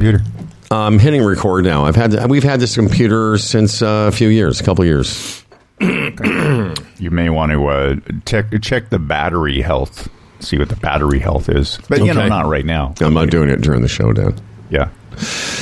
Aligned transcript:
computer? 0.00 0.24
I'm 0.70 0.98
hitting 0.98 1.22
record 1.24 1.64
now. 1.64 1.84
I've 1.84 1.96
had 1.96 2.28
we've 2.28 2.42
had 2.42 2.60
this 2.60 2.74
computer 2.74 3.38
since 3.38 3.82
uh, 3.82 4.06
a 4.08 4.12
few 4.12 4.28
years, 4.28 4.60
a 4.60 4.64
couple 4.64 4.84
years. 4.84 5.44
You 5.80 7.10
may 7.10 7.28
want 7.30 7.52
to 7.52 7.66
uh, 7.66 7.96
check 8.24 8.46
check 8.62 8.88
the 8.90 8.98
battery 8.98 9.60
health. 9.60 10.08
See 10.40 10.58
what 10.58 10.68
the 10.68 10.76
battery 10.76 11.18
health 11.18 11.48
is. 11.48 11.78
But 11.88 12.00
you 12.00 12.06
know, 12.12 12.20
Okay. 12.20 12.28
not 12.28 12.46
right 12.46 12.64
now. 12.64 12.94
I'm 13.00 13.14
not 13.14 13.30
doing 13.30 13.48
it 13.48 13.60
during 13.60 13.82
the 13.82 13.88
show, 13.88 14.12
Dan. 14.12 14.34
Yeah. 14.70 14.88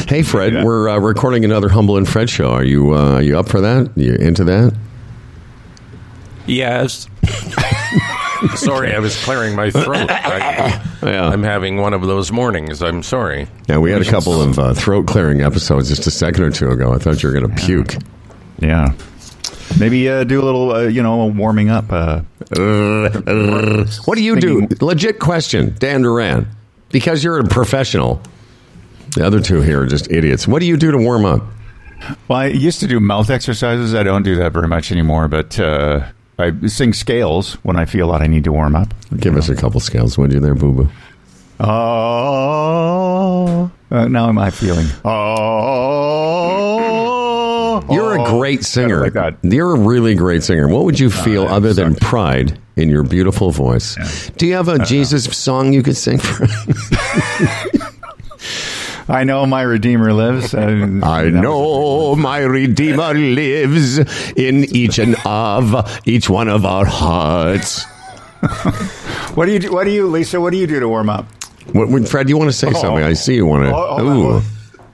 Hey, 0.09 0.23
Fred, 0.23 0.53
Yeah. 0.53 0.65
we're 0.65 0.89
uh, 0.89 0.99
recording 0.99 1.45
another 1.45 1.69
Humble 1.69 1.97
and 1.97 2.09
Fred 2.09 2.29
show. 2.31 2.51
Are 2.53 2.65
you 2.65 2.95
uh, 2.95 3.15
are 3.15 3.23
you 3.23 3.39
up 3.39 3.49
for 3.49 3.61
that? 3.61 3.91
You 3.97 4.15
into 4.15 4.45
that? 4.45 4.75
Yes. 6.47 7.07
sorry, 8.57 8.95
I 8.95 8.99
was 8.99 9.17
clearing 9.25 9.55
my 9.57 9.71
throat. 9.71 10.11
I, 10.11 10.81
Yeah. 11.03 11.29
I'm 11.29 11.43
having 11.43 11.77
one 11.79 11.93
of 11.95 12.03
those 12.03 12.33
mornings. 12.33 12.83
I'm 12.83 13.03
sorry. 13.03 13.47
Yeah, 13.69 13.79
we 13.79 13.91
had 13.91 14.01
a 14.03 14.11
couple 14.11 14.41
of 14.41 14.59
uh, 14.59 14.75
throat 14.75 15.07
clearing 15.07 15.43
episodes 15.43 15.89
just 15.89 16.07
a 16.07 16.11
second 16.11 16.43
or 16.45 16.51
two 16.51 16.71
ago. 16.71 16.93
I 16.93 16.99
thought 16.99 17.23
you 17.23 17.29
were 17.31 17.39
going 17.39 17.55
to 17.55 17.63
puke. 17.67 17.95
Yeah. 18.59 18.95
Maybe 19.79 20.09
uh, 20.09 20.25
do 20.25 20.41
a 20.41 20.45
little, 20.45 20.73
uh, 20.73 20.83
you 20.83 21.03
know, 21.03 21.27
warming 21.27 21.69
up. 21.71 21.91
Uh, 21.91 22.21
What 24.05 24.15
do 24.17 24.23
you 24.23 24.37
do? 24.37 24.69
Legit 24.81 25.19
question, 25.19 25.75
Dan 25.79 26.03
Duran, 26.03 26.47
because 26.91 27.25
you're 27.25 27.39
a 27.41 27.45
professional. 27.45 28.21
The 29.17 29.27
other 29.27 29.41
two 29.41 29.61
here 29.63 29.83
are 29.83 29.87
just 29.87 30.11
idiots. 30.11 30.47
What 30.47 30.61
do 30.61 30.67
you 30.67 30.77
do 30.77 30.91
to 30.93 30.99
warm 30.99 31.25
up? 31.25 31.43
well, 32.29 32.39
I 32.39 32.47
used 32.47 32.81
to 32.81 32.87
do 32.87 33.01
mouth 33.01 33.31
exercises. 33.31 33.95
I 33.95 34.03
don't 34.03 34.23
do 34.23 34.37
that 34.37 34.53
very 34.53 34.69
much 34.69 34.93
anymore, 34.93 35.29
but 35.29 35.59
uh, 35.59 36.07
I 36.39 36.53
sing 36.67 36.93
scales 36.93 37.55
when 37.65 37.77
I 37.77 37.85
feel 37.85 38.11
that 38.13 38.23
I 38.23 38.27
need 38.27 38.45
to 38.45 38.53
warm 38.53 38.75
up. 38.75 38.93
Give 39.17 39.37
us 39.37 39.49
a 39.49 39.55
couple 39.55 39.81
scales, 39.81 40.19
would 40.19 40.33
you, 40.33 40.41
there, 40.41 40.55
Boo 40.55 40.73
Boo? 40.73 40.89
Oh, 41.61 43.71
uh, 43.91 44.09
now 44.09 44.29
am 44.29 44.39
I 44.39 44.51
feeling? 44.51 44.87
Oh, 47.75 47.85
You're 47.91 48.21
a 48.21 48.25
great 48.25 48.65
singer. 48.65 49.03
like 49.03 49.13
that. 49.13 49.37
You're 49.43 49.77
a 49.77 49.79
really 49.79 50.15
great 50.17 50.43
singer. 50.43 50.67
What 50.69 50.85
would 50.85 50.99
you 50.99 51.09
uh, 51.09 51.23
feel 51.23 51.45
other 51.45 51.73
than 51.73 51.95
pride 51.95 52.59
in 52.77 52.89
your 52.89 53.05
beautiful 53.05 53.53
voice? 53.53 54.31
Do 54.37 54.47
you 54.47 54.55
have 54.55 54.69
a 54.69 54.85
Jesus 54.85 55.25
song 55.37 55.73
you 55.73 55.83
could 55.85 55.97
sing 55.97 56.19
for? 56.19 56.47
I 59.09 59.25
know 59.25 59.45
my 59.47 59.63
Redeemer 59.63 60.13
lives. 60.13 60.55
Uh, 60.55 61.01
I 61.03 61.29
know 61.29 62.17
my 62.17 62.39
Redeemer 62.39 63.15
lives 63.15 63.99
in 64.33 64.65
each 64.75 64.99
and 64.99 65.17
of 65.25 66.01
each 66.07 66.29
one 66.31 66.49
of 66.49 66.65
our 66.65 66.85
hearts. 66.87 67.85
What 69.35 69.47
do 69.47 69.53
you 69.53 69.59
do? 69.59 69.73
What 69.73 69.85
do 69.85 69.91
you, 69.91 70.07
Lisa? 70.07 70.41
What 70.41 70.51
do 70.53 70.59
you 70.59 70.67
do 70.69 70.79
to 70.79 70.89
warm 70.89 71.11
up? 71.11 71.27
What, 71.73 71.89
what- 71.89 72.09
Fred, 72.09 72.29
you 72.29 72.37
want 72.37 72.51
to 72.51 72.57
say 72.57 72.71
something? 72.73 73.03
I 73.03 73.15
see 73.15 73.35
you 73.35 73.47
want 73.47 73.65
to. 73.65 73.75
Oh, 73.75 73.97
oh, 73.99 74.05
Ooh. 74.07 74.27
oh. 74.35 74.43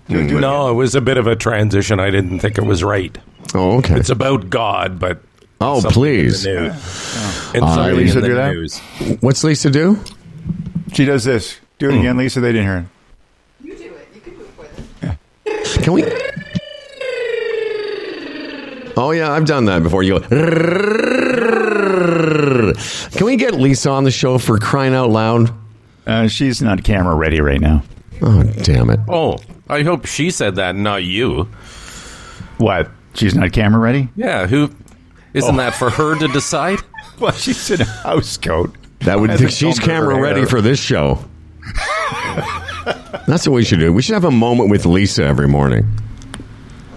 Do- 0.08 0.26
do 0.28 0.40
No, 0.40 0.70
it 0.70 0.74
was 0.74 0.94
a 0.94 1.00
bit 1.02 1.18
of 1.18 1.26
a 1.26 1.36
transition. 1.36 2.00
I 2.00 2.08
didn't 2.10 2.38
think 2.40 2.56
it 2.56 2.64
was 2.64 2.82
right. 2.82 3.16
Oh, 3.54 3.76
okay. 3.78 3.96
It's 3.96 4.08
about 4.08 4.48
God, 4.48 4.98
but 4.98 5.20
Oh, 5.60 5.82
please. 5.84 6.46
in 6.46 6.54
the 6.54 6.60
news. 6.62 6.72
Uh, 6.72 7.52
And 7.54 7.64
something 7.64 7.96
Lisa 7.96 8.16
in 8.18 8.22
the 8.22 8.28
do 8.28 8.34
that? 8.36 8.52
news. 8.54 8.78
What's 9.20 9.44
Lisa 9.44 9.68
do? 9.68 9.98
She 10.94 11.04
does 11.04 11.24
this. 11.24 11.58
Do 11.78 11.90
it 11.90 11.98
again, 11.98 12.16
Lisa. 12.16 12.40
They 12.40 12.52
didn't 12.52 12.66
hear 12.66 12.78
it. 12.78 13.66
You 13.66 13.76
do 13.76 13.84
it. 13.94 14.08
You 14.14 14.20
can 14.22 14.34
do 14.36 14.40
it 14.40 14.48
for 14.56 15.06
them. 15.06 15.18
Can 15.78 15.92
we? 15.92 16.04
Oh 18.96 19.12
yeah, 19.12 19.32
I've 19.32 19.46
done 19.46 19.64
that 19.66 19.82
before. 19.82 20.02
You 20.02 20.20
go. 20.20 20.26
Can 23.12 23.26
we 23.26 23.36
get 23.36 23.54
Lisa 23.54 23.90
on 23.90 24.04
the 24.04 24.10
show 24.10 24.38
for 24.38 24.58
crying 24.58 24.94
out 24.94 25.10
loud? 25.10 25.52
Uh, 26.06 26.26
she's 26.28 26.60
not 26.60 26.82
camera 26.84 27.14
ready 27.14 27.40
right 27.40 27.60
now. 27.60 27.82
Oh 28.22 28.42
damn 28.62 28.90
it! 28.90 29.00
Oh, 29.08 29.38
I 29.68 29.82
hope 29.82 30.06
she 30.06 30.30
said 30.30 30.56
that, 30.56 30.76
not 30.76 31.04
you. 31.04 31.48
What? 32.58 32.90
She's 33.14 33.34
not 33.34 33.52
camera 33.52 33.80
ready? 33.80 34.08
Yeah, 34.16 34.46
who? 34.46 34.70
Isn't 35.32 35.56
that 35.56 35.74
for 35.74 35.90
her 35.90 36.18
to 36.18 36.28
decide? 36.28 36.78
Well, 37.18 37.32
she's 37.32 37.70
in 37.70 37.82
a 37.82 37.84
house 37.84 38.36
coat. 38.36 38.74
That 39.00 39.20
would 39.20 39.52
she's 39.52 39.78
camera 39.78 40.20
ready 40.20 40.44
for 40.44 40.60
this 40.60 40.80
show. 40.80 41.24
That's 43.30 43.46
what 43.46 43.54
we 43.54 43.64
should 43.64 43.78
do. 43.78 43.92
We 43.92 44.02
should 44.02 44.14
have 44.14 44.24
a 44.24 44.30
moment 44.32 44.70
with 44.70 44.86
Lisa 44.86 45.24
every 45.24 45.46
morning. 45.46 45.86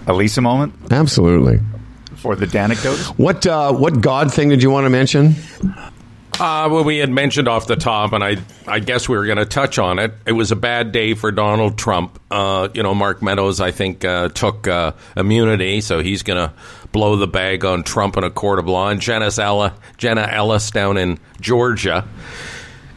a 0.07 0.13
Lisa 0.13 0.41
moment 0.41 0.73
Absolutely. 0.89 1.59
for 2.15 2.35
the 2.35 2.57
anecdote. 2.59 2.97
What 3.17 3.45
uh, 3.45 3.71
what 3.71 4.01
God 4.01 4.33
thing 4.33 4.49
did 4.49 4.63
you 4.63 4.71
want 4.71 4.85
to 4.85 4.89
mention? 4.89 5.35
Uh, 6.39 6.67
well, 6.71 6.83
we 6.83 6.97
had 6.97 7.11
mentioned 7.11 7.47
off 7.47 7.67
the 7.67 7.75
top, 7.75 8.11
and 8.13 8.23
I, 8.23 8.37
I 8.67 8.79
guess 8.79 9.07
we 9.07 9.15
were 9.15 9.27
going 9.27 9.37
to 9.37 9.45
touch 9.45 9.77
on 9.77 9.99
it. 9.99 10.15
It 10.25 10.31
was 10.31 10.51
a 10.51 10.55
bad 10.55 10.91
day 10.91 11.13
for 11.13 11.31
Donald 11.31 11.77
Trump. 11.77 12.19
Uh, 12.31 12.69
you 12.73 12.81
know, 12.81 12.95
Mark 12.95 13.21
Meadows, 13.21 13.61
I 13.61 13.69
think, 13.69 14.03
uh, 14.03 14.29
took 14.29 14.67
uh, 14.67 14.93
immunity, 15.15 15.81
so 15.81 15.99
he's 15.99 16.23
going 16.23 16.39
to 16.49 16.51
blow 16.91 17.17
the 17.17 17.27
bag 17.27 17.63
on 17.63 17.83
Trump 17.83 18.17
in 18.17 18.23
a 18.23 18.31
court 18.31 18.57
of 18.57 18.67
law. 18.67 18.89
And 18.89 18.99
Jenna, 18.99 19.29
Ella, 19.37 19.75
Jenna 19.97 20.23
Ellis 20.23 20.71
down 20.71 20.97
in 20.97 21.19
Georgia, 21.39 22.07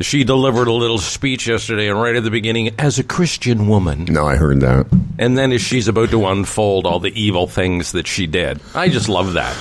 she 0.00 0.24
delivered 0.24 0.68
a 0.68 0.72
little 0.72 0.98
speech 0.98 1.46
yesterday, 1.46 1.88
and 1.88 2.00
right 2.00 2.16
at 2.16 2.22
the 2.24 2.30
beginning, 2.30 2.74
as 2.78 2.98
a 2.98 3.04
Christian 3.04 3.68
woman, 3.68 4.04
No, 4.04 4.26
I 4.26 4.36
heard 4.36 4.60
that. 4.60 4.86
and 5.18 5.36
then 5.38 5.52
as 5.52 5.60
she's 5.62 5.88
about 5.88 6.10
to 6.10 6.26
unfold 6.26 6.86
all 6.86 7.00
the 7.00 7.18
evil 7.20 7.46
things 7.46 7.92
that 7.92 8.06
she 8.06 8.26
did. 8.26 8.60
I 8.74 8.88
just 8.88 9.08
love 9.08 9.32
that. 9.34 9.56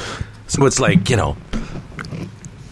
So 0.47 0.65
it's 0.65 0.79
like, 0.79 1.09
you 1.09 1.15
know, 1.17 1.37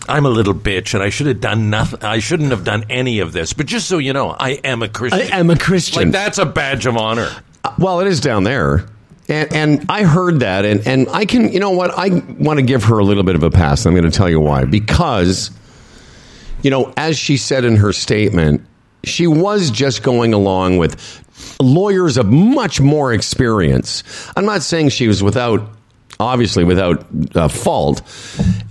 I'm 0.07 0.25
a 0.25 0.29
little 0.29 0.53
bitch 0.53 0.93
and 0.93 1.01
I 1.01 1.09
should 1.09 1.27
have 1.27 1.39
done 1.39 1.69
nothing. 1.69 2.03
I 2.03 2.19
shouldn't 2.19 2.49
have 2.51 2.63
done 2.65 2.83
any 2.89 3.19
of 3.19 3.31
this. 3.31 3.53
But 3.53 3.65
just 3.67 3.87
so 3.87 3.97
you 3.97 4.11
know, 4.13 4.35
I 4.37 4.51
am 4.63 4.83
a 4.83 4.89
Christian. 4.89 5.21
I 5.33 5.37
am 5.39 5.49
a 5.49 5.57
Christian. 5.57 6.03
Like 6.03 6.11
that's 6.11 6.37
a 6.37 6.45
badge 6.45 6.85
of 6.85 6.97
honor. 6.97 7.29
Uh, 7.63 7.73
well, 7.79 8.01
it 8.01 8.07
is 8.07 8.19
down 8.19 8.43
there. 8.43 8.85
And, 9.29 9.53
and 9.53 9.85
I 9.87 10.03
heard 10.03 10.41
that, 10.41 10.65
and, 10.65 10.85
and 10.85 11.07
I 11.09 11.25
can, 11.25 11.53
you 11.53 11.61
know 11.61 11.69
what? 11.69 11.91
I 11.97 12.09
want 12.37 12.59
to 12.59 12.65
give 12.65 12.83
her 12.83 12.99
a 12.99 13.05
little 13.05 13.23
bit 13.23 13.35
of 13.35 13.43
a 13.43 13.49
pass. 13.49 13.85
I'm 13.85 13.93
going 13.93 14.03
to 14.03 14.11
tell 14.11 14.29
you 14.29 14.41
why. 14.41 14.65
Because, 14.65 15.49
you 16.63 16.71
know, 16.71 16.93
as 16.97 17.17
she 17.17 17.37
said 17.37 17.65
in 17.65 17.75
her 17.75 17.93
statement, 17.93 18.65
she 19.03 19.27
was 19.27 19.69
just 19.69 20.01
going 20.01 20.33
along 20.33 20.77
with 20.77 20.95
lawyers 21.59 22.17
of 22.17 22.27
much 22.31 22.79
more 22.79 23.13
experience. 23.13 24.03
I'm 24.35 24.45
not 24.45 24.61
saying 24.63 24.89
she 24.89 25.07
was 25.07 25.21
without, 25.21 25.69
obviously, 26.19 26.63
without 26.63 27.05
uh, 27.35 27.47
fault. 27.49 28.01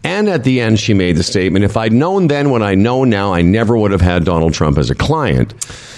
And 0.04 0.28
at 0.28 0.44
the 0.44 0.60
end, 0.60 0.80
she 0.80 0.94
made 0.94 1.16
the 1.16 1.22
statement 1.22 1.64
if 1.64 1.76
I'd 1.76 1.92
known 1.92 2.28
then 2.28 2.50
what 2.50 2.62
I 2.62 2.74
know 2.74 3.04
now, 3.04 3.34
I 3.34 3.42
never 3.42 3.76
would 3.76 3.90
have 3.90 4.00
had 4.00 4.24
Donald 4.24 4.54
Trump 4.54 4.78
as 4.78 4.90
a 4.90 4.94
client. 4.94 5.52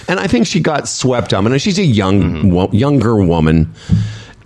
And 0.08 0.20
I 0.20 0.26
think 0.26 0.46
she 0.46 0.60
got 0.60 0.88
swept 0.88 1.32
up. 1.32 1.44
And 1.44 1.62
she's 1.62 1.78
a 1.78 1.84
young, 1.84 2.50
wo- 2.50 2.70
younger 2.72 3.16
woman 3.16 3.72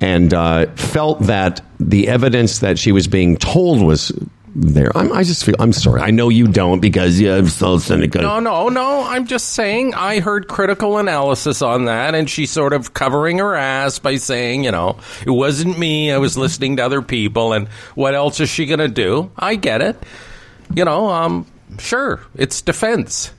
and 0.01 0.33
uh, 0.33 0.67
felt 0.77 1.21
that 1.23 1.61
the 1.81 2.09
evidence 2.09 2.61
that 2.61 2.79
she 2.79 2.93
was 2.93 3.09
being 3.09 3.37
told 3.37 3.83
was 3.83 4.13
there. 4.55 4.97
I'm, 4.97 5.13
I 5.13 5.23
just 5.23 5.45
feel, 5.45 5.55
I'm 5.59 5.73
sorry. 5.73 6.01
I 6.01 6.11
know 6.11 6.29
you 6.29 6.49
don't 6.49 6.81
because 6.81 7.21
you're 7.21 7.47
so 7.47 7.79
cynical. 7.79 8.23
No, 8.23 8.41
no, 8.41 8.69
no. 8.69 9.03
I'm 9.03 9.27
just 9.27 9.51
saying 9.51 9.95
I 9.95 10.21
heard 10.21 10.49
critical 10.49 10.99
analysis 10.99 11.63
on 11.63 11.87
that, 11.87 12.15
and 12.15 12.29
she's 12.29 12.51
sort 12.51 12.73
of 12.73 12.95
covering 12.95 13.39
her 13.39 13.55
ass 13.55 13.99
by 13.99 14.17
saying, 14.17 14.65
you 14.65 14.71
know, 14.71 14.99
it 15.27 15.31
wasn't 15.31 15.79
me. 15.79 16.13
I 16.13 16.19
was 16.19 16.37
listening 16.37 16.77
to 16.77 16.85
other 16.85 17.03
people, 17.03 17.53
and 17.53 17.69
what 17.95 18.15
else 18.15 18.41
is 18.41 18.49
she 18.49 18.67
going 18.67 18.81
to 18.81 18.89
do? 18.89 19.31
I 19.37 19.55
get 19.55 19.83
it. 19.83 19.97
You 20.75 20.85
know, 20.85 21.09
um, 21.09 21.47
sure, 21.79 22.21
it's 22.35 22.61
defense. 22.63 23.33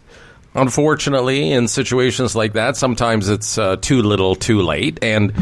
Unfortunately, 0.55 1.51
in 1.51 1.67
situations 1.67 2.35
like 2.35 2.53
that, 2.53 2.75
sometimes 2.75 3.29
it's 3.29 3.57
uh, 3.57 3.75
too 3.75 4.01
little, 4.01 4.35
too 4.35 4.61
late, 4.61 4.99
and. 5.01 5.33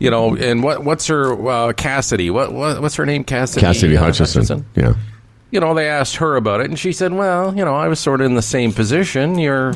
You 0.00 0.10
know, 0.10 0.34
and 0.34 0.62
what 0.64 0.82
what's 0.82 1.06
her 1.06 1.48
uh, 1.48 1.72
Cassidy? 1.74 2.30
What, 2.30 2.52
what 2.52 2.82
what's 2.82 2.96
her 2.96 3.06
name? 3.06 3.22
Cassidy. 3.22 3.60
Cassidy 3.60 3.96
uh, 3.96 4.00
Hutchinson. 4.00 4.64
Yeah. 4.74 4.94
you 5.50 5.60
know, 5.60 5.74
they 5.74 5.88
asked 5.88 6.16
her 6.16 6.36
about 6.36 6.60
it, 6.62 6.70
and 6.70 6.78
she 6.78 6.92
said, 6.92 7.12
"Well, 7.12 7.54
you 7.54 7.64
know, 7.64 7.74
I 7.74 7.86
was 7.88 8.00
sort 8.00 8.20
of 8.22 8.26
in 8.26 8.34
the 8.34 8.40
same 8.42 8.72
position. 8.72 9.38
You're 9.38 9.74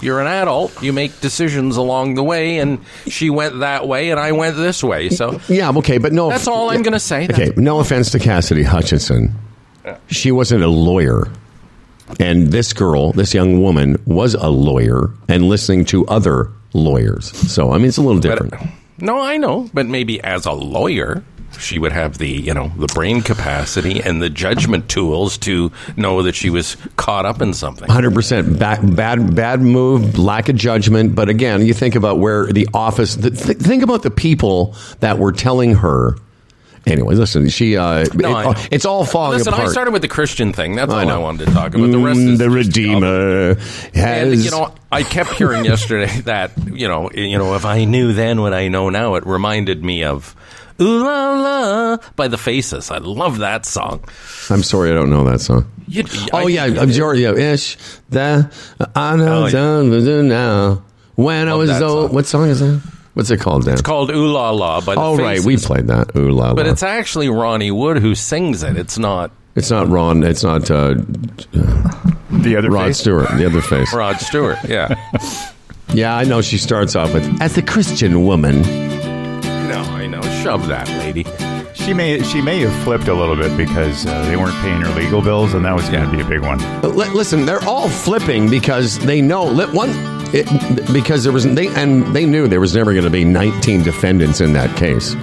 you're 0.00 0.20
an 0.20 0.26
adult. 0.26 0.82
You 0.82 0.92
make 0.94 1.20
decisions 1.20 1.76
along 1.76 2.14
the 2.14 2.22
way, 2.22 2.58
and 2.58 2.78
she 3.06 3.28
went 3.28 3.60
that 3.60 3.86
way, 3.86 4.10
and 4.10 4.18
I 4.18 4.32
went 4.32 4.56
this 4.56 4.82
way. 4.82 5.10
So 5.10 5.40
Yeah, 5.48 5.70
okay, 5.76 5.98
but 5.98 6.12
no. 6.12 6.30
that's 6.30 6.48
all 6.48 6.70
I'm 6.70 6.82
going 6.82 6.94
to 6.94 6.98
say. 6.98 7.24
Okay, 7.24 7.52
no 7.56 7.78
offense 7.80 8.10
to 8.12 8.18
Cassidy 8.18 8.62
Hutchinson. 8.62 9.34
She 10.08 10.32
wasn't 10.32 10.64
a 10.64 10.68
lawyer. 10.68 11.28
And 12.20 12.48
this 12.52 12.72
girl, 12.72 13.12
this 13.12 13.34
young 13.34 13.60
woman, 13.62 14.00
was 14.06 14.34
a 14.34 14.48
lawyer 14.48 15.10
and 15.28 15.48
listening 15.48 15.84
to 15.86 16.06
other 16.06 16.50
lawyers. 16.72 17.32
So, 17.52 17.72
I 17.72 17.78
mean, 17.78 17.88
it's 17.88 17.96
a 17.96 18.02
little 18.02 18.20
different. 18.20 18.52
But, 18.52 18.62
no, 18.98 19.20
I 19.20 19.36
know, 19.36 19.68
but 19.72 19.86
maybe 19.86 20.20
as 20.22 20.46
a 20.46 20.52
lawyer, 20.52 21.22
she 21.58 21.78
would 21.78 21.92
have 21.92 22.18
the 22.18 22.28
you 22.28 22.54
know 22.54 22.72
the 22.76 22.86
brain 22.88 23.22
capacity 23.22 24.02
and 24.02 24.20
the 24.20 24.30
judgment 24.30 24.88
tools 24.88 25.38
to 25.38 25.72
know 25.96 26.22
that 26.22 26.34
she 26.34 26.50
was 26.50 26.76
caught 26.96 27.24
up 27.26 27.40
in 27.40 27.54
something. 27.54 27.88
Hundred 27.88 28.14
percent 28.14 28.58
bad, 28.58 28.96
bad, 28.96 29.60
move, 29.60 30.18
lack 30.18 30.48
of 30.48 30.56
judgment. 30.56 31.14
But 31.14 31.28
again, 31.28 31.64
you 31.64 31.74
think 31.74 31.94
about 31.94 32.18
where 32.18 32.52
the 32.52 32.68
office. 32.74 33.14
The, 33.14 33.30
th- 33.30 33.58
think 33.58 33.82
about 33.82 34.02
the 34.02 34.10
people 34.10 34.74
that 35.00 35.18
were 35.18 35.32
telling 35.32 35.76
her 35.76 36.16
Anyway, 36.86 37.16
listen, 37.16 37.48
she. 37.48 37.76
Uh, 37.76 38.04
No, 38.14 38.30
know. 38.42 38.50
it- 38.52 38.68
it's 38.70 38.84
all 38.84 39.04
falling 39.04 39.38
Listen, 39.38 39.52
apart. 39.52 39.68
I 39.68 39.72
started 39.72 39.90
with 39.92 40.02
the 40.02 40.08
Christian 40.08 40.52
thing. 40.52 40.76
That's 40.76 40.92
I 40.92 41.02
all 41.02 41.10
I 41.10 41.18
wanted 41.18 41.46
to 41.48 41.52
talk 41.52 41.74
about. 41.74 41.90
The 41.90 41.98
rest 41.98 42.20
Mm, 42.20 42.28
is 42.34 42.38
the 42.38 42.48
Redeemer 42.48 43.48
And 43.50 44.30
has. 44.32 44.44
you 44.44 44.50
know, 44.52 44.72
I 44.92 45.02
kept 45.02 45.30
hearing 45.32 45.64
yesterday 45.64 46.20
that 46.26 46.52
you 46.72 46.86
know, 46.86 47.10
you 47.12 47.38
know, 47.38 47.54
if 47.54 47.64
I 47.64 47.84
knew 47.86 48.12
then 48.12 48.40
what 48.40 48.54
I 48.54 48.68
know 48.68 48.88
now, 48.90 49.16
it 49.16 49.26
reminded 49.26 49.84
me 49.84 50.04
of 50.04 50.36
"Ooh 50.80 51.02
La 51.02 51.34
La" 51.40 51.96
by 52.14 52.28
the 52.28 52.38
Faces. 52.38 52.90
I 52.92 52.98
love 52.98 53.38
that 53.38 53.66
song. 53.66 54.04
I'm 54.48 54.62
sorry, 54.62 54.90
I 54.90 54.94
don't 54.94 55.10
know 55.10 55.24
that 55.24 55.40
song. 55.40 55.66
You, 55.88 56.04
Oh 56.32 56.38
I- 56.46 56.48
yeah, 56.50 56.64
I'm 56.66 56.92
sorry. 56.92 57.22
Yeah, 57.22 57.32
ish. 57.34 57.76
That 58.10 58.52
I 58.94 59.16
know 59.16 59.48
Oh, 59.52 59.88
yeah. 59.88 60.22
now. 60.22 60.82
When 61.16 61.48
I 61.48 61.54
was 61.54 61.70
old. 61.82 62.12
What 62.12 62.26
song 62.26 62.48
is 62.48 62.60
that? 62.60 62.80
What's 63.16 63.30
it 63.30 63.40
called, 63.40 63.64
Dan? 63.64 63.72
It's 63.72 63.80
called 63.82 64.10
"Ooh 64.10 64.26
La 64.28 64.50
La" 64.50 64.82
by 64.82 64.94
the 64.94 65.00
oh 65.00 65.16
right, 65.16 65.40
we 65.40 65.56
played 65.56 65.86
that. 65.86 66.14
Ooh 66.14 66.30
la 66.30 66.48
la. 66.48 66.54
But 66.54 66.66
it's 66.66 66.82
actually 66.82 67.30
Ronnie 67.30 67.70
Wood 67.70 67.96
who 67.98 68.14
sings 68.14 68.62
it. 68.62 68.76
It's 68.76 68.98
not 68.98 69.30
It's 69.54 69.70
not 69.70 69.88
Ron. 69.88 70.22
It's 70.22 70.42
not 70.44 70.70
uh, 70.70 70.94
The 72.30 72.56
other 72.58 72.70
Rod 72.70 72.86
face. 72.88 72.98
Stewart. 72.98 73.28
The 73.36 73.46
other 73.46 73.62
face. 73.62 73.92
Rod 73.94 74.20
Stewart. 74.20 74.58
Yeah. 74.68 74.94
Yeah, 75.94 76.14
I 76.14 76.24
know. 76.24 76.42
She 76.42 76.58
starts 76.58 76.94
off 76.94 77.14
with 77.14 77.40
as 77.40 77.56
a 77.56 77.62
Christian 77.62 78.26
woman. 78.26 78.60
no, 78.60 79.80
I 79.96 80.06
know. 80.06 80.20
Shove 80.42 80.66
that 80.68 80.88
lady. 80.98 81.24
She 81.74 81.94
may 81.94 82.22
she 82.22 82.42
may 82.42 82.60
have 82.60 82.84
flipped 82.84 83.08
a 83.08 83.14
little 83.14 83.36
bit 83.36 83.56
because 83.56 84.04
uh, 84.06 84.26
they 84.26 84.36
weren't 84.36 84.54
paying 84.60 84.80
her 84.82 84.90
legal 85.00 85.22
bills, 85.22 85.54
and 85.54 85.64
that 85.64 85.74
was 85.74 85.88
going 85.88 86.04
to 86.04 86.10
be 86.14 86.20
a 86.20 86.24
big 86.28 86.40
one. 86.42 86.58
But 86.82 86.96
li- 86.96 87.08
listen, 87.10 87.46
they're 87.46 87.62
all 87.64 87.88
flipping 87.88 88.50
because 88.50 88.98
they 88.98 89.22
know 89.22 89.44
li- 89.46 89.66
one 89.72 89.90
it, 90.36 90.92
because 90.92 91.24
there 91.24 91.32
was 91.32 91.44
they 91.54 91.68
and 91.68 92.04
they 92.14 92.26
knew 92.26 92.46
there 92.48 92.60
was 92.60 92.74
never 92.74 92.92
going 92.92 93.04
to 93.04 93.10
be 93.10 93.24
19 93.24 93.82
defendants 93.82 94.40
in 94.40 94.52
that 94.52 94.76
case. 94.76 95.14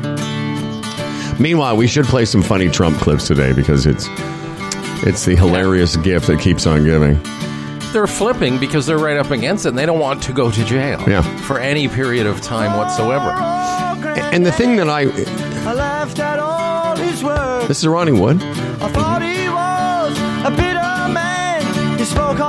Meanwhile, 1.39 1.77
we 1.77 1.87
should 1.87 2.05
play 2.05 2.25
some 2.25 2.41
funny 2.43 2.69
Trump 2.69 2.97
clips 2.99 3.27
today 3.27 3.53
because 3.53 3.85
it's 3.85 4.07
it's 5.05 5.25
the 5.25 5.35
hilarious 5.35 5.95
gift 5.97 6.27
that 6.27 6.39
keeps 6.39 6.65
on 6.67 6.83
giving. 6.85 7.19
They're 7.91 8.07
flipping 8.07 8.59
because 8.59 8.85
they're 8.87 8.97
right 8.97 9.17
up 9.17 9.29
against 9.31 9.65
it 9.65 9.69
and 9.69 9.77
they 9.77 9.85
don't 9.85 9.99
want 9.99 10.23
to 10.23 10.33
go 10.33 10.49
to 10.49 10.65
jail 10.65 11.03
Yeah. 11.07 11.21
for 11.41 11.59
any 11.59 11.87
period 11.87 12.25
of 12.25 12.41
time 12.41 12.75
whatsoever. 12.77 13.29
And 14.33 14.45
the 14.45 14.51
thing 14.51 14.77
that 14.77 14.89
I 14.89 15.01
I 15.69 15.73
laughed 15.73 16.19
at 16.19 16.39
all 16.39 16.95
his 16.95 17.23
words. 17.23 17.67
this 17.67 17.79
is 17.79 17.87
Ronnie 17.87 18.11
Wood. 18.13 18.41
I 18.41 18.89
thought 18.89 19.21
he 19.21 19.47
was 19.49 20.17
a 20.45 20.49
bitter 20.51 21.13
man. 21.13 21.97
He 21.99 22.05
spoke 22.05 22.39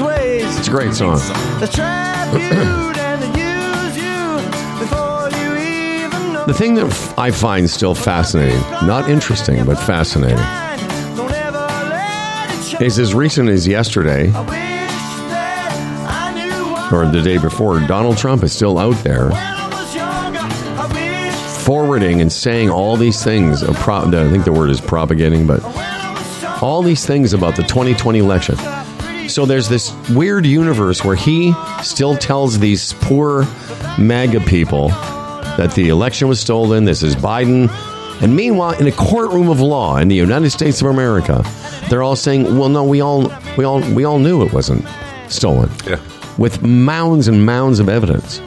women's 0.00 0.18
ways. 0.18 0.58
It's 0.58 0.68
a 0.68 0.70
great 0.70 0.94
song. 0.94 1.18
The 1.60 1.68
trap 1.72 2.32
you 2.34 2.40
and 2.40 3.22
the 3.22 3.26
use 3.38 3.96
you 3.96 4.78
before 4.80 5.28
you 5.30 5.56
even 6.06 6.32
know. 6.32 6.44
The 6.46 6.54
thing 6.54 6.74
that 6.74 6.86
f- 6.86 7.18
I 7.18 7.30
find 7.30 7.68
still 7.68 7.94
fascinating, 7.94 8.60
not 8.86 9.08
interesting, 9.08 9.64
but 9.64 9.76
fascinating, 9.78 10.36
Don't 11.16 11.32
ever 11.32 11.58
let 11.58 12.50
it 12.54 12.62
show. 12.64 12.78
is 12.84 12.98
as 12.98 13.14
recent 13.14 13.48
as 13.48 13.66
yesterday 13.66 14.32
I 14.32 14.40
wish 14.40 14.50
that 15.30 16.06
I 16.08 16.34
knew 16.34 16.72
what 16.72 16.92
or 16.92 17.06
the 17.10 17.22
day 17.22 17.38
before, 17.38 17.80
Donald 17.80 18.16
Trump 18.18 18.42
is 18.42 18.52
still 18.52 18.78
out 18.78 18.96
there 19.04 19.28
when 19.30 19.36
I 19.36 19.68
was 19.70 19.94
younger. 19.94 20.40
I 20.40 20.86
wish 20.92 21.34
forwarding 21.64 22.20
and 22.20 22.32
saying 22.32 22.70
all 22.70 22.96
these 22.96 23.22
things. 23.24 23.62
Pro- 23.80 24.06
I 24.06 24.30
think 24.30 24.44
the 24.44 24.52
word 24.52 24.70
is 24.70 24.80
propagating, 24.80 25.46
but 25.46 25.62
when 25.62 25.72
I 25.76 26.12
was 26.14 26.42
young. 26.42 26.58
all 26.60 26.82
these 26.82 27.04
things 27.06 27.32
about 27.32 27.56
the 27.56 27.62
2020 27.62 28.18
election. 28.18 28.56
So 29.28 29.44
there's 29.44 29.68
this 29.68 29.92
weird 30.10 30.46
universe 30.46 31.04
where 31.04 31.16
he 31.16 31.52
still 31.82 32.16
tells 32.16 32.58
these 32.58 32.92
poor 32.94 33.44
MAGA 33.98 34.40
people 34.40 34.88
that 35.56 35.72
the 35.74 35.88
election 35.88 36.28
was 36.28 36.40
stolen. 36.40 36.84
This 36.84 37.02
is 37.02 37.16
Biden. 37.16 37.68
And 38.22 38.34
meanwhile, 38.34 38.78
in 38.78 38.86
a 38.86 38.92
courtroom 38.92 39.48
of 39.48 39.60
law 39.60 39.96
in 39.98 40.08
the 40.08 40.14
United 40.14 40.50
States 40.50 40.80
of 40.80 40.86
America, 40.86 41.44
they're 41.90 42.02
all 42.02 42.16
saying, 42.16 42.56
"Well, 42.56 42.68
no, 42.68 42.84
we 42.84 43.00
all, 43.00 43.32
we 43.58 43.64
all, 43.64 43.80
we 43.92 44.04
all 44.04 44.18
knew 44.18 44.42
it 44.42 44.52
wasn't 44.52 44.86
stolen." 45.28 45.70
Yeah. 45.86 46.00
With 46.38 46.62
mounds 46.62 47.28
and 47.28 47.44
mounds 47.44 47.78
of 47.78 47.88
evidence. 47.88 48.40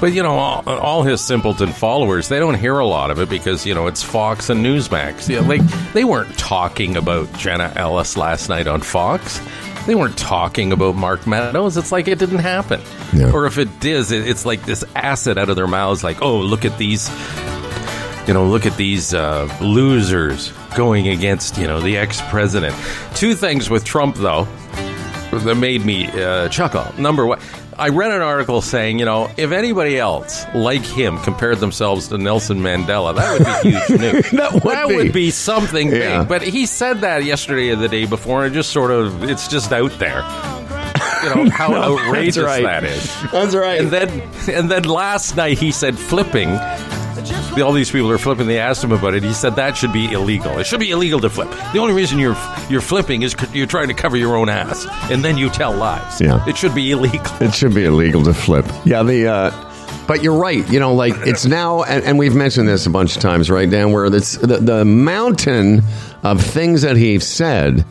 But 0.00 0.14
you 0.14 0.22
know, 0.22 0.32
all, 0.32 0.66
all 0.66 1.02
his 1.02 1.20
simpleton 1.20 1.72
followers, 1.72 2.28
they 2.28 2.38
don't 2.38 2.54
hear 2.54 2.78
a 2.78 2.86
lot 2.86 3.10
of 3.10 3.18
it 3.18 3.28
because 3.28 3.66
you 3.66 3.74
know 3.74 3.86
it's 3.86 4.02
Fox 4.02 4.48
and 4.48 4.64
Newsmax. 4.64 5.28
Yeah, 5.28 5.40
like 5.40 5.60
they 5.92 6.04
weren't 6.04 6.38
talking 6.38 6.96
about 6.96 7.30
Jenna 7.34 7.70
Ellis 7.76 8.16
last 8.16 8.48
night 8.48 8.66
on 8.66 8.80
Fox. 8.80 9.40
They 9.86 9.94
weren't 9.94 10.18
talking 10.18 10.72
about 10.72 10.94
Mark 10.94 11.26
Meadows. 11.26 11.76
It's 11.76 11.90
like 11.90 12.06
it 12.06 12.18
didn't 12.18 12.38
happen. 12.38 12.80
Yeah. 13.12 13.32
Or 13.32 13.46
if 13.46 13.58
it 13.58 13.84
is, 13.84 14.12
it, 14.12 14.28
it's 14.28 14.44
like 14.44 14.64
this 14.64 14.84
acid 14.94 15.38
out 15.38 15.48
of 15.48 15.56
their 15.56 15.66
mouths. 15.66 16.04
Like, 16.04 16.22
oh, 16.22 16.38
look 16.38 16.64
at 16.64 16.76
these. 16.78 17.08
You 18.28 18.34
know, 18.34 18.46
look 18.46 18.66
at 18.66 18.76
these 18.76 19.14
uh, 19.14 19.52
losers 19.60 20.52
going 20.76 21.08
against 21.08 21.58
you 21.58 21.66
know 21.66 21.80
the 21.80 21.96
ex-president. 21.96 22.76
Two 23.14 23.34
things 23.34 23.70
with 23.70 23.84
Trump 23.84 24.16
though 24.16 24.46
that 25.32 25.56
made 25.56 25.84
me 25.84 26.06
uh, 26.06 26.48
chuckle. 26.48 26.86
Number 27.00 27.26
one, 27.26 27.40
I 27.78 27.88
read 27.88 28.10
an 28.10 28.20
article 28.22 28.60
saying, 28.62 28.98
you 28.98 29.04
know, 29.04 29.30
if 29.36 29.52
anybody 29.52 29.98
else 29.98 30.44
like 30.54 30.82
him 30.84 31.18
compared 31.18 31.58
themselves 31.58 32.08
to 32.08 32.18
Nelson 32.18 32.60
Mandela, 32.60 33.14
that 33.16 33.32
would 33.32 33.62
be 33.62 33.70
huge 33.88 34.00
news. 34.00 34.30
That 34.32 34.88
would 34.88 35.12
be. 35.12 35.30
something 35.30 35.88
Yeah. 35.90 36.20
big. 36.20 36.28
But 36.28 36.42
he 36.42 36.66
said 36.66 37.00
that 37.02 37.24
yesterday 37.24 37.70
or 37.70 37.76
the 37.76 37.88
day 37.88 38.04
before, 38.06 38.44
and 38.44 38.52
it 38.52 38.56
just 38.56 38.70
sort 38.70 38.90
of, 38.90 39.24
it's 39.24 39.48
just 39.48 39.72
out 39.72 39.92
there. 39.98 40.20
You 41.22 41.34
know 41.44 41.50
how 41.52 41.74
outrageous 41.74 42.38
right. 42.44 42.62
that 42.62 42.84
is. 42.84 43.14
That's 43.30 43.54
right. 43.54 43.80
And 43.80 43.90
then, 43.90 44.08
and 44.48 44.70
then 44.70 44.84
last 44.84 45.36
night 45.36 45.58
he 45.58 45.70
said 45.70 45.98
flipping. 45.98 46.48
All 47.58 47.72
these 47.72 47.90
people 47.90 48.10
are 48.10 48.18
flipping. 48.18 48.46
They 48.46 48.58
asked 48.58 48.82
him 48.82 48.92
about 48.92 49.14
it. 49.14 49.22
He 49.22 49.32
said 49.32 49.56
that 49.56 49.76
should 49.76 49.92
be 49.92 50.12
illegal. 50.12 50.58
It 50.58 50.66
should 50.66 50.80
be 50.80 50.90
illegal 50.90 51.20
to 51.20 51.30
flip. 51.30 51.50
The 51.72 51.78
only 51.78 51.94
reason 51.94 52.18
you're 52.18 52.36
you're 52.68 52.80
flipping 52.80 53.22
is 53.22 53.34
you're 53.52 53.66
trying 53.66 53.88
to 53.88 53.94
cover 53.94 54.16
your 54.16 54.36
own 54.36 54.48
ass, 54.48 54.86
and 55.10 55.24
then 55.24 55.36
you 55.36 55.50
tell 55.50 55.72
lies. 55.74 56.20
Yeah. 56.20 56.44
it 56.48 56.56
should 56.56 56.74
be 56.74 56.90
illegal. 56.90 57.30
It 57.40 57.54
should 57.54 57.74
be 57.74 57.84
illegal 57.84 58.22
to 58.24 58.34
flip. 58.34 58.66
Yeah, 58.84 59.02
the. 59.02 59.26
Uh, 59.26 59.66
but 60.06 60.22
you're 60.22 60.36
right. 60.36 60.68
You 60.70 60.80
know, 60.80 60.94
like 60.94 61.14
it's 61.18 61.46
now, 61.46 61.82
and, 61.84 62.04
and 62.04 62.18
we've 62.18 62.34
mentioned 62.34 62.68
this 62.68 62.86
a 62.86 62.90
bunch 62.90 63.16
of 63.16 63.22
times, 63.22 63.48
right, 63.50 63.68
Dan? 63.70 63.92
Where 63.92 64.06
it's 64.06 64.36
the, 64.36 64.56
the 64.58 64.84
mountain 64.84 65.82
of 66.22 66.42
things 66.42 66.82
that 66.82 66.96
he 66.96 67.18
said 67.20 67.84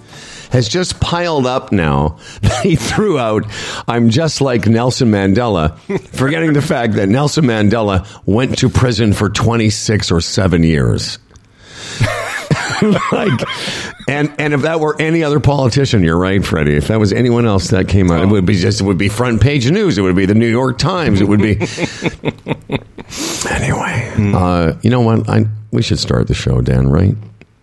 has 0.50 0.68
just 0.68 1.00
piled 1.00 1.46
up 1.46 1.72
now. 1.72 2.18
he 2.63 2.75
threw 2.75 3.18
out, 3.18 3.46
"I'm 3.88 4.10
just 4.10 4.42
like 4.42 4.68
Nelson 4.68 5.10
Mandela," 5.10 5.78
forgetting 6.16 6.54
the 6.54 6.62
fact 6.62 6.94
that 6.94 7.10
Nelson 7.10 7.46
Mandela 7.46 8.07
went 8.25 8.60
to 8.60 8.69
prison 8.69 9.13
for 9.13 9.30
26 9.30 10.12
or 10.12 10.22
seven 10.22 10.63
years. 10.63 11.18
like, 13.12 13.42
and 14.07 14.34
and 14.40 14.54
if 14.54 14.62
that 14.62 14.80
were 14.80 14.96
any 15.00 15.24
other 15.24 15.40
politician, 15.40 16.04
you're 16.04 16.18
right, 16.18 16.44
Freddie. 16.46 16.75
If 16.75 16.88
that 16.88 17.00
was 17.00 17.12
anyone 17.13 17.45
else 17.45 17.69
that 17.69 17.88
came 17.88 18.10
out, 18.10 18.22
it 18.22 18.28
would 18.28 18.45
be 18.45 18.56
just 18.56 18.81
it 18.81 18.84
would 18.86 18.98
be 18.98 19.10
front 19.10 19.42
page 19.42 19.69
news. 19.69 19.98
It 19.98 20.02
would 20.02 20.16
be 20.16 20.25
the 20.25 20.36
New 20.36 20.48
York 20.48 20.78
Times. 20.78 21.22
It 21.22 21.28
would 21.28 21.42
be 21.42 21.60
anyway. 23.50 24.13
Uh, 24.18 24.73
you 24.81 24.90
know 24.90 25.02
what? 25.02 25.30
I 25.30 25.45
we 25.71 25.81
should 25.81 26.00
start 26.00 26.28
the 26.28 26.33
show, 26.33 26.62
Dan. 26.62 26.90
Right? 26.90 27.16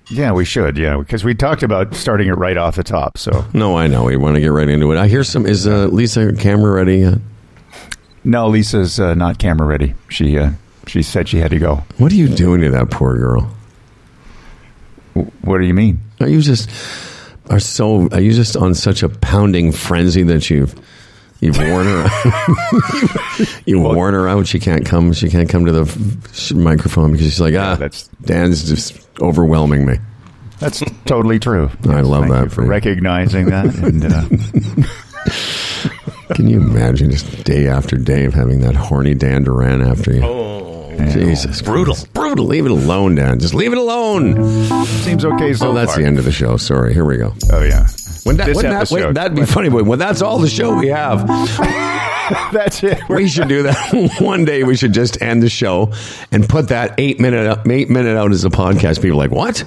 Yeah, 0.08 0.32
we 0.32 0.44
should. 0.44 0.78
Yeah, 0.78 0.96
because 0.98 1.24
we 1.24 1.34
talked 1.34 1.62
about 1.62 1.94
starting 1.94 2.28
it 2.28 2.34
right 2.38 2.56
off 2.56 2.76
the 2.76 2.84
top. 2.84 3.18
So 3.18 3.44
No, 3.52 3.76
I 3.76 3.86
know. 3.88 4.04
We 4.04 4.16
want 4.16 4.36
to 4.36 4.40
get 4.40 4.48
right 4.52 4.68
into 4.68 4.92
it. 4.92 4.98
I 4.98 5.08
hear 5.08 5.24
some. 5.24 5.46
Is 5.46 5.66
uh, 5.66 5.86
Lisa 5.86 6.32
camera 6.34 6.72
ready 6.72 6.98
yet? 6.98 7.18
no, 8.24 8.48
Lisa's 8.48 8.98
uh, 9.00 9.14
not 9.14 9.38
camera 9.38 9.66
ready. 9.66 9.94
She 10.08 10.38
uh, 10.38 10.50
she 10.86 11.02
said 11.02 11.28
she 11.28 11.38
had 11.38 11.50
to 11.50 11.58
go. 11.58 11.82
What 11.98 12.12
are 12.12 12.16
you 12.16 12.28
doing 12.28 12.60
to 12.60 12.70
that 12.70 12.90
poor 12.90 13.16
girl? 13.16 13.50
W- 15.14 15.32
What 15.42 15.58
do 15.58 15.64
you 15.66 15.74
mean? 15.74 16.00
Are 16.20 16.28
you 16.28 16.40
just 16.40 16.70
are 17.50 17.58
so? 17.60 18.08
Are 18.12 18.20
you 18.20 18.32
just 18.32 18.56
on 18.56 18.74
such 18.74 19.02
a 19.02 19.08
pounding 19.08 19.72
frenzy 19.72 20.22
that 20.24 20.48
you've 20.50 20.74
you've 21.40 21.58
worn 21.58 21.86
her? 21.86 22.08
you 23.66 23.80
worn 23.80 24.14
her 24.14 24.28
out. 24.28 24.46
She 24.46 24.58
can't 24.58 24.84
come. 24.86 25.12
She 25.12 25.28
can't 25.28 25.48
come 25.48 25.66
to 25.66 25.72
the 25.72 25.82
f- 25.82 26.52
microphone 26.52 27.12
because 27.12 27.26
she's 27.26 27.40
like, 27.40 27.54
ah, 27.54 27.76
that's- 27.76 28.08
Dan's 28.22 28.68
just 28.68 28.98
overwhelming 29.20 29.86
me. 29.86 29.98
That's 30.58 30.82
totally 31.04 31.38
true. 31.38 31.70
I 31.88 32.00
love 32.00 32.22
Thank 32.28 32.32
that 32.32 32.42
you 32.44 32.48
for 32.48 32.54
for 32.54 32.62
you. 32.64 32.68
recognizing 32.70 33.46
that. 33.46 33.66
And 33.76 34.04
uh, 34.06 34.24
Can 36.34 36.48
you 36.48 36.58
imagine 36.60 37.10
just 37.10 37.44
day 37.44 37.66
after 37.68 37.96
day 37.96 38.24
of 38.24 38.34
having 38.34 38.60
that 38.62 38.74
horny 38.74 39.14
Dan 39.14 39.44
Duran 39.44 39.80
after 39.82 40.12
you? 40.14 40.22
Oh, 40.24 40.96
Jesus, 41.12 41.60
brutal. 41.60 41.94
Christ. 41.94 42.12
brutal. 42.14 42.46
Leave 42.46 42.64
it 42.64 42.70
alone, 42.72 43.14
Dan. 43.16 43.38
Just 43.38 43.52
leave 43.54 43.72
it 43.72 43.78
alone. 43.78 44.34
seems 44.86 45.24
okay 45.26 45.52
so 45.52 45.70
Oh, 45.70 45.74
that's 45.74 45.92
far. 45.92 46.00
the 46.00 46.06
end 46.08 46.18
of 46.18 46.24
the 46.24 46.32
show. 46.32 46.56
Sorry. 46.56 46.94
Here 46.94 47.04
we 47.04 47.18
go. 47.18 47.34
Oh 47.52 47.62
yeah. 47.62 47.86
When 48.26 48.36
that, 48.38 48.48
wouldn't 48.54 48.74
that, 48.88 48.90
wait, 48.90 49.14
that'd 49.14 49.36
be 49.36 49.46
funny, 49.46 49.68
but 49.70 49.84
when 49.84 49.98
that's 49.98 50.20
all 50.20 50.38
the 50.38 50.48
show 50.48 50.76
we 50.76 50.88
have. 50.88 51.26
That's 52.52 52.82
it. 52.82 52.98
We 53.08 53.28
should 53.28 53.46
do 53.46 53.62
that 53.62 54.16
one 54.20 54.44
day. 54.44 54.64
We 54.64 54.74
should 54.74 54.92
just 54.92 55.22
end 55.22 55.44
the 55.44 55.48
show 55.48 55.92
and 56.32 56.48
put 56.48 56.70
that 56.70 56.96
eight 56.98 57.20
minute 57.20 57.46
up, 57.46 57.68
eight 57.68 57.88
minute 57.88 58.16
out 58.16 58.32
as 58.32 58.44
a 58.44 58.50
podcast. 58.50 58.96
People 59.00 59.12
are 59.22 59.28
like 59.28 59.30
what? 59.30 59.60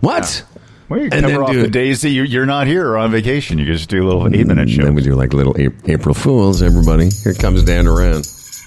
What? 0.00 0.44
Well, 0.90 1.00
you 1.00 1.04
And 1.10 1.24
then 1.24 1.30
cover 1.30 1.44
off 1.44 1.50
do 1.52 1.62
the 1.62 1.68
days 1.70 2.02
that 2.02 2.10
you- 2.10 2.24
you're 2.24 2.44
not 2.44 2.66
here 2.66 2.86
or 2.86 2.98
on 2.98 3.10
vacation. 3.10 3.58
You 3.58 3.64
just 3.64 3.88
do 3.88 4.02
a 4.02 4.06
little 4.06 4.26
eight 4.26 4.46
minute 4.46 4.68
mm, 4.68 4.76
show. 4.76 4.82
then 4.82 4.94
we 4.94 5.02
do 5.02 5.14
like 5.14 5.32
little 5.32 5.56
April 5.58 6.14
Fools. 6.14 6.60
Everybody, 6.60 7.08
here 7.24 7.32
comes 7.32 7.62
Dan 7.62 7.86
Duran. 7.86 8.22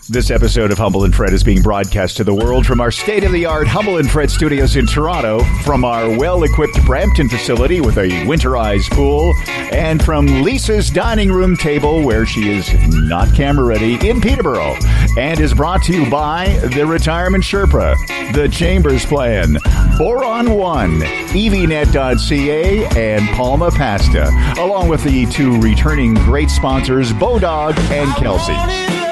This 0.09 0.31
episode 0.31 0.71
of 0.71 0.79
Humble 0.79 1.05
and 1.05 1.15
Fred 1.15 1.31
is 1.31 1.43
being 1.43 1.61
broadcast 1.61 2.17
to 2.17 2.23
the 2.23 2.33
world 2.33 2.65
from 2.65 2.81
our 2.81 2.91
state 2.91 3.23
of 3.23 3.31
the 3.31 3.45
art 3.45 3.67
Humble 3.67 3.97
and 3.97 4.09
Fred 4.09 4.31
studios 4.31 4.75
in 4.75 4.87
Toronto, 4.87 5.43
from 5.63 5.85
our 5.85 6.17
well 6.17 6.43
equipped 6.43 6.83
Brampton 6.85 7.29
facility 7.29 7.81
with 7.81 7.97
a 7.97 8.09
winterized 8.25 8.89
pool, 8.91 9.33
and 9.47 10.03
from 10.03 10.41
Lisa's 10.41 10.89
dining 10.89 11.31
room 11.31 11.55
table 11.55 12.03
where 12.03 12.25
she 12.25 12.49
is 12.49 12.73
not 12.89 13.33
camera 13.35 13.63
ready 13.63 13.93
in 14.05 14.19
Peterborough, 14.19 14.75
and 15.17 15.39
is 15.39 15.53
brought 15.53 15.83
to 15.83 15.93
you 15.93 16.09
by 16.09 16.47
the 16.75 16.85
Retirement 16.85 17.43
Sherpa, 17.43 17.95
the 18.33 18.49
Chambers 18.49 19.05
Plan, 19.05 19.59
Boron 19.97 20.55
One, 20.55 20.99
EVNet.ca, 21.29 22.85
and 22.97 23.29
Palma 23.35 23.69
Pasta, 23.69 24.29
along 24.57 24.89
with 24.89 25.03
the 25.03 25.27
two 25.27 25.61
returning 25.61 26.15
great 26.15 26.49
sponsors, 26.49 27.13
Bodog 27.13 27.77
and 27.91 28.11
Kelsey. 28.15 29.10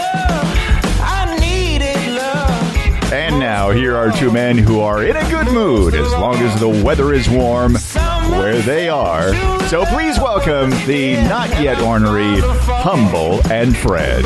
Now, 3.50 3.72
here 3.72 3.98
are 3.98 4.12
two 4.12 4.32
men 4.32 4.60
who 4.60 4.80
are 4.80 5.04
in 5.04 5.18
a 5.18 5.28
good 5.28 5.52
mood 5.52 5.96
as 5.96 6.12
long 6.12 6.36
as 6.36 6.60
the 6.60 6.70
weather 6.70 7.16
is 7.16 7.28
warm 7.28 7.74
where 8.30 8.62
they 8.62 8.90
are. 8.90 9.34
So 9.70 9.86
please 9.86 10.20
welcome 10.20 10.70
the 10.86 11.16
not 11.24 11.50
yet 11.60 11.82
ornery, 11.82 12.42
Humble 12.42 13.42
and 13.52 13.76
Fred. 13.76 14.24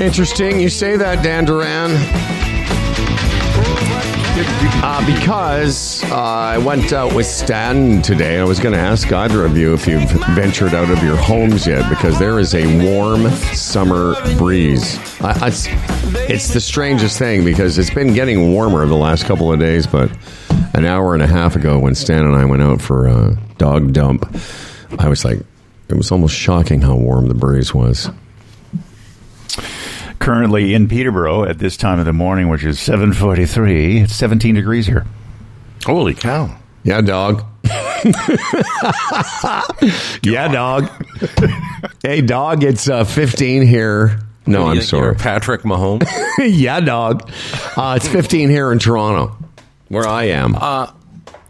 Interesting. 0.00 0.60
You 0.60 0.68
say 0.68 0.96
that, 0.96 1.24
Dan 1.24 1.44
Duran. 1.44 2.51
Uh, 4.34 5.04
because 5.04 6.02
uh, 6.04 6.16
I 6.16 6.58
went 6.58 6.92
out 6.94 7.14
with 7.14 7.26
Stan 7.26 8.00
today. 8.00 8.38
I 8.38 8.44
was 8.44 8.58
going 8.58 8.72
to 8.72 8.80
ask 8.80 9.12
either 9.12 9.44
of 9.44 9.58
you 9.58 9.74
if 9.74 9.86
you've 9.86 10.10
ventured 10.34 10.72
out 10.72 10.88
of 10.90 11.02
your 11.02 11.16
homes 11.16 11.66
yet, 11.66 11.86
because 11.90 12.18
there 12.18 12.38
is 12.38 12.54
a 12.54 12.82
warm 12.82 13.28
summer 13.52 14.14
breeze. 14.38 14.98
It's, 15.20 15.66
it's 16.30 16.54
the 16.54 16.60
strangest 16.60 17.18
thing 17.18 17.44
because 17.44 17.76
it's 17.76 17.90
been 17.90 18.14
getting 18.14 18.52
warmer 18.52 18.86
the 18.86 18.96
last 18.96 19.26
couple 19.26 19.52
of 19.52 19.60
days, 19.60 19.86
but 19.86 20.10
an 20.74 20.86
hour 20.86 21.12
and 21.12 21.22
a 21.22 21.26
half 21.26 21.54
ago 21.54 21.78
when 21.78 21.94
Stan 21.94 22.24
and 22.24 22.34
I 22.34 22.46
went 22.46 22.62
out 22.62 22.80
for 22.80 23.06
a 23.08 23.36
dog 23.58 23.92
dump, 23.92 24.34
I 24.98 25.08
was 25.10 25.26
like, 25.26 25.40
it 25.90 25.94
was 25.94 26.10
almost 26.10 26.34
shocking 26.34 26.80
how 26.80 26.96
warm 26.96 27.26
the 27.26 27.34
breeze 27.34 27.74
was. 27.74 28.08
Currently 30.22 30.72
in 30.72 30.86
Peterborough 30.86 31.44
at 31.46 31.58
this 31.58 31.76
time 31.76 31.98
of 31.98 32.04
the 32.04 32.12
morning, 32.12 32.48
which 32.48 32.62
is 32.62 32.78
7:43, 32.78 34.04
it's 34.04 34.14
17 34.14 34.54
degrees 34.54 34.86
here. 34.86 35.04
Holy 35.84 36.14
cow. 36.14 36.56
Yeah, 36.84 37.00
dog. 37.00 37.44
yeah, 40.22 40.46
dog. 40.46 40.88
hey, 42.04 42.20
dog, 42.20 42.62
it's 42.62 42.88
uh, 42.88 43.02
15 43.02 43.66
here. 43.66 44.20
No, 44.46 44.68
I'm 44.68 44.74
You're 44.74 44.84
sorry. 44.84 45.16
Patrick 45.16 45.62
Mahomes. 45.62 46.06
yeah, 46.38 46.78
dog. 46.78 47.28
Uh, 47.76 47.94
it's 47.96 48.06
15 48.06 48.48
here 48.48 48.70
in 48.70 48.78
Toronto, 48.78 49.36
where 49.88 50.06
I 50.06 50.26
am. 50.26 50.54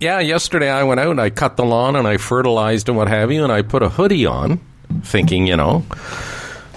yeah, 0.00 0.20
yesterday 0.20 0.70
I 0.70 0.84
went 0.84 0.98
out 0.98 1.10
and 1.10 1.20
I 1.20 1.28
cut 1.28 1.58
the 1.58 1.64
lawn 1.66 1.94
and 1.94 2.08
I 2.08 2.16
fertilized 2.16 2.88
and 2.88 2.96
what 2.96 3.08
have 3.08 3.30
you, 3.30 3.44
and 3.44 3.52
I 3.52 3.60
put 3.60 3.82
a 3.82 3.90
hoodie 3.90 4.24
on, 4.24 4.60
thinking, 5.02 5.46
you 5.46 5.56
know, 5.58 5.84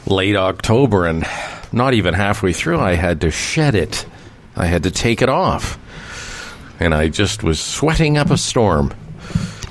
late 0.08 0.36
October, 0.36 1.06
and 1.06 1.26
not 1.72 1.94
even 1.94 2.14
halfway 2.14 2.54
through, 2.54 2.80
I 2.80 2.94
had 2.94 3.22
to 3.22 3.32
shed 3.32 3.76
it. 3.76 4.06
I 4.56 4.66
had 4.66 4.84
to 4.84 4.92
take 4.92 5.22
it 5.22 5.30
off. 5.30 5.80
And 6.80 6.94
I 6.94 7.10
just 7.10 7.44
was 7.44 7.60
sweating 7.60 8.18
up 8.18 8.30
a 8.32 8.38
storm 8.38 8.94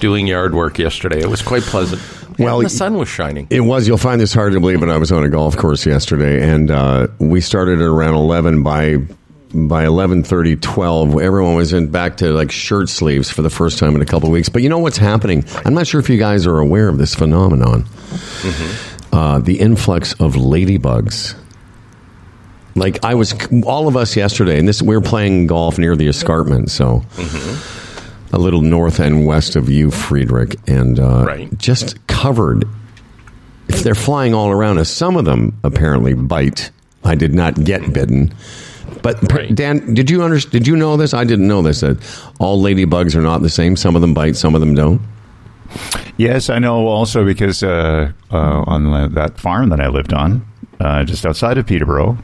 doing 0.00 0.26
yard 0.26 0.54
work 0.54 0.78
yesterday. 0.78 1.20
It 1.20 1.28
was 1.28 1.42
quite 1.42 1.62
pleasant. 1.62 2.02
Well, 2.38 2.58
and 2.60 2.66
the 2.66 2.70
sun 2.70 2.94
was 2.94 3.08
shining. 3.08 3.46
It 3.50 3.60
was. 3.60 3.86
You'll 3.86 3.96
find 3.98 4.20
this 4.20 4.34
hard 4.34 4.52
to 4.54 4.60
believe, 4.60 4.80
but 4.80 4.90
I 4.90 4.96
was 4.96 5.12
on 5.12 5.22
a 5.22 5.28
golf 5.28 5.56
course 5.56 5.86
yesterday, 5.86 6.42
and 6.42 6.70
uh, 6.70 7.06
we 7.18 7.40
started 7.40 7.78
at 7.80 7.84
around 7.84 8.14
eleven. 8.14 8.62
By 8.62 8.98
by 9.54 9.84
11.30, 9.84 10.60
12, 10.60 11.20
everyone 11.20 11.54
was 11.54 11.72
in 11.72 11.88
back 11.88 12.16
to 12.16 12.32
like 12.32 12.50
shirt 12.50 12.88
sleeves 12.88 13.30
for 13.30 13.42
the 13.42 13.50
first 13.50 13.78
time 13.78 13.94
in 13.94 14.02
a 14.02 14.04
couple 14.04 14.28
of 14.28 14.32
weeks. 14.32 14.48
But 14.48 14.62
you 14.62 14.68
know 14.68 14.80
what's 14.80 14.96
happening? 14.98 15.44
I'm 15.64 15.74
not 15.74 15.86
sure 15.86 16.00
if 16.00 16.10
you 16.10 16.18
guys 16.18 16.44
are 16.44 16.58
aware 16.58 16.88
of 16.88 16.98
this 16.98 17.14
phenomenon. 17.14 17.84
Uh, 19.12 19.38
the 19.38 19.60
influx 19.60 20.12
of 20.14 20.34
ladybugs. 20.34 21.36
Like 22.76 23.04
I 23.04 23.14
was, 23.14 23.34
all 23.64 23.86
of 23.88 23.96
us 23.96 24.16
yesterday, 24.16 24.58
and 24.58 24.66
this 24.66 24.82
we 24.82 24.96
were 24.96 25.00
playing 25.02 25.46
golf 25.46 25.78
near 25.78 25.94
the 25.96 26.08
escarpment, 26.08 26.70
so 26.70 27.04
a 28.32 28.38
little 28.38 28.62
north 28.62 28.98
and 28.98 29.26
west 29.26 29.54
of 29.54 29.68
you, 29.68 29.90
Friedrich, 29.92 30.56
and 30.66 30.98
uh, 30.98 31.24
Right. 31.24 31.56
just 31.58 32.04
covered. 32.08 32.64
If 33.68 33.82
they're 33.84 33.94
flying 33.94 34.34
all 34.34 34.50
around 34.50 34.78
us, 34.78 34.90
some 34.90 35.16
of 35.16 35.24
them 35.24 35.56
apparently 35.62 36.14
bite. 36.14 36.70
I 37.04 37.14
did 37.14 37.32
not 37.32 37.62
get 37.62 37.92
bitten, 37.92 38.34
but 39.02 39.32
Right. 39.32 39.54
Dan, 39.54 39.94
did 39.94 40.10
you 40.10 40.22
understand? 40.24 40.52
Did 40.52 40.66
you 40.66 40.74
know 40.76 40.96
this? 40.96 41.14
I 41.14 41.22
didn't 41.24 41.46
know 41.46 41.62
this. 41.62 41.80
That 41.80 41.98
all 42.40 42.60
ladybugs 42.62 43.14
are 43.14 43.20
not 43.22 43.40
the 43.42 43.50
same. 43.50 43.76
Some 43.76 43.94
of 43.94 44.00
them 44.02 44.14
bite, 44.14 44.36
some 44.36 44.54
of 44.56 44.60
them 44.60 44.74
don't. 44.74 45.00
Yes, 46.16 46.50
I 46.50 46.58
know 46.58 46.86
also 46.88 47.24
because 47.24 47.62
uh, 47.62 48.10
uh, 48.32 48.36
on 48.66 49.14
that 49.14 49.38
farm 49.38 49.68
that 49.70 49.80
I 49.80 49.88
lived 49.88 50.12
on, 50.12 50.44
uh, 50.84 51.04
just 51.04 51.24
outside 51.26 51.58
of 51.58 51.66
Peterborough, 51.66 52.18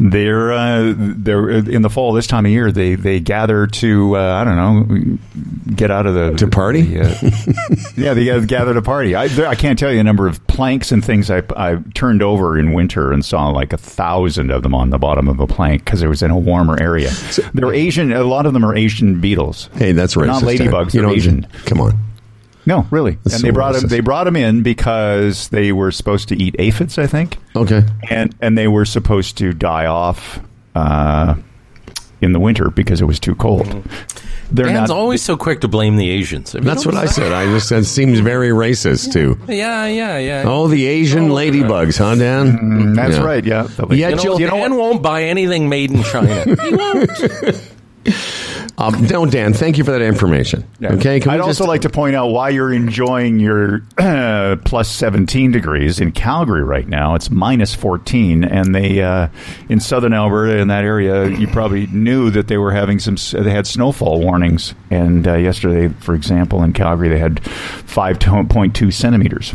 they're 0.00 0.52
uh, 0.52 0.94
they're 0.96 1.50
in 1.50 1.82
the 1.82 1.90
fall 1.90 2.12
this 2.12 2.26
time 2.26 2.46
of 2.46 2.50
year. 2.52 2.72
They 2.72 2.94
they 2.94 3.20
gather 3.20 3.66
to 3.66 4.16
uh, 4.16 4.34
I 4.34 4.44
don't 4.44 4.56
know 4.56 5.18
get 5.74 5.90
out 5.90 6.06
of 6.06 6.14
the 6.14 6.32
To 6.38 6.48
party? 6.48 6.82
the, 6.82 7.00
uh, 7.02 7.90
yeah, 7.96 8.14
they 8.14 8.24
gather- 8.46 8.74
to 8.74 8.82
party. 8.82 9.14
I 9.14 9.28
there, 9.28 9.46
I 9.46 9.54
can't 9.54 9.78
tell 9.78 9.90
you 9.90 9.98
the 9.98 10.04
number 10.04 10.26
of 10.26 10.44
planks 10.46 10.90
and 10.92 11.04
things 11.04 11.30
I 11.30 11.42
I 11.56 11.76
turned 11.94 12.22
over 12.22 12.58
in 12.58 12.72
winter 12.72 13.12
and 13.12 13.24
saw 13.24 13.48
like 13.50 13.72
a 13.72 13.78
thousand 13.78 14.50
of 14.50 14.62
them 14.62 14.74
on 14.74 14.90
the 14.90 14.98
bottom 14.98 15.28
of 15.28 15.38
a 15.40 15.46
plank 15.46 15.84
because 15.84 16.02
it 16.02 16.08
was 16.08 16.22
in 16.22 16.30
a 16.30 16.38
warmer 16.38 16.78
area. 16.80 17.10
They're 17.54 17.72
Asian. 17.72 18.12
A 18.12 18.24
lot 18.24 18.46
of 18.46 18.52
them 18.52 18.64
are 18.64 18.74
Asian 18.74 19.20
beetles. 19.20 19.68
Hey, 19.74 19.92
that's 19.92 20.16
They're. 20.16 20.26
Not 20.26 20.42
ladybugs. 20.42 20.94
You 20.94 21.00
They're 21.00 21.08
know, 21.10 21.14
Asian. 21.14 21.46
Come 21.66 21.80
on. 21.80 21.92
No, 22.70 22.86
really. 22.90 23.18
That's 23.24 23.34
and 23.34 23.40
so 23.40 23.46
they 23.46 23.50
brought 23.50 23.74
racist. 23.74 23.82
him. 23.82 23.88
They 23.88 24.00
brought 24.00 24.26
him 24.26 24.36
in 24.36 24.62
because 24.62 25.48
they 25.48 25.72
were 25.72 25.90
supposed 25.90 26.28
to 26.28 26.36
eat 26.42 26.54
aphids, 26.58 26.98
I 26.98 27.06
think, 27.06 27.36
Okay. 27.56 27.82
and 28.08 28.34
and 28.40 28.56
they 28.56 28.68
were 28.68 28.84
supposed 28.84 29.36
to 29.38 29.52
die 29.52 29.86
off 29.86 30.38
uh, 30.76 31.34
in 32.20 32.32
the 32.32 32.38
winter 32.40 32.70
because 32.70 33.00
it 33.00 33.06
was 33.06 33.18
too 33.18 33.34
cold. 33.34 33.66
They're 34.52 34.66
Dan's 34.66 34.88
not. 34.90 34.96
always 34.98 35.22
so 35.22 35.36
quick 35.36 35.60
to 35.60 35.68
blame 35.68 35.96
the 35.96 36.10
Asians. 36.10 36.52
Have 36.52 36.64
you 36.64 36.68
That's 36.70 36.84
what 36.84 36.96
I 36.96 37.06
said. 37.06 37.32
I 37.32 37.44
just 37.46 37.68
said 37.68 37.86
seems 37.86 38.18
very 38.18 38.48
racist 38.50 39.12
too. 39.12 39.38
Yeah, 39.48 39.86
yeah, 39.86 40.18
yeah. 40.18 40.42
Oh, 40.46 40.66
the 40.68 40.86
Asian 40.86 41.28
ladybugs, 41.28 41.98
huh, 41.98 42.16
Dan? 42.16 42.58
Mm, 42.58 42.96
that's 42.96 43.16
Yeah. 43.16 43.22
right. 43.24 43.44
Yeah. 43.44 43.62
The- 43.62 43.86
Yet 43.96 44.10
you 44.10 44.16
know, 44.16 44.38
you'll- 44.38 44.48
Dan 44.50 44.76
won't 44.76 45.02
buy 45.02 45.22
anything 45.24 45.68
made 45.68 45.92
in 45.92 46.02
China. 46.02 46.44
he 46.44 46.74
won't. 46.74 47.10
Um, 48.80 49.06
no, 49.10 49.26
Dan. 49.26 49.52
Thank 49.52 49.76
you 49.76 49.84
for 49.84 49.90
that 49.90 50.00
information. 50.00 50.64
Yeah. 50.80 50.94
Okay. 50.94 51.20
Can 51.20 51.32
I'd 51.32 51.34
we 51.36 51.40
also 51.42 51.50
just- 51.64 51.68
like 51.68 51.82
to 51.82 51.90
point 51.90 52.16
out 52.16 52.28
why 52.28 52.48
you're 52.48 52.72
enjoying 52.72 53.38
your 53.38 53.82
uh, 53.98 54.56
plus 54.64 54.88
17 54.90 55.50
degrees 55.50 56.00
in 56.00 56.12
Calgary 56.12 56.62
right 56.62 56.88
now. 56.88 57.14
It's 57.14 57.30
minus 57.30 57.74
14, 57.74 58.42
and 58.42 58.74
they 58.74 59.02
uh, 59.02 59.28
in 59.68 59.80
southern 59.80 60.14
Alberta 60.14 60.56
in 60.58 60.68
that 60.68 60.84
area, 60.84 61.28
you 61.28 61.46
probably 61.46 61.88
knew 61.88 62.30
that 62.30 62.48
they 62.48 62.56
were 62.56 62.72
having 62.72 62.98
some. 62.98 63.16
They 63.44 63.50
had 63.50 63.66
snowfall 63.66 64.20
warnings, 64.20 64.74
and 64.90 65.28
uh, 65.28 65.34
yesterday, 65.34 65.92
for 66.00 66.14
example, 66.14 66.62
in 66.62 66.72
Calgary, 66.72 67.10
they 67.10 67.18
had 67.18 67.36
5.2 67.42 68.90
centimeters 68.92 69.52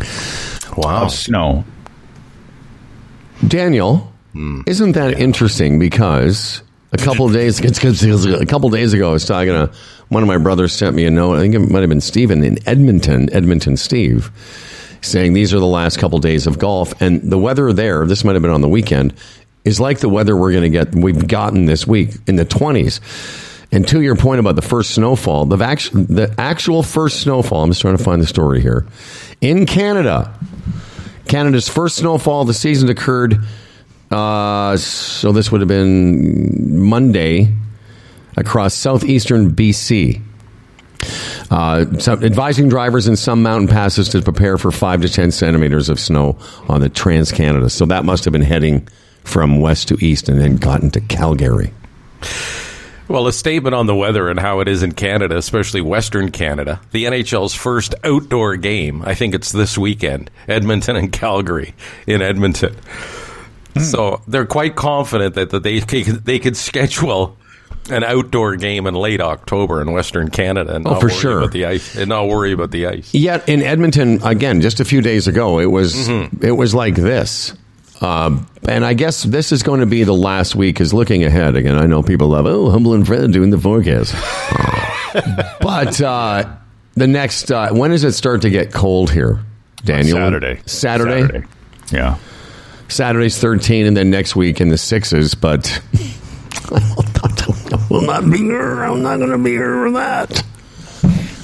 Wow. 0.77 1.05
of 1.05 1.11
snow. 1.11 1.65
Daniel, 3.47 4.13
isn't 4.67 4.91
that 4.93 5.19
interesting? 5.19 5.79
Because 5.79 6.61
a 6.91 6.97
couple 6.97 7.27
days, 7.29 7.59
a 7.59 8.45
couple 8.45 8.69
days 8.69 8.93
ago, 8.93 9.09
I 9.09 9.13
was 9.13 9.25
talking 9.25 9.53
to 9.53 9.71
one 10.09 10.23
of 10.23 10.27
my 10.27 10.37
brothers. 10.37 10.73
Sent 10.73 10.95
me 10.95 11.05
a 11.05 11.11
note. 11.11 11.35
I 11.35 11.39
think 11.39 11.55
it 11.55 11.59
might 11.59 11.81
have 11.81 11.89
been 11.89 12.01
Stephen 12.01 12.43
in 12.43 12.57
Edmonton, 12.67 13.33
Edmonton, 13.33 13.77
Steve, 13.77 14.31
saying 15.01 15.33
these 15.33 15.53
are 15.53 15.59
the 15.59 15.65
last 15.65 15.99
couple 15.99 16.19
days 16.19 16.47
of 16.47 16.59
golf, 16.59 16.99
and 17.01 17.21
the 17.29 17.37
weather 17.37 17.73
there. 17.73 18.05
This 18.05 18.23
might 18.23 18.33
have 18.33 18.41
been 18.41 18.51
on 18.51 18.61
the 18.61 18.69
weekend. 18.69 19.13
Is 19.65 19.79
like 19.79 19.97
the 19.97 20.09
weather 20.09 20.37
we're 20.37 20.51
going 20.51 20.63
to 20.63 20.69
get. 20.69 20.93
We've 20.93 21.27
gotten 21.27 21.65
this 21.65 21.87
week 21.87 22.11
in 22.27 22.35
the 22.35 22.45
twenties. 22.45 23.01
And 23.71 23.87
to 23.87 23.99
your 23.99 24.15
point 24.15 24.39
about 24.39 24.55
the 24.55 24.61
first 24.61 24.91
snowfall, 24.91 25.45
the, 25.45 25.61
act- 25.65 25.91
the 25.91 26.33
actual 26.37 26.83
first 26.83 27.21
snowfall. 27.21 27.63
I'm 27.63 27.71
just 27.71 27.81
trying 27.81 27.97
to 27.97 28.03
find 28.03 28.21
the 28.21 28.27
story 28.27 28.61
here 28.61 28.85
in 29.41 29.65
Canada. 29.65 30.31
Canada's 31.27 31.67
first 31.67 31.97
snowfall 31.97 32.41
of 32.41 32.47
the 32.47 32.53
season 32.53 32.89
occurred. 32.89 33.43
Uh, 34.15 34.77
so 34.77 35.33
this 35.33 35.51
would 35.51 35.59
have 35.59 35.67
been 35.67 36.79
Monday 36.79 37.53
across 38.37 38.73
southeastern 38.73 39.53
BC. 39.53 40.21
Uh, 41.51 41.99
so 41.99 42.13
advising 42.13 42.69
drivers 42.69 43.09
in 43.09 43.17
some 43.17 43.43
mountain 43.43 43.67
passes 43.67 44.07
to 44.07 44.21
prepare 44.21 44.57
for 44.57 44.71
five 44.71 45.01
to 45.01 45.09
ten 45.09 45.31
centimeters 45.31 45.89
of 45.89 45.99
snow 45.99 46.37
on 46.69 46.79
the 46.79 46.87
Trans 46.87 47.33
Canada. 47.33 47.69
So 47.69 47.85
that 47.87 48.05
must 48.05 48.23
have 48.23 48.31
been 48.31 48.41
heading 48.41 48.87
from 49.25 49.59
west 49.59 49.89
to 49.89 49.97
east 49.99 50.29
and 50.29 50.39
then 50.39 50.55
gotten 50.55 50.91
to 50.91 51.01
Calgary. 51.01 51.73
Well, 53.09 53.27
a 53.27 53.33
statement 53.33 53.75
on 53.75 53.85
the 53.85 53.95
weather 53.95 54.29
and 54.29 54.39
how 54.39 54.61
it 54.61 54.69
is 54.69 54.81
in 54.81 54.93
Canada, 54.93 55.35
especially 55.35 55.81
Western 55.81 56.31
Canada. 56.31 56.79
The 56.91 57.03
NHL's 57.03 57.53
first 57.53 57.95
outdoor 58.05 58.55
game, 58.55 59.03
I 59.05 59.13
think 59.13 59.35
it's 59.35 59.51
this 59.51 59.77
weekend, 59.77 60.31
Edmonton 60.47 60.95
and 60.95 61.11
Calgary 61.11 61.75
in 62.07 62.21
Edmonton. 62.21 62.77
So 63.81 64.21
they're 64.27 64.45
quite 64.45 64.75
confident 64.75 65.35
that, 65.35 65.49
that 65.49 65.63
they 65.63 65.79
could, 65.81 66.23
they 66.25 66.39
could 66.39 66.55
schedule 66.55 67.37
an 67.89 68.03
outdoor 68.03 68.55
game 68.55 68.87
in 68.87 68.95
late 68.95 69.21
October 69.21 69.81
in 69.81 69.91
Western 69.91 70.29
Canada 70.29 70.75
and 70.75 70.87
Oh, 70.87 70.91
not 70.91 71.01
for 71.01 71.07
worry 71.07 71.15
sure. 71.15 71.37
about 71.39 71.51
the 71.51 71.65
ice 71.65 71.95
and 71.95 72.09
not 72.09 72.27
worry 72.27 72.51
about 72.51 72.71
the 72.71 72.87
ice. 72.87 73.13
Yet 73.13 73.47
in 73.49 73.61
Edmonton, 73.61 74.21
again, 74.23 74.61
just 74.61 74.79
a 74.79 74.85
few 74.85 75.01
days 75.01 75.27
ago, 75.27 75.59
it 75.59 75.65
was 75.67 75.93
Mm-hmm. 75.93 76.43
it 76.45 76.51
was 76.51 76.73
like 76.73 76.95
this. 76.95 77.53
Um, 78.01 78.47
and 78.67 78.83
I 78.83 78.93
guess 78.93 79.23
this 79.23 79.51
is 79.51 79.61
going 79.63 79.79
to 79.81 79.85
be 79.85 80.03
the 80.03 80.13
last 80.13 80.55
week. 80.55 80.81
Is 80.81 80.93
looking 80.93 81.23
ahead 81.23 81.55
again. 81.55 81.77
I 81.77 81.85
know 81.85 82.01
people 82.03 82.27
love 82.27 82.45
oh 82.45 82.69
humble 82.69 82.93
and 82.93 83.05
Fred 83.07 83.31
doing 83.31 83.51
the 83.51 83.57
forecast, 83.57 84.13
but 85.61 86.01
uh, 86.01 86.49
the 86.95 87.07
next 87.07 87.51
uh, 87.51 87.69
when 87.71 87.91
does 87.91 88.03
it 88.03 88.11
start 88.13 88.41
to 88.41 88.49
get 88.49 88.73
cold 88.73 89.11
here, 89.11 89.39
Daniel? 89.83 90.17
Saturday. 90.17 90.59
Saturday. 90.65 91.45
Yeah. 91.91 92.17
Saturday's 92.87 93.37
thirteen, 93.39 93.85
and 93.85 93.95
then 93.97 94.09
next 94.09 94.35
week 94.35 94.61
in 94.61 94.69
the 94.69 94.77
sixes. 94.77 95.35
But 95.35 95.81
I 96.71 97.85
will 97.89 98.01
not 98.01 98.29
be 98.29 98.37
here. 98.37 98.83
I'm 98.83 99.01
not 99.01 99.17
going 99.17 99.31
to 99.31 99.37
be 99.37 99.51
here 99.51 99.73
for 99.85 99.91
that. 99.91 100.39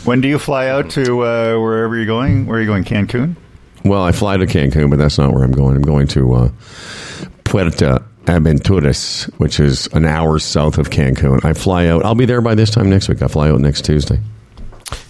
When 0.05 0.21
do 0.21 0.27
you 0.27 0.39
fly 0.39 0.67
out 0.67 0.89
to 0.91 1.21
uh, 1.21 1.57
wherever 1.59 1.95
you're 1.95 2.05
going? 2.05 2.47
Where 2.47 2.57
are 2.57 2.61
you 2.61 2.67
going? 2.67 2.83
Cancun? 2.83 3.35
Well, 3.85 4.03
I 4.03 4.11
fly 4.11 4.37
to 4.37 4.45
Cancun, 4.45 4.89
but 4.89 4.97
that's 4.97 5.17
not 5.17 5.33
where 5.33 5.43
I'm 5.43 5.51
going. 5.51 5.75
I'm 5.75 5.81
going 5.83 6.07
to 6.09 6.33
uh, 6.33 6.49
Puerto 7.43 8.03
Aventuras, 8.25 9.25
which 9.39 9.59
is 9.59 9.87
an 9.87 10.05
hour 10.05 10.39
south 10.39 10.77
of 10.77 10.89
Cancun. 10.89 11.43
I 11.45 11.53
fly 11.53 11.87
out. 11.87 12.05
I'll 12.05 12.15
be 12.15 12.25
there 12.25 12.41
by 12.41 12.55
this 12.55 12.69
time 12.71 12.89
next 12.89 13.09
week. 13.09 13.21
I 13.21 13.27
fly 13.27 13.49
out 13.49 13.59
next 13.59 13.85
Tuesday. 13.85 14.19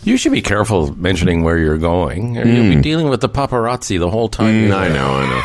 You 0.03 0.17
should 0.17 0.31
be 0.31 0.41
careful 0.41 0.95
mentioning 0.95 1.43
where 1.43 1.57
you're 1.57 1.77
going. 1.77 2.37
or 2.37 2.45
You'll 2.45 2.75
be 2.75 2.81
dealing 2.81 3.09
with 3.09 3.21
the 3.21 3.29
paparazzi 3.29 3.99
the 3.99 4.09
whole 4.09 4.29
time. 4.29 4.69
Mm, 4.69 4.75
I 4.75 4.87
know, 4.89 5.07
I 5.13 5.29
know. 5.29 5.41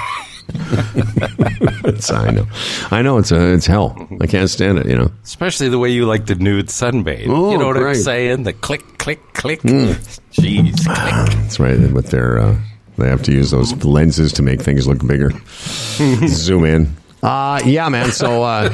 It's, 0.48 2.10
I 2.10 2.30
know, 2.30 2.46
I 2.90 3.02
know. 3.02 3.18
It's 3.18 3.32
a, 3.32 3.52
it's 3.52 3.66
hell. 3.66 4.08
I 4.20 4.26
can't 4.26 4.48
stand 4.48 4.78
it. 4.78 4.86
You 4.86 4.96
know. 4.96 5.10
Especially 5.24 5.68
the 5.68 5.78
way 5.78 5.90
you 5.90 6.06
like 6.06 6.26
the 6.26 6.34
nude 6.34 6.68
sunbathe. 6.68 7.26
Oh, 7.28 7.50
you 7.50 7.58
know 7.58 7.66
what 7.66 7.76
I'm 7.76 7.94
saying? 7.94 8.44
The 8.44 8.52
click, 8.52 8.98
click, 8.98 9.20
click. 9.34 9.62
Mm. 9.62 9.94
Jeez, 10.32 10.84
click. 10.84 11.38
That's 11.40 11.58
right. 11.58 11.78
With 11.92 12.10
their, 12.10 12.38
uh, 12.38 12.58
they 12.98 13.08
have 13.08 13.22
to 13.24 13.32
use 13.32 13.50
those 13.50 13.72
lenses 13.84 14.32
to 14.34 14.42
make 14.42 14.60
things 14.62 14.86
look 14.86 15.06
bigger. 15.06 15.30
Zoom 16.28 16.64
in. 16.64 16.94
Uh, 17.22 17.60
yeah, 17.64 17.88
man. 17.88 18.12
So, 18.12 18.42
uh, 18.42 18.72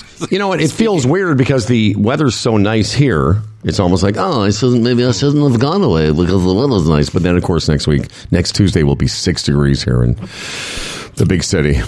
you 0.30 0.38
know 0.38 0.48
what? 0.48 0.60
It 0.60 0.70
feels 0.70 1.06
weird 1.06 1.38
because 1.38 1.66
the 1.66 1.94
weather's 1.96 2.34
so 2.34 2.56
nice 2.56 2.92
here. 2.92 3.42
It's 3.64 3.80
almost 3.80 4.02
like, 4.02 4.16
oh, 4.16 4.42
I 4.42 4.50
shouldn't, 4.50 4.82
maybe 4.82 5.04
I 5.04 5.10
shouldn't 5.10 5.50
have 5.50 5.60
gone 5.60 5.82
away 5.82 6.10
because 6.10 6.44
the 6.44 6.54
weather's 6.54 6.88
nice. 6.88 7.10
But 7.10 7.22
then, 7.22 7.36
of 7.36 7.42
course, 7.42 7.68
next 7.68 7.86
week, 7.86 8.06
next 8.30 8.54
Tuesday 8.54 8.82
will 8.84 8.96
be 8.96 9.08
six 9.08 9.42
degrees 9.42 9.82
here 9.82 10.02
in 10.04 10.14
the 11.18 11.26
big 11.26 11.42
city. 11.42 11.80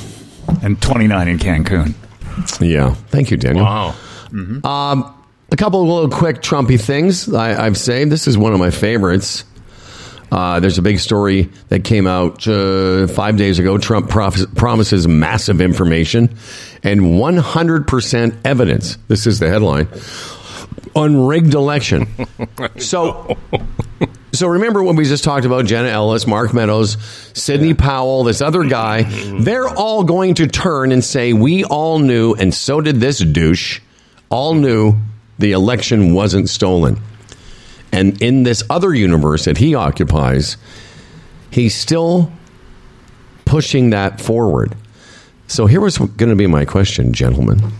And 0.62 0.80
29 0.80 1.28
in 1.28 1.38
Cancun. 1.38 1.94
Yeah. 2.60 2.94
Thank 2.94 3.30
you, 3.30 3.36
Daniel. 3.36 3.64
Wow. 3.64 3.94
Um, 4.32 5.14
a 5.52 5.56
couple 5.56 5.82
of 5.82 5.88
little 5.88 6.10
quick 6.10 6.42
Trumpy 6.42 6.80
things 6.80 7.32
I, 7.32 7.66
I've 7.66 7.76
saved. 7.76 8.10
This 8.12 8.26
is 8.28 8.38
one 8.38 8.52
of 8.52 8.58
my 8.58 8.70
favorites. 8.70 9.44
Uh, 10.30 10.60
there's 10.60 10.78
a 10.78 10.82
big 10.82 11.00
story 11.00 11.50
that 11.68 11.82
came 11.82 12.06
out 12.06 12.46
uh, 12.46 13.08
five 13.08 13.36
days 13.36 13.58
ago. 13.58 13.78
Trump 13.78 14.08
prof- 14.08 14.54
promises 14.54 15.08
massive 15.08 15.60
information 15.60 16.36
and 16.84 17.00
100% 17.00 18.36
evidence. 18.44 18.96
This 19.08 19.26
is 19.26 19.40
the 19.40 19.48
headline 19.48 19.88
on 20.94 21.26
rigged 21.26 21.54
election. 21.54 22.06
so, 22.78 23.36
so 24.40 24.48
remember 24.48 24.82
when 24.82 24.96
we 24.96 25.04
just 25.04 25.22
talked 25.22 25.44
about 25.44 25.66
Jenna 25.66 25.88
Ellis, 25.88 26.26
Mark 26.26 26.54
Meadows, 26.54 26.96
Sidney 27.34 27.74
Powell, 27.74 28.24
this 28.24 28.40
other 28.40 28.64
guy? 28.64 29.02
Mm-hmm. 29.02 29.42
They're 29.42 29.68
all 29.68 30.02
going 30.02 30.32
to 30.36 30.46
turn 30.46 30.92
and 30.92 31.04
say, 31.04 31.34
"We 31.34 31.62
all 31.64 31.98
knew, 31.98 32.32
and 32.32 32.54
so 32.54 32.80
did 32.80 33.00
this 33.00 33.18
douche. 33.18 33.80
All 34.30 34.54
knew 34.54 34.96
the 35.38 35.52
election 35.52 36.14
wasn't 36.14 36.48
stolen." 36.48 37.02
And 37.92 38.22
in 38.22 38.44
this 38.44 38.62
other 38.70 38.94
universe 38.94 39.44
that 39.44 39.58
he 39.58 39.74
occupies, 39.74 40.56
he's 41.50 41.74
still 41.74 42.32
pushing 43.44 43.90
that 43.90 44.22
forward. 44.22 44.74
So 45.48 45.66
here 45.66 45.82
was 45.82 45.98
going 45.98 46.30
to 46.30 46.34
be 46.34 46.46
my 46.46 46.64
question, 46.64 47.12
gentlemen. 47.12 47.72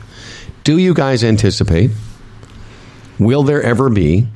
Do 0.65 0.77
you 0.77 0.93
guys 0.93 1.25
anticipate? 1.25 1.91
Will 3.19 3.45
there 3.45 3.63
ever 3.63 3.89
be? 3.89 4.27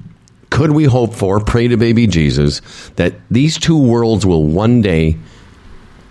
Could 0.55 0.71
we 0.71 0.85
hope 0.85 1.15
for, 1.15 1.41
pray 1.41 1.67
to 1.67 1.77
baby 1.77 2.07
Jesus, 2.07 2.61
that 2.95 3.15
these 3.29 3.59
two 3.59 3.77
worlds 3.77 4.25
will 4.25 4.45
one 4.45 4.83
day 4.83 5.17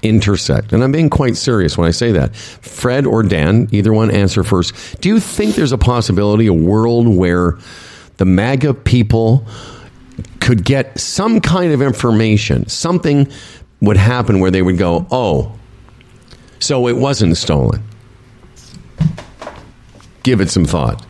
intersect? 0.02 0.74
And 0.74 0.84
I'm 0.84 0.92
being 0.92 1.10
quite 1.10 1.38
serious 1.38 1.78
when 1.78 1.88
I 1.88 1.92
say 1.92 2.12
that. 2.12 2.36
Fred 2.36 3.06
or 3.06 3.24
Dan, 3.24 3.70
either 3.72 3.94
one 3.94 4.12
answer 4.12 4.44
first. 4.44 5.00
Do 5.00 5.08
you 5.08 5.22
think 5.22 5.56
there's 5.56 5.72
a 5.72 5.78
possibility, 5.78 6.48
a 6.48 6.54
world 6.54 7.08
where 7.08 7.58
the 8.18 8.26
MAGA 8.26 8.74
people 8.74 9.48
could 10.42 10.66
get 10.66 11.00
some 11.00 11.40
kind 11.40 11.72
of 11.72 11.82
information, 11.82 12.68
something 12.68 13.32
would 13.80 13.96
happen 13.96 14.42
where 14.42 14.52
they 14.52 14.62
would 14.62 14.78
go, 14.78 15.08
oh, 15.10 15.58
so 16.60 16.90
it 16.90 16.98
wasn't 16.98 17.38
stolen? 17.38 17.82
Give 20.24 20.42
it 20.42 20.50
some 20.50 20.66
thought. 20.66 21.06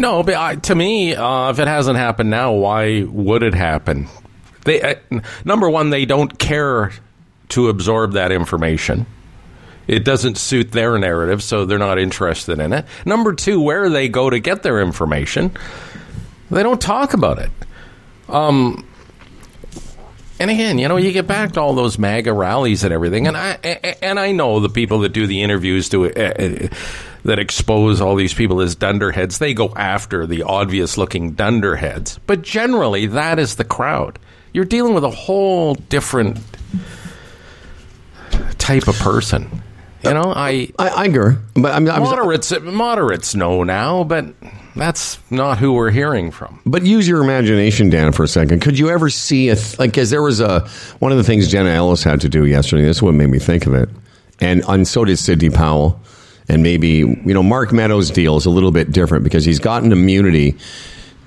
No, 0.00 0.22
but 0.22 0.34
I, 0.34 0.54
to 0.56 0.74
me, 0.74 1.14
uh, 1.14 1.50
if 1.50 1.58
it 1.58 1.68
hasn't 1.68 1.98
happened 1.98 2.30
now, 2.30 2.52
why 2.52 3.02
would 3.02 3.42
it 3.42 3.52
happen? 3.52 4.08
They 4.64 4.80
uh, 4.80 4.94
number 5.44 5.68
one, 5.68 5.90
they 5.90 6.06
don't 6.06 6.38
care 6.38 6.92
to 7.50 7.68
absorb 7.68 8.12
that 8.12 8.32
information. 8.32 9.04
It 9.86 10.04
doesn't 10.04 10.38
suit 10.38 10.72
their 10.72 10.96
narrative, 10.98 11.42
so 11.42 11.66
they're 11.66 11.78
not 11.78 11.98
interested 11.98 12.60
in 12.60 12.72
it. 12.72 12.86
Number 13.04 13.34
two, 13.34 13.60
where 13.60 13.90
they 13.90 14.08
go 14.08 14.30
to 14.30 14.38
get 14.38 14.62
their 14.62 14.80
information, 14.80 15.52
they 16.50 16.62
don't 16.62 16.80
talk 16.80 17.12
about 17.12 17.38
it. 17.38 17.50
Um, 18.30 18.86
and 20.40 20.50
again, 20.50 20.78
you 20.78 20.88
know, 20.88 20.96
you 20.96 21.12
get 21.12 21.26
back 21.26 21.52
to 21.52 21.60
all 21.60 21.74
those 21.74 21.98
MAGA 21.98 22.32
rallies 22.32 22.82
and 22.82 22.94
everything, 22.94 23.26
and 23.26 23.36
I 23.36 23.52
and 24.00 24.18
I 24.18 24.32
know 24.32 24.58
the 24.58 24.70
people 24.70 25.00
that 25.00 25.10
do 25.10 25.26
the 25.26 25.42
interviews 25.42 25.90
do 25.90 26.06
uh, 26.06 26.08
uh, 26.08 26.68
that 27.24 27.38
expose 27.38 28.00
all 28.00 28.16
these 28.16 28.32
people 28.32 28.62
as 28.62 28.74
dunderheads. 28.74 29.38
They 29.38 29.52
go 29.52 29.70
after 29.76 30.26
the 30.26 30.42
obvious 30.44 30.96
looking 30.96 31.32
dunderheads, 31.32 32.18
but 32.26 32.40
generally, 32.40 33.04
that 33.06 33.38
is 33.38 33.56
the 33.56 33.64
crowd. 33.64 34.18
You're 34.54 34.64
dealing 34.64 34.94
with 34.94 35.04
a 35.04 35.10
whole 35.10 35.74
different 35.74 36.38
type 38.56 38.88
of 38.88 38.98
person. 38.98 39.62
You 40.02 40.14
know, 40.14 40.32
I 40.34 40.72
I, 40.78 40.88
I 40.88 41.04
agree, 41.04 41.34
but 41.54 41.72
I'm, 41.72 41.86
I'm 41.90 42.02
moderates 42.02 42.58
moderates 42.62 43.34
know 43.34 43.62
now, 43.62 44.04
but 44.04 44.24
that's 44.80 45.18
not 45.30 45.58
who 45.58 45.74
we're 45.74 45.90
hearing 45.90 46.30
from. 46.30 46.58
But 46.64 46.84
use 46.84 47.06
your 47.06 47.22
imagination, 47.22 47.90
Dan, 47.90 48.12
for 48.12 48.24
a 48.24 48.28
second. 48.28 48.62
Could 48.62 48.78
you 48.78 48.88
ever 48.88 49.10
see 49.10 49.50
a 49.50 49.56
th- 49.56 49.78
like? 49.78 49.90
Because 49.90 50.08
there 50.08 50.22
was 50.22 50.40
a 50.40 50.66
one 51.00 51.12
of 51.12 51.18
the 51.18 51.24
things 51.24 51.48
Jenna 51.48 51.68
Ellis 51.68 52.02
had 52.02 52.22
to 52.22 52.30
do 52.30 52.46
yesterday. 52.46 52.84
This 52.84 52.96
is 52.96 53.02
what 53.02 53.12
made 53.12 53.28
me 53.28 53.38
think 53.38 53.66
of 53.66 53.74
it, 53.74 53.90
and 54.40 54.64
and 54.66 54.88
so 54.88 55.04
did 55.04 55.18
Sidney 55.18 55.50
Powell, 55.50 56.00
and 56.48 56.62
maybe 56.62 56.88
you 56.88 57.34
know 57.34 57.42
Mark 57.42 57.72
Meadows' 57.72 58.10
deal 58.10 58.38
is 58.38 58.46
a 58.46 58.50
little 58.50 58.72
bit 58.72 58.90
different 58.90 59.22
because 59.22 59.44
he's 59.44 59.58
gotten 59.58 59.92
immunity. 59.92 60.56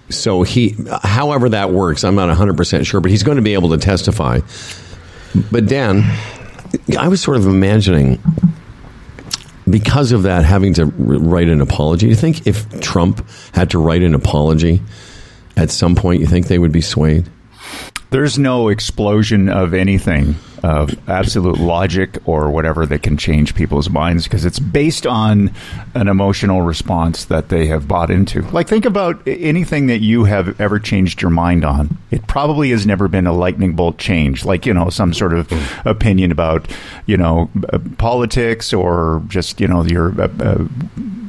So 0.10 0.42
he, 0.42 0.76
however 1.04 1.50
that 1.50 1.70
works, 1.72 2.04
I'm 2.04 2.16
not 2.16 2.30
100 2.30 2.58
percent 2.58 2.88
sure, 2.88 3.02
but 3.02 3.12
he's 3.12 3.24
going 3.24 3.38
to 3.38 3.44
be 3.44 3.54
able 3.54 3.70
to 3.70 3.78
testify. 3.78 4.40
But 5.52 5.68
Dan, 5.68 6.02
I 6.98 7.08
was 7.08 7.22
sort 7.22 7.38
of 7.38 7.46
imagining 7.46 8.20
because 9.70 10.12
of 10.12 10.24
that 10.24 10.46
having 10.46 10.74
to 10.76 10.86
write 10.86 11.50
an 11.50 11.62
apology. 11.62 12.08
You 12.08 12.16
think 12.16 12.48
if 12.48 12.82
Trump 12.82 13.28
had 13.54 13.72
to 13.72 13.80
write 13.80 14.04
an 14.04 14.16
apology 14.16 14.82
at 15.56 15.70
some 15.70 15.96
point, 15.96 16.22
you 16.22 16.28
think 16.28 16.48
they 16.48 16.60
would 16.60 16.72
be 16.72 16.82
swayed? 16.82 17.30
There's 18.14 18.38
no 18.38 18.68
explosion 18.68 19.50
of 19.50 19.74
anything 19.74 20.36
of 20.62 20.96
absolute 21.10 21.58
logic 21.58 22.20
or 22.26 22.52
whatever 22.52 22.86
that 22.86 23.02
can 23.02 23.18
change 23.18 23.56
people's 23.56 23.90
minds 23.90 24.26
because 24.26 24.46
it's 24.46 24.60
based 24.60 25.08
on 25.08 25.52
an 25.96 26.08
emotional 26.08 26.62
response 26.62 27.26
that 27.26 27.50
they 27.50 27.66
have 27.66 27.88
bought 27.88 28.12
into. 28.12 28.44
Like, 28.44 28.68
think 28.68 28.86
about 28.86 29.20
anything 29.28 29.88
that 29.88 30.02
you 30.02 30.26
have 30.26 30.62
ever 30.62 30.78
changed 30.78 31.24
your 31.24 31.32
mind 31.32 31.66
on. 31.66 31.98
It 32.12 32.28
probably 32.28 32.70
has 32.70 32.86
never 32.86 33.08
been 33.08 33.26
a 33.26 33.34
lightning 33.34 33.76
bolt 33.76 33.98
change, 33.98 34.46
like, 34.46 34.68
you 34.68 34.76
know, 34.76 34.92
some 34.92 35.12
sort 35.12 35.34
of 35.34 35.52
opinion 35.84 36.32
about, 36.32 36.70
you 37.08 37.18
know, 37.18 37.50
uh, 37.74 37.80
politics 37.98 38.74
or 38.74 39.24
just, 39.28 39.60
you 39.60 39.68
know, 39.68 39.84
your 39.84 40.22
uh, 40.22 40.28
uh, 40.40 40.58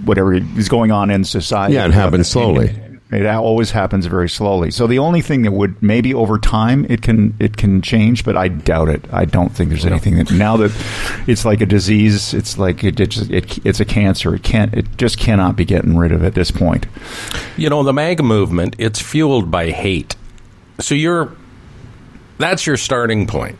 whatever 0.04 0.34
is 0.34 0.68
going 0.68 0.90
on 0.90 1.10
in 1.10 1.24
society. 1.24 1.76
Yeah, 1.76 1.86
it 1.86 1.94
happens 1.94 2.28
slowly. 2.28 2.78
It 3.10 3.26
always 3.26 3.70
happens 3.70 4.06
very 4.06 4.28
slowly. 4.28 4.70
So 4.70 4.86
the 4.86 4.98
only 4.98 5.20
thing 5.20 5.42
that 5.42 5.52
would 5.52 5.80
maybe 5.82 6.14
over 6.14 6.38
time 6.38 6.86
it 6.88 7.02
can 7.02 7.36
it 7.38 7.56
can 7.56 7.82
change, 7.82 8.24
but 8.24 8.36
I 8.36 8.48
doubt 8.48 8.88
it. 8.88 9.04
I 9.12 9.24
don't 9.24 9.50
think 9.50 9.68
there's 9.68 9.84
anything 9.84 10.16
that 10.16 10.32
now 10.32 10.56
that 10.56 10.72
it's 11.26 11.44
like 11.44 11.60
a 11.60 11.66
disease. 11.66 12.32
It's 12.32 12.58
like 12.58 12.82
it, 12.82 12.98
it, 12.98 13.10
just, 13.10 13.30
it 13.30 13.64
it's 13.64 13.78
a 13.78 13.84
cancer. 13.84 14.34
It 14.34 14.42
can't. 14.42 14.72
It 14.74 14.96
just 14.96 15.18
cannot 15.18 15.54
be 15.54 15.64
getting 15.64 15.96
rid 15.96 16.12
of 16.12 16.24
at 16.24 16.34
this 16.34 16.50
point. 16.50 16.86
You 17.56 17.68
know, 17.68 17.82
the 17.82 17.92
MAGA 17.92 18.22
movement, 18.22 18.74
it's 18.78 19.00
fueled 19.00 19.50
by 19.50 19.70
hate. 19.70 20.16
So 20.80 20.94
you're 20.94 21.36
that's 22.38 22.66
your 22.66 22.78
starting 22.78 23.26
point. 23.26 23.58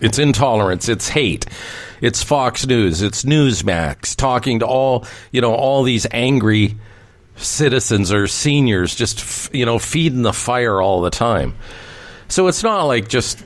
It's 0.00 0.18
intolerance. 0.18 0.88
It's 0.88 1.08
hate. 1.08 1.46
It's 2.00 2.22
Fox 2.22 2.66
News. 2.66 3.02
It's 3.02 3.24
Newsmax 3.24 4.14
talking 4.14 4.58
to 4.58 4.66
all 4.66 5.06
you 5.30 5.40
know 5.40 5.54
all 5.54 5.84
these 5.84 6.06
angry 6.10 6.76
citizens 7.38 8.12
or 8.12 8.26
seniors, 8.26 8.94
just 8.94 9.52
you 9.54 9.66
know 9.66 9.78
feeding 9.78 10.22
the 10.22 10.32
fire 10.32 10.80
all 10.80 11.00
the 11.00 11.10
time. 11.10 11.54
So 12.28 12.48
it's 12.48 12.62
not 12.62 12.84
like 12.84 13.08
just 13.08 13.44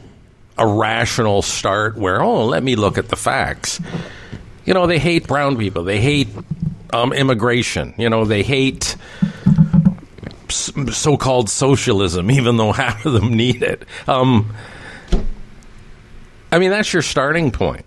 a 0.58 0.66
rational 0.66 1.42
start 1.42 1.96
where 1.96 2.22
oh 2.22 2.46
let 2.46 2.62
me 2.62 2.76
look 2.76 2.98
at 2.98 3.08
the 3.08 3.16
facts. 3.16 3.80
You 4.64 4.74
know 4.74 4.86
they 4.86 4.98
hate 4.98 5.26
brown 5.26 5.56
people. 5.56 5.84
They 5.84 6.00
hate 6.00 6.28
um, 6.92 7.12
immigration. 7.12 7.94
You 7.98 8.10
know 8.10 8.24
they 8.24 8.42
hate 8.42 8.96
so-called 10.48 11.48
socialism, 11.48 12.30
even 12.32 12.56
though 12.56 12.72
half 12.72 13.06
of 13.06 13.12
them 13.12 13.34
need 13.34 13.62
it. 13.62 13.84
Um, 14.06 14.54
I 16.50 16.58
mean, 16.58 16.70
that's 16.70 16.92
your 16.92 17.02
starting 17.02 17.50
point. 17.50 17.86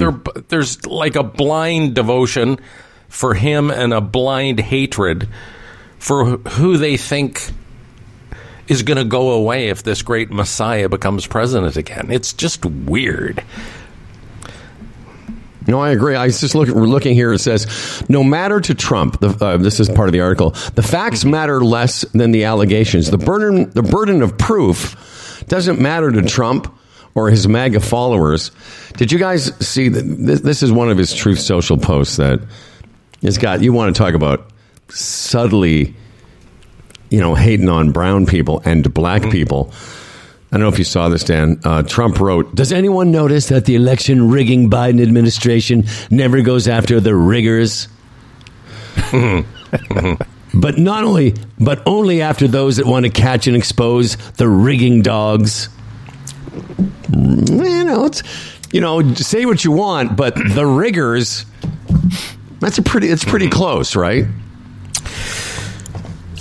There, 0.00 0.12
there's 0.48 0.86
like 0.86 1.16
a 1.16 1.22
blind 1.22 1.94
devotion 1.94 2.58
for 3.08 3.34
him 3.34 3.70
and 3.70 3.92
a 3.92 4.00
blind 4.00 4.60
hatred 4.60 5.28
for 5.98 6.36
who 6.36 6.76
they 6.76 6.96
think 6.96 7.50
is 8.68 8.82
going 8.82 8.98
to 8.98 9.04
go 9.04 9.30
away 9.30 9.68
if 9.68 9.82
this 9.82 10.02
great 10.02 10.30
Messiah 10.30 10.88
becomes 10.88 11.26
president 11.26 11.76
again. 11.76 12.10
It's 12.10 12.32
just 12.32 12.64
weird. 12.64 13.42
No, 15.68 15.80
I 15.80 15.90
agree. 15.90 16.14
I 16.14 16.26
was 16.26 16.40
just 16.40 16.54
look, 16.54 16.68
looking 16.68 17.14
here. 17.14 17.32
It 17.32 17.40
says, 17.40 18.04
no 18.08 18.22
matter 18.22 18.60
to 18.60 18.74
Trump, 18.74 19.18
the, 19.20 19.30
uh, 19.44 19.56
this 19.56 19.80
is 19.80 19.88
part 19.88 20.08
of 20.08 20.12
the 20.12 20.20
article. 20.20 20.50
The 20.50 20.82
facts 20.82 21.24
matter 21.24 21.60
less 21.60 22.02
than 22.12 22.30
the 22.30 22.44
allegations. 22.44 23.10
The 23.10 23.18
burden, 23.18 23.70
the 23.70 23.82
burden 23.82 24.22
of 24.22 24.38
proof 24.38 25.44
doesn't 25.48 25.80
matter 25.80 26.12
to 26.12 26.22
Trump 26.22 26.72
or 27.14 27.30
his 27.30 27.48
MAGA 27.48 27.80
followers. 27.80 28.52
Did 28.96 29.10
you 29.10 29.18
guys 29.18 29.52
see 29.66 29.88
that? 29.88 30.02
This, 30.02 30.40
this 30.40 30.62
is 30.62 30.70
one 30.70 30.90
of 30.90 30.98
his 30.98 31.12
Truth 31.12 31.40
Social 31.40 31.78
posts 31.78 32.16
that 32.16 32.40
has 33.22 33.38
got. 33.38 33.62
You 33.62 33.72
want 33.72 33.94
to 33.94 33.98
talk 34.02 34.14
about 34.14 34.50
subtly, 34.88 35.94
you 37.10 37.20
know, 37.20 37.34
hating 37.34 37.68
on 37.68 37.92
brown 37.92 38.26
people 38.26 38.62
and 38.64 38.92
black 38.92 39.22
mm. 39.22 39.32
people. 39.32 39.72
I 40.52 40.58
don't 40.58 40.60
know 40.60 40.68
if 40.68 40.78
you 40.78 40.84
saw 40.84 41.08
this, 41.08 41.24
Dan. 41.24 41.60
Uh, 41.64 41.82
Trump 41.82 42.20
wrote, 42.20 42.54
Does 42.54 42.72
anyone 42.72 43.10
notice 43.10 43.48
that 43.48 43.64
the 43.64 43.74
election 43.74 44.30
rigging 44.30 44.70
Biden 44.70 45.02
administration 45.02 45.84
never 46.08 46.40
goes 46.40 46.68
after 46.68 47.00
the 47.00 47.14
riggers? 47.14 47.88
Mm-hmm. 48.94 49.52
Mm-hmm. 49.66 50.60
but 50.60 50.78
not 50.78 51.02
only, 51.02 51.34
but 51.58 51.82
only 51.86 52.22
after 52.22 52.46
those 52.46 52.76
that 52.76 52.86
want 52.86 53.04
to 53.04 53.10
catch 53.10 53.48
and 53.48 53.56
expose 53.56 54.16
the 54.34 54.48
rigging 54.48 55.02
dogs. 55.02 55.68
Mm, 57.10 57.48
you 57.48 57.84
know, 57.84 58.06
it's, 58.06 58.22
you 58.72 58.80
know, 58.80 59.12
say 59.14 59.44
what 59.44 59.64
you 59.64 59.72
want, 59.72 60.16
but 60.16 60.36
the 60.36 60.64
riggers, 60.64 61.44
that's 62.60 62.78
a 62.78 62.82
pretty, 62.82 63.08
it's 63.08 63.24
pretty 63.24 63.46
mm-hmm. 63.46 63.58
close, 63.58 63.96
right? 63.96 64.26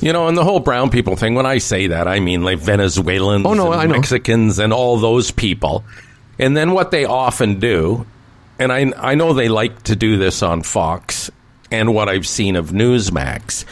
You 0.02 0.14
know, 0.14 0.28
and 0.28 0.38
the 0.38 0.44
whole 0.44 0.60
brown 0.60 0.90
people 0.90 1.16
thing, 1.16 1.36
when 1.36 1.46
I 1.46 1.58
say 1.58 1.88
that, 1.88 2.08
I 2.08 2.20
mean 2.20 2.44
like 2.44 2.60
Venezuelans 2.60 3.46
Oh, 3.46 3.54
no, 3.54 3.72
and. 3.72 3.92
Mexicans 3.92 4.60
and 4.60 4.72
all 4.72 4.98
those 4.98 5.32
people. 5.32 5.84
And 6.38 6.56
then 6.56 6.72
what 6.72 6.92
they 6.92 7.06
often 7.06 7.60
do, 7.60 8.06
and 8.60 8.72
I, 8.72 8.92
I 8.98 9.16
know 9.16 9.34
they 9.34 9.50
like 9.50 9.84
to 9.84 9.96
do 9.96 10.18
this 10.18 10.44
on 10.44 10.62
Fox 10.62 11.32
and 11.72 11.94
what 11.94 12.10
I've 12.10 12.28
seen 12.28 12.56
of 12.56 12.72
Newsmax. 12.72 13.66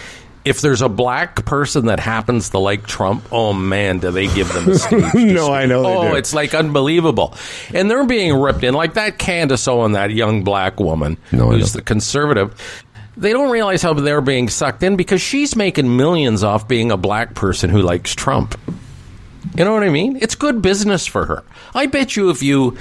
If 0.45 0.59
there's 0.61 0.81
a 0.81 0.89
black 0.89 1.45
person 1.45 1.85
that 1.85 1.99
happens 2.01 2.49
to 2.49 2.59
like 2.59 2.85
Trump, 2.85 3.25
oh 3.31 3.53
man, 3.53 3.99
do 3.99 4.11
they 4.11 4.27
give 4.27 4.51
them 4.51 4.69
a 4.69 4.75
stage? 4.79 5.13
No. 5.15 5.53
I 5.53 5.65
know 5.65 5.83
they 5.83 5.89
Oh, 5.89 6.15
it's 6.15 6.33
like 6.33 6.53
unbelievable, 6.53 7.35
and 7.73 7.89
they're 7.89 8.05
being 8.05 8.35
ripped 8.35 8.63
in 8.63 8.73
like 8.73 8.95
that 8.95 9.17
Candace 9.17 9.67
Owen, 9.67 9.93
that 9.93 10.11
young 10.11 10.43
black 10.43 10.79
woman 10.79 11.17
No, 11.31 11.51
who's 11.51 11.73
the 11.73 11.81
conservative. 11.81 12.53
They 13.15 13.31
don't 13.31 13.51
realize 13.51 13.81
how 13.83 13.93
they're 13.93 14.21
being 14.21 14.49
sucked 14.49 14.81
in 14.83 14.95
because 14.95 15.21
she's 15.21 15.55
making 15.55 15.95
millions 15.95 16.43
off 16.43 16.67
being 16.67 16.91
a 16.91 16.97
black 16.97 17.35
person 17.35 17.69
who 17.69 17.81
likes 17.81 18.13
Trump. 18.15 18.59
You 19.55 19.63
know 19.63 19.73
what 19.73 19.83
I 19.83 19.89
mean? 19.89 20.17
It's 20.19 20.33
good 20.33 20.63
business 20.63 21.05
for 21.05 21.25
her. 21.25 21.43
I 21.75 21.85
bet 21.85 22.15
you 22.15 22.31
if 22.31 22.41
you, 22.41 22.75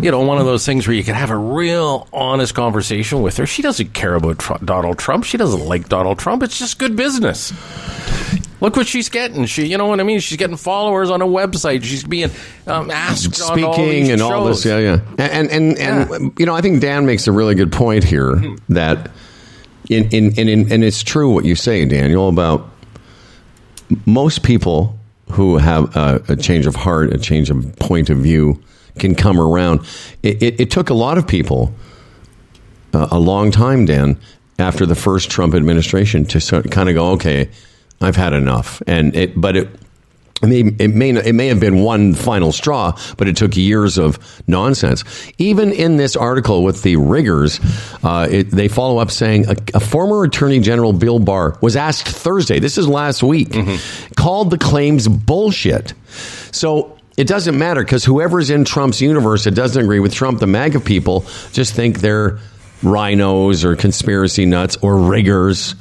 you 0.00 0.10
know, 0.10 0.20
one 0.20 0.38
of 0.38 0.44
those 0.46 0.66
things 0.66 0.86
where 0.86 0.94
you 0.96 1.04
can 1.04 1.14
have 1.14 1.30
a 1.30 1.36
real 1.36 2.08
honest 2.12 2.54
conversation 2.54 3.22
with 3.22 3.36
her, 3.38 3.46
she 3.46 3.62
doesn't 3.62 3.94
care 3.94 4.14
about 4.14 4.38
Tr- 4.38 4.62
Donald 4.64 4.98
Trump. 4.98 5.24
She 5.24 5.36
doesn't 5.36 5.64
like 5.66 5.88
Donald 5.88 6.18
Trump. 6.18 6.42
It's 6.42 6.58
just 6.58 6.78
good 6.78 6.96
business. 6.96 7.52
Look 8.60 8.76
what 8.76 8.86
she's 8.86 9.08
getting. 9.08 9.44
She, 9.46 9.66
you 9.66 9.76
know 9.76 9.86
what 9.86 10.00
I 10.00 10.04
mean? 10.04 10.20
She's 10.20 10.38
getting 10.38 10.56
followers 10.56 11.10
on 11.10 11.20
a 11.20 11.26
website. 11.26 11.82
She's 11.84 12.02
being 12.04 12.30
um, 12.66 12.90
asked 12.90 13.40
on 13.42 13.62
all 13.64 13.74
speaking 13.74 13.90
these 13.90 14.08
and 14.10 14.22
all 14.22 14.44
this. 14.46 14.64
Yeah, 14.64 14.78
yeah. 14.78 15.00
And 15.18 15.50
and 15.50 15.78
and, 15.78 16.10
Yeah. 16.10 16.28
you 16.38 16.46
know, 16.46 16.54
I 16.54 16.60
think 16.60 16.80
Dan 16.80 17.04
makes 17.04 17.26
a 17.26 17.32
really 17.32 17.54
good 17.54 17.72
point 17.72 18.04
here 18.04 18.40
that 18.70 19.10
in 19.90 20.08
in, 20.10 20.32
in 20.38 20.48
in 20.48 20.72
and 20.72 20.82
it's 20.84 21.02
true 21.02 21.30
what 21.32 21.44
you 21.44 21.54
say, 21.54 21.84
Daniel, 21.84 22.28
about 22.28 22.70
most 24.06 24.42
people 24.42 24.98
who 25.30 25.58
have 25.58 25.94
a, 25.96 26.22
a 26.28 26.36
change 26.36 26.66
of 26.66 26.74
heart, 26.74 27.12
a 27.12 27.18
change 27.18 27.50
of 27.50 27.76
point 27.76 28.08
of 28.08 28.18
view, 28.18 28.62
can 28.98 29.14
come 29.14 29.40
around. 29.40 29.80
It, 30.22 30.42
it, 30.42 30.60
it 30.60 30.70
took 30.70 30.90
a 30.90 30.94
lot 30.94 31.18
of 31.18 31.26
people 31.26 31.74
uh, 32.92 33.08
a 33.10 33.18
long 33.18 33.50
time, 33.50 33.86
Dan, 33.86 34.18
after 34.58 34.86
the 34.86 34.94
first 34.94 35.30
Trump 35.30 35.54
administration 35.54 36.24
to 36.26 36.40
sort 36.40 36.70
kind 36.70 36.88
of 36.88 36.94
go, 36.94 37.10
okay, 37.12 37.50
I've 38.00 38.16
had 38.16 38.32
enough. 38.32 38.82
And 38.86 39.14
it, 39.16 39.38
but 39.40 39.56
it, 39.56 39.68
it 40.42 40.46
may, 40.46 40.84
it 40.84 40.94
may 40.94 41.10
it 41.10 41.34
may 41.34 41.46
have 41.46 41.60
been 41.60 41.82
one 41.82 42.12
final 42.12 42.52
straw, 42.52 42.98
but 43.16 43.28
it 43.28 43.36
took 43.36 43.56
years 43.56 43.96
of 43.98 44.18
nonsense. 44.46 45.02
Even 45.38 45.72
in 45.72 45.96
this 45.96 46.16
article 46.16 46.62
with 46.62 46.82
the 46.82 46.96
riggers, 46.96 47.60
uh, 48.02 48.28
it, 48.30 48.50
they 48.50 48.68
follow 48.68 48.98
up 48.98 49.10
saying 49.10 49.46
a, 49.48 49.56
a 49.74 49.80
former 49.80 50.22
Attorney 50.24 50.60
General 50.60 50.92
Bill 50.92 51.18
Barr 51.18 51.56
was 51.62 51.76
asked 51.76 52.08
Thursday. 52.08 52.58
This 52.58 52.76
is 52.76 52.86
last 52.86 53.22
week. 53.22 53.56
Called 54.16 54.50
the 54.50 54.58
claims 54.58 55.08
bullshit. 55.08 55.94
So 56.52 56.93
it 57.16 57.26
doesn't 57.26 57.56
matter 57.56 57.82
because 57.82 58.04
whoever's 58.04 58.50
in 58.50 58.64
Trump's 58.64 59.00
universe 59.00 59.44
that 59.44 59.52
doesn't 59.52 59.82
agree 59.82 60.00
with 60.00 60.12
Trump, 60.12 60.40
the 60.40 60.46
MAGA 60.46 60.80
people 60.80 61.24
just 61.52 61.74
think 61.74 62.00
they're 62.00 62.38
RINOs 62.82 63.64
or 63.64 63.76
conspiracy 63.76 64.46
nuts 64.46 64.76
or 64.82 64.98
riggers. 64.98 65.74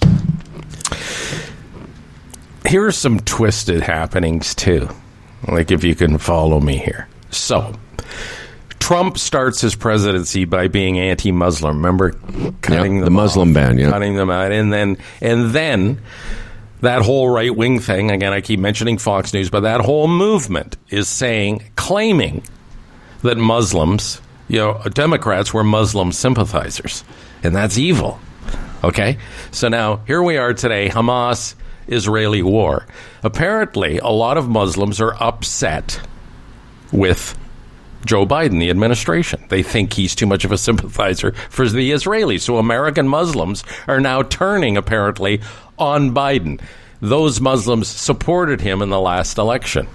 Here 2.65 2.85
are 2.85 2.91
some 2.91 3.19
twisted 3.19 3.81
happenings 3.81 4.55
too. 4.55 4.87
Like 5.47 5.71
if 5.71 5.83
you 5.83 5.95
can 5.95 6.17
follow 6.17 6.59
me 6.59 6.77
here. 6.77 7.07
So, 7.29 7.73
Trump 8.79 9.17
starts 9.17 9.61
his 9.61 9.75
presidency 9.75 10.45
by 10.45 10.67
being 10.67 10.99
anti-Muslim. 10.99 11.77
Remember 11.77 12.11
cutting 12.61 12.97
Yep, 12.97 13.05
the 13.05 13.11
Muslim 13.11 13.53
ban, 13.53 13.77
yeah. 13.77 13.89
cutting 13.89 14.15
them 14.15 14.29
out, 14.29 14.51
and 14.51 14.71
then 14.71 14.97
and 15.19 15.51
then 15.51 16.01
that 16.83 17.01
whole 17.01 17.29
right 17.29 17.55
wing 17.55 17.79
thing. 17.79 18.11
Again, 18.11 18.33
I 18.33 18.41
keep 18.41 18.59
mentioning 18.59 18.97
Fox 18.97 19.33
News, 19.33 19.49
but 19.49 19.61
that 19.61 19.81
whole 19.81 20.07
movement 20.07 20.77
is 20.89 21.07
saying, 21.07 21.63
claiming 21.75 22.43
that 23.21 23.37
Muslims, 23.37 24.21
you 24.47 24.59
know, 24.59 24.81
Democrats 24.93 25.53
were 25.53 25.63
Muslim 25.63 26.11
sympathizers, 26.11 27.03
and 27.41 27.55
that's 27.55 27.77
evil. 27.77 28.19
Okay, 28.83 29.17
so 29.51 29.69
now 29.69 29.97
here 30.07 30.21
we 30.21 30.37
are 30.37 30.53
today, 30.53 30.89
Hamas 30.89 31.55
Israeli 31.87 32.41
war. 32.41 32.85
Apparently, 33.23 33.97
a 33.99 34.09
lot 34.09 34.37
of 34.37 34.49
Muslims 34.49 34.99
are 34.99 35.15
upset 35.21 36.01
with 36.91 37.37
Joe 38.05 38.25
Biden, 38.25 38.59
the 38.59 38.69
administration. 38.69 39.43
They 39.49 39.63
think 39.63 39.93
he's 39.93 40.15
too 40.15 40.25
much 40.25 40.45
of 40.45 40.51
a 40.51 40.57
sympathizer 40.67 41.31
for 41.49 41.67
the 41.67 41.91
Israelis. 41.91 42.41
So 42.41 42.57
American 42.57 43.07
Muslims 43.07 43.63
are 43.87 43.99
now 43.99 44.23
turning, 44.23 44.77
apparently, 44.77 45.41
on 45.77 46.13
Biden. 46.13 46.61
Those 47.01 47.41
Muslims 47.41 47.87
supported 47.87 48.61
him 48.61 48.81
in 48.81 48.89
the 48.89 48.99
last 48.99 49.37
election. 49.37 49.87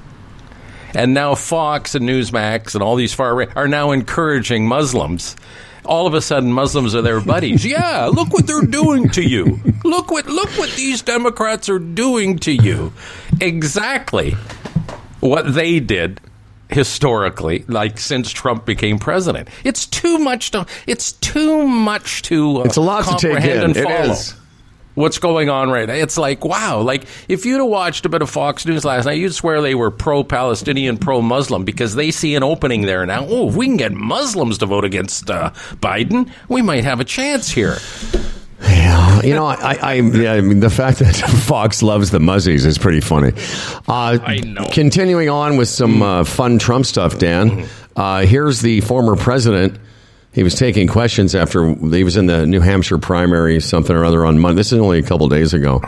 And 0.95 1.15
now 1.15 1.35
Fox 1.35 1.95
and 1.95 2.09
Newsmax 2.09 2.75
and 2.75 2.83
all 2.83 2.97
these 2.97 3.13
far 3.15 3.35
right 3.35 3.49
are 3.57 3.69
now 3.69 3.91
encouraging 3.93 4.67
Muslims. 4.67 5.37
All 5.85 6.07
of 6.07 6.13
a 6.15 6.21
sudden, 6.21 6.53
Muslims 6.53 6.95
are 6.95 7.01
their 7.03 7.21
buddies. 7.21 7.65
yeah, 7.67 8.07
look 8.13 8.33
what 8.33 8.47
they're 8.47 8.61
doing 8.63 9.09
to 9.11 9.23
you. 9.23 9.59
Look 9.85 10.11
what 10.11 10.27
look 10.27 10.51
what 10.59 10.71
these 10.77 11.01
Democrats 11.03 11.69
are 11.71 11.79
doing 11.79 12.39
to 12.41 12.53
you. 12.53 12.93
Exactly 13.41 14.33
what 15.21 15.55
they 15.55 15.81
did 15.81 16.21
historically, 16.69 17.65
like 17.69 17.99
since 17.99 18.31
Trump 18.31 18.67
became 18.67 18.99
president. 18.99 19.49
It's 19.65 19.87
too 19.87 20.19
much 20.19 20.51
to. 20.51 20.67
It's 20.87 21.13
too 21.13 21.67
much 21.67 22.23
to. 22.23 22.59
Uh, 22.59 22.65
It's 22.65 22.77
a 22.77 22.83
lot 22.83 23.05
to 23.05 23.17
take 23.35 23.45
in. 23.45 23.63
and 23.63 23.77
It 23.77 23.85
follow 23.85 24.13
is. 24.13 24.35
What's 24.99 25.19
going 25.19 25.49
on 25.49 25.71
right 25.71 25.87
now. 25.87 25.95
It's 25.95 26.19
like, 26.19 26.45
wow. 26.45 26.81
Like, 26.81 27.05
if 27.29 27.47
you'd 27.47 27.59
have 27.59 27.67
watched 27.67 28.05
a 28.05 28.09
bit 28.09 28.21
of 28.21 28.29
Fox 28.29 28.67
News 28.67 28.85
last 28.85 29.07
night, 29.07 29.19
you'd 29.19 29.35
swear 29.35 29.63
they 29.63 29.75
were 29.75 29.91
pro 29.91 30.25
Palestinian, 30.25 30.99
pro 30.99 31.23
Muslim 31.23 31.65
because 31.65 31.95
they 31.95 32.11
see 32.11 32.35
an 32.35 32.43
opening 32.43 32.83
there 32.83 33.07
now. 33.07 33.25
Oh, 33.27 33.49
if 33.49 33.57
we 33.57 33.67
can 33.67 33.77
get 33.77 33.93
Muslims 33.93 34.59
to 34.59 34.67
vote 34.67 34.85
against 34.85 35.31
uh, 35.31 35.51
Biden, 35.77 36.31
we 36.49 36.63
might 36.63 36.85
have 36.85 37.01
a 37.01 37.05
chance 37.05 37.49
here. 37.49 37.79
Yeah, 38.61 39.23
you 39.23 39.35
know, 39.35 39.47
I, 39.47 39.79
I, 39.81 39.95
yeah, 39.95 40.33
I 40.33 40.41
mean, 40.41 40.61
the 40.61 40.71
fact 40.71 40.99
that 40.99 41.15
Fox 41.47 41.83
loves 41.83 42.11
the 42.11 42.19
Muzzies 42.19 42.67
is 42.67 42.77
pretty 42.77 43.01
funny. 43.01 43.33
Uh, 43.87 44.19
I 44.21 44.41
know. 44.45 44.69
Continuing 44.73 45.29
on 45.29 45.57
with 45.57 45.69
some 45.69 46.03
uh, 46.03 46.25
fun 46.25 46.59
Trump 46.59 46.85
stuff, 46.85 47.19
Dan. 47.19 47.69
Uh, 47.95 48.27
here's 48.27 48.61
the 48.61 48.81
former 48.81 49.15
president. 49.15 49.79
He 50.33 50.43
was 50.43 50.55
taking 50.55 50.87
questions 50.89 51.35
after 51.35 51.75
he 51.75 52.05
was 52.05 52.17
in 52.17 52.27
the 52.27 52.47
New 52.47 52.61
Hampshire 52.61 52.99
primary, 52.99 53.61
something 53.61 53.95
or 53.95 54.05
other 54.05 54.25
on 54.25 54.39
Monday. 54.39 54.59
This 54.59 54.73
is 54.73 54.79
only 54.79 54.99
a 54.99 55.03
couple 55.03 55.29
days 55.29 55.55
ago. 55.55 55.83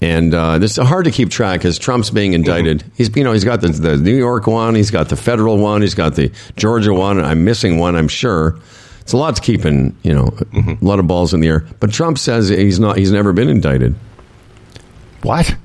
And 0.00 0.34
uh, 0.34 0.58
this 0.58 0.76
is 0.76 0.86
hard 0.86 1.06
to 1.06 1.10
keep 1.10 1.30
track 1.30 1.60
because 1.60 1.78
Trump's 1.78 2.10
being 2.10 2.34
indicted. 2.34 2.84
He's 2.94 3.14
you 3.16 3.24
know 3.24 3.32
he's 3.32 3.44
got 3.44 3.62
the, 3.62 3.68
the 3.68 3.96
New 3.96 4.14
York 4.16 4.46
one, 4.46 4.74
he's 4.74 4.90
got 4.90 5.08
the 5.08 5.16
federal 5.16 5.56
one, 5.56 5.80
he's 5.80 5.94
got 5.94 6.14
the 6.14 6.30
Georgia 6.56 6.92
one. 6.92 7.18
I'm 7.18 7.44
missing 7.44 7.78
one, 7.78 7.96
I'm 7.96 8.08
sure. 8.08 8.58
It's 9.00 9.12
a 9.12 9.16
lot 9.16 9.36
to 9.36 9.42
keep 9.42 9.64
in, 9.64 9.96
you 10.02 10.14
know, 10.14 10.36
a 10.54 10.84
lot 10.84 10.98
of 10.98 11.06
balls 11.06 11.32
in 11.34 11.40
the 11.40 11.48
air. 11.48 11.66
But 11.80 11.92
Trump 11.92 12.18
says 12.18 12.48
he's 12.48 12.78
not. 12.80 12.96
He's 12.98 13.12
never 13.12 13.32
been 13.32 13.48
indicted. 13.48 13.94
What? 15.22 15.54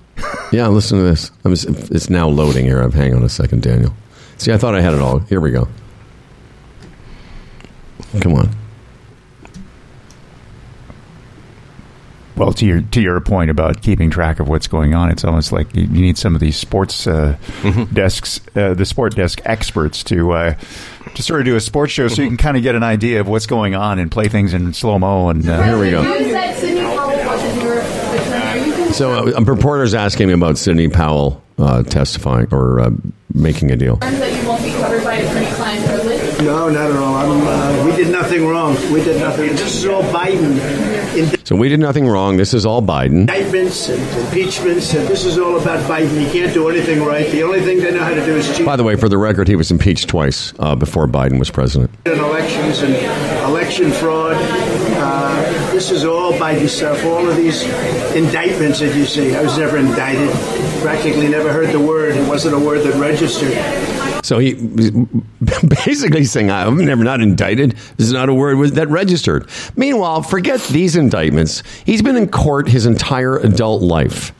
Yeah, 0.51 0.67
listen 0.67 0.97
to 0.97 1.03
this. 1.03 1.29
I'm, 1.45 1.53
it's 1.53 2.09
now 2.09 2.27
loading 2.27 2.65
here. 2.65 2.81
I've 2.81 2.93
hang 2.93 3.13
on 3.13 3.23
a 3.23 3.29
second, 3.29 3.61
Daniel. 3.61 3.93
See, 4.37 4.51
I 4.51 4.57
thought 4.57 4.73
I 4.73 4.81
had 4.81 4.95
it 4.95 4.99
all. 4.99 5.19
Here 5.19 5.39
we 5.39 5.51
go. 5.51 5.67
Come 8.21 8.33
on. 8.33 8.49
Well, 12.35 12.53
to 12.53 12.65
your 12.65 12.81
to 12.81 13.01
your 13.01 13.19
point 13.19 13.51
about 13.51 13.81
keeping 13.81 14.09
track 14.09 14.39
of 14.39 14.47
what's 14.47 14.67
going 14.67 14.93
on, 14.95 15.11
it's 15.11 15.25
almost 15.25 15.51
like 15.51 15.75
you, 15.75 15.81
you 15.83 16.01
need 16.01 16.17
some 16.17 16.35
of 16.35 16.41
these 16.41 16.55
sports 16.55 17.05
uh, 17.05 17.35
desks, 17.91 18.39
uh, 18.55 18.73
the 18.75 18.85
sport 18.85 19.13
desk 19.13 19.41
experts 19.43 20.05
to 20.05 20.31
uh, 20.31 20.53
to 21.15 21.21
sort 21.21 21.41
of 21.41 21.45
do 21.45 21.57
a 21.57 21.59
sports 21.59 21.91
show, 21.91 22.07
so 22.07 22.21
you 22.21 22.29
can 22.29 22.37
kind 22.37 22.55
of 22.55 22.63
get 22.63 22.75
an 22.75 22.83
idea 22.83 23.19
of 23.19 23.27
what's 23.27 23.45
going 23.45 23.75
on 23.75 23.99
and 23.99 24.09
play 24.09 24.29
things 24.29 24.53
in 24.53 24.71
slow 24.73 24.97
mo. 24.97 25.27
And 25.27 25.47
uh, 25.49 25.61
Here 25.63 25.77
we 25.77 25.91
go. 25.91 26.01
You 26.01 26.29
said 26.31 26.55
Sidney 26.55 26.79
Powell 26.81 27.09
wasn't 27.25 27.61
your 27.61 27.79
attorney. 27.79 28.33
Are 28.33 28.57
you 28.57 28.73
concerned 28.73 28.95
So, 28.95 29.11
uh, 29.27 29.31
a 29.35 29.43
reporter's 29.43 29.93
asking 29.93 30.27
me 30.27 30.33
about 30.33 30.57
Sidney 30.57 30.87
Powell 30.87 31.43
uh, 31.57 31.83
testifying 31.83 32.47
or 32.53 32.79
uh, 32.79 32.91
making 33.33 33.69
a 33.71 33.75
deal. 33.75 33.97
that 33.97 34.41
you 34.41 34.47
won't 34.47 34.63
be 34.63 34.71
covered 34.71 35.03
by 35.03 35.15
attorney-client 35.15 35.85
privilege? 35.85 36.39
No, 36.39 36.69
not 36.69 36.89
at 36.89 36.95
all. 36.95 37.15
I'm, 37.15 37.41
uh, 37.45 37.85
we 37.85 37.91
did 38.01 38.11
nothing 38.39 38.47
wrong. 38.55 38.93
We 38.93 39.03
did 39.03 39.19
nothing. 39.19 39.49
This 39.49 39.75
is 39.75 39.85
all 39.85 40.03
Biden 40.03 41.45
So, 41.45 41.55
we 41.55 41.67
did 41.67 41.79
nothing 41.79 42.07
wrong. 42.07 42.37
This 42.37 42.53
is 42.53 42.65
all 42.65 42.81
Biden. 42.81 43.21
indictments 43.21 43.89
and 43.89 44.01
impeachments, 44.25 44.93
and 44.93 45.07
this 45.07 45.25
is 45.25 45.37
all 45.37 45.59
about 45.59 45.79
Biden. 45.89 46.17
He 46.25 46.31
can't 46.31 46.53
do 46.53 46.69
anything 46.69 47.03
right. 47.03 47.29
The 47.31 47.43
only 47.43 47.61
thing 47.61 47.79
they 47.79 47.91
know 47.91 48.03
how 48.03 48.13
to 48.13 48.25
do 48.25 48.35
is 48.35 48.55
cheat 48.55 48.65
By 48.65 48.75
the 48.75 48.83
way, 48.83 48.95
for 48.95 49.09
the 49.09 49.17
record, 49.17 49.47
he 49.47 49.55
was 49.55 49.71
impeached 49.71 50.07
twice 50.09 50.53
uh, 50.59 50.75
before 50.75 51.07
Biden 51.07 51.39
was 51.39 51.49
president. 51.49 51.89
in 52.05 52.19
elections 52.19 52.81
and 52.81 52.93
election 53.49 53.91
fraud. 53.91 54.35
Uh, 54.37 55.71
this 55.71 55.91
is 55.91 56.05
all 56.05 56.31
Biden 56.33 56.69
stuff. 56.69 57.03
All 57.05 57.27
of 57.27 57.35
these 57.35 57.63
indictments 58.15 58.79
that 58.79 58.95
you 58.95 59.05
see. 59.05 59.35
I 59.35 59.41
was 59.41 59.57
never 59.57 59.77
indicted. 59.77 60.29
Practically 60.81 61.27
never 61.27 61.51
heard 61.51 61.73
the 61.73 61.79
word. 61.79 62.15
It 62.15 62.27
wasn't 62.27 62.55
a 62.55 62.59
word 62.59 62.83
that 62.85 62.95
registered. 62.95 63.53
So 64.23 64.39
he 64.39 64.53
basically 65.85 66.23
saying, 66.23 66.51
"I'm 66.51 66.83
never 66.85 67.03
not 67.03 67.21
indicted. 67.21 67.71
This 67.97 68.07
is 68.07 68.13
not 68.13 68.29
a 68.29 68.33
word 68.33 68.71
that 68.71 68.87
registered." 68.89 69.49
Meanwhile, 69.75 70.23
forget 70.23 70.61
these 70.63 70.95
indictments. 70.95 71.63
He's 71.85 72.01
been 72.01 72.15
in 72.15 72.29
court 72.29 72.67
his 72.67 72.85
entire 72.85 73.37
adult 73.37 73.81
life, 73.81 74.33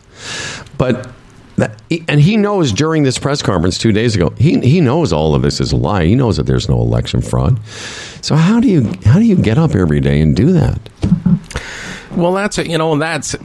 but. 0.77 1.09
That, 1.57 1.77
and 2.07 2.21
he 2.21 2.37
knows 2.37 2.71
during 2.71 3.03
this 3.03 3.19
press 3.19 3.41
conference 3.41 3.77
two 3.77 3.91
days 3.91 4.15
ago, 4.15 4.33
he 4.37 4.61
he 4.61 4.79
knows 4.79 5.11
all 5.11 5.35
of 5.35 5.41
this 5.41 5.59
is 5.59 5.73
a 5.73 5.75
lie. 5.75 6.05
He 6.05 6.15
knows 6.15 6.37
that 6.37 6.45
there's 6.45 6.69
no 6.69 6.79
election 6.79 7.21
fraud. 7.21 7.59
So 8.21 8.35
how 8.37 8.61
do 8.61 8.69
you 8.69 8.89
how 9.03 9.19
do 9.19 9.25
you 9.25 9.35
get 9.35 9.57
up 9.57 9.75
every 9.75 9.99
day 9.99 10.21
and 10.21 10.33
do 10.33 10.53
that? 10.53 10.79
Well, 12.15 12.31
that's. 12.31 12.59
You 12.59 12.77
know, 12.77 12.97
that's 12.97 13.35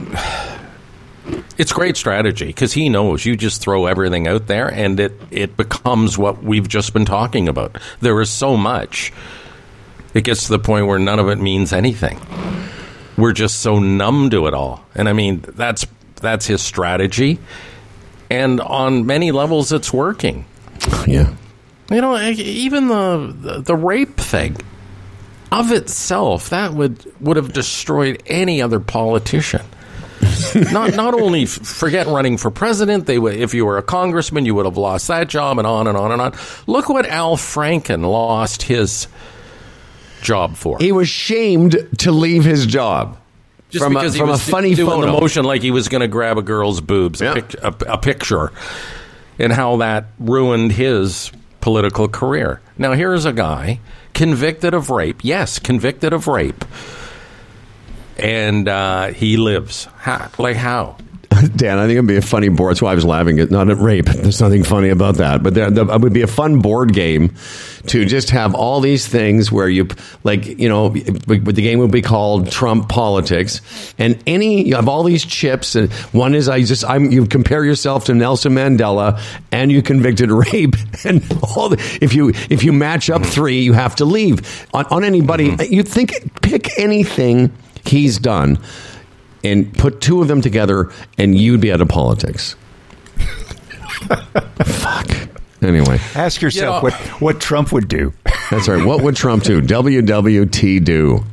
it's 1.57 1.71
great 1.73 1.97
strategy 1.97 2.47
because 2.47 2.73
he 2.73 2.89
knows 2.89 3.25
you 3.25 3.35
just 3.35 3.61
throw 3.61 3.85
everything 3.85 4.27
out 4.27 4.47
there 4.47 4.67
and 4.71 4.99
it 4.99 5.13
it 5.31 5.57
becomes 5.57 6.17
what 6.17 6.43
we've 6.43 6.67
just 6.67 6.93
been 6.93 7.05
talking 7.05 7.47
about. 7.47 7.77
There 8.01 8.19
is 8.21 8.29
so 8.29 8.57
much. 8.57 9.11
It 10.13 10.23
gets 10.23 10.45
to 10.45 10.51
the 10.51 10.59
point 10.59 10.87
where 10.87 10.99
none 10.99 11.19
of 11.19 11.27
it 11.29 11.39
means 11.39 11.73
anything. 11.73 12.19
We're 13.17 13.33
just 13.33 13.59
so 13.61 13.79
numb 13.79 14.29
to 14.31 14.47
it 14.47 14.53
all. 14.53 14.85
And 14.93 15.09
I 15.09 15.13
mean, 15.13 15.43
that's 15.55 15.85
that's 16.15 16.45
his 16.45 16.61
strategy. 16.61 17.39
And 18.29 18.59
on 18.61 19.05
many 19.05 19.31
levels 19.31 19.71
it's 19.71 19.91
working. 19.93 20.45
Yeah, 21.07 21.35
You 21.91 22.01
know, 22.01 22.17
even 22.17 22.87
the, 22.87 23.35
the 23.39 23.61
the 23.61 23.75
rape 23.75 24.17
thing 24.17 24.57
of 25.51 25.71
itself 25.71 26.49
that 26.49 26.73
would 26.73 27.05
would 27.21 27.37
have 27.37 27.53
destroyed 27.53 28.21
any 28.25 28.61
other 28.61 28.79
politician. 28.79 29.61
Not 30.71 30.95
not 30.95 31.13
only 31.19 31.43
f- 31.43 31.49
forget 31.49 32.07
running 32.07 32.37
for 32.37 32.51
president, 32.51 33.05
they 33.05 33.17
would 33.19 33.35
if 33.35 33.53
you 33.53 33.65
were 33.65 33.77
a 33.77 33.83
congressman, 33.83 34.45
you 34.45 34.55
would 34.55 34.65
have 34.65 34.77
lost 34.77 35.07
that 35.07 35.27
job, 35.27 35.57
and 35.57 35.67
on 35.67 35.87
and 35.87 35.97
on 35.97 36.11
and 36.11 36.21
on. 36.21 36.33
Look 36.67 36.89
what 36.89 37.05
Al 37.05 37.37
Franken 37.37 38.01
lost 38.09 38.63
his 38.63 39.07
job 40.21 40.55
for. 40.55 40.77
he 40.79 40.91
was 40.91 41.07
shamed 41.07 41.75
to 41.99 42.11
leave 42.11 42.43
his 42.45 42.65
job 42.65 43.17
Just 43.69 43.83
from 43.83 43.93
because 43.93 44.15
a, 44.15 44.17
he 44.17 44.19
from 44.19 44.29
a 44.31 44.37
funny 44.37 44.73
doing 44.73 44.89
photo. 44.89 45.05
the 45.13 45.19
motion 45.21 45.45
like 45.45 45.61
he 45.61 45.71
was 45.71 45.87
going 45.87 46.01
to 46.01 46.07
grab 46.07 46.37
a 46.37 46.41
girl's 46.41 46.81
boobs, 46.81 47.21
Yeah. 47.21 47.31
a, 47.31 47.35
pic- 47.35 47.63
a, 47.63 47.75
a 47.93 47.97
picture, 47.99 48.51
and 49.37 49.51
how 49.53 49.77
that 49.77 50.05
ruined 50.19 50.71
his 50.71 51.31
political 51.61 52.07
career. 52.07 52.61
Now 52.77 52.93
here's 52.93 53.25
a 53.25 53.33
guy 53.33 53.79
convicted 54.13 54.73
of 54.73 54.89
rape. 54.89 55.19
Yes, 55.23 55.59
convicted 55.59 56.11
of 56.13 56.27
rape, 56.27 56.65
and 58.17 58.67
uh, 58.67 59.07
he 59.07 59.37
lives. 59.37 59.85
How, 59.97 60.29
like 60.37 60.55
how? 60.55 60.97
Dan, 61.55 61.77
I 61.79 61.85
think 61.85 61.97
it'd 61.97 62.07
be 62.07 62.17
a 62.17 62.21
funny 62.21 62.49
board. 62.49 62.71
That's 62.71 62.81
why 62.81 62.91
I 62.91 62.95
was 62.95 63.05
laughing. 63.05 63.39
At, 63.39 63.51
not 63.51 63.69
at 63.69 63.77
rape. 63.77 64.05
There's 64.05 64.41
nothing 64.41 64.63
funny 64.63 64.89
about 64.89 65.15
that. 65.15 65.43
But 65.43 65.53
there, 65.53 65.69
there 65.69 65.89
it 65.89 66.01
would 66.01 66.13
be 66.13 66.21
a 66.21 66.27
fun 66.27 66.59
board 66.59 66.93
game 66.93 67.35
to 67.87 68.05
just 68.05 68.29
have 68.29 68.55
all 68.55 68.79
these 68.79 69.07
things 69.07 69.51
where 69.51 69.67
you, 69.67 69.87
like, 70.23 70.45
you 70.45 70.69
know, 70.69 70.89
the 70.89 71.53
game 71.53 71.79
would 71.79 71.91
be 71.91 72.01
called 72.01 72.51
Trump 72.51 72.89
politics, 72.89 73.61
and 73.97 74.21
any 74.25 74.65
you 74.65 74.75
have 74.75 74.87
all 74.87 75.03
these 75.03 75.25
chips. 75.25 75.75
And 75.75 75.91
one 76.13 76.35
is 76.35 76.47
I 76.47 76.63
just 76.63 76.85
I'm 76.85 77.11
you 77.11 77.25
compare 77.25 77.65
yourself 77.65 78.05
to 78.05 78.13
Nelson 78.13 78.53
Mandela, 78.53 79.21
and 79.51 79.71
you 79.71 79.81
convicted 79.81 80.31
rape, 80.53 80.75
and 81.03 81.23
all. 81.43 81.69
The, 81.69 81.97
if 82.01 82.13
you 82.13 82.29
if 82.49 82.63
you 82.63 82.71
match 82.71 83.09
up 83.09 83.25
three, 83.25 83.61
you 83.61 83.73
have 83.73 83.95
to 83.97 84.05
leave 84.05 84.67
on, 84.73 84.85
on 84.85 85.03
anybody. 85.03 85.55
You 85.69 85.83
think 85.83 86.41
pick 86.41 86.77
anything 86.79 87.51
he's 87.87 88.17
done 88.19 88.57
and 89.43 89.71
put 89.77 90.01
two 90.01 90.21
of 90.21 90.27
them 90.27 90.41
together, 90.41 90.91
and 91.17 91.37
you'd 91.37 91.61
be 91.61 91.71
out 91.71 91.81
of 91.81 91.87
politics. 91.87 92.55
Fuck. 94.63 95.07
Anyway, 95.61 95.99
ask 96.15 96.41
yourself 96.41 96.77
You 96.83 96.89
what 96.89 96.93
know- 97.05 97.11
what 97.19 97.39
Trump 97.41 97.71
would 97.71 97.87
do. 97.87 98.13
that's 98.51 98.67
right. 98.67 98.85
What 98.85 99.01
would 99.01 99.15
Trump 99.15 99.43
do? 99.43 99.61
WWT 99.63 100.83
do? 100.83 101.23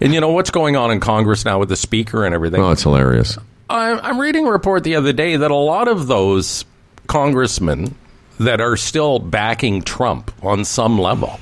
And 0.00 0.12
you 0.14 0.20
know 0.20 0.30
what's 0.32 0.50
going 0.50 0.76
on 0.76 0.90
in 0.90 1.00
Congress 1.00 1.44
now 1.44 1.58
with 1.58 1.68
the 1.68 1.76
speaker 1.76 2.24
and 2.24 2.34
everything. 2.34 2.60
Oh, 2.60 2.70
it's 2.70 2.82
hilarious. 2.82 3.38
I'm, 3.68 3.98
I'm 4.00 4.20
reading 4.20 4.46
a 4.46 4.50
report 4.50 4.82
the 4.84 4.96
other 4.96 5.12
day 5.12 5.36
that 5.36 5.50
a 5.50 5.54
lot 5.56 5.88
of 5.88 6.06
those 6.08 6.64
congressmen 7.06 7.94
that 8.40 8.60
are 8.60 8.76
still 8.76 9.18
backing 9.18 9.82
Trump 9.82 10.32
on 10.44 10.64
some 10.64 10.98
level, 10.98 11.38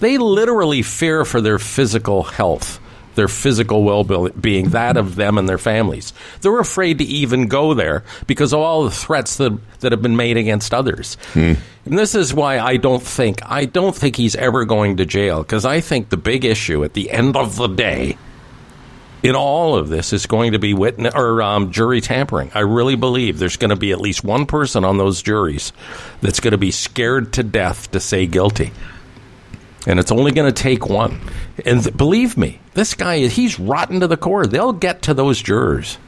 they 0.00 0.18
literally 0.18 0.82
fear 0.82 1.24
for 1.24 1.40
their 1.40 1.58
physical 1.58 2.22
health, 2.22 2.78
their 3.14 3.28
physical 3.28 3.84
well-being, 3.84 4.70
that 4.70 4.96
of 4.96 5.16
them 5.16 5.38
and 5.38 5.48
their 5.48 5.58
families. 5.58 6.12
They're 6.40 6.58
afraid 6.58 6.98
to 6.98 7.04
even 7.04 7.46
go 7.48 7.74
there 7.74 8.04
because 8.26 8.52
of 8.52 8.60
all 8.60 8.84
the 8.84 8.90
threats 8.90 9.36
that 9.36 9.56
that 9.80 9.92
have 9.92 10.02
been 10.02 10.16
made 10.16 10.36
against 10.36 10.72
others. 10.72 11.16
And 11.34 11.98
this 11.98 12.14
is 12.14 12.32
why 12.32 12.58
I 12.58 12.76
don't 12.76 13.02
think 13.02 13.40
I 13.44 13.66
don't 13.66 13.94
think 13.94 14.16
he's 14.16 14.36
ever 14.36 14.64
going 14.64 14.96
to 14.96 15.06
jail 15.06 15.42
because 15.42 15.64
I 15.64 15.80
think 15.80 16.08
the 16.08 16.16
big 16.16 16.44
issue 16.44 16.84
at 16.84 16.94
the 16.94 17.10
end 17.10 17.36
of 17.36 17.56
the 17.56 17.66
day 17.68 18.16
in 19.22 19.34
all 19.34 19.74
of 19.74 19.88
this 19.88 20.12
is 20.12 20.26
going 20.26 20.52
to 20.52 20.58
be 20.58 20.74
witness 20.74 21.14
or 21.14 21.40
um, 21.40 21.72
jury 21.72 22.02
tampering. 22.02 22.50
I 22.54 22.60
really 22.60 22.94
believe 22.94 23.38
there's 23.38 23.56
going 23.56 23.70
to 23.70 23.76
be 23.76 23.90
at 23.90 24.00
least 24.00 24.22
one 24.22 24.44
person 24.44 24.84
on 24.84 24.98
those 24.98 25.22
juries 25.22 25.72
that's 26.20 26.40
going 26.40 26.52
to 26.52 26.58
be 26.58 26.70
scared 26.70 27.32
to 27.34 27.42
death 27.42 27.90
to 27.92 28.00
say 28.00 28.26
guilty. 28.26 28.70
And 29.86 29.98
it's 29.98 30.12
only 30.12 30.32
going 30.32 30.52
to 30.52 30.62
take 30.62 30.88
one. 30.88 31.20
And 31.64 31.82
th- 31.82 31.96
believe 31.96 32.36
me, 32.36 32.60
this 32.74 32.94
guy 32.94 33.18
he's 33.26 33.60
rotten 33.60 34.00
to 34.00 34.06
the 34.08 34.16
core. 34.16 34.46
They'll 34.46 34.72
get 34.72 35.02
to 35.02 35.14
those 35.14 35.40
jurors. 35.40 35.98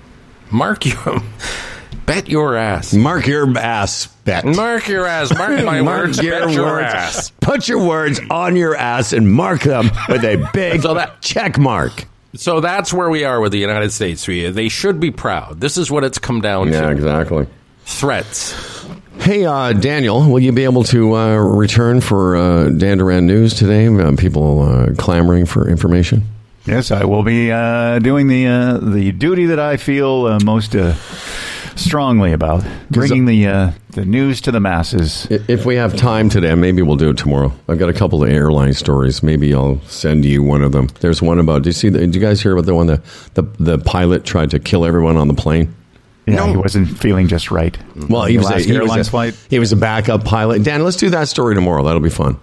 Mark 0.51 0.87
you 0.87 0.95
bet 2.07 2.29
your 2.29 2.57
ass. 2.57 2.93
Mark 2.95 3.27
your 3.27 3.57
ass 3.59 4.07
bet. 4.25 4.45
Mark 4.45 4.89
your 4.89 5.07
ass. 5.07 5.37
Mark 5.37 5.63
my 5.65 5.83
words. 5.83 6.21
Bet 6.21 6.51
your 6.51 6.81
ass. 6.81 7.31
Put 7.41 7.69
your 7.69 7.85
words 7.87 8.21
on 8.31 8.57
your 8.57 8.75
ass 8.77 9.13
and 9.13 9.31
mark 9.33 9.63
them 9.63 9.91
with 10.09 10.25
a 10.25 10.49
big 10.55 10.83
So 10.83 10.95
that- 10.95 11.21
check 11.21 11.59
mark. 11.59 12.07
So 12.35 12.61
that's 12.61 12.93
where 12.93 13.09
we 13.09 13.25
are 13.25 13.41
with 13.41 13.53
the 13.53 13.59
United 13.59 13.93
States. 13.93 14.27
We- 14.29 14.51
They 14.51 14.69
should 14.69 15.01
be 15.01 15.11
proud. 15.11 15.61
This 15.61 15.79
is 15.79 15.91
what 15.91 16.05
it's 16.05 16.19
come 16.19 16.41
down 16.41 16.69
Yeah, 16.73 16.81
to. 16.81 16.87
Yeah, 16.87 16.93
exactly. 16.93 17.47
Threats. 17.85 18.76
Hey, 19.27 19.45
uh, 19.45 19.73
Daniel, 19.73 20.31
will 20.31 20.39
you 20.39 20.53
be 20.53 20.63
able 20.63 20.85
to 20.85 21.17
uh, 21.17 21.35
return 21.35 22.01
for 22.01 22.37
uh, 22.37 22.69
Dan 22.69 22.99
Duran 22.99 23.27
News 23.27 23.55
today? 23.55 23.89
Uh, 23.89 24.15
people 24.15 24.63
uh, 24.63 24.95
clamoring 24.97 25.47
for 25.47 25.69
information. 25.69 26.23
Yes, 26.65 26.93
I 26.93 27.05
will 27.07 27.25
be 27.25 27.51
uh, 27.51 27.99
doing 27.99 28.29
the 28.29 28.47
uh, 28.47 28.79
the 28.79 29.11
duty 29.11 29.47
that 29.47 29.59
I 29.59 29.79
feel 29.79 30.27
uh, 30.27 30.39
most 30.45 30.77
uh, 30.77 30.95
strongly 31.75 32.35
about 32.35 32.65
bringing 32.89 33.25
the 33.25 33.49
uh, 33.49 33.71
the 33.95 34.05
news 34.05 34.41
to 34.43 34.53
the 34.53 34.61
masses. 34.61 35.27
If 35.29 35.67
we 35.67 35.75
have 35.75 35.97
time 35.97 36.29
today, 36.29 36.55
maybe 36.55 36.83
we'll 36.83 36.95
do 36.95 37.11
it 37.11 37.19
tomorrow. 37.19 37.53
I've 37.67 37.81
got 37.81 37.89
a 37.89 37.95
couple 37.95 38.23
of 38.23 38.31
airline 38.31 38.75
stories. 38.75 39.25
Maybe 39.25 39.53
I'll 39.53 39.81
send 39.89 40.25
you 40.25 40.45
one 40.45 40.63
of 40.63 40.71
them. 40.71 40.87
There's 41.01 41.21
one 41.21 41.41
about. 41.41 41.65
Did 41.65 41.71
you 41.71 41.73
see? 41.73 41.89
The, 41.89 41.99
did 41.99 42.15
you 42.15 42.21
guys 42.21 42.41
hear 42.41 42.53
about 42.53 42.67
the 42.67 42.77
one 42.77 42.87
that 42.87 43.03
the 43.35 43.43
the 43.59 43.79
pilot 43.79 44.25
tried 44.25 44.53
to 44.53 44.61
kill 44.61 44.85
everyone 44.85 45.17
on 45.17 45.27
the 45.27 45.35
plane? 45.35 45.75
Yeah, 46.27 46.49
he 46.49 46.57
wasn't 46.57 46.89
feeling 46.99 47.29
just 47.29 47.53
right. 47.53 47.77
Well, 48.09 48.25
he 48.25 48.37
was, 48.37 48.47
a, 48.47 48.55
Alaska 48.55 48.73
he, 48.73 48.79
was 48.81 49.15
a, 49.15 49.31
he 49.49 49.59
was 49.61 49.73
a 49.73 49.77
backup 49.77 50.25
pilot. 50.25 50.65
Dan, 50.65 50.83
let's 50.83 50.97
do 50.97 51.09
that 51.11 51.29
story 51.29 51.55
tomorrow. 51.55 51.85
That'll 51.85 52.01
be 52.01 52.11
fun. 52.11 52.39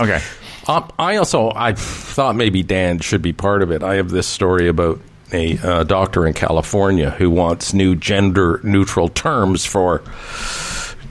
Okay. 0.00 0.20
Um, 0.66 0.90
I 0.98 1.16
also 1.16 1.50
I 1.54 1.72
thought 1.72 2.36
maybe 2.36 2.62
Dan 2.62 3.00
should 3.00 3.22
be 3.22 3.32
part 3.32 3.62
of 3.62 3.70
it. 3.70 3.82
I 3.82 3.94
have 3.96 4.10
this 4.10 4.26
story 4.26 4.68
about 4.68 5.00
a 5.32 5.58
uh, 5.58 5.84
doctor 5.84 6.26
in 6.26 6.34
California 6.34 7.10
who 7.10 7.30
wants 7.30 7.74
new 7.74 7.94
gender 7.94 8.60
neutral 8.62 9.08
terms 9.08 9.64
for 9.64 10.02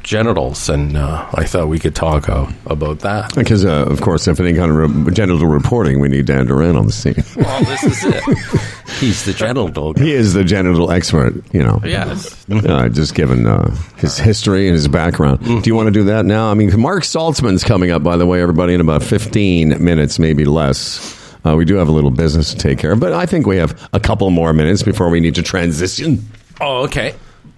genitals, 0.08 0.70
and 0.70 0.96
uh, 0.96 1.28
I 1.34 1.44
thought 1.44 1.68
we 1.68 1.80
could 1.80 1.94
talk 1.94 2.30
uh, 2.30 2.48
about 2.66 3.00
that. 3.00 3.36
Because, 3.36 3.66
uh, 3.66 3.86
of 3.88 4.02
course, 4.02 4.28
if 4.28 4.40
any 4.40 4.54
kind 4.54 4.72
of 4.72 5.06
re- 5.08 5.14
genital 5.14 5.48
reporting, 5.48 6.00
we 6.00 6.08
need 6.08 6.26
Dan 6.26 6.48
Duran 6.48 6.76
on 6.78 6.86
the 6.86 6.92
scene. 6.94 7.24
Well, 7.36 7.64
this 7.66 7.84
is 7.84 8.04
it. 8.06 8.24
He's 9.00 9.26
the 9.26 9.34
genital 9.34 9.94
guy. 9.94 10.04
he 10.04 10.12
is 10.14 10.34
the 10.34 10.44
genital 10.44 10.92
expert, 10.92 11.34
you 11.54 11.62
know. 11.62 11.82
Yes. 11.84 12.46
Uh, 12.50 12.90
just 12.90 13.14
given 13.16 13.46
uh, 13.46 13.76
his 13.98 14.18
history 14.18 14.68
and 14.68 14.74
his 14.76 14.88
background. 14.88 15.44
Do 15.44 15.62
you 15.66 15.76
want 15.76 15.88
to 15.88 15.92
do 15.92 16.06
that 16.06 16.26
now? 16.26 16.50
I 16.50 16.54
mean, 16.54 16.78
Marc 16.80 17.04
Saltzman's 17.04 17.64
coming 17.64 17.92
up, 17.92 18.02
by 18.04 18.18
the 18.18 18.26
way, 18.26 18.42
everybody, 18.42 18.74
in 18.74 18.82
about 18.82 19.04
15 19.04 19.84
minutes, 19.84 20.20
maybe 20.20 20.46
less. 20.46 21.16
Uh, 21.46 21.56
we 21.56 21.66
do 21.66 21.76
have 21.76 21.88
a 21.88 21.92
little 21.92 22.12
business 22.12 22.52
to 22.54 22.58
take 22.58 22.80
care 22.80 22.94
of, 22.94 23.00
but 23.00 23.14
I 23.14 23.26
think 23.26 23.46
we 23.46 23.58
have 23.58 23.90
a 23.94 24.00
couple 24.00 24.30
more 24.30 24.54
minutes 24.54 24.84
before 24.84 25.10
we 25.10 25.20
need 25.20 25.36
to 25.36 25.44
transition. 25.44 26.28
Oh, 26.60 26.84
okay. 26.86 27.14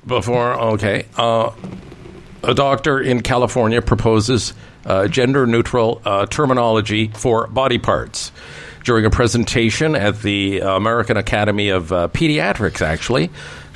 Before, 0.05 0.53
okay. 0.73 1.05
Uh, 1.17 1.51
a 2.43 2.53
doctor 2.53 2.99
in 2.99 3.21
California 3.21 3.81
proposes 3.81 4.53
uh, 4.85 5.07
gender 5.07 5.45
neutral 5.45 6.01
uh, 6.05 6.25
terminology 6.25 7.09
for 7.09 7.47
body 7.47 7.77
parts. 7.77 8.31
During 8.83 9.05
a 9.05 9.09
presentation 9.09 9.95
at 9.95 10.21
the 10.21 10.59
American 10.59 11.17
Academy 11.17 11.69
of 11.69 11.91
uh, 11.91 12.07
Pediatrics, 12.07 12.81
actually, 12.81 13.29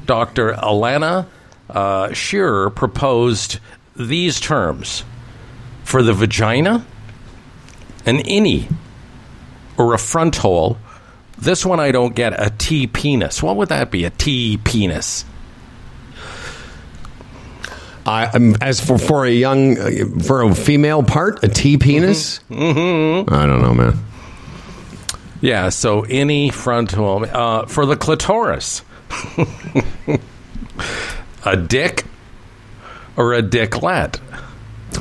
Dr. 0.05 0.53
Alana 0.53 1.27
uh, 1.69 2.13
Shearer 2.13 2.69
proposed 2.69 3.59
these 3.95 4.39
terms 4.39 5.03
for 5.83 6.01
the 6.01 6.13
vagina, 6.13 6.85
an 8.05 8.17
innie, 8.19 8.71
or 9.77 9.93
a 9.93 9.97
front 9.97 10.37
hole. 10.37 10.77
This 11.37 11.65
one 11.65 11.79
I 11.79 11.91
don't 11.91 12.15
get 12.15 12.33
a 12.39 12.49
T 12.49 12.87
penis. 12.87 13.43
What 13.43 13.57
would 13.57 13.69
that 13.69 13.91
be? 13.91 14.05
A 14.05 14.09
T 14.09 14.57
penis. 14.63 15.25
I, 18.05 18.25
um, 18.27 18.55
as 18.61 18.81
for 18.81 18.97
for 18.97 19.25
a 19.25 19.31
young 19.31 19.77
uh, 19.77 20.21
for 20.23 20.43
a 20.43 20.53
female 20.53 21.03
part, 21.03 21.43
a 21.43 21.47
T 21.47 21.77
penis. 21.77 22.39
Mm-hmm. 22.49 23.33
I 23.33 23.45
don't 23.45 23.61
know, 23.61 23.73
man. 23.73 23.97
Yeah, 25.43 25.67
so 25.67 26.03
any 26.03 26.51
frontal 26.51 27.25
uh, 27.29 27.65
for 27.65 27.85
the 27.85 27.97
clitoris, 27.97 28.81
a 31.45 31.57
dick 31.57 32.05
or 33.17 33.33
a 33.33 33.41
dicklet. 33.41 34.21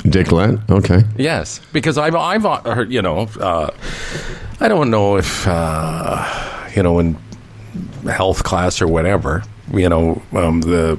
Dicklet. 0.03 0.69
Okay. 0.69 1.05
Yes, 1.17 1.61
because 1.73 1.97
I've 1.97 2.17
I've 2.17 2.43
heard 2.65 2.91
you 2.91 3.03
know 3.03 3.29
uh, 3.39 3.71
I 4.59 4.67
don't 4.67 4.91
know 4.91 5.17
if 5.17 5.47
uh, 5.47 6.69
you 6.75 6.83
know 6.83 6.99
in 6.99 7.17
health 8.11 8.43
class 8.43 8.83
or 8.83 8.89
whatever 8.89 9.45
you 9.73 9.89
know 9.89 10.21
um, 10.33 10.61
the 10.63 10.99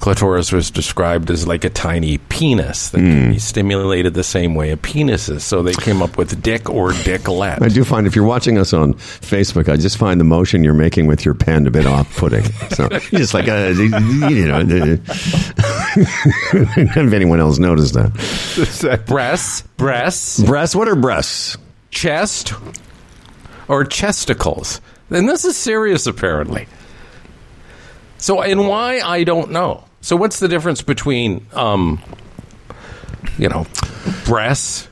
clitoris 0.00 0.50
was 0.52 0.70
described 0.70 1.30
as 1.30 1.46
like 1.46 1.64
a 1.64 1.70
tiny 1.70 2.18
penis 2.18 2.90
that 2.90 2.98
can 2.98 3.30
be 3.32 3.38
stimulated 3.38 4.14
the 4.14 4.24
same 4.24 4.54
way 4.54 4.70
a 4.70 4.76
penis 4.76 5.28
is. 5.28 5.44
So 5.44 5.62
they 5.62 5.74
came 5.74 6.02
up 6.02 6.16
with 6.16 6.42
dick 6.42 6.68
or 6.70 6.92
dicklet. 6.92 7.62
I 7.62 7.68
do 7.68 7.84
find 7.84 8.06
if 8.06 8.16
you're 8.16 8.24
watching 8.24 8.58
us 8.58 8.72
on 8.72 8.94
Facebook, 8.94 9.70
I 9.70 9.76
just 9.76 9.98
find 9.98 10.18
the 10.18 10.24
motion 10.24 10.64
you're 10.64 10.74
making 10.74 11.06
with 11.06 11.24
your 11.24 11.34
pen 11.34 11.66
a 11.66 11.70
bit 11.70 11.86
off-putting. 11.86 12.44
So 12.70 12.88
just 13.10 13.34
like 13.34 13.48
uh, 13.48 13.72
you 13.76 14.46
know, 14.48 14.60
if 16.52 17.12
anyone 17.12 17.40
else 17.40 17.58
noticed 17.58 17.94
that. 17.94 19.04
breasts, 19.06 19.62
breasts, 19.76 20.40
Breasts. 20.40 20.74
What 20.74 20.88
are 20.88 20.96
breasts? 20.96 21.56
chest, 21.90 22.52
or 23.68 23.84
chesticles. 23.84 24.80
And 25.10 25.28
this 25.28 25.44
is 25.44 25.56
serious, 25.56 26.06
apparently. 26.06 26.66
So, 28.18 28.42
and 28.42 28.68
why 28.68 29.00
I 29.00 29.24
don't 29.24 29.50
know. 29.50 29.84
So, 30.00 30.16
what's 30.16 30.38
the 30.40 30.48
difference 30.48 30.82
between, 30.82 31.46
um, 31.52 32.00
you 33.38 33.48
know, 33.48 33.66
breasts 34.24 34.88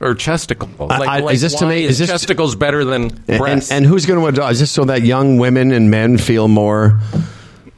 or 0.00 0.14
chesticles? 0.14 0.76
Like, 0.78 1.08
I- 1.08 1.20
like 1.20 1.34
is 1.34 1.40
this 1.40 1.54
to 1.56 1.66
me- 1.66 1.84
Is 1.84 1.92
is 1.92 1.98
this- 2.00 2.10
chesticles 2.10 2.56
better 2.56 2.84
than 2.84 3.10
And, 3.28 3.38
breasts? 3.38 3.70
and 3.70 3.86
who's 3.86 4.06
going 4.06 4.18
to 4.20 4.26
adopt? 4.26 4.52
Is 4.52 4.60
this 4.60 4.70
so 4.70 4.84
that 4.86 5.02
young 5.02 5.38
women 5.38 5.70
and 5.72 5.90
men 5.90 6.18
feel 6.18 6.48
more 6.48 6.98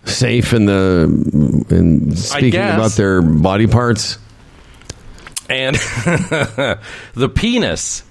safe 0.04 0.52
in 0.52 0.64
the 0.66 1.64
in 1.70 2.16
speaking 2.16 2.60
about 2.60 2.92
their 2.92 3.20
body 3.22 3.66
parts? 3.66 4.18
And 5.50 5.76
the 7.14 7.28
penis, 7.34 8.02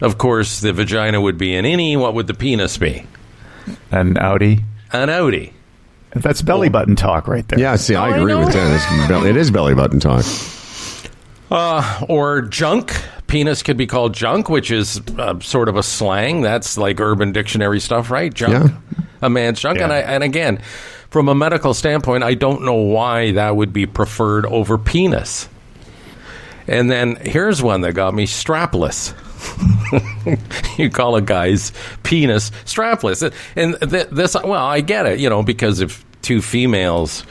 of 0.00 0.18
course, 0.18 0.60
the 0.60 0.72
vagina 0.72 1.20
would 1.20 1.36
be 1.36 1.56
an 1.56 1.64
innie. 1.64 1.96
What 1.98 2.14
would 2.14 2.28
the 2.28 2.34
penis 2.34 2.78
be? 2.78 3.04
An 3.90 4.16
Audi. 4.18 4.60
An 4.92 5.08
outie. 5.08 5.50
That's 6.22 6.42
belly 6.42 6.68
button 6.68 6.96
talk 6.96 7.28
right 7.28 7.46
there. 7.48 7.58
Yeah, 7.58 7.76
see, 7.76 7.94
I 7.94 8.08
I 8.10 8.16
agree 8.16 8.32
know. 8.32 8.40
with 8.40 8.52
that. 8.52 8.74
It's 8.74 9.08
belly, 9.08 9.30
it 9.30 9.36
is 9.36 9.50
belly 9.50 9.74
button 9.74 10.00
talk. 10.00 10.24
or 12.08 12.42
junk. 12.42 12.92
Penis 13.26 13.62
could 13.62 13.76
be 13.76 13.86
called 13.86 14.14
junk, 14.14 14.48
which 14.48 14.70
is 14.70 15.00
uh, 15.18 15.38
sort 15.40 15.68
of 15.68 15.76
a 15.76 15.82
slang. 15.82 16.40
That's 16.40 16.78
like 16.78 16.98
Urban 16.98 17.32
Dictionary 17.32 17.78
stuff, 17.78 18.10
right? 18.10 18.32
Junk, 18.32 18.72
Yeah. 18.72 19.04
a 19.20 19.28
man's 19.28 19.60
junk. 19.60 19.80
And, 19.80 19.92
I, 19.92 19.98
and 19.98 20.24
again, 20.24 20.62
from 21.10 21.28
a 21.28 21.34
medical 21.34 21.74
standpoint, 21.74 22.24
I 22.24 22.32
don't 22.34 22.62
know 22.64 22.74
why 22.76 23.32
that 23.32 23.54
would 23.54 23.70
be 23.72 23.84
preferred 23.84 24.46
over 24.46 24.78
penis. 24.78 25.46
And 26.66 26.90
then 26.90 27.16
here's 27.16 27.62
one 27.62 27.82
that 27.82 27.92
got 27.92 28.14
me 28.14 28.26
strapless. 28.26 29.12
you 30.78 30.88
call 30.90 31.14
a 31.16 31.22
guy's 31.22 31.72
penis 32.02 32.50
strapless, 32.64 33.22
and 33.56 33.76
th- 33.90 34.08
this. 34.10 34.34
Well, 34.34 34.52
I 34.64 34.80
get 34.80 35.06
it, 35.06 35.18
you 35.20 35.30
know, 35.30 35.42
because 35.42 35.80
if 35.80 36.04
two 36.22 36.40
females 36.42 37.24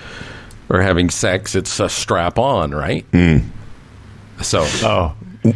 are 0.70 0.82
having 0.82 1.10
sex, 1.10 1.56
it's 1.56 1.80
a 1.80 1.90
strap 1.90 2.38
on, 2.38 2.72
right? 2.72 3.10
Mm. 3.12 3.44
So, 4.42 4.66
Oh, 4.84 5.14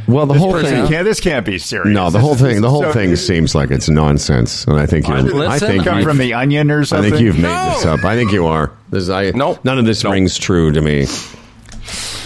Well, 0.07 0.25
the 0.25 0.35
whole 0.35 0.53
thing. 0.61 0.87
can't, 0.87 1.03
this 1.03 1.19
can't 1.19 1.45
be 1.45 1.57
serious. 1.59 1.93
No, 1.93 2.05
the 2.09 2.17
This 2.17 2.21
whole 2.21 2.35
is- 2.35 2.41
thing. 2.41 2.61
The 2.61 2.69
whole 2.69 2.83
so- 2.83 2.93
thing 2.93 3.15
seems 3.17 3.53
like 3.53 3.71
it's 3.71 3.89
nonsense, 3.89 4.63
and 4.65 4.79
I 4.79 4.85
think 4.85 5.07
you're. 5.07 5.17
Listen, 5.21 5.41
I 5.51 5.59
think 5.59 5.83
Come 5.83 5.99
you- 5.99 6.03
from 6.05 6.17
the 6.17 6.33
Onion 6.33 6.71
or 6.71 6.79
I 6.79 6.83
something. 6.83 7.11
think 7.11 7.23
you've 7.23 7.35
made 7.35 7.43
No. 7.43 7.71
this 7.75 7.85
up. 7.85 8.05
I 8.05 8.15
think 8.15 8.31
you 8.31 8.45
are. 8.47 8.71
This, 8.89 9.09
I, 9.09 9.31
Nope. 9.35 9.59
None 9.65 9.77
of 9.79 9.85
this 9.85 10.03
Nope. 10.03 10.13
rings 10.13 10.37
true 10.37 10.71
to 10.71 10.81
me. 10.81 11.07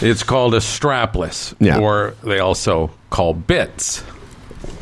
It's 0.01 0.23
called 0.23 0.53
a 0.53 0.59
strapless, 0.59 1.53
Yeah. 1.59 1.79
or 1.79 2.13
they 2.23 2.39
also 2.39 2.91
call 3.09 3.33
bits. 3.33 4.03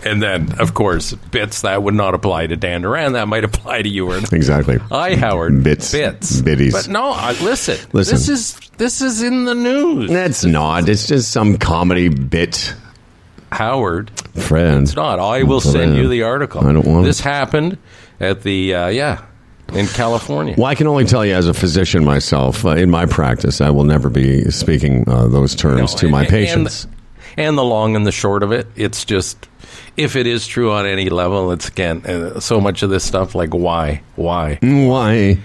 And 0.06 0.22
then, 0.22 0.60
of 0.60 0.74
course, 0.74 1.14
bits 1.14 1.62
that 1.62 1.82
would 1.82 1.94
not 1.94 2.14
apply 2.14 2.48
to 2.48 2.56
Dan 2.58 2.82
Duran. 2.82 3.14
That 3.14 3.28
might 3.30 3.44
apply 3.46 3.84
to 3.84 3.90
you 3.90 4.12
or 4.12 4.18
Exactly. 4.18 4.80
I, 4.92 5.16
Howard. 5.16 5.64
Bits. 5.64 5.92
bits, 5.94 6.42
Biddies. 6.42 6.74
But 6.74 6.90
no, 6.90 7.12
I, 7.12 7.32
listen, 7.42 7.78
Listen. 7.94 8.16
This 8.16 8.28
is 8.30 8.56
this 8.78 9.02
is 9.02 9.22
in 9.24 9.46
the 9.46 9.56
news. 9.56 10.10
That's 10.10 10.44
not. 10.44 10.90
It's 10.90 11.08
just 11.08 11.32
some 11.32 11.58
comedy 11.58 12.10
bit, 12.10 12.74
Howard, 13.52 14.12
friend. 14.42 14.84
it's 14.84 14.96
not. 14.96 15.20
I 15.20 15.44
will 15.44 15.62
send 15.62 15.96
you 15.96 16.08
the 16.10 16.24
article. 16.24 16.62
I 16.68 16.74
don't 16.74 16.86
want 16.86 17.06
This 17.06 17.20
it. 17.20 17.24
happened 17.24 17.78
at 18.20 18.42
the 18.44 18.74
uh, 18.76 18.88
yeah 18.88 19.24
in 19.74 19.88
California. 19.88 20.56
Well, 20.58 20.68
I 20.68 20.76
can 20.76 20.88
only 20.88 21.06
tell 21.06 21.26
you 21.26 21.34
as 21.34 21.48
a 21.48 21.54
physician 21.54 22.04
myself, 22.04 22.66
uh, 22.66 22.70
in 22.72 22.90
my 22.90 23.06
practice, 23.06 23.62
I 23.62 23.70
will 23.70 23.86
never 23.86 24.10
be 24.10 24.44
speaking 24.52 25.08
uh, 25.08 25.28
those 25.28 25.56
terms 25.56 25.94
No, 25.94 26.00
to 26.00 26.08
my 26.10 26.22
and- 26.22 26.30
patients. 26.30 26.84
And, 26.86 26.94
and 27.38 27.58
the 27.58 27.64
long 27.64 27.96
and 27.96 28.06
the 28.06 28.12
short 28.12 28.44
of 28.44 28.52
it, 28.52 28.68
it's 28.76 29.06
just 29.06 29.48
if 29.98 30.16
it 30.16 30.28
is 30.28 30.48
true 30.48 30.72
on 30.72 30.86
any 30.86 31.10
level, 31.10 31.52
it's 31.52 31.68
again 31.68 32.06
uh, 32.06 32.40
so 32.40 32.60
much 32.60 32.84
of 32.84 32.90
this 32.90 33.04
stuff. 33.04 33.36
Like 33.36 33.54
why, 33.54 34.02
why? 34.16 34.60
Why? 34.62 35.38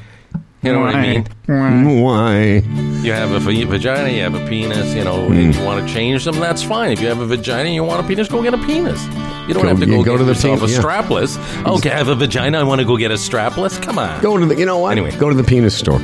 You 0.60 0.72
know 0.72 0.80
what 0.80 0.96
I 0.96 1.02
mean? 1.02 2.02
Why? 2.02 2.62
You 3.04 3.12
have 3.12 3.30
a 3.30 3.38
vagina, 3.38 4.08
you 4.08 4.22
have 4.22 4.34
a 4.34 4.44
penis. 4.48 4.92
You 4.92 5.04
know, 5.04 5.26
and 5.26 5.54
you 5.54 5.62
want 5.64 5.86
to 5.86 5.94
change 5.94 6.24
them. 6.24 6.40
That's 6.40 6.64
fine. 6.64 6.90
If 6.90 7.00
you 7.00 7.06
have 7.06 7.20
a 7.20 7.26
vagina, 7.26 7.66
and 7.66 7.74
you 7.74 7.84
want 7.84 8.04
a 8.04 8.08
penis, 8.08 8.26
go 8.26 8.42
get 8.42 8.54
a 8.54 8.58
penis. 8.58 9.00
You 9.46 9.54
don't 9.54 9.62
Go- 9.62 9.68
have 9.68 9.80
to 9.80 9.86
go, 9.86 10.02
go 10.02 10.12
get 10.12 10.18
to 10.18 10.24
the 10.24 10.32
yourself 10.32 10.58
penis, 10.60 10.72
a 10.72 10.82
yeah. 10.82 10.82
strapless. 10.82 11.66
Okay, 11.78 11.92
I 11.92 11.96
have 11.96 12.08
a 12.08 12.16
vagina. 12.16 12.58
I 12.58 12.64
want 12.64 12.80
to 12.80 12.84
go 12.86 12.96
get 12.96 13.12
a 13.12 13.14
strapless. 13.14 13.80
Come 13.80 13.98
on. 14.00 14.20
Go 14.20 14.36
to 14.36 14.46
the. 14.46 14.56
You 14.56 14.66
know 14.66 14.78
what? 14.78 14.90
Anyway. 14.98 15.16
go 15.16 15.28
to 15.28 15.34
the 15.36 15.44
penis 15.44 15.76
store. 15.78 16.00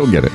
Go 0.00 0.10
get 0.10 0.24
it. 0.24 0.32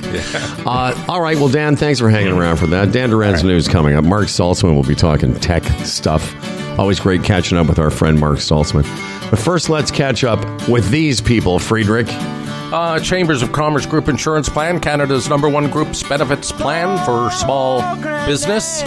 Uh, 0.64 0.94
all 1.10 1.22
right. 1.22 1.38
Well, 1.38 1.50
Dan, 1.50 1.76
thanks 1.76 2.00
for 2.00 2.08
hanging 2.08 2.34
around 2.34 2.58
for 2.58 2.68
that. 2.68 2.92
Dan 2.92 3.10
Duran's 3.10 3.44
news 3.44 3.68
coming 3.68 3.96
up. 3.96 4.04
Marc 4.04 4.28
Saltzman 4.28 4.76
will 4.76 4.84
be 4.84 4.94
talking 4.94 5.34
tech 5.34 5.64
stuff. 5.84 6.36
Always 6.78 7.00
great 7.00 7.24
catching 7.24 7.58
up 7.58 7.66
with 7.66 7.80
our 7.80 7.90
friend 7.90 8.20
Marc 8.20 8.38
Saltzman. 8.38 8.84
But 9.32 9.40
first, 9.40 9.68
let's 9.70 9.90
catch 9.90 10.24
up 10.24 10.40
with 10.70 10.92
these 10.92 11.20
people, 11.20 11.58
Friedrich. 11.58 12.06
Uh, 12.12 13.00
Chambers 13.00 13.42
of 13.42 13.54
Commerce 13.54 13.88
Group 13.88 14.08
Insurance 14.08 14.50
Plan, 14.50 14.80
Canada's 14.80 15.30
number 15.30 15.50
one 15.50 15.72
group's 15.72 16.04
benefits 16.04 16.52
plan 16.52 17.04
for 17.04 17.32
small 17.32 17.82
business. 18.28 18.84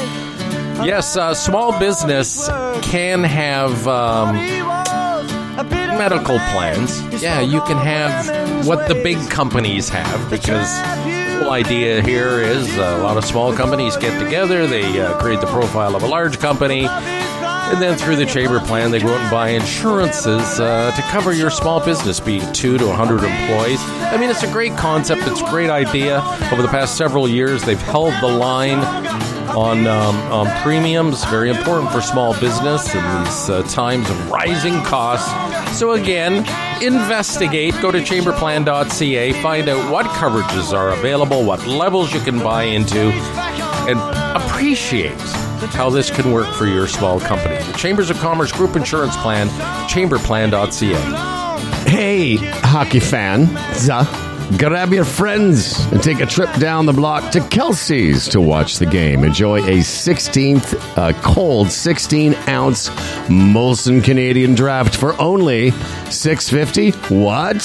Yes, 0.85 1.17
uh, 1.17 1.35
small 1.35 1.77
business 1.81 2.47
can 2.83 3.25
have 3.25 3.89
um, 3.89 4.37
medical 5.65 6.39
plans. 6.51 7.03
Yeah, 7.23 7.41
you 7.41 7.61
can 7.63 7.77
have 7.77 8.67
what 8.67 8.89
the 8.89 8.95
big 8.95 9.19
companies 9.31 9.89
have 9.89 10.31
because 10.31 10.77
the 10.79 11.45
whole 11.45 11.53
idea 11.53 12.03
here 12.03 12.41
is 12.41 12.77
a 12.77 12.99
lot 12.99 13.17
of 13.17 13.25
small 13.25 13.53
companies 13.53 13.97
get 13.97 14.23
together, 14.23 14.67
they 14.67 15.01
uh, 15.01 15.19
create 15.19 15.41
the 15.41 15.47
profile 15.47 15.97
of 15.97 16.03
a 16.03 16.07
large 16.07 16.39
company, 16.39 16.87
and 16.87 17.83
then 17.83 17.99
through 17.99 18.17
the 18.17 18.27
chamber 18.27 18.61
plan, 18.61 18.91
they 18.91 18.99
go 18.99 19.09
out 19.09 19.21
and 19.21 19.31
buy 19.31 19.51
insurances 19.51 20.59
uh, 20.59 20.91
to 20.97 21.03
cover 21.11 21.33
your 21.33 21.51
small 21.51 21.85
business, 21.85 22.19
be 22.19 22.39
it 22.39 22.55
two 22.55 22.79
to 22.79 22.87
100 22.87 23.25
employees. 23.25 23.81
I 23.83 24.17
mean, 24.17 24.31
it's 24.31 24.43
a 24.43 24.51
great 24.51 24.77
concept, 24.77 25.23
it's 25.27 25.43
a 25.43 25.51
great 25.51 25.71
idea. 25.71 26.21
Over 26.51 26.63
the 26.63 26.69
past 26.69 26.97
several 26.97 27.29
years, 27.29 27.63
they've 27.65 27.81
held 27.81 28.15
the 28.21 28.29
line 28.29 28.79
on, 29.59 29.87
um, 29.87 30.63
premiums, 30.63 31.25
very 31.25 31.51
important 31.51 31.91
for 31.91 32.01
small 32.01 32.39
business 32.39 32.95
in 32.95 33.03
these 33.25 33.51
uh, 33.51 33.63
times 33.69 34.09
of 34.09 34.31
rising 34.31 34.81
costs. 34.85 35.29
So, 35.77 35.93
again, 35.93 36.47
investigate. 36.83 37.75
Go 37.83 37.91
to 37.91 37.99
chamberplan.ca, 37.99 39.43
find 39.43 39.69
out 39.69 39.93
what 39.93 40.07
coverages 40.07 40.73
are 40.73 40.91
available, 40.91 41.45
what 41.45 41.67
levels 41.67 42.15
you 42.15 42.21
can 42.21 42.39
buy 42.39 42.65
into, 42.65 43.11
and 43.89 43.99
appreciate 44.41 45.19
how 45.73 45.91
this 45.91 46.11
can 46.11 46.33
work 46.33 46.53
for 46.55 46.67
your 46.67 46.87
small 46.87 47.19
company. 47.19 47.57
The 47.57 47.79
Chambers 47.79 48.11
of 48.11 48.19
Commerce 48.19 48.53
Group 48.53 48.77
Insurance 48.77 49.17
Plan, 49.17 49.49
chamberplan.ca. 49.89 51.91
Hey, 51.91 52.37
hockey 52.37 53.01
fans, 53.01 53.49
grab 54.57 54.93
your 54.93 55.05
friends 55.05 55.79
and 55.93 56.03
take 56.03 56.21
a 56.21 56.27
trip 56.27 56.53
down 56.55 56.87
the 56.87 56.93
block 56.93 57.31
to 57.33 57.41
Kelsey's 57.49 58.29
to 58.29 58.41
watch 58.41 58.79
the 58.79 58.87
game. 58.87 59.25
Enjoy 59.25 59.59
a 59.59 59.79
16th, 59.79 60.75
uh, 60.97 61.13
cold 61.23 61.71
16 61.71 62.35
ounce 62.49 62.89
Molson 63.29 64.03
Canadian 64.03 64.55
draft 64.55 64.97
for 64.97 65.21
only 65.21 65.71
650. 66.11 66.93
What? 67.15 67.61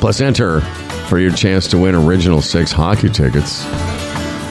Plus, 0.00 0.20
enter 0.20 0.60
for 1.08 1.18
your 1.18 1.32
chance 1.32 1.68
to 1.68 1.78
win 1.78 1.94
original 1.94 2.42
six 2.42 2.72
hockey 2.72 3.08
tickets. 3.08 3.64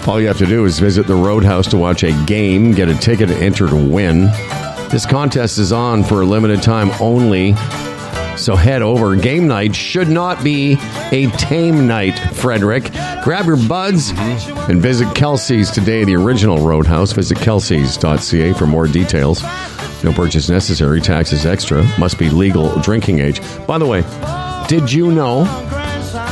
All 0.08 0.20
you 0.20 0.28
have 0.28 0.38
to 0.40 0.46
do 0.46 0.66
is 0.66 0.80
visit 0.80 1.08
the 1.08 1.16
Roadhouse 1.16 1.68
to 1.68 1.78
watch 1.78 2.04
a 2.04 2.12
game, 2.26 2.72
get 2.72 2.90
a 2.90 2.96
ticket, 2.96 3.30
and 3.30 3.42
enter 3.42 3.68
to 3.68 3.76
win. 3.76 4.26
This 4.90 5.06
contest 5.06 5.58
is 5.58 5.72
on 5.72 6.04
for 6.04 6.22
a 6.22 6.26
limited 6.26 6.62
time 6.62 6.92
only. 7.02 7.54
So 8.44 8.58
head 8.58 8.82
over. 8.82 9.16
Game 9.16 9.48
night 9.48 9.74
should 9.74 10.10
not 10.10 10.44
be 10.44 10.74
a 11.14 11.28
tame 11.38 11.88
night, 11.88 12.20
Frederick. 12.36 12.92
Grab 13.24 13.46
your 13.46 13.56
buds 13.56 14.12
and 14.68 14.82
visit 14.82 15.16
Kelsey's 15.16 15.72
today, 15.72 16.04
the 16.04 16.18
original 16.18 16.58
Roadhouse. 16.58 17.14
Visit 17.14 17.38
kelseys.ca 17.38 18.52
for 18.52 18.68
more 18.68 18.86
details. 18.86 19.42
No 20.04 20.12
purchase 20.12 20.50
necessary, 20.50 21.00
taxes 21.00 21.46
extra, 21.46 21.84
must 21.98 22.20
be 22.20 22.30
legal 22.30 22.78
drinking 22.82 23.20
age. 23.20 23.40
By 23.66 23.78
the 23.78 23.86
way, 23.86 24.02
did 24.68 24.92
you 24.92 25.10
know 25.10 25.46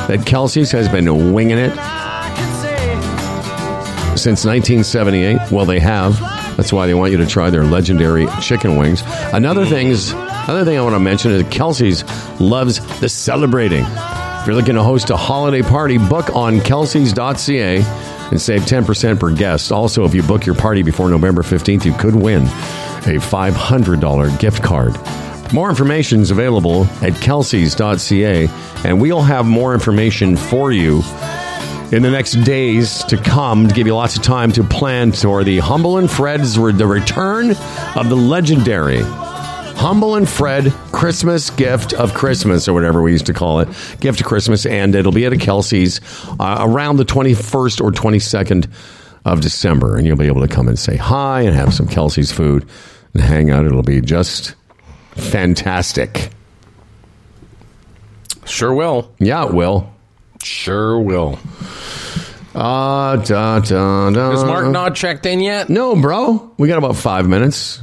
that 0.10 0.26
Kelsey's 0.26 0.70
has 0.72 0.90
been 0.90 1.32
winging 1.32 1.60
it 1.60 1.72
since 4.18 4.44
1978? 4.44 5.50
Well, 5.50 5.66
they 5.66 5.80
have. 5.80 6.41
That's 6.58 6.74
why 6.74 6.88
they 6.88 6.94
want 6.94 7.12
you 7.12 7.18
to 7.18 7.26
try 7.26 7.50
their 7.50 7.64
legendary 7.64 8.28
chicken 8.42 8.78
wings. 8.78 9.04
Another 9.34 9.66
thing's 9.66 10.12
another 10.12 10.66
thing 10.66 10.78
I 10.78 10.82
want 10.82 10.96
to 10.96 11.00
mention 11.00 11.32
is 11.32 11.44
Kelsey's 11.50 12.04
loves 12.40 12.80
the 13.00 13.10
celebrating. 13.10 13.86
If 13.86 14.48
you're 14.48 14.56
looking 14.56 14.76
to 14.76 14.84
host 14.84 15.10
a 15.12 15.18
holiday 15.18 15.62
party, 15.62 15.98
book 15.98 16.36
on 16.36 16.58
kelseys.ca 16.60 17.84
and 18.32 18.42
save 18.42 18.62
10% 18.62 19.20
per 19.20 19.32
guest. 19.32 19.72
Also, 19.72 20.04
if 20.04 20.16
you 20.16 20.24
book 20.24 20.46
your 20.46 20.56
party 20.56 20.82
before 20.82 21.10
November 21.10 21.44
15th, 21.44 21.86
you 21.86 21.94
could 21.94 22.16
win 22.16 22.44
a 22.44 23.20
$500 23.20 24.40
gift 24.40 24.64
card. 24.64 24.96
More 25.54 25.70
information 25.70 26.22
is 26.22 26.32
available 26.32 26.86
at 27.02 27.14
kelseys.ca, 27.14 28.48
and 28.86 29.02
we'll 29.02 29.22
have 29.22 29.46
more 29.46 29.74
information 29.74 30.38
for 30.38 30.72
you 30.72 31.02
in 31.92 32.04
the 32.04 32.12
next 32.12 32.34
days 32.44 33.04
to 33.06 33.18
come 33.18 33.68
to 33.68 33.74
give 33.74 33.86
you 33.86 33.94
lots 33.94 34.16
of 34.16 34.24
time 34.24 34.52
to 34.54 34.64
plan 34.64 35.12
for 35.12 35.44
the 35.44 35.60
Humble 35.60 35.98
and 35.98 36.10
Fred's 36.10 36.56
the 36.56 36.88
return 36.88 37.52
of 37.52 38.08
the 38.08 38.16
legendary 38.16 39.02
Humble 39.02 40.16
and 40.16 40.30
Fred 40.30 40.72
Christmas 40.94 41.50
gift 41.50 41.94
of 41.94 42.14
Christmas 42.14 42.68
or 42.68 42.74
whatever 42.74 43.02
we 43.02 43.12
used 43.12 43.26
to 43.26 43.34
call 43.34 43.60
it 43.60 43.68
gift 44.00 44.22
of 44.22 44.26
Christmas 44.26 44.66
and 44.66 44.96
it'll 44.96 45.12
be 45.12 45.26
at 45.26 45.34
a 45.34 45.38
Kelsey's 45.38 46.00
uh, 46.40 46.58
around 46.62 46.96
the 46.96 47.06
21st 47.06 47.82
or 47.82 47.92
22nd 47.92 48.70
of 49.26 49.42
December 49.42 49.98
and 49.98 50.08
you'll 50.08 50.16
be 50.16 50.28
able 50.28 50.42
to 50.42 50.48
come 50.48 50.70
and 50.70 50.80
say 50.80 50.96
hi 50.96 51.42
and 51.42 51.56
have 51.56 51.74
some 51.74 51.88
Kelsey's 51.88 52.32
food 52.32 52.68
and 53.14 53.22
hang 53.22 53.50
out. 53.50 53.66
It'll 53.66 53.84
be 53.84 54.00
just 54.00 54.56
fantastic. 55.16 56.30
Sure 58.46 58.74
will. 58.74 59.14
yeah 59.20 59.46
it 59.46 59.54
will 59.54 59.91
Sure 60.44 61.00
will. 61.00 61.40
uh, 62.56 63.16
da, 63.18 63.60
da, 63.60 64.10
da. 64.10 64.32
Is 64.32 64.44
Marc 64.44 64.68
not 64.72 64.96
checked 64.96 65.26
in 65.26 65.40
yet? 65.40 65.70
No, 65.70 65.96
bro. 65.96 66.52
We 66.58 66.68
got 66.68 66.78
about 66.78 66.96
five 66.96 67.28
minutes. 67.28 67.80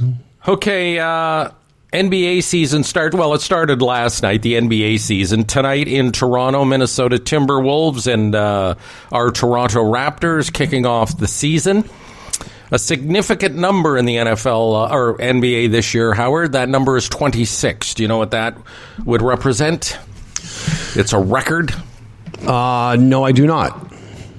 Okay, 0.47 0.99
uh, 0.99 1.49
NBA 1.93 2.43
season 2.43 2.83
start. 2.83 3.13
Well, 3.13 3.33
it 3.33 3.41
started 3.41 3.81
last 3.81 4.21
night. 4.23 4.41
The 4.41 4.53
NBA 4.55 4.99
season 4.99 5.43
tonight 5.45 5.87
in 5.87 6.11
Toronto, 6.11 6.65
Minnesota 6.65 7.17
Timberwolves 7.17 8.11
and 8.11 8.35
uh, 8.35 8.75
our 9.11 9.31
Toronto 9.31 9.83
Raptors 9.83 10.51
kicking 10.53 10.85
off 10.85 11.17
the 11.17 11.27
season. 11.27 11.87
A 12.71 12.77
significant 12.77 13.55
number 13.55 13.97
in 13.97 14.05
the 14.05 14.17
NFL 14.17 14.91
uh, 14.91 14.95
or 14.95 15.17
NBA 15.17 15.71
this 15.71 15.95
year, 15.95 16.13
Howard. 16.13 16.51
That 16.51 16.69
number 16.69 16.97
is 16.97 17.09
twenty 17.09 17.43
six. 17.45 17.95
Do 17.95 18.03
you 18.03 18.07
know 18.07 18.19
what 18.19 18.31
that 18.31 18.55
would 19.05 19.23
represent? 19.23 19.97
It's 20.95 21.13
a 21.13 21.19
record. 21.19 21.73
Uh, 22.45 22.95
no, 22.99 23.23
I 23.23 23.31
do 23.31 23.45
not. 23.45 23.91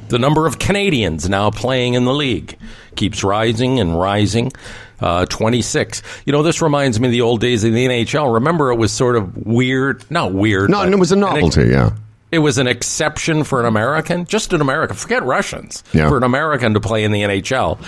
The 0.09 0.19
number 0.19 0.47
of 0.47 0.59
Canadians 0.59 1.29
now 1.29 1.51
playing 1.51 1.95
in 1.95 2.05
the 2.05 2.13
league 2.15 2.57
keeps 2.97 3.23
rising 3.23 3.79
and 3.81 3.99
rising. 3.99 4.53
Uh, 4.99 5.25
26. 5.27 6.03
You 6.27 6.33
know, 6.33 6.43
this 6.43 6.61
reminds 6.61 7.01
me 7.01 7.09
of 7.09 7.13
the 7.13 7.21
old 7.23 7.41
days 7.41 7.65
in 7.65 7.73
the 7.73 7.87
NHL. 7.87 8.35
Remember, 8.35 8.71
it 8.71 8.75
was 8.77 8.93
sort 8.93 9.17
of 9.17 9.35
weird. 9.47 10.05
Not 10.11 10.35
weird. 10.35 10.69
No, 10.69 10.83
it 10.83 10.99
was 10.99 11.11
a 11.13 11.17
novelty. 11.17 11.69
Yeah. 11.69 11.93
it 12.31 12.41
was 12.41 12.59
an 12.59 12.67
exception 12.67 13.45
for 13.45 13.61
an 13.61 13.67
American, 13.67 14.27
just 14.27 14.53
an 14.53 14.61
American. 14.61 14.97
Forget 14.97 15.23
Russians. 15.23 15.83
Yeah. 15.95 16.09
For 16.09 16.19
an 16.19 16.23
American 16.23 16.75
to 16.75 16.81
play 16.81 17.05
in 17.05 17.13
the 17.13 17.23
NHL. 17.23 17.79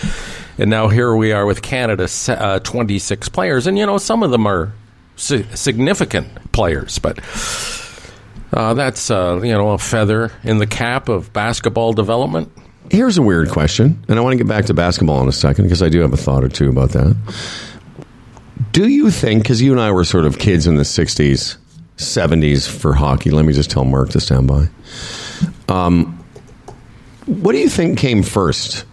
And 0.59 0.71
now 0.71 0.89
here 0.89 1.15
we 1.15 1.33
are 1.33 1.45
with 1.45 1.61
Canada, 1.61 2.09
uh, 2.29 2.61
26 2.61 3.29
players. 3.29 3.67
And, 3.67 3.77
you 3.77 3.85
know, 3.85 3.99
some 3.99 4.23
of 4.23 4.31
them 4.31 4.47
are 4.47 4.73
si- 5.17 5.45
significant 5.55 6.53
players, 6.53 6.99
but 6.99 7.19
uh, 8.53 8.75
that's, 8.75 9.11
uh, 9.11 9.41
you 9.43 9.53
know, 9.53 9.71
a 9.71 9.79
feather 9.79 10.31
in 10.45 10.59
the 10.59 10.67
cap 10.67 11.09
of 11.09 11.33
basketball 11.33 11.93
development. 11.93 12.51
Here's 12.91 13.17
a 13.17 13.23
weird 13.23 13.49
question, 13.49 14.05
and 14.09 14.19
I 14.19 14.23
want 14.23 14.35
to 14.35 14.37
get 14.37 14.49
back 14.49 14.67
to 14.67 14.75
basketball 14.75 15.23
in 15.23 15.29
a 15.29 15.33
second 15.33 15.65
because 15.65 15.83
I 15.83 15.89
do 15.89 16.01
have 16.01 16.13
a 16.13 16.17
thought 16.17 16.45
or 16.45 16.49
two 16.49 16.69
about 16.69 16.91
that. 16.91 17.17
Do 18.73 18.89
you 18.89 19.11
think, 19.11 19.43
because 19.43 19.63
you 19.63 19.73
and 19.73 19.81
I 19.81 19.91
were 19.93 20.05
sort 20.05 20.27
of 20.27 20.39
kids 20.39 20.67
in 20.67 20.77
the 20.77 20.83
60s, 20.83 21.57
70s 21.97 22.69
for 22.69 22.93
hockey, 22.93 23.31
let 23.31 23.45
me 23.45 23.53
just 23.53 23.71
tell 23.71 23.85
Marc 23.85 24.11
to 24.11 24.21
stand 24.21 24.49
by. 24.49 24.69
Um, 25.69 26.23
what 27.27 27.53
do 27.53 27.59
you 27.59 27.69
think 27.69 27.99
came 27.99 28.23
first? 28.23 28.85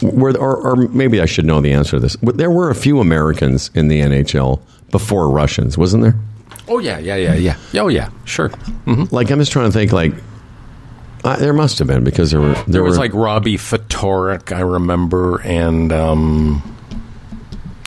Were, 0.00 0.36
or, 0.38 0.56
or 0.56 0.76
maybe 0.76 1.20
I 1.20 1.26
should 1.26 1.44
know 1.44 1.60
the 1.60 1.72
answer 1.72 1.92
to 1.92 2.00
this. 2.00 2.16
There 2.22 2.50
were 2.50 2.70
a 2.70 2.74
few 2.74 3.00
Americans 3.00 3.70
in 3.74 3.88
the 3.88 4.00
NHL 4.00 4.60
before 4.90 5.28
Russians, 5.28 5.76
wasn't 5.76 6.04
there? 6.04 6.14
Oh, 6.68 6.78
yeah, 6.78 6.98
yeah, 6.98 7.16
yeah, 7.16 7.34
yeah. 7.34 7.56
Oh, 7.82 7.88
yeah, 7.88 8.10
sure. 8.24 8.48
hmm 8.48 9.04
Like, 9.10 9.30
I'm 9.30 9.38
just 9.38 9.52
trying 9.52 9.66
to 9.66 9.72
think, 9.72 9.92
like, 9.92 10.12
uh, 11.24 11.36
there 11.36 11.52
must 11.52 11.78
have 11.78 11.88
been 11.88 12.04
because 12.04 12.30
there 12.30 12.40
were 12.40 12.52
there, 12.54 12.64
There 12.68 12.82
was 12.84 12.96
were, 12.98 13.04
like 13.04 13.12
Robbie 13.14 13.56
Ftorek, 13.56 14.54
I 14.56 14.60
remember, 14.60 15.40
and 15.42 15.92
um, 15.92 16.62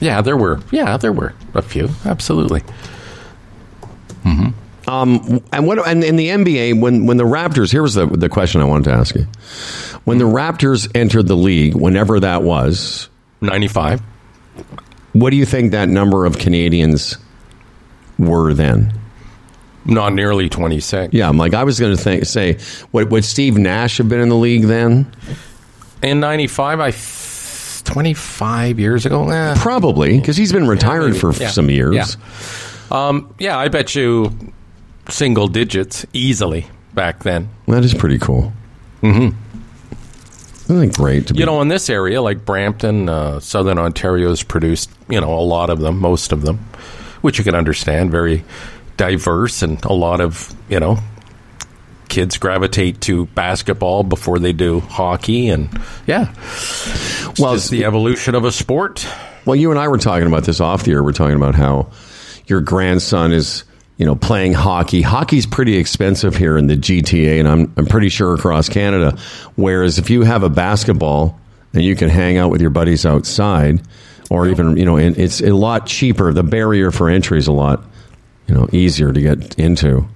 yeah, 0.02 0.22
there 0.22 0.36
were, 0.36 0.60
yeah, 0.72 0.98
there 0.98 1.14
were 1.14 1.34
a 1.54 1.62
few, 1.62 1.90
absolutely. 2.06 2.62
And 4.88 5.66
what 5.68 5.88
and 5.88 6.04
in 6.04 6.18
the 6.18 6.28
NBA 6.30 6.82
when 6.82 7.06
when 7.06 7.16
the 7.16 7.24
Raptors 7.24 7.72
here 7.72 7.82
was 7.82 7.94
the 7.94 8.06
the 8.06 8.28
question 8.28 8.60
I 8.62 8.66
wanted 8.66 8.86
to 8.90 8.92
ask 8.96 9.16
you. 9.16 9.26
When 10.04 10.18
the 10.18 10.26
Raptors 10.26 10.90
entered 10.96 11.28
the 11.28 11.36
league, 11.36 11.76
whenever 11.76 12.20
that 12.20 12.44
was, 12.44 13.08
Ninety-five. 13.40 14.02
what 15.14 15.30
do 15.30 15.38
you 15.38 15.46
think 15.46 15.72
that 15.72 15.88
number 15.88 16.26
of 16.26 16.38
Canadians 16.40 17.18
were 18.22 18.53
then? 18.53 18.93
Not 19.86 20.13
nearly 20.13 20.47
26. 20.47 21.13
Yeah, 21.13 21.28
I'm 21.28 21.38
like 21.38 21.53
I 21.53 21.63
was 21.63 21.80
going 21.80 21.95
to 21.95 22.01
think 22.01 22.26
say 22.26 22.57
would, 22.91 23.11
would 23.11 23.26
Steve 23.26 23.57
Nash 23.57 23.97
have 23.97 24.07
been 24.07 24.19
in 24.19 24.30
the 24.30 24.36
league 24.36 24.65
then? 24.65 25.11
In 26.03 26.19
95, 26.19 26.80
I 26.80 26.91
th- 26.91 27.84
25 27.84 28.80
years 28.80 29.05
ago? 29.05 29.30
Eh. 29.30 29.55
Probably 29.57 30.19
because 30.19 30.38
he's 30.38 30.51
been 30.53 30.67
retired 30.67 31.07
maybe. 31.13 31.19
for 31.19 31.34
Yeah. 31.34 31.49
some 31.49 31.69
years. 31.69 31.95
Yeah. 32.91 33.07
Um, 33.07 33.34
yeah, 33.39 33.57
I 33.57 33.69
bet 33.69 33.95
you 33.95 34.32
single 35.09 35.47
digits 35.47 36.05
easily 36.13 36.67
back 36.93 37.24
then. 37.24 37.49
That 37.67 37.84
is 37.84 37.93
pretty 37.93 38.19
cool. 38.19 38.53
Mm-hmm. 39.01 39.36
Isn't 40.72 40.84
it 40.89 40.93
great 40.95 41.28
to 41.28 41.34
be 41.34 41.39
You 41.39 41.45
know, 41.45 41.59
in 41.61 41.67
this 41.69 41.89
area, 41.89 42.22
like 42.22 42.45
Brampton, 42.45 43.09
uh, 43.09 43.39
Southern 43.39 43.78
Ontario 43.80 44.30
has 44.30 44.43
produced, 44.43 44.89
you 45.09 45.19
know, 45.19 45.34
a 45.34 45.41
lot 45.41 45.69
of 45.69 45.80
them, 45.80 45.99
most 45.99 46.32
of 46.32 46.43
them, 46.43 46.59
which 47.22 47.38
you 47.38 47.43
can 47.43 47.55
understand, 47.55 48.11
very 48.11 48.43
diverse, 48.97 49.61
and 49.61 49.84
a 49.86 49.93
lot 49.93 50.22
of, 50.22 50.53
you 50.69 50.80
know, 50.80 50.97
kids 52.11 52.38
gravitate 52.38 52.99
to 53.01 53.26
basketball 53.28 54.03
before 54.03 54.38
they 54.38 54.53
do 54.53 54.82
hockey, 54.82 55.47
and 55.47 55.69
yeah, 56.05 56.34
well, 57.24 57.34
well, 57.39 57.53
it's 57.55 57.69
the 57.69 57.86
evolution 57.86 58.36
of 58.36 58.43
a 58.43 58.51
sport. 58.51 59.07
Well, 59.45 59.55
you 59.55 59.72
and 59.72 59.80
I 59.80 59.88
were 59.88 59.97
talking 59.97 60.28
about 60.28 60.43
this 60.43 60.59
off 60.59 60.84
the 60.84 60.91
air. 60.91 61.03
We're 61.03 61.13
talking 61.13 61.38
about 61.38 61.55
how 61.55 61.91
your 62.47 62.61
grandson 62.61 63.32
is, 63.32 63.63
you 63.97 64.05
know, 64.05 64.15
playing 64.15 64.53
hockey. 64.53 65.01
Hockey's 65.01 65.45
pretty 65.45 65.78
expensive 65.78 66.36
here 66.36 66.57
in 66.57 66.67
the 66.67 66.76
GTA, 66.76 67.39
and 67.39 67.47
I'm 67.47 67.74
I'm 67.78 67.86
pretty 67.86 68.09
sure 68.09 68.36
across 68.36 68.69
Canada. 68.69 69.17
Whereas 69.55 69.97
if 69.97 70.09
you 70.09 70.24
have 70.24 70.43
a 70.43 70.49
basketball 70.49 71.39
and 71.74 71.84
you 71.84 71.95
can 71.95 72.09
hang 72.09 72.38
out 72.38 72.51
with 72.51 72.61
your 72.61 72.69
buddies 72.69 73.05
outside, 73.05 73.82
or 74.32 74.48
even 74.48 74.78
you 74.78 74.86
know, 74.86 74.96
and 74.96 75.18
it's 75.18 75.42
a 75.42 75.52
lot 75.52 75.86
cheaper. 75.86 76.32
The 76.32 76.42
barrier 76.42 76.90
for 76.90 77.10
entry 77.10 77.38
is 77.38 77.48
a 77.48 77.52
lot, 77.52 77.84
you 78.48 78.56
know, 78.56 78.68
easier 78.72 79.12
to 79.12 79.22
get 79.22 79.60
into. 79.60 80.08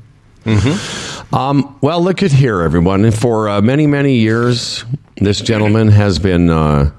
Um, 1.34 1.78
well, 1.82 2.02
look 2.02 2.24
at 2.24 2.32
here, 2.32 2.62
everyone. 2.62 3.12
For 3.12 3.50
uh, 3.50 3.62
many, 3.62 3.88
many 3.88 4.16
years, 4.16 4.86
this 5.18 5.42
gentleman 5.42 5.90
has 5.90 6.18
been 6.18 6.50
uh, 6.50 6.92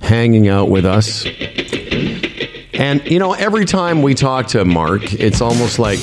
hanging 0.00 0.46
out 0.48 0.68
with 0.68 0.86
us. 0.86 1.26
And, 2.74 3.04
you 3.10 3.18
know, 3.18 3.32
every 3.32 3.64
time 3.64 4.02
we 4.02 4.14
talk 4.14 4.48
to 4.48 4.64
Marc, 4.64 5.14
it's 5.14 5.40
almost 5.40 5.80
like, 5.80 5.98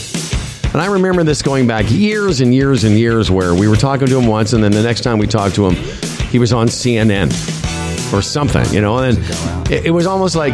and 0.74 0.82
I 0.82 0.88
remember 0.88 1.24
this 1.24 1.42
going 1.42 1.66
back 1.66 1.86
years 1.88 2.42
and 2.42 2.54
years 2.54 2.84
and 2.84 3.00
years 3.00 3.32
where 3.32 3.56
we 3.56 3.70
were 3.70 3.78
talking 3.78 4.08
to 4.08 4.20
him 4.20 4.28
once, 4.28 4.52
and 4.52 4.62
then 4.62 4.74
the 4.74 4.84
next 4.84 5.02
time 5.02 5.18
we 5.18 5.28
talked 5.28 5.56
to 5.56 5.68
him, 5.68 5.76
he 6.30 6.40
was 6.40 6.52
on 6.52 6.68
CNN 6.68 7.32
or 8.14 8.22
something, 8.22 8.66
you 8.74 8.82
know, 8.82 9.00
and 9.00 9.18
it, 9.72 9.88
it 9.88 9.92
was 9.92 10.06
almost 10.06 10.36
like, 10.36 10.54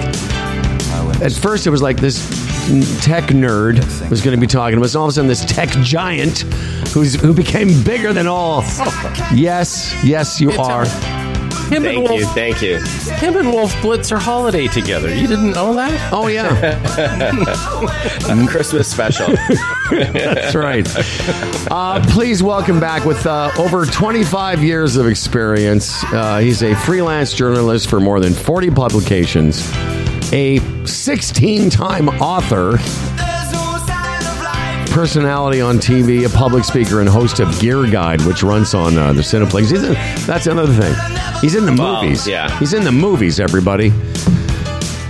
at 1.22 1.32
first 1.32 1.68
it 1.68 1.70
was 1.70 1.82
like 1.82 1.98
this 1.98 2.20
tech 3.04 3.26
nerd 3.26 3.80
was 4.10 4.22
going 4.22 4.36
to 4.36 4.42
be 4.42 4.48
talking 4.48 4.78
to 4.78 4.84
us. 4.86 4.96
All 4.96 5.06
of 5.06 5.10
a 5.10 5.14
sudden, 5.14 5.28
this 5.28 5.44
tech 5.46 5.70
giant 5.82 6.40
who's 6.94 7.16
who 7.16 7.34
became 7.34 7.84
bigger 7.84 8.14
than 8.14 8.28
all. 8.28 8.64
Yes, 9.34 9.96
yes, 10.04 10.42
you 10.42 10.52
are. 10.52 10.86
Him 11.72 11.86
and 11.86 11.96
Thank 11.96 12.10
Wolf, 12.10 12.20
you, 12.20 12.26
thank 12.28 12.62
you. 12.62 12.80
him 13.16 13.38
and 13.38 13.48
Wolf 13.54 13.72
Blitzer 13.76 14.20
holiday 14.20 14.68
together. 14.68 15.08
You 15.16 15.26
didn't 15.26 15.52
know 15.52 15.74
that? 15.76 16.12
Oh 16.12 16.28
yeah, 16.28 16.76
Christmas 18.48 18.90
special. 18.92 19.28
that's 19.92 20.54
right. 20.56 20.88
Uh, 21.72 22.04
please 22.10 22.44
welcome 22.44 22.80
back 22.82 23.06
with 23.06 23.26
uh, 23.26 23.50
over 23.58 23.86
25 23.86 24.62
years 24.64 24.98
of 24.98 25.08
experience. 25.08 26.04
Uh, 26.06 26.40
he's 26.40 26.64
a 26.64 26.76
freelance 26.76 27.32
journalist 27.34 27.90
for 27.90 28.00
more 28.02 28.20
than 28.20 28.34
40 28.34 28.72
publications, 28.72 29.62
a 30.34 30.60
16-time 30.84 32.10
author. 32.22 32.78
Personality 34.92 35.62
on 35.62 35.78
TV, 35.78 36.26
a 36.26 36.30
public 36.30 36.66
speaker, 36.66 37.00
and 37.00 37.08
host 37.08 37.40
of 37.40 37.58
Gear 37.62 37.90
Guide, 37.90 38.22
which 38.26 38.44
runs 38.44 38.74
on 38.74 38.98
uh, 38.98 39.14
the 39.14 39.22
Cineplex. 39.22 39.70
He's 39.70 39.84
in, 39.84 39.94
that's 40.28 40.48
another 40.48 40.74
thing. 40.74 40.94
He's 41.40 41.56
in 41.56 41.66
the 41.66 41.74
Well, 41.82 42.04
movies. 42.04 42.28
yeah. 42.28 42.50
He's 42.60 42.74
in 42.74 42.84
the 42.84 42.92
movies, 42.92 43.40
everybody. 43.40 43.92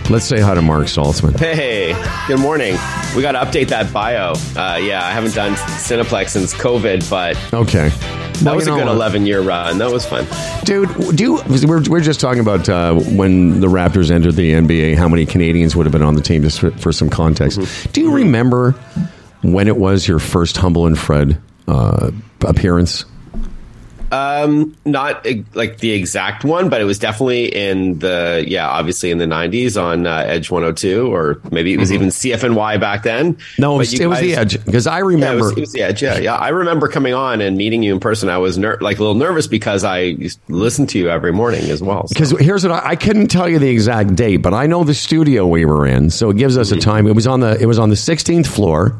Let's 0.10 0.26
say 0.26 0.40
hi 0.40 0.54
to 0.54 0.62
Marc 0.62 0.86
Saltzman. 0.86 1.38
Hey, 1.40 1.94
good 2.28 2.40
morning. 2.40 2.78
We 3.16 3.24
got 3.24 3.32
to 3.32 3.40
update 3.40 3.70
that 3.70 3.92
bio. 3.92 4.34
Uh, 4.56 4.78
yeah, 4.78 5.04
I 5.04 5.12
haven't 5.12 5.34
done 5.34 5.54
Cineplex 5.56 6.30
since 6.30 6.54
COVID, 6.54 7.10
but 7.10 7.36
Okay. 7.52 7.90
that 8.44 8.56
was 8.56 8.68
a 8.68 8.72
good 8.72 8.88
11 8.88 9.26
year 9.26 9.42
run. 9.42 9.80
That 9.80 9.90
was 9.92 10.06
fun. 10.06 10.28
Dude, 10.64 10.90
do 11.16 11.24
you, 11.24 11.42
we're, 11.68 11.82
we're 11.90 12.02
just 12.02 12.20
talking 12.20 12.42
about 12.42 12.70
uh, 12.70 12.94
when 12.94 13.60
the 13.62 13.68
Raptors 13.68 14.12
entered 14.12 14.36
the 14.36 14.52
NBA, 14.54 14.96
how 14.96 15.10
many 15.10 15.26
Canadians 15.26 15.76
would 15.76 15.88
have 15.88 15.92
been 15.94 16.04
on 16.04 16.14
the 16.14 16.22
team, 16.22 16.44
just 16.44 16.60
for, 16.60 16.70
for 16.72 16.92
some 16.92 17.10
context. 17.10 17.58
Mm-hmm. 17.60 17.92
Do 17.94 18.02
you 18.02 18.12
remember 18.14 18.76
when 19.42 19.68
it 19.68 19.78
was 19.78 20.08
your 20.08 20.20
first 20.20 20.58
Humble 20.58 20.86
and 20.86 20.98
Fred 20.98 21.42
uh, 21.68 22.12
appearance? 22.42 23.06
Um, 24.12 24.76
not 24.86 25.26
like 25.54 25.78
the 25.78 25.92
exact 25.92 26.44
one, 26.44 26.68
but 26.70 26.82
it 26.82 26.84
was 26.84 27.00
definitely 27.00 27.46
in 27.46 28.00
the 28.00 28.44
yeah, 28.48 28.68
obviously 28.68 29.10
in 29.12 29.18
the 29.20 29.26
'90s 29.26 29.82
on 29.82 30.06
uh, 30.06 30.24
Edge 30.28 30.52
102, 30.52 31.08
or 31.14 31.40
maybe 31.52 31.74
it 31.74 31.80
was 31.80 31.92
even 31.94 32.08
CFNY 32.10 32.80
back 32.80 33.04
then. 33.04 33.36
Mm-hmm. 33.36 33.62
No, 33.62 33.76
it 33.76 33.78
was, 33.78 34.00
it 34.00 34.08
was 34.08 34.20
the 34.20 34.36
edge 34.36 34.64
because 34.66 34.86
I 34.88 34.98
Yeah, 34.98 35.04
it 35.04 35.08
remember. 35.08 35.44
was, 35.46 35.52
it 35.58 35.60
was 35.62 35.72
the 35.72 35.82
edge. 35.84 36.04
Yeah, 36.04 36.18
yeah. 36.20 36.36
I 36.36 36.50
remember 36.50 36.88
coming 36.90 37.14
on 37.14 37.40
and 37.42 37.56
meeting 37.58 37.84
you 37.84 37.94
in 37.94 38.00
person. 38.00 38.28
I 38.30 38.38
was 38.38 38.58
ner- 38.58 38.78
like 38.82 38.98
a 38.98 39.02
little 39.02 39.16
nervous 39.16 39.48
because 39.48 39.84
I 39.86 40.18
listened 40.50 40.90
to 40.90 41.00
you 41.00 41.10
every 41.10 41.32
morning 41.32 41.70
as 41.70 41.82
well. 41.82 42.08
so. 42.08 42.14
Because 42.14 42.32
here's 42.40 42.68
what 42.68 42.74
I, 42.84 42.90
I 42.92 42.96
couldn't 42.98 43.28
tell 43.28 43.48
you 43.48 43.60
the 43.60 43.70
exact 43.70 44.16
date, 44.16 44.38
but 44.38 44.54
I 44.54 44.68
know 44.68 44.84
the 44.84 44.94
studio 44.94 45.48
we 45.48 45.64
were 45.66 45.88
in, 45.88 46.10
so 46.10 46.30
it 46.30 46.38
gives 46.38 46.52
Mm-hmm. 46.56 46.62
us 46.62 46.72
a 46.72 46.78
time. 46.78 47.08
It 47.08 47.16
was 47.16 47.28
on 47.28 47.40
the 47.40 47.58
it 47.62 47.66
was 47.66 47.80
on 47.80 47.88
the 47.90 47.96
16th 47.96 48.46
floor, 48.48 49.00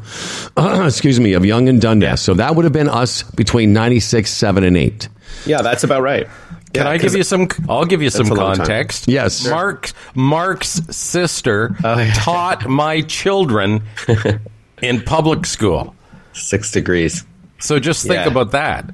excuse 0.86 1.20
me, 1.20 1.34
of 1.34 1.44
Yonge 1.44 1.68
and 1.68 1.80
Dundas. 1.82 2.20
So 2.22 2.32
that 2.34 2.56
would 2.56 2.64
have 2.64 2.72
been 2.72 2.88
us 2.88 3.22
between 3.22 3.74
96, 3.74 4.30
7, 4.30 4.64
and 4.64 4.76
8. 4.76 5.01
Yeah, 5.46 5.62
that's 5.62 5.84
about 5.84 6.02
right. 6.02 6.26
Can 6.72 6.84
Yeah, 6.84 6.90
I 6.90 6.96
'cause 6.98 7.12
give 7.12 7.18
you 7.18 7.24
some? 7.24 7.48
I'll 7.68 7.84
give 7.84 8.00
you 8.00 8.08
some 8.10 8.26
a 8.30 8.34
long 8.34 8.56
time. 8.56 8.66
context. 8.66 9.06
Yes. 9.08 9.46
Marc 9.46 9.92
Marc's 10.14 10.80
sister 10.90 11.76
Oh, 11.84 11.98
yeah. 11.98 12.12
taught 12.14 12.66
my 12.68 13.02
children 13.02 13.82
in 14.82 15.02
public 15.02 15.44
school. 15.46 15.94
six 16.32 16.70
degrees? 16.70 17.24
So 17.58 17.78
just 17.78 18.02
think 18.02 18.14
Yeah. 18.14 18.26
about 18.28 18.52
that. 18.52 18.86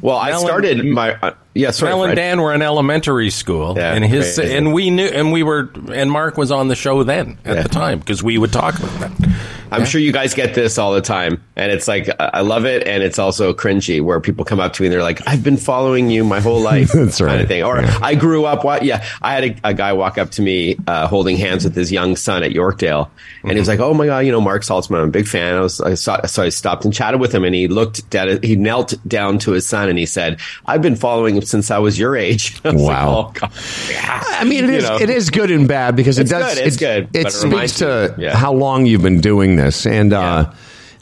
Well, 0.00 0.16
I 0.16 0.36
started 0.36 0.84
my 0.84 1.14
uh, 1.22 1.32
yeah. 1.54 1.70
Sorry, 1.70 1.92
Mel 1.92 2.04
and 2.04 2.16
Dan 2.16 2.40
were 2.40 2.52
in 2.54 2.62
elementary 2.62 3.30
school, 3.30 3.74
Yeah, 3.76 3.94
and 3.94 4.04
his 4.04 4.36
crazy. 4.36 4.54
and 4.54 4.72
we 4.72 4.90
knew, 4.90 5.06
and 5.06 5.32
we 5.32 5.42
were, 5.42 5.70
and 5.92 6.10
Marc 6.10 6.36
was 6.36 6.50
on 6.50 6.68
the 6.68 6.76
show 6.76 7.02
then 7.04 7.38
at 7.44 7.56
Yeah. 7.56 7.62
the 7.62 7.68
time 7.68 7.98
because 7.98 8.22
we 8.22 8.38
would 8.38 8.52
talk 8.52 8.78
about 8.78 8.98
that. 9.00 9.12
I'm 9.70 9.86
sure 9.86 10.02
you 10.02 10.12
guys 10.12 10.34
get 10.34 10.54
this 10.54 10.76
all 10.76 10.92
the 10.92 11.00
time, 11.00 11.42
and 11.56 11.72
it's 11.72 11.88
like 11.88 12.10
I 12.20 12.42
love 12.42 12.66
it, 12.66 12.86
and 12.86 13.02
it's 13.02 13.18
also 13.18 13.54
cringy 13.54 14.02
where 14.02 14.20
people 14.20 14.44
come 14.44 14.60
up 14.60 14.74
to 14.74 14.82
me 14.82 14.88
and 14.88 14.92
they're 14.92 15.02
like, 15.02 15.26
"I've 15.26 15.42
been 15.42 15.56
following 15.56 16.10
you 16.10 16.24
my 16.24 16.40
whole 16.40 16.60
life," 16.60 16.92
That's 16.94 17.22
right. 17.22 17.30
kind 17.30 17.40
of 17.40 17.48
thing. 17.48 17.62
Or 17.62 17.80
Yeah. 17.80 17.98
I 18.02 18.14
grew 18.14 18.44
up. 18.44 18.64
What? 18.64 18.82
Yeah, 18.84 19.02
I 19.22 19.32
had 19.32 19.44
a, 19.44 19.56
a 19.64 19.72
guy 19.72 19.94
walk 19.94 20.18
up 20.18 20.30
to 20.32 20.42
me 20.42 20.76
uh, 20.86 21.06
holding 21.06 21.38
hands 21.38 21.64
with 21.64 21.74
his 21.74 21.90
young 21.90 22.16
son 22.16 22.42
at 22.42 22.50
Yorkdale, 22.50 23.08
and 23.44 23.52
he 23.52 23.58
was 23.58 23.66
like, 23.68 23.80
"Oh 23.80 23.94
my 23.94 24.04
god, 24.04 24.18
you 24.26 24.32
know 24.32 24.42
Marc 24.42 24.60
Saltzman, 24.62 24.98
I'm 24.98 25.08
a 25.08 25.10
big 25.10 25.26
fan." 25.26 25.54
I 25.54 25.60
was 25.60 25.80
I 25.80 25.94
saw, 25.94 26.20
so 26.26 26.42
I 26.42 26.50
stopped 26.50 26.84
and 26.84 26.92
chatted 26.92 27.18
with 27.18 27.34
him, 27.34 27.42
and 27.42 27.54
he 27.54 27.66
looked 27.66 28.14
at 28.14 28.28
it. 28.28 28.44
He 28.44 28.56
knelt 28.56 28.92
down 29.08 29.38
to 29.38 29.52
his 29.52 29.66
son 29.66 29.88
and 29.88 29.98
he 29.98 30.04
said, 30.04 30.38
"I've 30.66 30.82
been 30.82 30.96
following 30.96 31.40
him 31.42 31.46
since 31.46 31.70
I 31.70 31.78
was 31.78 31.98
your 31.98 32.16
age." 32.16 32.60
I 32.64 32.70
was 32.72 32.82
like, 32.82 32.96
Wow. 32.96 33.26
"Oh, 33.28 33.32
God." 33.38 33.52
Yeah. 33.90 34.20
I 34.24 34.44
mean, 34.44 34.64
it 34.64 34.70
You 34.70 34.76
is 34.76 34.84
know. 34.88 34.96
it 34.96 35.10
is 35.10 35.30
good 35.30 35.50
and 35.50 35.68
bad 35.68 35.96
because 35.96 36.18
it 36.18 36.22
It's 36.22 36.30
does 36.30 36.54
good, 36.54 36.66
it's 36.66 36.76
it, 36.76 36.78
good, 36.78 37.08
It, 37.16 37.26
it 37.26 37.32
speaks 37.32 37.78
to 37.78 38.14
yeah. 38.18 38.36
how 38.36 38.52
long 38.52 38.86
you've 38.86 39.02
been 39.02 39.20
doing 39.20 39.56
this, 39.56 39.86
and 39.86 40.12
uh, 40.12 40.52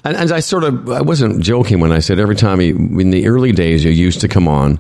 and, 0.05 0.17
and 0.17 0.33
I 0.33 0.41
sort 0.41 0.65
of 0.65 0.89
I 0.91 1.03
wasn't 1.03 1.41
joking 1.43 1.81
when 1.81 1.93
I 1.93 1.99
said 2.01 2.19
every 2.19 2.37
time 2.37 2.61
you, 2.61 2.75
in 3.01 3.11
the 3.11 3.27
early 3.29 3.53
days 3.53 3.85
you 3.85 3.91
used 3.91 4.21
to 4.23 4.29
come 4.29 4.49
on, 4.49 4.79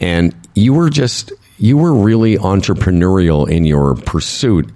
and 0.00 0.34
you 0.54 0.72
were 0.74 0.90
just 0.90 1.32
you 1.58 1.76
were 1.76 1.92
really 1.94 2.36
entrepreneurial 2.38 3.48
in 3.48 3.64
your 3.64 3.94
pursuit 3.94 4.68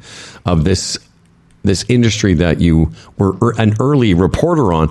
of 0.45 0.65
this 0.65 0.99
this 1.67 1.85
industry 1.89 2.35
that 2.35 2.61
you 2.61 2.91
were 3.19 3.37
er- 3.43 3.55
an 3.59 3.75
early 3.81 4.15
reporter 4.15 4.73
on. 4.73 4.89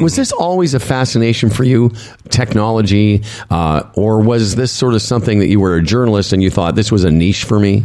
Was 0.00 0.16
this 0.16 0.32
always 0.32 0.74
a 0.74 0.80
fascination 0.80 1.50
for 1.50 1.64
you, 1.64 1.92
technology, 2.28 3.22
uh, 3.50 3.82
or 3.94 4.20
was 4.20 4.56
this 4.56 4.72
sort 4.72 4.94
of 4.94 5.02
something 5.02 5.38
that 5.38 5.48
you 5.48 5.60
were 5.60 5.76
a 5.76 5.82
journalist 5.82 6.32
and 6.32 6.42
you 6.42 6.50
thought 6.50 6.74
this 6.74 6.90
was 6.90 7.04
a 7.04 7.10
niche 7.10 7.44
for 7.44 7.58
me? 7.58 7.84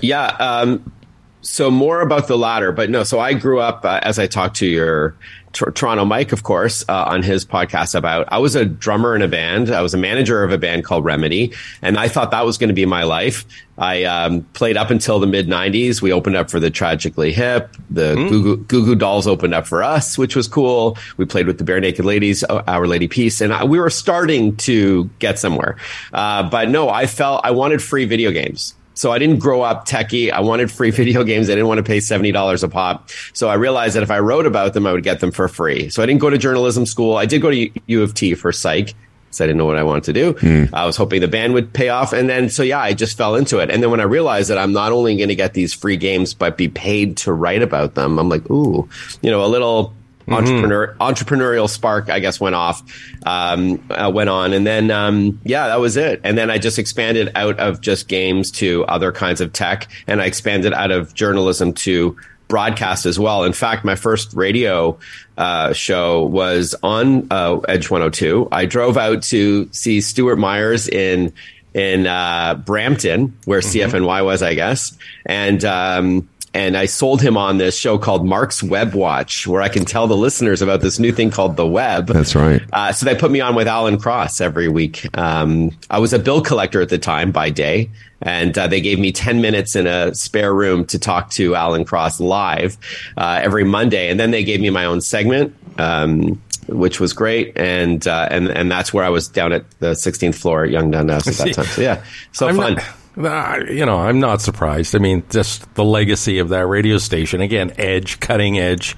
Yeah. 0.00 0.26
Um, 0.38 0.92
so 1.40 1.70
more 1.70 2.00
about 2.00 2.28
the 2.28 2.36
latter, 2.36 2.72
but 2.72 2.90
no. 2.90 3.04
So 3.04 3.20
I 3.20 3.32
grew 3.32 3.60
up 3.60 3.84
uh, 3.84 4.00
as 4.02 4.18
I 4.18 4.26
talked 4.26 4.56
to 4.56 4.66
your 4.66 5.16
Tor- 5.52 5.70
Toronto 5.72 6.04
Mike, 6.04 6.32
of 6.32 6.42
course, 6.42 6.84
uh, 6.88 7.04
on 7.08 7.22
his 7.22 7.44
podcast 7.44 7.94
about. 7.94 8.28
I 8.30 8.38
was 8.38 8.54
a 8.54 8.64
drummer 8.64 9.14
in 9.14 9.22
a 9.22 9.28
band. 9.28 9.70
I 9.70 9.82
was 9.82 9.94
a 9.94 9.98
manager 9.98 10.42
of 10.44 10.52
a 10.52 10.58
band 10.58 10.84
called 10.84 11.04
Remedy, 11.04 11.52
and 11.82 11.98
I 11.98 12.08
thought 12.08 12.30
that 12.30 12.44
was 12.44 12.58
going 12.58 12.68
to 12.68 12.74
be 12.74 12.86
my 12.86 13.04
life. 13.04 13.44
I 13.76 14.04
um, 14.04 14.42
played 14.54 14.76
up 14.76 14.90
until 14.90 15.20
the 15.20 15.26
mid 15.26 15.46
'90s. 15.46 16.02
We 16.02 16.12
opened 16.12 16.36
up 16.36 16.50
for 16.50 16.60
the 16.60 16.70
Tragically 16.70 17.32
Hip. 17.32 17.74
The 17.90 18.14
Goo 18.14 18.42
Goo 18.42 18.56
Goo 18.56 18.84
Goo 18.84 18.94
Dolls 18.94 19.26
opened 19.26 19.54
up 19.54 19.66
for 19.66 19.82
us, 19.82 20.18
which 20.18 20.34
was 20.34 20.48
cool. 20.48 20.98
We 21.16 21.24
played 21.24 21.46
with 21.46 21.58
the 21.58 21.64
Barenaked 21.64 22.04
Ladies, 22.04 22.44
uh, 22.44 22.62
Our 22.66 22.86
Lady 22.86 23.08
Peace, 23.08 23.40
and 23.40 23.52
I, 23.52 23.64
we 23.64 23.78
were 23.78 23.90
starting 23.90 24.56
to 24.56 25.08
get 25.20 25.38
somewhere. 25.38 25.76
Uh, 26.12 26.48
but 26.48 26.68
no, 26.68 26.88
I 26.88 27.06
felt 27.06 27.42
I 27.44 27.52
wanted 27.52 27.82
free 27.82 28.04
video 28.04 28.30
games. 28.32 28.74
So 28.98 29.12
I 29.12 29.18
didn't 29.18 29.38
grow 29.38 29.62
up 29.62 29.86
techie. 29.86 30.32
I 30.32 30.40
wanted 30.40 30.72
free 30.72 30.90
video 31.02 31.22
games. 31.22 31.48
I 31.48 31.52
didn't 31.52 31.68
want 31.68 31.78
to 31.78 31.84
pay 31.84 31.98
$70 31.98 32.62
a 32.64 32.68
pop. 32.68 33.08
So 33.32 33.48
I 33.48 33.54
realized 33.54 33.94
that 33.94 34.02
if 34.02 34.10
I 34.10 34.18
wrote 34.18 34.44
about 34.44 34.74
them, 34.74 34.86
I 34.88 34.92
would 34.92 35.04
get 35.04 35.20
them 35.20 35.30
for 35.30 35.46
free. 35.46 35.88
So 35.88 36.02
I 36.02 36.06
didn't 36.06 36.20
go 36.20 36.30
to 36.30 36.36
journalism 36.36 36.84
school. 36.84 37.16
I 37.16 37.24
did 37.24 37.40
go 37.40 37.50
to 37.50 37.70
U- 37.86 38.02
of 38.02 38.14
T 38.14 38.34
for 38.34 38.50
psych. 38.50 38.94
So 39.30 39.44
I 39.44 39.46
didn't 39.46 39.58
know 39.58 39.66
what 39.66 39.76
I 39.76 39.82
wanted 39.84 40.04
to 40.04 40.12
do. 40.14 40.32
Hmm. 40.32 40.74
I 40.74 40.84
was 40.86 40.96
hoping 40.96 41.20
the 41.20 41.28
band 41.28 41.52
would 41.52 41.72
pay 41.72 41.90
off. 41.90 42.12
And 42.12 42.28
then, 42.28 42.48
so 42.48 42.62
yeah, 42.62 42.80
I 42.80 42.92
just 42.92 43.16
fell 43.16 43.36
into 43.36 43.58
it. 43.58 43.70
And 43.70 43.82
then 43.82 43.90
when 43.90 44.00
I 44.00 44.04
realized 44.04 44.50
that 44.50 44.58
I'm 44.58 44.72
not 44.72 44.90
only 44.90 45.16
going 45.16 45.28
to 45.28 45.34
get 45.36 45.54
these 45.54 45.72
free 45.72 45.96
games, 45.96 46.34
but 46.34 46.56
be 46.56 46.68
paid 46.68 47.18
to 47.18 47.32
write 47.32 47.62
about 47.62 47.94
them, 47.94 48.18
I'm 48.18 48.28
like, 48.28 48.50
ooh, 48.50 48.88
you 49.22 49.30
know, 49.30 49.44
a 49.44 49.46
little 49.46 49.94
entrepreneur 50.32 50.94
entrepreneurial 51.00 51.68
spark, 51.68 52.10
I 52.10 52.18
guess, 52.18 52.40
went 52.40 52.54
off, 52.54 52.82
um, 53.24 53.82
uh, 53.90 54.10
went 54.12 54.30
on, 54.30 54.52
and 54.52 54.66
then 54.66 54.90
um, 54.90 55.40
yeah, 55.44 55.68
that 55.68 55.80
was 55.80 55.96
it. 55.96 56.20
And 56.24 56.36
then 56.36 56.50
I 56.50 56.58
just 56.58 56.78
expanded 56.78 57.30
out 57.34 57.58
of 57.58 57.80
just 57.80 58.08
games 58.08 58.50
to 58.52 58.84
other 58.86 59.12
kinds 59.12 59.40
of 59.40 59.52
tech, 59.52 59.88
and 60.06 60.20
I 60.20 60.26
expanded 60.26 60.72
out 60.72 60.90
of 60.90 61.14
journalism 61.14 61.72
to 61.74 62.16
broadcast 62.48 63.06
as 63.06 63.18
well. 63.18 63.44
In 63.44 63.52
fact, 63.52 63.84
my 63.84 63.94
first 63.94 64.32
radio 64.32 64.98
uh, 65.36 65.72
show 65.72 66.24
was 66.24 66.74
on 66.82 67.28
uh, 67.30 67.58
Edge 67.68 67.90
102. 67.90 68.48
I 68.50 68.64
drove 68.64 68.96
out 68.96 69.22
to 69.24 69.68
see 69.72 70.00
Stuart 70.00 70.36
Myers 70.36 70.88
in 70.88 71.32
in 71.74 72.06
uh, 72.06 72.54
Brampton, 72.54 73.36
where 73.44 73.60
CFNY 73.60 74.24
was, 74.24 74.42
I 74.42 74.54
guess, 74.54 74.96
and. 75.26 75.64
Um, 75.64 76.28
and 76.58 76.76
I 76.76 76.86
sold 76.86 77.22
him 77.22 77.36
on 77.36 77.58
this 77.58 77.78
show 77.78 77.98
called 77.98 78.26
Marc's 78.26 78.64
Web 78.64 78.92
Watch, 78.92 79.46
where 79.46 79.62
I 79.62 79.68
can 79.68 79.84
tell 79.84 80.08
the 80.08 80.16
listeners 80.16 80.60
about 80.60 80.80
this 80.80 80.98
new 80.98 81.12
thing 81.12 81.30
called 81.30 81.56
the 81.56 81.66
web. 81.66 82.08
That's 82.08 82.34
right. 82.34 82.60
Uh, 82.72 82.90
so 82.92 83.06
they 83.06 83.14
put 83.14 83.30
me 83.30 83.40
on 83.40 83.54
with 83.54 83.68
Alan 83.68 83.96
Cross 83.96 84.40
every 84.40 84.68
week. 84.68 85.06
Um, 85.16 85.70
I 85.88 86.00
was 86.00 86.12
a 86.12 86.18
bill 86.18 86.40
collector 86.42 86.80
at 86.82 86.88
the 86.88 86.98
time 86.98 87.30
by 87.30 87.50
day, 87.50 87.90
and 88.20 88.58
uh, 88.58 88.66
they 88.66 88.80
gave 88.80 88.98
me 88.98 89.12
10 89.12 89.40
minutes 89.40 89.76
in 89.76 89.86
a 89.86 90.12
spare 90.16 90.52
room 90.52 90.84
to 90.86 90.98
talk 90.98 91.30
to 91.30 91.54
Alan 91.54 91.84
Cross 91.84 92.18
live 92.18 92.76
uh, 93.16 93.38
every 93.40 93.62
Monday. 93.62 94.10
And 94.10 94.18
then 94.18 94.32
they 94.32 94.42
gave 94.42 94.60
me 94.60 94.70
my 94.70 94.84
own 94.84 95.00
segment. 95.00 95.54
Um, 95.78 96.42
which 96.68 97.00
was 97.00 97.14
great, 97.14 97.56
and 97.56 98.06
uh, 98.06 98.28
and 98.30 98.48
and 98.48 98.70
that's 98.70 98.92
where 98.92 99.02
I 99.02 99.08
was 99.08 99.26
down 99.28 99.54
at 99.54 99.64
the 99.80 99.92
16th 99.92 100.34
floor 100.34 100.64
at 100.64 100.70
Yonge 100.70 100.92
Dundas 100.92 101.26
at 101.26 101.34
that 101.46 101.54
time. 101.54 101.64
So 101.64 101.80
yeah, 101.80 102.04
so 102.32 102.46
I'm 102.46 102.56
fun. 102.56 102.74
not- 102.74 102.84
you 103.18 103.84
know, 103.84 103.98
I'm 103.98 104.20
not 104.20 104.40
surprised. 104.40 104.94
I 104.94 104.98
mean, 104.98 105.24
just 105.30 105.74
the 105.74 105.84
legacy 105.84 106.38
of 106.38 106.50
that 106.50 106.66
radio 106.66 106.98
station. 106.98 107.40
Again, 107.40 107.72
edge, 107.76 108.20
cutting 108.20 108.58
edge. 108.58 108.96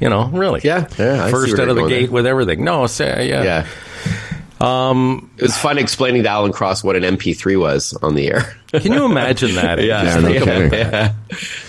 You 0.00 0.08
know, 0.08 0.28
really. 0.28 0.60
Yeah, 0.62 0.86
yeah, 0.96 1.28
First 1.28 1.58
out 1.58 1.68
of 1.68 1.74
the 1.76 1.88
gate 1.88 2.02
there. 2.06 2.10
with 2.12 2.26
everything. 2.26 2.62
No, 2.64 2.86
say, 2.86 3.28
yeah. 3.28 3.42
yeah. 3.42 3.66
Um, 4.60 5.30
it 5.36 5.42
was 5.42 5.56
fun 5.56 5.78
explaining 5.78 6.22
to 6.24 6.28
Alan 6.28 6.52
Cross 6.52 6.84
what 6.84 6.96
an 6.96 7.02
MP3 7.02 7.58
was 7.60 7.94
on 8.02 8.14
the 8.14 8.28
air. 8.28 8.56
Can 8.72 8.92
you 8.92 9.04
imagine 9.04 9.54
that? 9.56 9.78
Yeah. 9.82 10.04
Just 10.04 10.72
Yeah, 10.72 11.14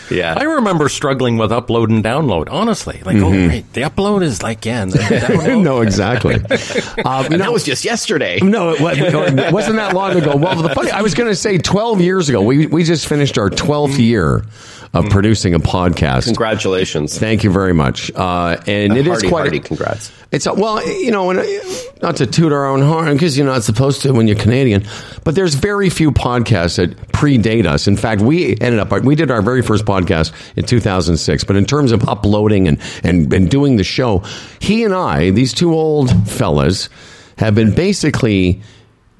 no 0.10 0.18
think 0.18 0.18
about 0.18 0.18
kidding. 0.18 0.18
that. 0.18 0.36
yeah. 0.36 0.36
I 0.38 0.44
remember 0.56 0.90
struggling 0.90 1.38
with 1.38 1.52
upload 1.52 1.90
and 1.90 2.04
download. 2.04 2.48
Honestly, 2.50 3.02
like, 3.06 3.18
oh, 3.18 3.32
right, 3.32 3.66
the 3.74 3.82
upload 3.82 4.24
is 4.24 4.42
like, 4.44 4.66
yeah, 4.66 4.84
and 4.84 4.92
the 4.92 4.98
download. 5.00 5.64
no, 5.64 5.82
exactly. 5.82 6.36
Uh, 6.36 7.28
and 7.32 7.42
that 7.42 7.52
was 7.52 7.64
just 7.64 7.86
yesterday. 7.86 8.40
No, 8.42 8.72
it 8.72 8.80
it 8.82 9.54
wasn't 9.54 9.78
that 9.78 9.94
long 9.94 10.16
ago. 10.16 10.36
Well, 10.36 10.62
the 10.62 10.70
funny, 10.70 10.92
I 10.92 11.02
was 11.02 11.14
going 11.14 11.30
to 11.30 11.36
say 11.36 11.58
12 11.58 12.02
years 12.02 12.30
ago. 12.30 12.42
We, 12.42 12.68
we 12.68 12.84
just 12.84 13.08
finished 13.08 13.38
our 13.38 13.50
12th 13.50 13.98
year 14.00 14.44
of 14.94 15.06
producing 15.10 15.54
a 15.54 15.60
podcast. 15.60 16.26
Congratulations. 16.26 17.18
Thank 17.18 17.44
you 17.44 17.52
very 17.52 17.74
much. 17.74 18.12
Uh, 18.16 18.58
and 18.66 18.98
it 18.98 19.06
is 19.06 19.08
Hearty, 19.08 19.30
quite. 19.30 19.42
hearty 19.42 19.60
congrats. 19.60 20.12
It's 20.32 20.46
a, 20.46 20.54
well, 20.54 20.86
you 20.88 21.12
know, 21.12 21.30
and, 21.30 21.40
uh, 21.40 21.44
not 22.02 22.16
to 22.18 22.26
toot 22.26 22.52
our 22.52 22.66
own 22.66 22.82
horn 22.82 23.14
because 23.14 23.38
you're 23.38 23.46
not 23.46 23.64
supposed 23.64 24.02
to 24.02 24.14
when 24.14 24.28
you're 24.28 24.36
Canadian, 24.38 24.86
but 25.24 25.36
there's 25.36 25.54
very 25.56 25.90
few 25.90 26.12
podcasts 26.12 26.78
that 26.78 26.96
predate 27.12 27.66
us. 27.66 27.88
In 27.88 27.98
fact, 27.98 28.22
we 28.22 28.52
ended 28.62 28.80
up 28.80 28.92
we 29.04 29.16
did 29.16 29.30
our 29.32 29.42
very 29.42 29.62
first 29.62 29.86
podcast 29.86 30.34
in 30.56 30.66
2006, 30.66 31.44
but 31.44 31.56
in 31.56 31.66
terms 31.66 31.92
of 31.92 32.08
uploading 32.08 32.68
and 32.68 32.80
and, 33.04 33.32
and 33.34 33.50
doing 33.50 33.78
the 33.78 33.84
show, 33.84 34.20
he 34.60 34.84
and 34.84 34.94
I, 34.94 35.30
these 35.32 35.54
two 35.54 35.74
old 35.74 36.28
fellas, 36.28 36.90
have 37.38 37.56
been 37.56 37.74
basically 37.74 38.62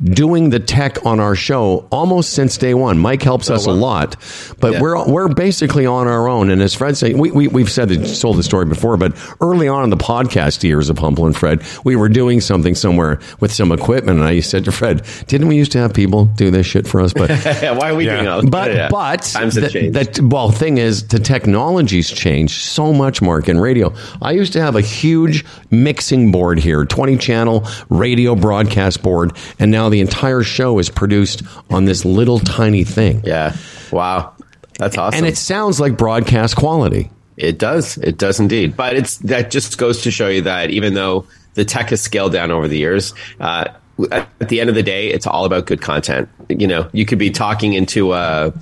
doing 0.04 0.50
the 0.50 0.60
tech 0.60 1.06
on 1.06 1.20
our 1.20 1.36
show 1.36 1.86
almost 1.92 2.32
since 2.32 2.58
day 2.58 2.74
one. 2.74 2.98
Mike 2.98 3.22
helps 3.22 3.50
oh, 3.50 3.56
us 3.56 3.66
a 3.66 3.72
lot, 3.72 4.16
but 4.60 4.74
Yeah. 4.74 4.82
we're 4.82 5.06
we're 5.10 5.28
basically 5.28 5.86
on 5.86 6.08
our 6.08 6.28
own. 6.30 6.50
And 6.50 6.62
as 6.62 6.74
Fred 6.74 6.96
said, 6.96 7.18
we, 7.18 7.32
we 7.32 7.48
we've 7.50 7.70
said 7.70 7.92
it, 7.92 8.20
told 8.20 8.38
the 8.38 8.44
story 8.44 8.66
before, 8.66 8.96
but 8.98 9.14
early 9.42 9.68
on 9.68 9.84
in 9.84 9.90
the 9.90 9.98
podcast 9.98 10.64
years 10.64 10.90
of 10.90 10.98
Humble 10.98 11.26
and 11.26 11.36
Fred, 11.36 11.62
we 11.84 11.96
were 11.96 12.08
doing 12.10 12.40
something 12.40 12.76
somewhere 12.76 13.20
with 13.42 13.52
some 13.52 13.72
equipment, 13.72 14.20
and 14.20 14.28
I 14.28 14.40
said 14.40 14.64
to 14.66 14.72
Fred, 14.72 15.06
"Didn't 15.28 15.48
we 15.50 15.58
used 15.58 15.72
to 15.74 15.80
have 15.80 15.94
people 15.94 16.26
do 16.26 16.50
this 16.50 16.66
shit 16.66 16.88
for 16.88 17.02
us?" 17.02 17.12
But 17.14 17.30
why 17.78 17.90
are 17.90 17.96
we 17.96 18.06
Yeah. 18.06 18.16
doing 18.16 18.28
all 18.28 18.42
this? 18.42 18.50
but 18.50 18.72
Yeah. 18.74 18.88
but 18.90 19.24
times 19.24 19.56
have 19.56 19.66
the- 19.66 19.70
changed. 19.70 19.96
That 19.96 20.20
well, 20.22 20.50
thing 20.52 20.78
is, 20.78 21.08
the 21.08 21.20
technology's 21.20 22.10
changed 22.10 22.62
so 22.62 22.94
much, 22.94 23.22
Marc, 23.22 23.50
in 23.50 23.60
radio. 23.60 23.94
I 24.22 24.32
used 24.32 24.54
to 24.54 24.62
have 24.62 24.76
a 24.76 24.82
huge 24.82 25.44
mixing 25.72 26.32
board 26.32 26.60
here, 26.60 26.86
twenty 26.86 27.18
channel 27.18 27.66
radio 27.90 28.36
broadcast 28.36 29.02
board, 29.04 29.34
and 29.60 29.72
now 29.72 29.89
the 29.90 30.02
entire 30.02 30.44
show 30.44 30.80
is 30.80 30.90
produced 30.90 31.44
on 31.70 31.86
this 31.86 32.06
little 32.06 32.40
tiny 32.40 32.84
thing, 32.84 33.22
yeah. 33.26 33.56
Wow. 33.92 34.34
That's 34.78 34.98
awesome. 34.98 35.18
and 35.18 35.28
it 35.28 35.38
sounds 35.38 35.80
like 35.80 35.98
broadcast 35.98 36.56
quality. 36.56 37.12
It 37.36 37.58
does. 37.58 37.98
It 37.98 38.18
does 38.18 38.40
indeed. 38.40 38.76
But 38.78 38.96
it's 38.96 39.18
that 39.18 39.52
just 39.52 39.78
goes 39.78 40.04
to 40.04 40.12
show 40.12 40.28
you 40.28 40.42
that 40.44 40.72
even 40.72 40.94
though 40.94 41.26
the 41.54 41.66
tech 41.66 41.90
has 41.90 42.02
scaled 42.02 42.32
down 42.34 42.52
over 42.52 42.68
the 42.68 42.78
years, 42.78 43.14
uh, 43.40 43.66
at 44.12 44.50
the 44.50 44.62
end 44.62 44.70
of 44.70 44.76
the 44.76 44.84
day, 44.84 45.08
it's 45.10 45.28
all 45.28 45.46
about 45.46 45.66
good 45.66 45.82
content. 45.82 46.30
You 46.48 46.68
know, 46.68 46.90
you 46.94 47.06
could 47.06 47.20
be 47.20 47.30
talking 47.30 47.74
into 47.74 48.14
a 48.14 48.54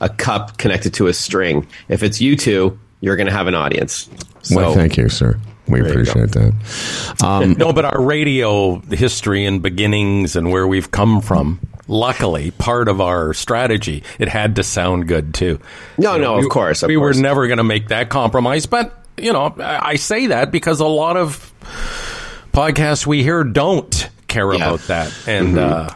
a 0.00 0.08
cup 0.08 0.58
connected 0.58 0.92
to 0.94 1.06
a 1.06 1.14
string. 1.14 1.66
If 1.88 2.02
it's 2.02 2.20
you 2.20 2.36
two, 2.36 2.78
you're 3.00 3.16
going 3.16 3.26
to 3.26 3.32
have 3.32 3.46
an 3.46 3.54
audience. 3.54 4.08
So 4.42 4.56
well, 4.56 4.74
thank 4.74 4.96
you, 4.96 5.08
sir. 5.08 5.38
We 5.66 5.78
you 5.78 5.84
go. 5.84 5.90
appreciate 5.90 6.30
that. 6.32 7.22
Um, 7.22 7.52
No, 7.58 7.72
but 7.72 7.84
our 7.84 8.00
radio 8.00 8.80
history 8.90 9.44
and 9.46 9.62
beginnings 9.62 10.36
and 10.36 10.50
where 10.50 10.66
we've 10.66 10.90
come 10.90 11.20
from, 11.22 11.58
luckily, 11.88 12.50
part 12.52 12.88
of 12.88 13.00
our 13.00 13.32
strategy, 13.34 14.02
it 14.18 14.28
had 14.28 14.56
to 14.56 14.62
sound 14.62 15.08
good 15.08 15.32
too. 15.34 15.58
No, 15.98 16.16
You 16.16 16.20
no, 16.22 16.34
of 16.36 16.42
we- 16.44 16.48
course, 16.50 16.82
of 16.82 16.88
we 16.88 16.96
course. 16.96 17.16
were 17.16 17.22
never 17.22 17.46
going 17.46 17.58
to 17.58 17.64
make 17.64 17.88
that 17.88 18.10
compromise. 18.10 18.66
But, 18.66 18.92
you 19.16 19.32
know, 19.32 19.54
I 19.58 19.90
I 19.92 19.94
say 19.96 20.26
that 20.28 20.50
because 20.50 20.80
a 20.80 20.86
lot 20.86 21.16
of 21.16 21.52
podcasts 22.52 23.06
we 23.06 23.22
hear 23.22 23.42
don't 23.44 24.08
care 24.28 24.50
Yeah. 24.52 24.56
about 24.56 24.80
that. 24.88 25.12
And 25.26 25.58
uh, 25.58 25.88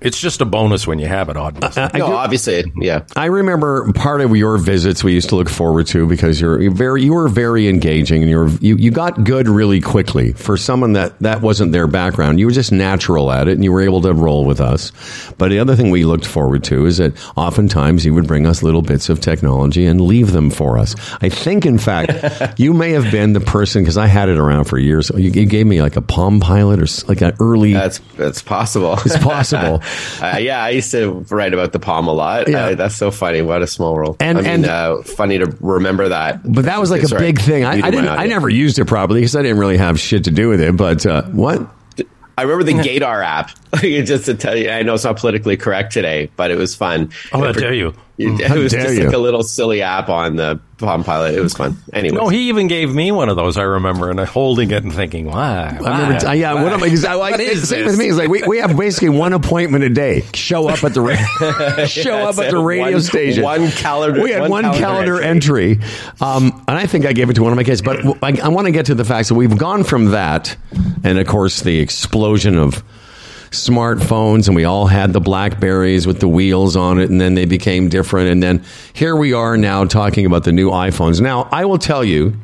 it's 0.00 0.18
just 0.18 0.40
a 0.40 0.44
bonus 0.44 0.86
when 0.86 0.98
you 0.98 1.06
have 1.06 1.28
it, 1.28 1.36
obviously. 1.36 1.88
no, 1.94 2.14
obviously, 2.14 2.72
yeah. 2.76 3.04
I 3.16 3.26
remember 3.26 3.92
part 3.92 4.20
of 4.20 4.34
your 4.34 4.56
visits 4.56 5.04
we 5.04 5.12
used 5.12 5.28
to 5.30 5.36
look 5.36 5.50
forward 5.50 5.86
to 5.88 6.06
because 6.06 6.40
you're, 6.40 6.60
you're 6.60 6.72
very 6.72 7.02
you 7.02 7.12
were 7.12 7.28
very 7.28 7.68
engaging 7.68 8.22
and 8.22 8.30
you're 8.30 8.48
you, 8.60 8.76
you 8.76 8.90
got 8.90 9.24
good 9.24 9.48
really 9.48 9.80
quickly 9.80 10.32
for 10.32 10.56
someone 10.56 10.94
that 10.94 11.18
that 11.20 11.42
wasn't 11.42 11.72
their 11.72 11.86
background. 11.86 12.40
You 12.40 12.46
were 12.46 12.52
just 12.52 12.72
natural 12.72 13.30
at 13.30 13.48
it 13.48 13.52
and 13.52 13.64
you 13.64 13.72
were 13.72 13.82
able 13.82 14.00
to 14.02 14.14
roll 14.14 14.44
with 14.44 14.60
us. 14.60 14.92
But 15.36 15.48
the 15.48 15.58
other 15.58 15.76
thing 15.76 15.90
we 15.90 16.04
looked 16.04 16.26
forward 16.26 16.64
to 16.64 16.86
is 16.86 16.96
that 16.98 17.14
oftentimes 17.36 18.04
you 18.04 18.14
would 18.14 18.26
bring 18.26 18.46
us 18.46 18.62
little 18.62 18.82
bits 18.82 19.08
of 19.10 19.20
technology 19.20 19.84
and 19.84 20.00
leave 20.00 20.32
them 20.32 20.50
for 20.50 20.78
us. 20.78 20.94
I 21.20 21.28
think 21.28 21.66
in 21.66 21.78
fact 21.78 22.58
you 22.58 22.72
may 22.72 22.92
have 22.92 23.10
been 23.10 23.34
the 23.34 23.40
person 23.40 23.82
because 23.82 23.98
I 23.98 24.06
had 24.06 24.28
it 24.28 24.38
around 24.38 24.64
for 24.64 24.78
years. 24.78 25.10
You, 25.10 25.30
you 25.30 25.46
gave 25.46 25.66
me 25.66 25.82
like 25.82 25.96
a 25.96 26.02
Palm 26.02 26.40
Pilot 26.40 26.80
or 26.80 27.06
like 27.06 27.20
an 27.20 27.34
early. 27.38 27.74
That's 27.74 28.00
that's 28.16 28.42
possible. 28.42 28.94
it's 29.04 29.18
possible. 29.18 29.82
Uh, 30.20 30.36
yeah, 30.38 30.62
I 30.62 30.70
used 30.70 30.90
to 30.92 31.24
write 31.30 31.54
about 31.54 31.72
the 31.72 31.78
palm 31.78 32.08
a 32.08 32.12
lot. 32.12 32.48
Yeah. 32.48 32.66
Uh, 32.66 32.74
that's 32.74 32.96
so 32.96 33.10
funny. 33.10 33.42
What 33.42 33.62
a 33.62 33.66
small 33.66 33.94
world. 33.94 34.16
And- 34.20 34.38
I 34.38 34.40
mean, 34.42 34.50
and- 34.50 34.66
uh, 34.66 35.02
funny 35.02 35.38
to 35.38 35.56
remember 35.60 36.08
that. 36.08 36.40
But 36.44 36.64
that 36.66 36.78
was 36.80 36.90
like 36.90 37.02
a 37.02 37.08
Sorry. 37.08 37.22
big 37.32 37.40
thing. 37.40 37.64
I, 37.64 37.80
I 37.86 37.90
didn't. 37.90 38.08
I 38.08 38.26
never 38.26 38.48
used 38.48 38.78
it 38.78 38.86
properly 38.86 39.20
because 39.20 39.36
I 39.36 39.42
didn't 39.42 39.58
really 39.58 39.78
have 39.78 39.98
shit 39.98 40.24
to 40.24 40.30
do 40.30 40.48
with 40.48 40.60
it. 40.60 40.76
But 40.76 41.06
uh, 41.06 41.22
what? 41.24 41.66
I 42.38 42.42
remember 42.42 42.64
the 42.64 42.82
Gator 42.82 43.04
app. 43.22 43.50
just 43.80 44.24
to 44.24 44.34
tell 44.34 44.56
you, 44.56 44.70
I 44.70 44.82
know 44.82 44.94
it's 44.94 45.04
not 45.04 45.18
politically 45.18 45.58
correct 45.58 45.92
today, 45.92 46.30
but 46.36 46.50
it 46.50 46.56
was 46.56 46.74
fun. 46.74 47.10
Oh, 47.32 47.44
I 47.44 47.52
dare 47.52 47.74
you. 47.74 47.94
It, 48.22 48.58
was 48.58 48.72
just 48.72 48.96
you. 48.96 49.04
like 49.04 49.14
a 49.14 49.18
little 49.18 49.42
silly 49.42 49.82
app 49.82 50.08
on 50.08 50.36
the 50.36 50.60
Palm 50.78 51.04
Pilot. 51.04 51.34
It 51.34 51.40
was 51.40 51.54
fun. 51.54 51.76
Anyway, 51.92 52.16
No, 52.16 52.28
he 52.28 52.48
even 52.48 52.66
gave 52.68 52.94
me 52.94 53.12
one 53.12 53.28
of 53.28 53.36
those. 53.36 53.56
I 53.56 53.62
remember, 53.62 54.10
and 54.10 54.18
holding 54.20 54.70
it 54.70 54.82
and 54.82 54.92
thinking, 54.92 55.26
"Why? 55.26 55.68
I 55.68 55.76
remember. 55.76 56.26
uh, 56.26 56.32
yeah. 56.32 56.54
What 56.62 56.72
am 56.72 56.82
I? 56.82 56.88
Cause 56.88 57.04
I 57.04 57.14
like, 57.14 57.32
What 57.32 57.40
is 57.40 57.68
same 57.68 57.84
this? 57.84 57.92
with 57.92 57.98
me. 57.98 58.08
It's 58.08 58.18
like 58.18 58.28
we, 58.28 58.42
we 58.42 58.58
have 58.58 58.76
basically 58.76 59.10
one 59.10 59.32
appointment 59.32 59.84
a 59.84 59.90
day. 59.90 60.22
Show 60.34 60.68
up 60.68 60.82
at 60.84 60.94
the 60.94 61.00
ra- 61.00 61.84
show 61.86 62.14
up 62.16 62.38
at 62.38 62.50
the 62.50 62.58
radio 62.58 62.92
One- 62.96 63.02
station. 63.02 63.42
one 63.42 63.70
calendar- 63.70 64.22
We 64.22 64.30
had 64.30 64.42
one, 64.42 64.50
one 64.50 64.62
calendar, 64.64 64.80
calendar 64.80 65.20
entry, 65.22 65.80
um, 66.20 66.64
and 66.68 66.78
I 66.78 66.86
think 66.86 67.06
I 67.06 67.12
gave 67.12 67.30
it 67.30 67.34
to 67.34 67.42
one 67.42 67.52
of 67.52 67.56
my 67.56 67.64
kids. 67.64 67.82
But 67.82 68.04
I, 68.22 68.38
I 68.42 68.48
want 68.48 68.66
to 68.66 68.72
get 68.72 68.86
to 68.86 68.94
the 68.94 69.04
facts 69.04 69.28
that 69.28 69.34
we've 69.34 69.56
gone 69.58 69.84
from 69.84 70.06
that, 70.12 70.56
and 71.04 71.18
of 71.18 71.26
course 71.26 71.60
the 71.62 71.78
explosion 71.78 72.58
of 72.58 72.82
smartphones 73.50 74.46
and 74.46 74.54
we 74.54 74.64
all 74.64 74.86
had 74.86 75.12
the 75.12 75.20
blackberries 75.20 76.06
with 76.06 76.20
the 76.20 76.28
wheels 76.28 76.76
on 76.76 77.00
it 77.00 77.10
and 77.10 77.20
then 77.20 77.34
they 77.34 77.44
became 77.46 77.88
different 77.88 78.28
and 78.30 78.42
then 78.42 78.64
here 78.92 79.16
we 79.16 79.32
are 79.32 79.56
now 79.56 79.84
talking 79.84 80.24
about 80.24 80.44
the 80.44 80.52
new 80.52 80.70
iPhones. 80.70 81.20
Now, 81.20 81.48
I 81.50 81.64
will 81.64 81.78
tell 81.78 82.04
you 82.04 82.34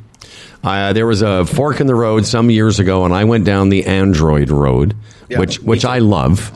uh, 0.64 0.92
there 0.92 1.06
was 1.06 1.22
a 1.22 1.44
fork 1.46 1.80
in 1.80 1.86
the 1.86 1.94
road 1.94 2.26
some 2.26 2.50
years 2.50 2.80
ago 2.80 3.04
and 3.04 3.14
I 3.14 3.22
went 3.24 3.44
down 3.44 3.68
the 3.68 3.86
Android 3.86 4.50
road, 4.50 4.96
Yeah, 5.28 5.38
which 5.38 5.60
which. 5.60 5.84
I 5.84 5.98
love. 5.98 6.50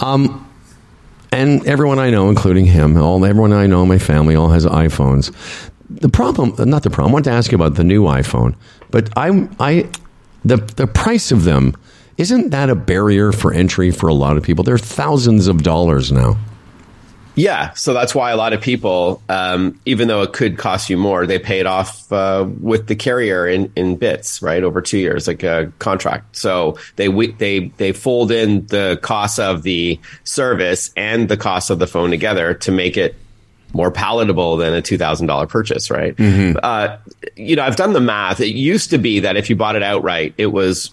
Um 0.00 0.44
and 1.32 1.66
everyone 1.66 1.98
I 1.98 2.10
know, 2.10 2.28
including 2.28 2.66
him, 2.66 2.96
all 2.96 3.24
everyone 3.24 3.52
I 3.52 3.66
know, 3.66 3.84
my 3.86 3.98
family, 3.98 4.34
all 4.34 4.48
has 4.48 4.66
iPhones. 4.66 5.32
The 5.90 6.08
problem, 6.08 6.54
not 6.68 6.82
the 6.82 6.90
problem. 6.90 7.12
I 7.12 7.14
want 7.14 7.24
to 7.26 7.30
ask 7.30 7.50
you 7.50 7.56
about 7.56 7.74
the 7.76 7.84
new 7.84 8.02
iPhone, 8.04 8.54
but 8.90 9.08
I, 9.16 9.48
I, 9.58 9.88
the 10.44 10.56
the 10.56 10.86
price 10.86 11.32
of 11.32 11.44
them 11.44 11.74
isn't 12.18 12.50
that 12.50 12.68
a 12.68 12.74
barrier 12.74 13.32
for 13.32 13.52
entry 13.52 13.90
for 13.90 14.08
a 14.08 14.14
lot 14.14 14.36
of 14.36 14.42
people? 14.42 14.64
They're 14.64 14.76
thousands 14.76 15.46
of 15.46 15.62
dollars 15.62 16.12
now. 16.12 16.36
Yeah, 17.36 17.72
so 17.74 17.94
that's 17.94 18.16
why 18.16 18.32
a 18.32 18.36
lot 18.36 18.52
of 18.52 18.60
people, 18.60 19.22
um, 19.28 19.78
even 19.86 20.08
though 20.08 20.22
it 20.22 20.32
could 20.32 20.58
cost 20.58 20.90
you 20.90 20.96
more, 20.96 21.24
they 21.24 21.38
pay 21.38 21.60
it 21.60 21.66
off 21.66 22.12
uh, 22.12 22.48
with 22.60 22.88
the 22.88 22.96
carrier 22.96 23.46
in, 23.46 23.72
in 23.76 23.94
bits, 23.94 24.42
right, 24.42 24.64
over 24.64 24.82
two 24.82 24.98
years, 24.98 25.28
like 25.28 25.44
a 25.44 25.72
contract. 25.78 26.36
So 26.36 26.76
they 26.96 27.06
they 27.06 27.68
they 27.76 27.92
fold 27.92 28.32
in 28.32 28.66
the 28.66 28.98
cost 29.02 29.38
of 29.38 29.62
the 29.62 30.00
service 30.24 30.90
and 30.96 31.28
the 31.28 31.36
cost 31.36 31.70
of 31.70 31.78
the 31.78 31.86
phone 31.86 32.10
together 32.10 32.54
to 32.54 32.72
make 32.72 32.96
it 32.96 33.14
more 33.72 33.92
palatable 33.92 34.56
than 34.56 34.74
a 34.74 34.82
two 34.82 34.98
thousand 34.98 35.28
dollar 35.28 35.46
purchase, 35.46 35.92
right? 35.92 36.18
Uh, 36.56 36.96
you 37.36 37.54
know, 37.54 37.62
I've 37.62 37.76
done 37.76 37.92
the 37.92 38.00
math. 38.00 38.40
It 38.40 38.48
used 38.48 38.90
to 38.90 38.98
be 38.98 39.20
that 39.20 39.36
if 39.36 39.48
you 39.48 39.54
bought 39.54 39.76
it 39.76 39.84
outright, 39.84 40.34
it 40.38 40.48
was 40.48 40.90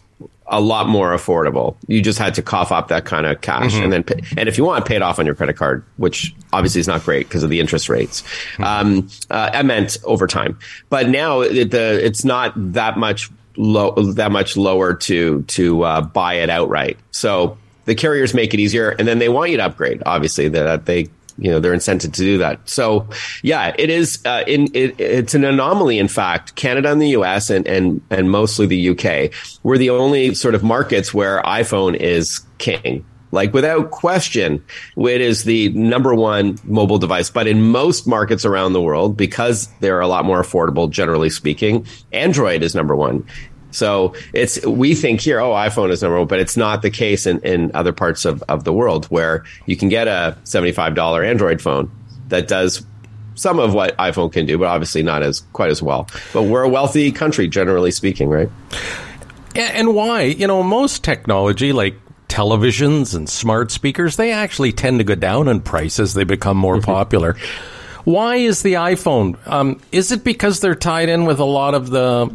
a 0.47 0.61
lot 0.61 0.87
more 0.87 1.11
affordable. 1.11 1.75
You 1.87 2.01
just 2.01 2.19
had 2.19 2.35
to 2.35 2.41
cough 2.41 2.71
up 2.71 2.89
that 2.89 3.05
kind 3.05 3.25
of 3.25 3.41
cash, 3.41 3.73
and 3.75 3.91
then 3.91 4.03
pay, 4.03 4.21
and 4.37 4.47
if 4.47 4.57
you 4.57 4.63
want, 4.63 4.85
pay 4.85 4.95
it 4.95 5.01
off 5.01 5.17
on 5.17 5.25
your 5.25 5.35
credit 5.35 5.57
card, 5.57 5.83
which 5.97 6.35
obviously 6.53 6.81
is 6.81 6.87
not 6.87 7.03
great 7.03 7.27
because 7.27 7.43
of 7.43 7.49
the 7.49 7.59
interest 7.59 7.89
rates. 7.89 8.23
Um, 8.59 9.09
uh, 9.31 9.49
I 9.53 9.63
meant 9.63 9.97
over 10.03 10.27
time, 10.27 10.57
but 10.89 11.09
now 11.09 11.41
it, 11.41 11.71
the 11.71 12.05
it's 12.05 12.23
not 12.23 12.53
that 12.73 12.97
much 12.97 13.29
low 13.57 13.91
that 14.13 14.31
much 14.31 14.55
lower 14.57 14.93
to 14.93 15.41
to 15.43 15.83
uh, 15.83 16.01
buy 16.01 16.35
it 16.35 16.49
outright. 16.49 16.99
So 17.11 17.57
the 17.85 17.95
carriers 17.95 18.33
make 18.33 18.53
it 18.53 18.59
easier, 18.59 18.89
and 18.91 19.07
then 19.07 19.19
they 19.19 19.29
want 19.29 19.51
you 19.51 19.57
to 19.57 19.65
upgrade. 19.65 20.03
Obviously, 20.05 20.49
that 20.49 20.85
they 20.85 21.07
you 21.37 21.51
know 21.51 21.59
they're 21.59 21.73
incented 21.73 22.13
to 22.13 22.21
do 22.21 22.37
that. 22.37 22.67
So 22.67 23.07
yeah, 23.43 23.75
it 23.77 23.89
is. 23.89 24.21
Uh, 24.25 24.43
in 24.47 24.67
it, 24.73 24.99
it's 24.99 25.33
an 25.33 25.43
anomaly. 25.43 25.99
In 25.99 26.07
fact, 26.07 26.55
Canada 26.55 26.91
and 26.91 27.01
the 27.01 27.09
U.S. 27.09 27.49
and 27.49 27.67
and 27.67 28.01
and 28.09 28.29
mostly 28.29 28.65
the 28.65 28.77
U.K. 28.77 29.31
We're 29.63 29.77
the 29.77 29.89
only 29.89 30.33
sort 30.33 30.55
of 30.55 30.63
markets 30.63 31.13
where 31.13 31.41
iPhone 31.43 31.95
is 31.95 32.41
king. 32.57 33.05
Like 33.31 33.53
without 33.53 33.91
question, 33.91 34.63
it 34.95 35.21
is 35.21 35.43
the 35.43 35.69
number 35.69 36.15
one 36.15 36.57
mobile 36.63 36.99
device. 36.99 37.29
But 37.29 37.47
in 37.47 37.61
most 37.61 38.07
markets 38.07 38.45
around 38.45 38.73
the 38.73 38.81
world, 38.81 39.17
because 39.17 39.67
they're 39.81 39.99
a 39.99 40.07
lot 40.07 40.23
more 40.23 40.41
affordable, 40.41 40.89
generally 40.89 41.29
speaking, 41.29 41.85
Android 42.13 42.63
is 42.63 42.73
number 42.73 42.95
one. 42.95 43.25
So 43.75 44.15
it's 44.33 44.65
we 44.65 44.95
think 44.95 45.21
here, 45.21 45.39
oh, 45.39 45.51
iPhone 45.51 45.91
is 45.91 46.01
number 46.01 46.17
one, 46.17 46.27
but 46.27 46.39
it's 46.39 46.55
not 46.55 46.81
the 46.81 46.89
case 46.89 47.25
in, 47.25 47.39
in 47.41 47.71
other 47.73 47.91
parts 47.91 48.25
of, 48.25 48.41
of 48.43 48.63
the 48.63 48.73
world 48.73 49.05
where 49.07 49.43
you 49.65 49.75
can 49.75 49.89
get 49.89 50.07
a 50.07 50.37
$75 50.45 51.27
Android 51.27 51.61
phone 51.61 51.91
that 52.29 52.47
does 52.47 52.85
some 53.35 53.59
of 53.59 53.73
what 53.73 53.95
iPhone 53.97 54.31
can 54.31 54.45
do, 54.45 54.57
but 54.57 54.67
obviously 54.67 55.03
not 55.03 55.21
as 55.21 55.41
quite 55.51 55.69
as 55.69 55.83
well. 55.83 56.07
But 56.33 56.43
we're 56.43 56.63
a 56.63 56.69
wealthy 56.69 57.11
country, 57.11 57.47
generally 57.47 57.91
speaking, 57.91 58.29
right? 58.29 58.49
And 59.55 59.93
why? 59.93 60.23
You 60.23 60.47
know, 60.47 60.63
most 60.63 61.03
technology 61.03 61.73
like 61.73 61.95
televisions 62.29 63.13
and 63.13 63.29
smart 63.29 63.71
speakers, 63.71 64.15
they 64.15 64.31
actually 64.31 64.71
tend 64.71 64.99
to 64.99 65.03
go 65.03 65.15
down 65.15 65.47
in 65.47 65.61
price 65.61 65.99
as 65.99 66.13
they 66.13 66.23
become 66.23 66.57
more 66.57 66.79
popular. 66.81 67.35
Why 68.05 68.35
is 68.35 68.61
the 68.61 68.73
iPhone? 68.73 69.35
Um, 69.47 69.81
is 69.91 70.11
it 70.11 70.23
because 70.23 70.59
they're 70.59 70.75
tied 70.75 71.09
in 71.09 71.25
with 71.25 71.39
a 71.39 71.45
lot 71.45 71.73
of 71.73 71.89
the, 71.89 72.27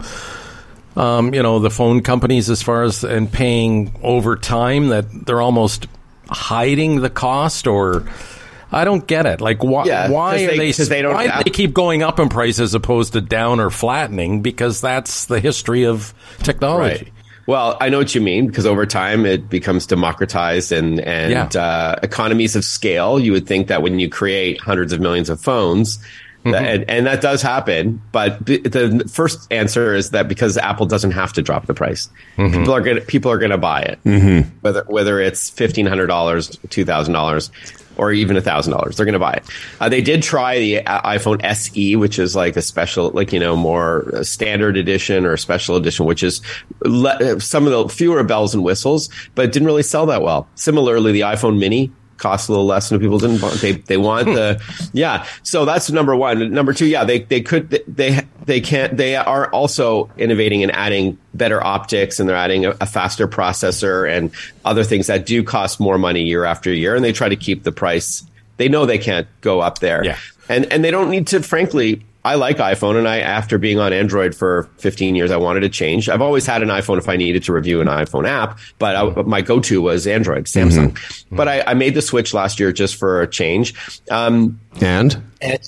um, 0.97 1.32
you 1.34 1.43
know, 1.43 1.59
the 1.59 1.70
phone 1.70 2.03
companies 2.03 2.51
as 2.51 2.62
far 2.62 2.82
as 2.82 3.05
and 3.05 3.30
paying 3.30 3.93
over 4.03 4.36
time 4.36 4.88
that 4.88 5.05
they're 5.26 5.41
almost 5.43 5.86
hiding 6.28 7.01
the 7.01 7.11
cost 7.11 7.66
or? 7.66 8.05
I 8.72 8.84
don't 8.84 9.05
get 9.05 9.26
it. 9.26 9.41
Like, 9.41 9.64
why? 9.64 9.84
Yeah, 9.86 10.11
why 10.11 10.34
'cause 10.36 10.43
are 10.43 10.47
they- 10.57 10.70
they? 10.70 10.84
they 11.03 11.05
why 11.05 11.26
do 11.26 11.43
they 11.45 11.51
keep 11.51 11.74
going 11.74 12.05
up 12.05 12.20
in 12.20 12.28
price 12.28 12.61
as 12.61 12.72
opposed 12.72 13.14
to 13.14 13.20
down 13.20 13.59
or 13.59 13.68
flattening? 13.68 14.43
Because 14.43 14.80
that's 14.80 15.24
the 15.24 15.41
history 15.41 15.84
of 15.84 16.14
technology. 16.45 16.95
Right. 16.95 17.09
Well, 17.49 17.76
I 17.80 17.88
know 17.88 17.99
what 17.99 18.14
you 18.14 18.20
mean 18.20 18.47
because 18.47 18.66
over 18.66 18.86
time 18.86 19.26
it 19.26 19.51
becomes 19.51 19.86
democratized 19.86 20.70
and 20.70 21.01
and 21.01 21.53
Yeah. 21.53 21.61
uh, 21.61 21.97
economies 22.05 22.55
of 22.55 22.64
scale. 22.64 23.18
You 23.18 23.32
would 23.32 23.49
think 23.49 23.66
that 23.66 23.82
when 23.82 23.99
you 23.99 24.09
create 24.09 24.61
hundreds 24.61 24.93
of 24.93 25.01
millions 25.01 25.28
of 25.28 25.41
phones, 25.41 25.99
Mm-hmm. 26.45 26.55
and, 26.55 26.91
and 26.91 27.07
that 27.07 27.20
does 27.20 27.43
happen. 27.43 28.01
But 28.12 28.45
the 28.47 29.05
first 29.12 29.47
answer 29.53 29.95
is 29.95 30.11
that 30.11 30.26
because 30.28 30.57
Apple 30.57 30.86
doesn't 30.86 31.11
have 31.12 31.32
to 31.34 31.43
drop 31.43 31.66
the 31.66 31.74
price, 31.74 32.09
Mm-hmm. 32.36 32.59
people 32.61 32.72
are 32.74 32.80
gonna 32.80 33.01
people 33.03 33.30
are 33.30 33.38
gonna 33.38 33.59
buy 33.59 33.82
it, 33.82 33.99
whether 34.62 34.84
whether 34.84 35.20
it's 35.20 35.51
fifteen 35.51 35.86
hundred 35.86 36.07
dollars, 36.07 36.59
two 36.70 36.84
thousand 36.84 37.12
dollars. 37.14 37.51
Or 37.97 38.12
even 38.12 38.41
thousand 38.41 38.72
dollars, 38.72 38.97
they're 38.97 39.05
going 39.05 39.12
to 39.14 39.18
buy 39.18 39.34
it. 39.34 39.45
Uh, 39.78 39.91
they 39.91 40.01
did 40.01 40.22
try 40.22 40.59
the 40.59 40.86
uh, 40.86 41.03
iPhone 41.03 41.45
SE, 41.45 41.97
which 41.97 42.18
is 42.18 42.34
like 42.34 42.57
a 42.57 42.62
special, 42.62 43.11
like 43.11 43.30
you 43.30 43.38
know, 43.41 43.57
more 43.57 44.14
uh, 44.16 44.22
standard 44.22 44.78
edition 44.78 45.26
or 45.26 45.36
special 45.36 45.76
edition, 45.76 46.07
which 46.07 46.22
is 46.22 46.41
le- 46.82 47.38
some 47.41 47.66
of 47.66 47.72
the 47.72 47.88
fewer 47.95 48.22
bells 48.24 48.55
and 48.55 48.64
whistles, 48.64 49.11
but 49.34 49.45
it 49.45 49.53
didn't 49.53 49.66
really 49.66 49.82
sell 49.82 50.07
that 50.07 50.22
well. 50.22 50.49
Similarly, 50.55 51.12
the 51.12 51.22
iPhone 51.22 51.59
Mini 51.59 51.93
cost 52.20 52.48
a 52.48 52.52
little 52.52 52.66
less, 52.66 52.92
and 52.92 53.00
people 53.00 53.18
didn't 53.18 53.40
want. 53.40 53.60
They 53.60 53.72
they 53.72 53.96
want 53.96 54.26
the 54.26 54.60
hmm. 54.62 54.84
yeah. 54.92 55.26
So 55.42 55.64
that's 55.64 55.90
number 55.90 56.14
one. 56.14 56.52
Number 56.52 56.72
two, 56.72 56.86
yeah, 56.86 57.04
they 57.04 57.20
they 57.20 57.40
could 57.40 57.70
they 57.88 58.20
they 58.44 58.60
can't. 58.60 58.96
They 58.96 59.16
are 59.16 59.50
also 59.50 60.08
innovating 60.16 60.62
and 60.62 60.70
adding 60.72 61.18
better 61.34 61.62
optics, 61.64 62.20
and 62.20 62.28
they're 62.28 62.36
adding 62.36 62.66
a, 62.66 62.70
a 62.80 62.86
faster 62.86 63.26
processor 63.26 64.08
and 64.08 64.30
other 64.64 64.84
things 64.84 65.08
that 65.08 65.26
do 65.26 65.42
cost 65.42 65.80
more 65.80 65.98
money 65.98 66.22
year 66.22 66.44
after 66.44 66.72
year, 66.72 66.94
and 66.94 67.04
they 67.04 67.12
try 67.12 67.28
to 67.28 67.36
keep 67.36 67.64
the 67.64 67.72
price. 67.72 68.22
They 68.58 68.68
know 68.68 68.86
they 68.86 68.98
can't 68.98 69.26
go 69.40 69.60
up 69.60 69.78
there, 69.80 70.04
Yeah. 70.04 70.18
and 70.48 70.66
and 70.72 70.84
they 70.84 70.90
don't 70.90 71.10
need 71.10 71.26
to. 71.28 71.42
Frankly, 71.42 72.04
I 72.24 72.34
like 72.34 72.58
iPhone, 72.58 72.96
and 72.98 73.08
I 73.08 73.20
after 73.20 73.56
being 73.56 73.78
on 73.78 73.92
Android 73.92 74.34
for 74.34 74.68
15 74.78 75.14
years, 75.14 75.30
I 75.30 75.36
wanted 75.38 75.60
to 75.60 75.68
change. 75.70 76.08
I've 76.08 76.20
always 76.20 76.44
had 76.46 76.62
an 76.62 76.68
iPhone 76.68 76.98
if 76.98 77.08
I 77.08 77.16
needed 77.16 77.42
to 77.44 77.52
review 77.52 77.80
an 77.80 77.86
iPhone 77.86 78.28
app, 78.28 78.58
but 78.78 78.94
I, 78.94 79.22
my 79.22 79.40
go-to 79.40 79.80
was 79.80 80.06
Android, 80.06 80.44
Samsung. 80.44 80.98
But 81.32 81.48
I, 81.48 81.62
I 81.62 81.74
made 81.74 81.94
the 81.94 82.02
switch 82.02 82.34
last 82.34 82.60
year 82.60 82.72
just 82.72 82.96
for 82.96 83.22
a 83.22 83.26
change. 83.26 83.74
Um, 84.10 84.60
And 85.40 85.60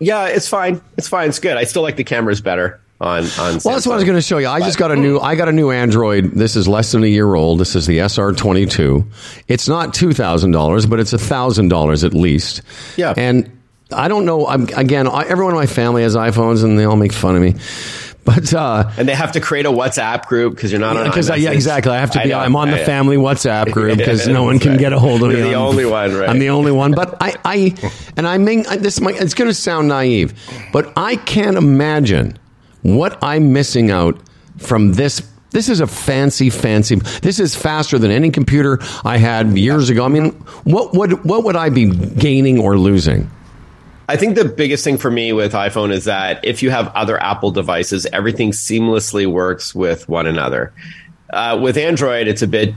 yeah, 0.00 0.26
it's 0.26 0.48
fine. 0.48 0.80
It's 0.96 1.08
fine. 1.08 1.28
It's 1.28 1.38
good. 1.38 1.56
I 1.56 1.64
still 1.64 1.82
like 1.82 1.96
the 1.96 2.04
cameras 2.04 2.40
better 2.40 2.80
on 3.00 3.24
on. 3.38 3.60
well, 3.64 3.74
that's 3.74 3.86
what 3.86 3.92
I 3.92 3.96
was 3.96 4.04
going 4.04 4.16
to 4.16 4.22
show 4.22 4.38
you. 4.38 4.48
I 4.48 4.60
just 4.60 4.78
got 4.78 4.90
a 4.90 4.96
new. 4.96 5.18
I 5.20 5.34
got 5.34 5.48
a 5.48 5.52
new 5.52 5.70
Android. 5.70 6.32
This 6.32 6.56
is 6.56 6.66
less 6.66 6.92
than 6.92 7.04
a 7.04 7.06
year 7.06 7.34
old. 7.34 7.60
This 7.60 7.76
is 7.76 7.86
the 7.86 7.98
SR22. 7.98 9.06
It's 9.48 9.68
not 9.68 9.94
two 9.94 10.12
thousand 10.12 10.50
dollars, 10.50 10.86
but 10.86 11.00
it's 11.00 11.12
a 11.12 11.18
thousand 11.18 11.68
dollars 11.68 12.02
at 12.04 12.14
least. 12.14 12.62
Yeah. 12.96 13.14
And 13.16 13.50
I 13.92 14.08
don't 14.08 14.24
know. 14.24 14.46
I'm, 14.46 14.68
again, 14.76 15.06
I, 15.08 15.22
everyone 15.24 15.54
in 15.54 15.58
my 15.60 15.66
family 15.66 16.02
has 16.02 16.16
iPhones, 16.16 16.62
and 16.64 16.78
they 16.78 16.84
all 16.84 16.96
make 16.96 17.12
fun 17.12 17.36
of 17.36 17.42
me. 17.42 17.54
But 18.22 18.52
uh, 18.52 18.90
And 18.98 19.08
they 19.08 19.14
have 19.14 19.32
to 19.32 19.40
create 19.40 19.64
a 19.66 19.70
WhatsApp 19.70 20.26
group 20.26 20.54
because 20.54 20.70
you're 20.70 20.80
not 20.80 20.96
on. 20.96 21.06
because 21.06 21.30
yeah, 21.38 21.50
exactly. 21.52 21.90
I 21.92 21.98
have 22.00 22.10
to 22.12 22.22
be. 22.22 22.34
I'm 22.34 22.54
on 22.54 22.70
the 22.70 22.76
family 22.78 23.16
WhatsApp 23.16 23.72
group 23.72 23.96
because 23.98 24.28
no 24.28 24.42
one 24.44 24.58
can 24.58 24.72
Right. 24.72 24.78
get 24.80 24.92
a 24.92 24.98
hold 24.98 25.22
of 25.22 25.30
You're 25.32 25.40
me. 25.40 25.48
the 25.50 25.54
I'm- 25.56 25.66
only 25.66 25.86
one, 25.86 26.14
right. 26.14 26.28
I'm 26.28 26.38
the 26.38 26.50
only 26.50 26.70
one. 26.70 26.92
But 26.92 27.16
I, 27.20 27.34
I 27.44 27.74
and 28.18 28.28
I 28.28 28.36
mean, 28.38 28.64
this 28.78 29.00
might, 29.00 29.16
it's 29.20 29.32
going 29.34 29.48
to 29.48 29.54
sound 29.54 29.88
naive, 29.88 30.34
but 30.72 30.92
I 30.96 31.16
can't 31.16 31.56
imagine 31.56 32.38
what 32.82 33.18
I'm 33.22 33.52
missing 33.54 33.90
out 33.90 34.20
from 34.58 34.92
this. 34.92 35.22
This 35.52 35.68
is 35.70 35.80
a 35.80 35.86
fancy, 35.86 36.50
fancy. 36.50 36.96
This 37.22 37.40
is 37.40 37.56
faster 37.56 37.98
than 37.98 38.10
any 38.12 38.30
computer 38.30 38.78
I 39.02 39.16
had 39.16 39.56
years 39.58 39.88
ago. 39.90 40.04
I 40.04 40.08
mean, 40.08 40.30
what 40.64 40.92
would 40.92 41.24
what 41.24 41.42
would 41.44 41.56
I 41.56 41.70
be 41.70 41.86
gaining 41.90 42.58
or 42.60 42.78
losing? 42.78 43.28
I 44.10 44.16
think 44.16 44.34
the 44.34 44.44
biggest 44.44 44.82
thing 44.82 44.98
for 44.98 45.08
me 45.08 45.32
with 45.32 45.52
iPhone 45.52 45.92
is 45.92 46.04
that 46.06 46.44
if 46.44 46.64
you 46.64 46.70
have 46.70 46.88
other 46.96 47.22
Apple 47.22 47.52
devices, 47.52 48.06
everything 48.06 48.50
seamlessly 48.50 49.24
works 49.24 49.72
with 49.72 50.08
one 50.08 50.26
another. 50.26 50.72
Uh, 51.32 51.56
with 51.62 51.76
Android, 51.76 52.26
it's 52.26 52.42
a 52.42 52.48
bit 52.48 52.74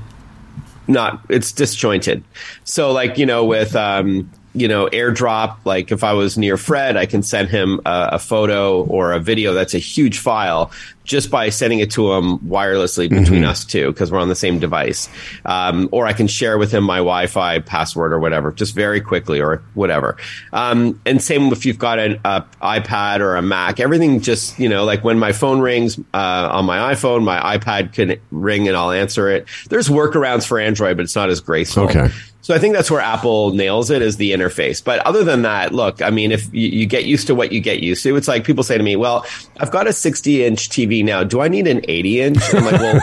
not 0.87 1.25
it's 1.29 1.51
disjointed. 1.51 2.23
So 2.65 2.91
like 2.91 3.17
you 3.17 3.25
know 3.25 3.45
with 3.45 3.75
um, 3.75 4.29
you 4.53 4.67
know 4.67 4.87
AirDrop, 4.87 5.57
like 5.65 5.91
if 5.91 6.03
I 6.03 6.13
was 6.13 6.37
near 6.37 6.57
Fred, 6.57 6.97
I 6.97 7.05
can 7.05 7.23
send 7.23 7.49
him 7.49 7.81
a, 7.85 8.09
a 8.13 8.19
photo 8.19 8.83
or 8.83 9.11
a 9.11 9.19
video 9.19 9.53
that's 9.53 9.73
a 9.73 9.79
huge 9.79 10.19
file 10.19 10.71
just 11.03 11.29
by 11.29 11.49
sending 11.49 11.79
it 11.79 11.91
to 11.91 12.13
him 12.13 12.39
wirelessly 12.39 13.09
between 13.09 13.43
us 13.43 13.65
two 13.65 13.91
because 13.91 14.11
we're 14.11 14.19
on 14.19 14.29
the 14.29 14.35
same 14.35 14.59
device. 14.59 15.09
Um, 15.43 15.89
or 15.91 16.05
I 16.05 16.13
can 16.13 16.27
share 16.27 16.57
with 16.57 16.71
him 16.71 16.83
my 16.83 16.97
Wi-Fi 16.97 17.59
password 17.59 18.13
or 18.13 18.19
whatever, 18.19 18.51
just 18.51 18.73
very 18.73 19.01
quickly 19.01 19.41
or 19.41 19.61
whatever. 19.73 20.17
Um, 20.53 21.01
and 21.05 21.21
same 21.21 21.51
if 21.51 21.65
you've 21.65 21.79
got 21.79 21.99
an 21.99 22.19
uh, 22.23 22.41
iPad 22.61 23.19
or 23.19 23.35
a 23.35 23.41
Mac, 23.41 23.79
everything 23.79 24.21
just 24.21 24.57
you 24.59 24.69
know 24.69 24.85
like 24.85 25.03
when 25.03 25.19
my 25.19 25.31
phone 25.31 25.59
rings 25.59 25.99
uh, 26.13 26.49
on 26.51 26.65
my 26.65 26.93
iPhone, 26.93 27.23
my 27.23 27.57
iPad 27.57 27.93
can 27.93 28.19
ring 28.31 28.67
and 28.67 28.77
I'll 28.77 28.91
answer 28.91 29.29
it. 29.29 29.47
There's 29.69 29.89
workarounds 29.89 30.47
for 30.47 30.59
Android, 30.59 30.97
but 30.97 31.03
it's 31.03 31.15
not 31.15 31.29
as 31.29 31.41
graceful. 31.41 31.83
Okay. 31.83 32.09
So 32.43 32.53
I 32.53 32.59
think 32.59 32.75
that's 32.75 32.91
where 32.91 32.99
Apple 32.99 33.53
nails 33.53 33.89
it 33.89 34.01
is 34.01 34.17
the 34.17 34.33
interface. 34.33 34.83
But 34.83 34.99
other 35.05 35.23
than 35.23 35.43
that, 35.43 35.73
look, 35.73 36.01
I 36.01 36.09
mean, 36.09 36.33
if 36.33 36.53
you, 36.53 36.67
you 36.67 36.85
get 36.85 37.05
used 37.05 37.27
to 37.27 37.35
what 37.35 37.53
you 37.53 37.61
get 37.61 37.81
used 37.81 38.03
to, 38.03 38.17
it's 38.17 38.27
like 38.27 38.43
people 38.43 38.65
say 38.65 38.77
to 38.77 38.83
me, 38.83 38.97
well, 38.97 39.25
I've 39.61 39.71
got 39.71 39.87
a 39.87 39.93
60 39.93 40.43
inch 40.43 40.67
TV 40.67 41.05
now. 41.05 41.23
Do 41.23 41.39
I 41.39 41.47
need 41.47 41.67
an 41.67 41.79
80 41.87 42.19
inch? 42.19 42.53
I'm 42.53 42.65
like, 42.65 42.81
well, 42.81 43.01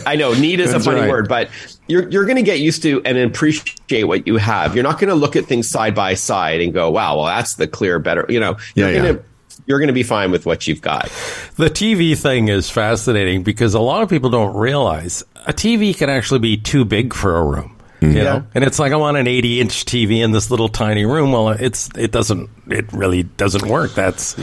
I 0.06 0.16
know 0.16 0.34
need 0.34 0.58
is 0.58 0.74
a 0.74 0.80
funny 0.80 1.02
right. 1.02 1.08
word, 1.08 1.28
but 1.28 1.48
you're, 1.86 2.08
you're 2.08 2.24
going 2.24 2.38
to 2.38 2.42
get 2.42 2.58
used 2.58 2.82
to 2.82 3.00
and 3.04 3.16
appreciate 3.16 4.02
what 4.02 4.26
you 4.26 4.36
have. 4.36 4.74
You're 4.74 4.82
not 4.82 4.98
going 4.98 5.10
to 5.10 5.14
look 5.14 5.36
at 5.36 5.44
things 5.44 5.68
side 5.68 5.94
by 5.94 6.14
side 6.14 6.60
and 6.60 6.74
go, 6.74 6.90
wow, 6.90 7.18
well, 7.18 7.26
that's 7.26 7.54
the 7.54 7.68
clear, 7.68 8.00
better, 8.00 8.26
you 8.28 8.40
know, 8.40 8.56
Yeah, 8.74 8.86
you're 8.86 8.90
yeah. 8.90 9.02
going 9.02 9.16
to, 9.16 9.24
you're 9.66 9.78
going 9.78 9.88
to 9.88 9.94
be 9.94 10.02
fine 10.02 10.32
with 10.32 10.44
what 10.44 10.66
you've 10.66 10.82
got. 10.82 11.04
The 11.54 11.70
TV 11.70 12.18
thing 12.18 12.48
is 12.48 12.68
fascinating 12.68 13.44
because 13.44 13.74
a 13.74 13.80
lot 13.80 14.02
of 14.02 14.08
people 14.08 14.28
don't 14.28 14.56
realize 14.56 15.22
a 15.46 15.52
TV 15.52 15.96
can 15.96 16.10
actually 16.10 16.40
be 16.40 16.56
too 16.56 16.84
big 16.84 17.14
for 17.14 17.36
a 17.36 17.44
room. 17.44 17.76
You 18.10 18.18
Yeah. 18.18 18.22
know, 18.24 18.44
and 18.54 18.64
it's 18.64 18.78
like 18.78 18.92
I'm 18.92 19.00
on 19.00 19.16
an 19.16 19.26
80 19.28 19.60
inch 19.60 19.84
TV 19.84 20.22
in 20.22 20.32
this 20.32 20.50
little 20.50 20.68
tiny 20.68 21.04
room. 21.04 21.32
Well, 21.32 21.50
it's 21.50 21.88
it 21.96 22.10
doesn't 22.12 22.50
it 22.68 22.92
really 22.92 23.22
doesn't 23.22 23.66
work. 23.66 23.94
That's 23.94 24.36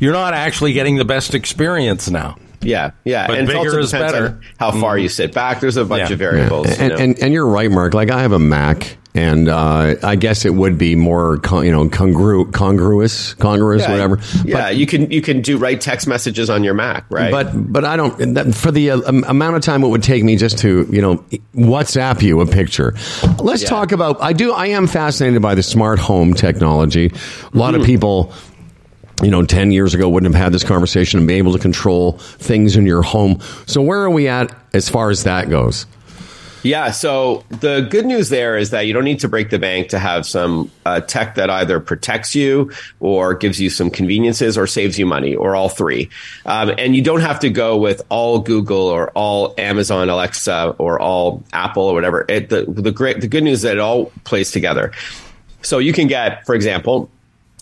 you're 0.00 0.12
not 0.12 0.32
actually 0.34 0.72
getting 0.72 0.96
the 0.96 1.04
best 1.04 1.34
experience 1.34 2.08
now. 2.10 2.36
Yeah, 2.62 2.90
yeah, 3.04 3.26
But 3.26 3.38
and 3.38 3.48
it 3.48 3.52
bigger 3.52 3.68
also 3.70 3.78
is 3.80 3.92
better. 3.92 4.26
on 4.26 4.40
how 4.58 4.70
far 4.72 4.98
you 4.98 5.06
mm-hmm. 5.08 5.12
sit 5.12 5.32
back. 5.32 5.60
There's 5.60 5.78
a 5.78 5.84
bunch 5.84 6.08
Yeah. 6.10 6.12
of 6.12 6.18
variables. 6.18 6.66
you 6.68 6.74
and, 6.84 6.88
know. 6.92 6.98
and 6.98 7.18
and 7.22 7.32
you're 7.32 7.46
right, 7.46 7.70
Marc. 7.70 7.94
Like 7.94 8.10
I 8.10 8.20
have 8.20 8.32
a 8.32 8.38
Mac, 8.38 8.98
and 9.14 9.48
uh, 9.48 9.96
I 10.04 10.14
guess 10.14 10.44
it 10.44 10.54
would 10.54 10.78
be 10.78 10.94
more, 10.94 11.38
con- 11.38 11.64
you 11.64 11.72
know, 11.72 11.88
congru- 11.88 12.52
congruous, 12.52 13.34
congruous, 13.34 13.82
yeah, 13.82 13.90
whatever. 13.90 14.20
Yeah, 14.44 14.70
you 14.70 14.86
can 14.86 15.10
you 15.10 15.20
can 15.20 15.40
do 15.42 15.58
write 15.58 15.80
text 15.80 16.06
messages 16.06 16.48
on 16.48 16.62
your 16.62 16.74
Mac, 16.74 17.06
right? 17.10 17.30
But 17.32 17.50
but 17.72 17.84
I 17.84 17.96
don't 17.96 18.34
that, 18.34 18.54
for 18.54 18.70
the 18.70 18.92
uh, 18.92 19.00
amount 19.26 19.56
of 19.56 19.62
time 19.62 19.82
it 19.82 19.88
would 19.88 20.02
take 20.04 20.22
me 20.22 20.36
just 20.36 20.58
to 20.58 20.86
you 20.90 21.02
know 21.02 21.16
WhatsApp 21.54 22.22
you 22.22 22.40
a 22.40 22.46
picture. 22.46 22.94
Let's 23.38 23.62
Yeah. 23.62 23.68
talk 23.68 23.92
about. 23.92 24.22
I 24.22 24.32
do. 24.32 24.52
I 24.52 24.66
am 24.68 24.86
fascinated 24.86 25.42
by 25.42 25.54
the 25.56 25.62
smart 25.62 25.98
home 25.98 26.32
technology. 26.34 27.06
A 27.52 27.56
lot 27.56 27.72
Mm-hmm. 27.74 27.80
of 27.80 27.86
people. 27.86 28.32
You 29.22 29.30
know, 29.30 29.44
10 29.44 29.70
years 29.70 29.92
ago 29.92 30.08
wouldn't 30.08 30.32
have 30.34 30.42
had 30.42 30.50
this 30.50 30.64
conversation 30.64 31.18
and 31.18 31.28
be 31.28 31.34
able 31.34 31.52
to 31.52 31.58
control 31.58 32.12
things 32.12 32.74
in 32.76 32.86
your 32.86 33.02
home. 33.02 33.38
So, 33.66 33.82
where 33.82 34.00
are 34.00 34.08
we 34.08 34.28
at 34.28 34.50
as 34.72 34.88
far 34.88 35.10
as 35.10 35.24
that 35.24 35.50
goes? 35.50 35.84
Yeah. 36.62 36.90
So 36.90 37.42
the 37.48 37.86
good 37.90 38.04
news 38.04 38.28
there 38.28 38.56
is 38.56 38.70
that 38.70 38.82
you 38.86 38.92
don't 38.92 39.04
need 39.04 39.20
to 39.20 39.28
break 39.28 39.50
the 39.50 39.58
bank 39.58 39.88
to 39.88 39.98
have 39.98 40.26
some 40.26 40.70
uh, 40.84 41.00
tech 41.00 41.36
that 41.36 41.48
either 41.48 41.80
protects 41.80 42.34
you 42.34 42.70
or 43.00 43.34
gives 43.34 43.60
you 43.60 43.70
some 43.70 43.90
conveniences 43.90 44.58
or 44.58 44.66
saves 44.66 44.98
you 44.98 45.06
money 45.06 45.34
or 45.34 45.56
all 45.56 45.68
three. 45.68 46.10
Um, 46.44 46.72
and 46.76 46.94
you 46.94 47.02
don't 47.02 47.22
have 47.22 47.40
to 47.40 47.50
go 47.50 47.76
with 47.76 48.02
all 48.10 48.40
Google 48.40 48.82
or 48.82 49.10
all 49.10 49.54
Amazon 49.56 50.10
Alexa 50.10 50.74
or 50.78 51.00
all 51.00 51.42
Apple 51.52 51.84
or 51.84 51.94
whatever. 51.94 52.26
It, 52.28 52.50
the, 52.50 52.66
the 52.66 52.92
great, 52.92 53.20
the 53.20 53.28
good 53.28 53.44
news 53.44 53.58
is 53.58 53.62
that 53.62 53.76
it 53.76 53.80
all 53.80 54.12
plays 54.24 54.50
together. 54.50 54.92
So 55.62 55.78
you 55.78 55.92
can 55.92 56.08
get, 56.08 56.44
for 56.46 56.54
example, 56.54 57.10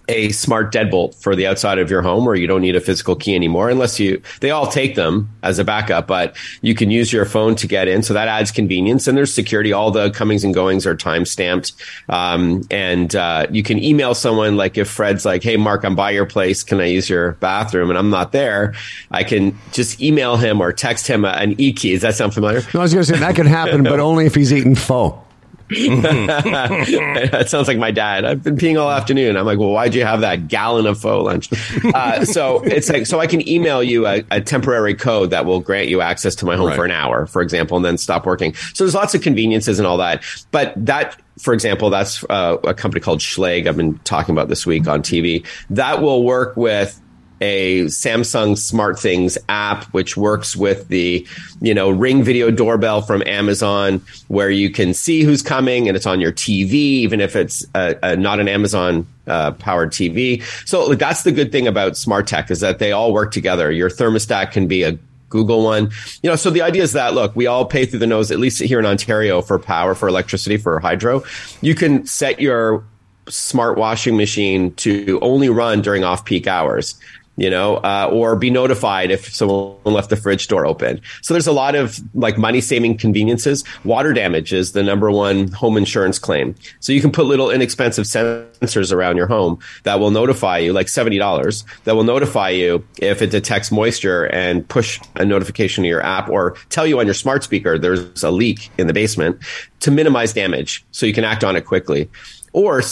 a 0.09 0.31
smart 0.31 0.73
deadbolt 0.73 1.15
for 1.15 1.37
the 1.37 1.47
outside 1.47 1.79
of 1.79 1.91
your 1.91 2.03
home 2.03 2.25
where 2.25 2.35
you 2.35 2.47
don't 2.47 2.63
need 2.63 2.75
a 2.77 2.81
physical 2.81 3.15
key 3.15 3.35
anymore 3.35 3.69
unless 3.69 4.01
you 4.01 4.21
they 4.41 4.51
all 4.51 4.67
take 4.67 4.95
them 4.95 5.29
as 5.43 5.59
a 5.59 5.65
backup 5.65 6.07
but 6.07 6.37
you 6.63 6.75
can 6.75 6.91
use 6.91 7.13
your 7.13 7.25
phone 7.25 7.55
to 7.57 7.67
get 7.67 7.89
in. 7.89 8.03
So 8.03 8.15
that 8.15 8.29
adds 8.29 8.51
convenience 8.51 9.07
and 9.07 9.17
there's 9.17 9.33
security. 9.33 9.73
All 9.73 9.91
the 9.91 10.11
comings 10.11 10.45
and 10.45 10.55
goings 10.55 10.87
are 10.87 10.97
time 10.97 11.25
stamped. 11.25 11.73
Um, 12.09 12.63
and 12.71 13.15
uh, 13.15 13.47
you 13.51 13.63
can 13.63 13.83
email 13.83 14.15
someone 14.15 14.57
like 14.57 14.79
if 14.79 14.89
fred's 14.89 15.25
like 15.25 15.43
hey 15.43 15.57
mark 15.57 15.85
i'm 15.85 15.95
by 15.95 16.11
your 16.11 16.27
place. 16.27 16.63
Can 16.63 16.81
i 16.81 16.87
use 16.87 17.09
your 17.09 17.33
bathroom? 17.33 17.91
And 17.91 17.99
i'm 17.99 18.11
not 18.11 18.33
there 18.33 18.75
i 19.11 19.23
can 19.25 19.57
just 19.73 20.01
email 20.01 20.37
him 20.37 20.61
or 20.61 20.73
text 20.73 21.07
him 21.07 21.25
an 21.25 21.55
e-key. 21.59 21.93
Does 21.93 22.03
that 22.03 22.15
sound 22.15 22.35
familiar? 22.35 22.63
No 22.75 22.81
I 22.81 22.83
was 22.85 22.95
going 22.95 23.05
to 23.05 23.13
say 23.13 23.19
that 23.19 23.37
could 23.37 23.47
happen, 23.47 23.83
but 23.83 24.01
only 24.01 24.27
if 24.27 24.35
he's 24.35 24.53
eating 24.53 24.75
pho. 24.75 25.23
that 25.71 27.45
sounds 27.49 27.69
like 27.69 27.79
my 27.79 27.91
dad. 27.91 28.25
I've 28.25 28.43
been 28.43 28.57
peeing 28.57 28.81
all 28.81 28.91
afternoon. 28.91 29.37
I'm 29.37 29.47
like, 29.47 29.59
well, 29.59 29.71
why'd 29.71 29.95
you 29.95 30.05
have 30.05 30.21
that 30.23 30.49
gallon 30.49 30.87
of 30.87 30.99
pho 31.01 31.23
lunch? 31.23 31.51
Uh, 31.85 32.25
so 32.25 32.63
it's 32.65 32.89
like, 32.89 33.07
so 33.07 33.21
I 33.21 33.27
can 33.27 33.47
email 33.49 33.83
you 33.83 34.07
a, 34.07 34.25
a 34.31 34.41
temporary 34.41 34.95
code 34.95 35.31
that 35.31 35.45
will 35.47 35.61
grant 35.61 35.89
you 35.89 36.01
access 36.01 36.35
to 36.37 36.47
my 36.47 36.57
home 36.57 36.69
Right. 36.69 36.77
for 36.77 36.85
an 36.85 36.91
hour, 36.91 37.27
for 37.27 37.43
example, 37.43 37.77
and 37.77 37.85
then 37.85 37.99
stop 37.99 38.27
working. 38.27 38.55
So 38.55 38.85
there's 38.85 38.95
lots 38.95 39.15
of 39.15 39.23
conveniences 39.23 39.79
and 39.79 39.87
all 39.87 39.99
that. 39.99 40.23
But 40.51 40.73
that, 40.77 41.21
for 41.39 41.55
example, 41.55 41.91
that's 41.91 42.25
uh, 42.29 42.57
a 42.65 42.75
company 42.75 43.01
called 43.01 43.21
Schlage. 43.21 43.67
I've 43.67 43.77
been 43.77 43.99
talking 44.01 44.35
about 44.35 44.49
this 44.49 44.67
week 44.67 44.87
on 44.89 45.03
TV. 45.03 45.47
That 45.71 46.03
will 46.03 46.25
work 46.25 46.57
with 46.57 47.01
a 47.41 47.85
Samsung 47.85 48.57
Smart 48.57 48.99
Things 48.99 49.39
app, 49.49 49.85
which 49.87 50.17
works 50.17 50.57
with 50.57 50.89
the, 50.89 51.27
you 51.61 51.75
know, 51.75 51.91
Ring 51.91 52.23
video 52.23 52.51
doorbell 52.51 53.03
from 53.03 53.23
Amazon, 53.27 54.03
where 54.29 54.51
you 54.51 54.71
can 54.71 54.95
see 54.95 55.23
who's 55.23 55.43
coming 55.43 55.89
and 55.89 55.97
it's 55.97 56.07
on 56.07 56.21
your 56.21 56.33
TV, 56.33 56.73
even 56.73 57.21
if 57.21 57.37
it's 57.37 57.67
uh 57.75 57.95
uh 58.03 58.15
not 58.15 58.41
an 58.41 58.49
Amazon 58.49 59.07
uh, 59.27 59.53
powered 59.53 59.93
TV. 59.93 60.43
So 60.67 60.95
that's 60.95 61.23
the 61.23 61.33
good 61.33 61.53
thing 61.53 61.67
about 61.67 61.97
smart 61.97 62.27
tech 62.27 62.51
is 62.51 62.61
that 62.61 62.79
they 62.79 62.93
all 62.93 63.13
work 63.13 63.33
together. 63.33 63.71
Your 63.71 63.91
thermostat 63.91 64.53
can 64.53 64.67
be 64.67 64.83
a 64.83 64.99
Google 65.29 65.63
one. 65.63 65.91
You 66.23 66.31
know, 66.31 66.37
so 66.37 66.51
the 66.51 66.63
idea 66.63 66.83
is 66.83 66.93
that 66.93 67.15
look, 67.15 67.37
we 67.37 67.47
all 67.47 67.65
pay 67.65 67.87
through 67.87 67.99
the 67.99 68.07
nose, 68.07 68.31
at 68.31 68.39
least 68.39 68.63
here 68.63 68.79
in 68.79 68.87
Ontario, 68.87 69.43
for 69.43 69.59
power, 69.59 69.95
for 69.95 70.09
electricity, 70.09 70.57
for 70.57 70.81
hydro. 70.81 71.23
You 71.61 71.75
can 71.75 72.07
set 72.07 72.41
your 72.41 72.85
smart 73.29 73.77
washing 73.77 74.17
machine 74.17 74.73
to 74.77 75.19
only 75.21 75.49
run 75.49 75.83
during 75.83 76.05
off 76.05 76.25
peak 76.25 76.47
hours. 76.47 76.99
You 77.39 77.51
know, 77.51 77.77
uh, 77.77 78.11
or 78.13 78.35
be 78.35 78.51
notified 78.51 79.13
if 79.13 79.33
someone 79.33 79.77
left 79.85 80.11
the 80.11 80.17
fridge 80.17 80.49
door 80.49 80.67
open. 80.67 81.01
So 81.23 81.33
there's 81.33 81.47
a 81.47 81.53
lot 81.53 81.77
of 81.77 82.01
like 82.13 82.37
money 82.37 82.61
saving 82.61 82.99
conveniences. 82.99 83.63
Water 83.85 84.13
damage 84.13 84.53
is 84.53 84.73
the 84.73 84.83
number 84.83 85.09
one 85.09 85.47
home 85.53 85.77
insurance 85.77 86.19
claim. 86.19 86.57
So 86.81 86.93
you 86.93 87.01
can 87.01 87.13
put 87.13 87.27
little 87.27 87.49
inexpensive 87.49 88.07
sensors 88.07 88.93
around 88.93 89.19
your 89.19 89.29
home 89.29 89.61
that 89.85 90.01
will 90.01 90.11
notify 90.11 90.59
you, 90.59 90.73
like 90.73 90.89
$70, 90.89 91.65
that 91.85 91.95
will 91.95 92.03
notify 92.03 92.51
you 92.51 92.85
if 93.01 93.23
it 93.23 93.31
detects 93.31 93.71
moisture 93.71 94.25
and 94.25 94.69
push 94.69 95.01
a 95.15 95.25
notification 95.25 95.85
to 95.85 95.89
your 95.89 96.05
app 96.05 96.29
or 96.29 96.57
tell 96.71 96.89
you 96.89 96.99
on 96.99 97.07
your 97.07 97.15
smart 97.15 97.45
speaker 97.45 97.79
there's 97.79 98.25
a 98.25 98.33
leak 98.33 98.69
in 98.79 98.89
the 98.89 98.93
basement 98.93 99.39
to 99.79 99.93
minimize 99.93 100.33
damage 100.33 100.85
so 100.91 101.07
you 101.07 101.15
can 101.15 101.25
act 101.25 101.45
on 101.45 101.55
it 101.55 101.65
quickly. 101.65 102.11
Or 102.53 102.83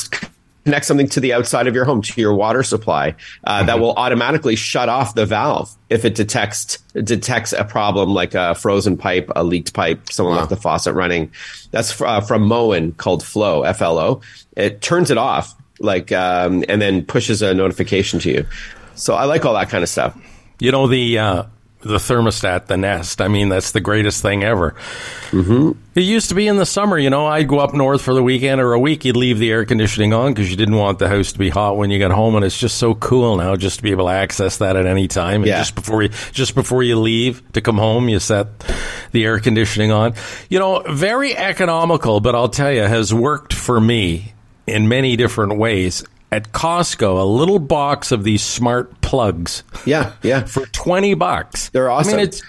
connect 0.66 0.84
something 0.84 1.08
to 1.08 1.20
the 1.20 1.32
outside 1.32 1.68
of 1.68 1.76
your 1.76 1.84
home 1.84 2.02
to 2.02 2.20
your 2.20 2.34
water 2.34 2.64
supply 2.64 3.14
uh, 3.44 3.62
that 3.62 3.78
will 3.78 3.92
automatically 3.92 4.56
shut 4.56 4.88
off 4.88 5.14
the 5.14 5.24
valve 5.24 5.72
if 5.90 6.04
it 6.04 6.16
detects 6.16 6.78
detects 7.04 7.52
a 7.52 7.62
problem 7.62 8.10
like 8.10 8.34
a 8.34 8.52
frozen 8.56 8.96
pipe, 8.96 9.30
a 9.36 9.44
leaked 9.44 9.74
pipe, 9.74 10.10
someone 10.10 10.34
left 10.34 10.50
the 10.50 10.56
faucet 10.56 10.92
running. 10.92 11.30
That's 11.70 12.00
uh, 12.00 12.20
from 12.20 12.42
Moen 12.42 12.90
called 12.92 13.22
Flo 13.22 13.62
F 13.62 13.80
L 13.80 13.96
O. 13.96 14.20
It 14.56 14.80
turns 14.80 15.12
it 15.12 15.18
off 15.18 15.54
like 15.78 16.10
um, 16.10 16.64
and 16.68 16.82
then 16.82 17.04
pushes 17.04 17.42
a 17.42 17.54
notification 17.54 18.18
to 18.20 18.30
you. 18.30 18.46
So 18.96 19.14
I 19.14 19.26
like 19.26 19.44
all 19.44 19.54
that 19.54 19.68
kind 19.68 19.84
of 19.84 19.88
stuff. 19.88 20.18
You 20.58 20.72
know 20.72 20.88
the 20.88 21.16
uh, 21.16 21.42
the 21.86 21.96
thermostat, 21.96 22.66
the 22.66 22.76
Nest. 22.76 23.20
I 23.20 23.28
mean, 23.28 23.48
that's 23.48 23.72
the 23.72 23.80
greatest 23.80 24.22
thing 24.22 24.42
ever. 24.42 24.74
Mm-hmm. 25.30 25.72
It 25.94 26.02
used 26.02 26.28
to 26.28 26.34
be 26.34 26.46
in 26.46 26.56
the 26.56 26.66
summer. 26.66 26.98
You 26.98 27.08
know, 27.10 27.26
I'd 27.26 27.48
go 27.48 27.58
up 27.58 27.72
north 27.72 28.02
for 28.02 28.12
the 28.12 28.22
weekend 28.22 28.60
or 28.60 28.72
a 28.74 28.78
week. 28.78 29.04
You'd 29.04 29.16
leave 29.16 29.38
the 29.38 29.50
air 29.50 29.64
conditioning 29.64 30.12
on 30.12 30.34
because 30.34 30.50
you 30.50 30.56
didn't 30.56 30.76
want 30.76 30.98
the 30.98 31.08
house 31.08 31.32
to 31.32 31.38
be 31.38 31.48
hot 31.48 31.76
when 31.76 31.90
you 31.90 31.98
got 31.98 32.10
home. 32.10 32.34
And 32.34 32.44
it's 32.44 32.58
just 32.58 32.76
so 32.76 32.94
cool 32.94 33.36
now, 33.36 33.56
just 33.56 33.78
to 33.78 33.82
be 33.82 33.92
able 33.92 34.06
to 34.06 34.12
access 34.12 34.58
that 34.58 34.76
at 34.76 34.86
any 34.86 35.08
time. 35.08 35.36
And 35.42 35.46
Yeah. 35.46 35.58
just 35.58 35.74
before 35.74 36.02
you 36.02 36.10
just 36.32 36.54
before 36.54 36.82
you 36.82 36.98
leave 36.98 37.42
to 37.52 37.60
come 37.60 37.78
home, 37.78 38.08
you 38.08 38.18
set 38.20 38.46
the 39.12 39.24
air 39.24 39.38
conditioning 39.38 39.90
on. 39.90 40.14
You 40.50 40.58
know, 40.58 40.82
very 40.88 41.36
economical, 41.36 42.20
but 42.20 42.34
I'll 42.34 42.48
tell 42.48 42.72
you, 42.72 42.82
has 42.82 43.14
worked 43.14 43.52
for 43.54 43.80
me 43.80 44.34
in 44.66 44.88
many 44.88 45.16
different 45.16 45.56
ways. 45.56 46.04
At 46.32 46.52
Costco, 46.52 47.20
a 47.20 47.24
little 47.24 47.58
box 47.60 48.10
of 48.10 48.24
these 48.24 48.42
smart 48.42 49.00
plugs 49.00 49.62
Yeah, 49.84 50.12
yeah. 50.22 50.42
for 50.46 50.66
20 50.66 51.14
bucks. 51.14 51.68
They're 51.70 51.88
awesome. 51.90 52.14
I 52.14 52.16
mean, 52.16 52.26
it's 52.26 52.42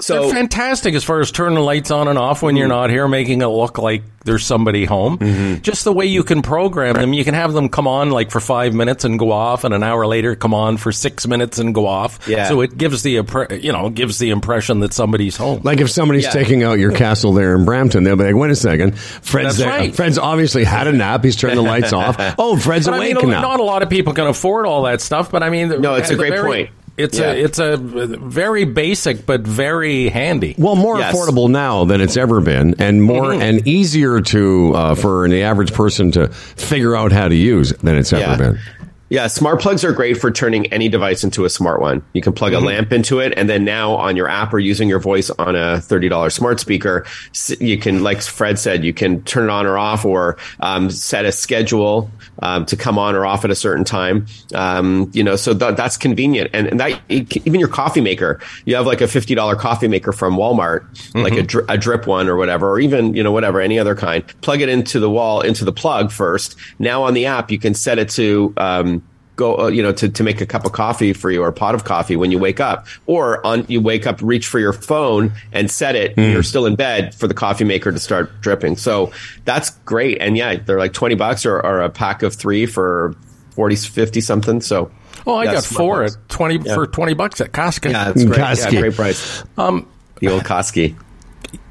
So 0.00 0.22
they're 0.22 0.32
fantastic 0.34 0.94
as 0.94 1.04
far 1.04 1.20
as 1.20 1.30
turning 1.30 1.54
the 1.54 1.60
lights 1.60 1.90
on 1.90 2.08
and 2.08 2.18
off 2.18 2.42
when 2.42 2.56
you're 2.56 2.68
not 2.68 2.90
here, 2.90 3.06
making 3.08 3.42
it 3.42 3.46
look 3.46 3.78
like 3.78 4.02
there's 4.24 4.44
somebody 4.44 4.84
home. 4.84 5.18
Mm-hmm. 5.18 5.62
Just 5.62 5.84
the 5.84 5.92
way 5.92 6.06
you 6.06 6.24
can 6.24 6.42
program 6.42 6.94
them, 6.94 7.12
you 7.12 7.24
can 7.24 7.34
have 7.34 7.52
them 7.52 7.68
come 7.68 7.86
on 7.86 8.10
like 8.10 8.30
for 8.30 8.40
five 8.40 8.74
minutes 8.74 9.04
and 9.04 9.18
go 9.18 9.30
off, 9.30 9.64
and 9.64 9.72
an 9.72 9.82
hour 9.82 10.06
later 10.06 10.34
come 10.34 10.52
on 10.52 10.76
for 10.76 10.90
six 10.92 11.26
minutes 11.26 11.58
and 11.58 11.74
go 11.74 11.86
off. 11.86 12.26
Yeah. 12.28 12.48
So 12.48 12.60
it 12.60 12.76
gives 12.76 13.02
the 13.02 13.16
impre- 13.16 13.62
you 13.62 13.72
know 13.72 13.88
gives 13.90 14.18
the 14.18 14.30
impression 14.30 14.80
that 14.80 14.92
somebody's 14.92 15.36
home. 15.36 15.62
Like 15.64 15.80
if 15.80 15.90
somebody's 15.90 16.24
Yeah. 16.24 16.30
taking 16.30 16.62
out 16.64 16.78
your 16.78 16.92
castle 16.92 17.32
there 17.32 17.54
in 17.56 17.64
Brampton, 17.64 18.04
they'll 18.04 18.16
be 18.16 18.24
like, 18.24 18.34
"Wait 18.34 18.50
a 18.50 18.56
second, 18.56 18.98
Fred's 18.98 19.56
That's 19.56 19.58
there. 19.58 19.68
right. 19.68 19.94
Fred's 19.94 20.18
obviously 20.18 20.64
had 20.64 20.88
a 20.88 20.92
nap. 20.92 21.22
He's 21.24 21.36
turned 21.36 21.56
the 21.56 21.62
lights 21.62 21.92
off. 21.92 22.16
Oh, 22.38 22.56
Fred's 22.56 22.86
But 22.86 22.94
I 22.94 22.96
awake 22.98 23.16
mean, 23.16 23.30
now." 23.30 23.40
not 23.42 23.60
a 23.60 23.64
lot 23.64 23.82
of 23.82 23.88
people 23.90 24.12
can 24.12 24.26
afford 24.26 24.66
all 24.66 24.82
that 24.82 25.00
stuff. 25.00 25.30
But 25.30 25.42
I 25.42 25.50
mean, 25.50 25.80
No, 25.80 25.94
it's 25.94 26.10
a 26.10 26.16
great 26.16 26.32
very- 26.32 26.46
point. 26.66 26.70
It's 26.98 27.18
Yeah. 27.18 27.30
a 27.32 27.34
it's 27.44 27.58
a 27.60 27.76
very 27.76 28.64
basic 28.64 29.24
but 29.24 29.42
very 29.42 30.08
handy. 30.08 30.54
well, 30.58 30.74
more 30.76 30.98
Yes. 30.98 31.14
affordable 31.14 31.48
now 31.48 31.84
than 31.84 32.00
it's 32.00 32.16
ever 32.16 32.40
been, 32.40 32.74
and 32.78 33.02
more 33.02 33.26
Mm-hmm. 33.32 33.42
and 33.42 33.68
easier 33.68 34.20
to 34.20 34.72
uh, 34.74 34.94
for 34.96 35.28
the 35.28 35.42
average 35.42 35.72
person 35.72 36.10
to 36.12 36.28
figure 36.28 36.96
out 36.96 37.12
how 37.12 37.28
to 37.28 37.34
use 37.36 37.72
than 37.82 37.96
it's 37.96 38.12
ever 38.12 38.22
Yeah. 38.22 38.36
been. 38.36 38.58
Yeah, 39.10 39.26
smart 39.26 39.60
plugs 39.60 39.84
are 39.84 39.92
great 39.92 40.18
for 40.18 40.30
turning 40.30 40.66
any 40.72 40.88
device 40.88 41.24
into 41.24 41.44
a 41.46 41.50
smart 41.50 41.80
one. 41.80 42.02
You 42.12 42.20
can 42.20 42.34
plug 42.34 42.52
a 42.52 42.60
lamp 42.60 42.92
into 42.92 43.20
it, 43.20 43.32
and 43.36 43.48
then 43.48 43.64
now 43.64 43.94
on 43.94 44.16
your 44.16 44.28
app 44.28 44.52
or 44.52 44.58
using 44.58 44.88
your 44.88 44.98
voice 44.98 45.30
on 45.30 45.56
a 45.56 45.78
$30 45.78 46.30
smart 46.30 46.60
speaker, 46.60 47.06
you 47.58 47.78
can, 47.78 48.02
like 48.02 48.20
Fred 48.20 48.58
said, 48.58 48.84
you 48.84 48.92
can 48.92 49.22
turn 49.22 49.44
it 49.44 49.50
on 49.50 49.64
or 49.66 49.78
off 49.78 50.04
or 50.04 50.36
um, 50.60 50.90
set 50.90 51.24
a 51.24 51.32
schedule 51.32 52.10
um, 52.40 52.66
to 52.66 52.76
come 52.76 52.98
on 52.98 53.14
or 53.14 53.24
off 53.24 53.44
at 53.44 53.50
a 53.50 53.54
certain 53.54 53.84
time. 53.84 54.26
Um, 54.54 55.10
you 55.14 55.24
know, 55.24 55.36
so 55.36 55.56
th- 55.56 55.76
that's 55.76 55.96
convenient. 55.96 56.50
And, 56.52 56.66
and 56.68 56.80
that 56.80 57.00
even 57.08 57.58
your 57.60 57.68
coffee 57.68 58.00
maker, 58.00 58.40
you 58.66 58.76
have 58.76 58.86
like 58.86 59.00
a 59.00 59.04
$50 59.04 59.58
coffee 59.58 59.88
maker 59.88 60.12
from 60.12 60.36
Walmart, 60.36 60.84
like 61.14 61.32
a, 61.32 61.42
dri- 61.42 61.64
a 61.68 61.78
drip 61.78 62.06
one 62.06 62.28
or 62.28 62.36
whatever, 62.36 62.70
or 62.70 62.78
even, 62.78 63.14
you 63.14 63.22
know, 63.22 63.32
whatever, 63.32 63.60
any 63.60 63.78
other 63.78 63.94
kind. 63.94 64.26
Plug 64.42 64.60
it 64.60 64.68
into 64.68 65.00
the 65.00 65.10
wall, 65.10 65.40
into 65.40 65.64
the 65.64 65.72
plug 65.72 66.12
first. 66.12 66.56
Now 66.78 67.04
on 67.04 67.14
the 67.14 67.26
app, 67.26 67.50
you 67.50 67.58
can 67.58 67.74
set 67.74 67.98
it 67.98 68.10
to, 68.10 68.52
um, 68.56 68.97
go, 69.38 69.56
uh, 69.56 69.68
you 69.68 69.82
know, 69.82 69.92
to, 69.92 70.08
to 70.10 70.22
make 70.22 70.42
a 70.42 70.46
cup 70.46 70.66
of 70.66 70.72
coffee 70.72 71.14
for 71.14 71.30
you 71.30 71.42
or 71.42 71.48
a 71.48 71.52
pot 71.52 71.74
of 71.74 71.84
coffee 71.84 72.16
when 72.16 72.30
you 72.30 72.38
wake 72.38 72.60
up, 72.60 72.86
or 73.06 73.44
on 73.46 73.64
you 73.68 73.80
wake 73.80 74.06
up, 74.06 74.20
reach 74.20 74.46
for 74.46 74.58
your 74.58 74.74
phone 74.74 75.32
and 75.52 75.70
set 75.70 75.96
it. 75.96 76.14
Hmm. 76.14 76.20
You're 76.20 76.42
still 76.42 76.66
in 76.66 76.74
bed 76.74 77.14
for 77.14 77.26
the 77.26 77.34
coffee 77.34 77.64
maker 77.64 77.90
to 77.90 77.98
start 77.98 78.42
dripping. 78.42 78.76
So 78.76 79.12
that's 79.46 79.70
great. 79.70 80.18
And 80.20 80.36
yeah, 80.36 80.56
they're 80.56 80.78
like 80.78 80.92
twenty 80.92 81.14
bucks 81.14 81.46
or, 81.46 81.64
or 81.64 81.80
a 81.80 81.88
pack 81.88 82.22
of 82.22 82.34
three 82.34 82.66
for 82.66 83.14
40, 83.52 83.76
50 83.76 84.20
something. 84.20 84.60
So. 84.60 84.90
Oh, 85.26 85.34
I 85.34 85.46
got 85.46 85.64
four 85.64 86.04
at 86.04 86.16
twenty 86.28 86.58
for 86.58 86.86
twenty 86.86 87.14
bucks 87.14 87.40
at 87.40 87.52
Costco. 87.52 87.90
Yeah, 87.90 88.04
that's 88.04 88.24
great. 88.24 88.38
Koski. 88.38 88.72
Yeah, 88.72 88.80
great 88.80 88.94
price. 88.94 89.44
Um, 89.56 89.86
the 90.20 90.28
old 90.28 90.42
Koski. 90.44 90.96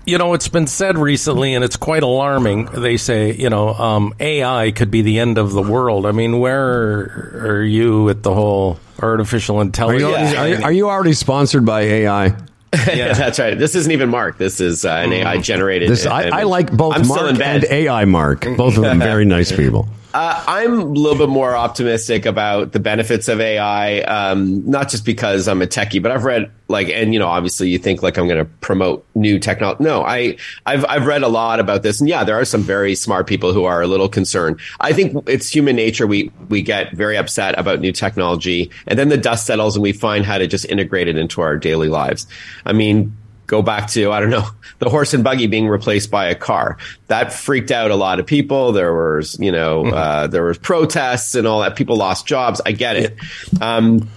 You 0.06 0.18
know, 0.18 0.34
it's 0.34 0.48
been 0.48 0.68
said 0.68 0.98
recently, 0.98 1.54
and 1.54 1.66
it's 1.66 1.76
quite 1.76 2.02
alarming. 2.02 2.66
They 2.68 2.96
say, 2.96 3.34
you 3.34 3.50
know, 3.50 3.74
um, 3.74 4.14
AI 4.20 4.72
could 4.72 4.90
be 4.90 5.02
the 5.02 5.20
end 5.20 5.38
of 5.38 5.52
the 5.52 5.62
world. 5.62 6.06
I 6.06 6.14
mean, 6.14 6.40
where 6.40 7.52
are 7.58 7.64
you 7.64 8.04
with 8.04 8.24
the 8.24 8.34
whole 8.34 8.80
artificial 9.00 9.58
Are 9.58 9.64
you, 9.64 9.66
intelligence? 9.66 10.04
already, 10.04 10.38
are, 10.38 10.48
you, 10.48 10.64
are 10.64 10.72
you 10.72 10.90
already 10.90 11.14
sponsored 11.14 11.66
by 11.66 11.82
AI? 11.82 12.36
Yeah, 12.88 13.14
that's 13.14 13.40
right. 13.40 13.58
This 13.58 13.76
isn't 13.76 13.92
even 13.92 14.10
Marc. 14.10 14.38
This 14.38 14.60
is 14.62 14.86
uh, 14.86 14.90
an 14.90 15.12
AI 15.12 15.38
generated. 15.40 15.90
This 15.90 16.06
I, 16.06 16.30
I 16.30 16.44
like 16.44 16.72
both 16.72 16.96
I'm 16.96 17.08
Marc 17.08 17.40
and 17.40 17.66
AI 17.66 18.06
Marc. 18.06 18.42
Both 18.42 18.78
of 18.78 18.84
them 18.84 19.00
very 19.00 19.26
nice 19.26 19.52
people. 19.56 19.88
Uh, 20.18 20.44
I'm 20.48 20.80
a 20.80 20.84
little 20.84 21.16
bit 21.16 21.30
more 21.30 21.56
optimistic 21.56 22.26
about 22.26 22.72
the 22.72 22.80
benefits 22.80 23.28
of 23.28 23.40
AI, 23.40 24.00
um, 24.00 24.68
not 24.68 24.90
just 24.90 25.06
because 25.06 25.48
I'm 25.48 25.62
a 25.62 25.68
techie, 25.68 26.02
but 26.02 26.12
I've 26.12 26.24
read 26.24 26.52
like, 26.70 26.90
and 26.90 27.14
you 27.14 27.20
know, 27.20 27.28
obviously, 27.28 27.70
you 27.70 27.78
think 27.78 28.02
like 28.02 28.18
I'm 28.18 28.26
going 28.28 28.44
to 28.44 28.52
promote 28.60 29.06
new 29.14 29.38
technology. 29.38 29.84
No, 29.84 30.02
I, 30.04 30.38
I've 30.66 30.84
I've 30.86 31.06
read 31.06 31.22
a 31.22 31.28
lot 31.28 31.60
about 31.60 31.84
this, 31.84 32.00
and 32.00 32.10
yeah, 32.10 32.24
there 32.24 32.34
are 32.34 32.46
some 32.46 32.64
very 32.64 32.96
smart 32.96 33.28
people 33.28 33.54
who 33.54 33.66
are 33.66 33.80
a 33.80 33.86
little 33.86 34.10
concerned. 34.10 34.60
I 34.80 34.92
think 34.92 35.30
it's 35.30 35.54
human 35.54 35.76
nature. 35.76 36.08
We 36.08 36.32
we 36.50 36.64
get 36.64 36.94
very 36.94 37.16
upset 37.16 37.54
about 37.60 37.80
new 37.80 37.92
technology, 37.92 38.72
and 38.88 38.98
then 38.98 39.10
the 39.10 39.18
dust 39.18 39.46
settles, 39.46 39.76
and 39.76 39.84
we 39.84 39.94
find 39.94 40.26
how 40.26 40.40
to 40.40 40.48
just 40.48 40.66
integrate 40.66 41.08
it 41.08 41.16
into 41.16 41.42
our 41.42 41.58
daily 41.58 41.90
lives. 41.90 42.26
I 42.66 42.74
mean, 42.74 43.16
go 43.48 43.62
back 43.62 43.90
to 43.92 44.12
I 44.12 44.20
don't 44.20 44.30
know 44.30 44.48
the 44.80 44.90
horse 44.90 45.14
and 45.14 45.24
buggy 45.24 45.48
being 45.48 45.68
replaced 45.68 46.12
by 46.12 46.28
a 46.28 46.36
car. 46.36 46.78
That 47.08 47.34
freaked 47.34 47.72
out 47.72 47.90
a 47.90 47.96
lot 47.96 48.20
of 48.20 48.26
people. 48.26 48.74
There 48.74 48.94
was 48.94 49.40
you 49.40 49.52
know 49.52 49.88
uh, 49.88 50.28
there 50.28 50.44
was 50.44 50.58
protests 50.58 51.34
and 51.34 51.48
all 51.48 51.62
that. 51.62 51.76
People 51.76 51.96
lost 51.96 52.28
jobs. 52.28 52.62
I 52.66 52.74
get 52.74 52.98
it. 52.98 53.18
Um, 53.62 54.08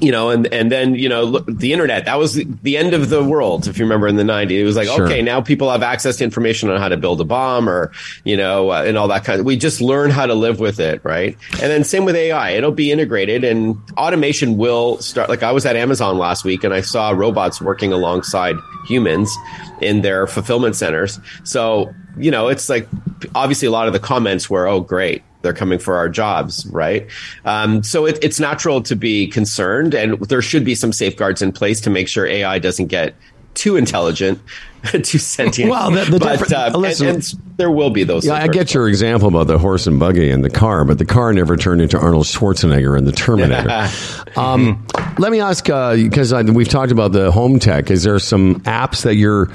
you 0.00 0.10
know, 0.12 0.30
and 0.30 0.46
and 0.52 0.70
then 0.70 0.94
you 0.94 1.08
know 1.08 1.24
look, 1.24 1.46
the 1.46 1.72
internet. 1.72 2.04
That 2.04 2.18
was 2.18 2.34
the, 2.34 2.46
the 2.62 2.76
end 2.76 2.94
of 2.94 3.10
the 3.10 3.22
world. 3.22 3.66
If 3.68 3.78
you 3.78 3.84
remember 3.84 4.08
in 4.08 4.16
the 4.16 4.22
'90s, 4.22 4.50
it 4.50 4.64
was 4.64 4.76
like 4.76 4.88
Sure. 4.88 5.06
okay, 5.06 5.22
now 5.22 5.40
people 5.40 5.70
have 5.70 5.82
access 5.82 6.16
to 6.16 6.24
information 6.24 6.70
on 6.70 6.80
how 6.80 6.88
to 6.88 6.96
build 6.96 7.20
a 7.20 7.24
bomb 7.24 7.68
or 7.68 7.92
you 8.24 8.36
know 8.36 8.70
uh, 8.70 8.82
and 8.86 8.96
all 8.96 9.08
that 9.08 9.24
kind 9.24 9.40
of. 9.40 9.46
We 9.46 9.56
just 9.56 9.80
learn 9.80 10.10
how 10.10 10.26
to 10.26 10.34
live 10.34 10.60
with 10.60 10.80
it, 10.80 11.04
right? 11.04 11.36
And 11.52 11.70
then 11.70 11.84
same 11.84 12.04
with 12.04 12.16
AI. 12.16 12.50
It'll 12.50 12.72
be 12.72 12.90
integrated, 12.90 13.44
and 13.44 13.76
automation 13.96 14.56
will 14.56 14.98
start. 14.98 15.28
Like 15.28 15.42
I 15.42 15.52
was 15.52 15.66
at 15.66 15.76
Amazon 15.76 16.18
last 16.18 16.44
week, 16.44 16.64
and 16.64 16.72
I 16.72 16.80
saw 16.80 17.10
robots 17.10 17.60
working 17.60 17.92
alongside 17.92 18.56
humans 18.86 19.34
in 19.80 20.00
their 20.02 20.26
fulfillment 20.26 20.76
centers. 20.76 21.18
So 21.44 21.92
you 22.18 22.30
know, 22.30 22.48
it's 22.48 22.68
like 22.68 22.88
obviously 23.34 23.68
a 23.68 23.70
lot 23.70 23.86
of 23.86 23.92
the 23.92 24.00
comments 24.00 24.48
were, 24.50 24.66
"Oh, 24.66 24.80
great." 24.80 25.22
They're 25.42 25.54
coming 25.54 25.78
for 25.78 25.96
our 25.96 26.08
jobs, 26.08 26.66
right? 26.66 27.06
Um, 27.44 27.82
so 27.82 28.06
it, 28.06 28.18
it's 28.22 28.38
natural 28.40 28.82
to 28.82 28.94
be 28.96 29.26
concerned, 29.28 29.94
and 29.94 30.18
there 30.20 30.42
should 30.42 30.64
be 30.64 30.74
some 30.74 30.92
safeguards 30.92 31.40
in 31.42 31.52
place 31.52 31.80
to 31.82 31.90
make 31.90 32.08
sure 32.08 32.26
AI 32.26 32.58
doesn't 32.58 32.86
get 32.86 33.14
too 33.54 33.76
intelligent, 33.76 34.40
too 35.02 35.18
sentient. 35.18 35.70
Well, 35.70 35.90
the- 35.90 36.04
the 36.04 36.18
but 36.18 36.52
uh, 36.52 36.70
and- 36.72 36.76
listen- 36.76 37.08
and 37.08 37.34
there 37.56 37.70
will 37.70 37.90
be 37.90 38.04
those. 38.04 38.24
Yeah, 38.24 38.34
I 38.34 38.48
get 38.48 38.72
your 38.72 38.88
example 38.88 39.28
about 39.28 39.46
the 39.46 39.58
horse 39.58 39.86
and 39.86 39.98
buggy 39.98 40.30
and 40.30 40.42
the 40.44 40.50
car, 40.50 40.84
but 40.84 40.98
the 40.98 41.04
car 41.04 41.32
never 41.32 41.56
turned 41.56 41.82
into 41.82 41.98
Arnold 41.98 42.24
Schwarzenegger 42.24 42.96
in 42.96 43.04
the 43.04 43.12
Terminator. 43.12 43.88
um, 44.40 44.86
let 45.18 45.30
me 45.32 45.40
ask, 45.40 45.64
because 45.64 46.32
uh, 46.32 46.42
we've 46.54 46.68
talked 46.68 46.92
about 46.92 47.12
the 47.12 47.30
home 47.30 47.58
tech. 47.58 47.90
Is 47.90 48.02
there 48.02 48.18
some 48.18 48.60
apps 48.60 49.02
that 49.02 49.16
you're 49.16 49.48
you 49.48 49.54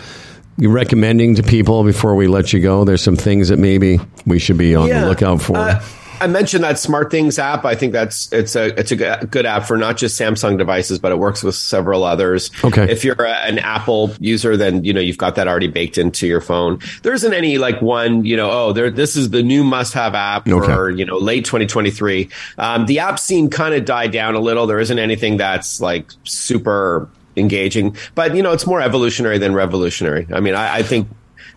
recommending 0.57 1.35
to 1.35 1.43
people 1.43 1.83
before 1.83 2.15
we 2.15 2.27
let 2.27 2.53
you 2.53 2.59
go? 2.61 2.83
There's 2.85 3.01
some 3.01 3.15
things 3.15 3.49
that 3.49 3.57
maybe 3.57 3.99
we 4.25 4.39
should 4.39 4.57
be 4.57 4.75
on 4.75 4.89
the 4.89 5.05
lookout 5.07 5.41
for. 5.41 5.57
Uh, 5.57 5.83
I 6.21 6.27
mentioned 6.27 6.63
that 6.63 6.75
SmartThings 6.77 7.37
app. 7.39 7.65
I 7.65 7.75
think 7.75 7.91
that's 7.91 8.31
it's 8.31 8.55
a 8.55 8.67
it's 8.79 8.89
a 8.91 8.95
good 8.95 9.45
app 9.45 9.65
for 9.65 9.75
not 9.75 9.97
just 9.97 10.17
Samsung 10.19 10.57
devices, 10.57 10.97
but 10.97 11.11
it 11.11 11.17
works 11.19 11.43
with 11.43 11.55
several 11.55 12.05
others. 12.05 12.51
Okay. 12.63 12.89
If 12.89 13.03
you're 13.03 13.21
a, 13.21 13.33
an 13.45 13.59
Apple 13.59 14.11
user, 14.21 14.55
then 14.55 14.85
you 14.85 14.93
know 14.93 15.01
you've 15.01 15.17
got 15.17 15.35
that 15.35 15.49
already 15.49 15.67
baked 15.67 15.97
into 15.97 16.25
your 16.25 16.39
phone. 16.39 16.79
There 17.03 17.13
isn't 17.13 17.33
any 17.33 17.57
like 17.57 17.81
one 17.81 18.23
you 18.23 18.37
know 18.37 18.49
oh 18.49 18.71
there 18.71 18.89
this 18.89 19.17
is 19.17 19.31
the 19.31 19.43
new 19.43 19.65
must 19.65 19.93
have 19.93 20.15
app 20.15 20.47
Okay. 20.47 20.65
for 20.65 20.89
you 20.89 21.03
know 21.05 21.17
late 21.17 21.43
2023. 21.43 22.29
Um, 22.57 22.85
the 22.85 22.99
app 22.99 23.19
scene 23.19 23.49
kind 23.49 23.75
of 23.75 23.83
died 23.83 24.11
down 24.11 24.35
a 24.35 24.39
little. 24.39 24.67
There 24.67 24.79
isn't 24.79 24.97
anything 24.97 25.35
that's 25.35 25.81
like 25.81 26.09
super 26.23 27.09
engaging, 27.35 27.95
but 28.15 28.35
you 28.35 28.43
know 28.43 28.51
it's 28.51 28.67
more 28.67 28.81
evolutionary 28.81 29.37
than 29.37 29.53
revolutionary. 29.53 30.27
I 30.33 30.39
mean, 30.39 30.55
I, 30.55 30.77
I 30.77 30.83
think 30.83 31.07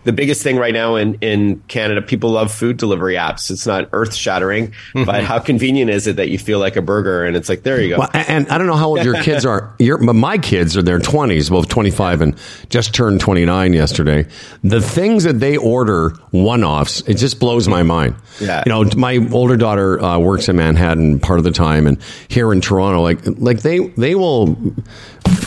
the 0.05 0.13
biggest 0.13 0.41
thing 0.43 0.55
right 0.55 0.73
now 0.73 0.95
in, 0.95 1.15
in 1.15 1.59
Canada, 1.67 2.01
people 2.01 2.31
love 2.31 2.51
food 2.51 2.77
delivery 2.77 3.15
apps. 3.15 3.51
It's 3.51 3.67
not 3.67 3.89
earth 3.91 4.15
shattering, 4.15 4.73
but 4.93 5.23
how 5.23 5.39
convenient 5.39 5.91
is 5.91 6.07
it 6.07 6.15
that 6.15 6.29
you 6.29 6.39
feel 6.39 6.59
like 6.59 6.77
a 6.77 6.81
burger 6.81 7.25
and 7.25 7.35
it's 7.35 7.49
like, 7.49 7.63
there 7.63 7.81
you 7.81 7.89
go. 7.89 7.99
Well, 7.99 8.09
and, 8.13 8.29
and 8.29 8.49
I 8.49 8.57
don't 8.57 8.67
know 8.67 8.75
how 8.75 8.87
old 8.87 9.03
your 9.03 9.21
kids 9.23 9.45
are. 9.45 9.75
Your, 9.77 9.97
my 9.97 10.37
kids 10.37 10.77
are 10.77 10.79
in 10.79 10.85
their 10.85 10.99
twenties, 10.99 11.49
both 11.49 11.67
twenty 11.67 11.91
five 11.91 12.21
and 12.21 12.37
just 12.69 12.93
turned 12.95 13.19
twenty 13.19 13.45
nine 13.45 13.73
yesterday. 13.73 14.25
The 14.63 14.81
things 14.81 15.25
that 15.25 15.39
they 15.39 15.57
order 15.57 16.11
one 16.31 16.63
offs, 16.63 17.01
it 17.01 17.15
just 17.15 17.39
blows 17.39 17.67
my 17.67 17.83
mind. 17.83 18.15
Yeah. 18.39 18.63
you 18.65 18.71
know, 18.71 18.89
my 18.95 19.27
older 19.31 19.57
daughter 19.57 20.01
uh, 20.01 20.17
works 20.17 20.47
in 20.47 20.55
Manhattan 20.55 21.19
part 21.19 21.39
of 21.39 21.43
the 21.43 21.51
time, 21.51 21.85
and 21.87 22.01
here 22.29 22.53
in 22.53 22.61
Toronto, 22.61 23.01
like 23.01 23.19
like 23.37 23.59
they 23.61 23.79
they 23.79 24.15
will 24.15 24.55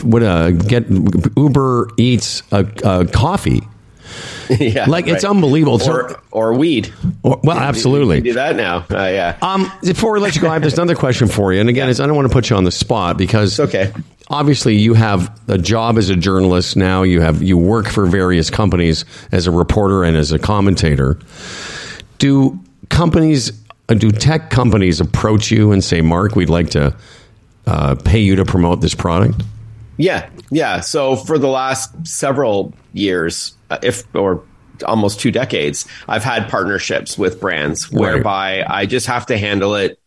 would 0.04 0.22
uh, 0.22 0.50
get 0.50 0.88
Uber 1.36 1.88
Eats 1.96 2.42
a, 2.52 2.66
a 2.84 3.06
coffee. 3.06 3.62
yeah, 4.60 4.86
Like 4.86 5.06
it's 5.06 5.24
right. 5.24 5.30
unbelievable. 5.30 5.78
So- 5.78 5.92
Or, 5.92 6.20
or 6.30 6.54
weed. 6.54 6.92
Or- 7.22 7.40
well, 7.42 7.58
absolutely. 7.58 8.16
You 8.16 8.22
can 8.22 8.28
do 8.30 8.34
that 8.34 8.56
now. 8.56 8.78
Uh, 8.90 8.96
yeah. 9.08 9.36
Um, 9.42 9.70
before 9.82 10.12
we 10.12 10.20
let 10.20 10.34
you 10.34 10.40
go, 10.42 10.48
I 10.48 10.54
have 10.54 10.62
just 10.62 10.76
another 10.78 10.94
question 10.96 11.28
for 11.28 11.52
you. 11.52 11.60
And 11.60 11.68
again, 11.68 11.88
it's, 11.88 12.00
I 12.00 12.06
don't 12.06 12.16
want 12.16 12.28
to 12.28 12.32
put 12.32 12.50
you 12.50 12.56
on 12.56 12.64
the 12.64 12.70
spot 12.72 13.16
because 13.16 13.58
It's 13.58 13.74
okay. 13.74 13.92
Obviously, 14.28 14.76
you 14.76 14.94
have 14.94 15.38
a 15.48 15.58
job 15.58 15.98
as 15.98 16.08
a 16.08 16.16
journalist 16.16 16.76
now. 16.76 17.02
You 17.02 17.20
have 17.20 17.42
you 17.42 17.58
work 17.58 17.86
for 17.88 18.06
various 18.06 18.48
companies 18.50 19.04
as 19.30 19.46
a 19.46 19.50
reporter 19.50 20.04
and 20.04 20.16
as 20.16 20.32
a 20.32 20.38
commentator. 20.38 21.18
Do 22.18 22.58
companies, 22.88 23.52
uh, 23.88 23.94
do 23.94 24.10
tech 24.10 24.48
companies 24.50 25.00
approach 25.00 25.50
you 25.50 25.72
and 25.72 25.82
say, 25.84 26.00
"Marc, 26.00 26.34
we'd 26.36 26.48
like 26.48 26.70
to 26.70 26.96
uh, 27.66 27.94
pay 28.04 28.20
you 28.20 28.36
to 28.36 28.44
promote 28.44 28.80
this 28.80 28.94
product"? 28.94 29.42
Yeah, 29.98 30.30
yeah. 30.50 30.80
So 30.80 31.16
for 31.16 31.36
the 31.38 31.48
last 31.48 32.06
several 32.06 32.72
years, 32.94 33.54
Uh, 33.72 33.78
if 33.82 34.14
or 34.14 34.44
almost 34.86 35.20
two 35.20 35.30
decades, 35.30 35.86
I've 36.08 36.24
had 36.24 36.48
partnerships 36.48 37.16
with 37.16 37.40
brands 37.40 37.90
whereby 37.90 38.64
I 38.68 38.86
just 38.86 39.06
have 39.06 39.26
to 39.26 39.38
handle 39.38 39.74
it 39.74 39.98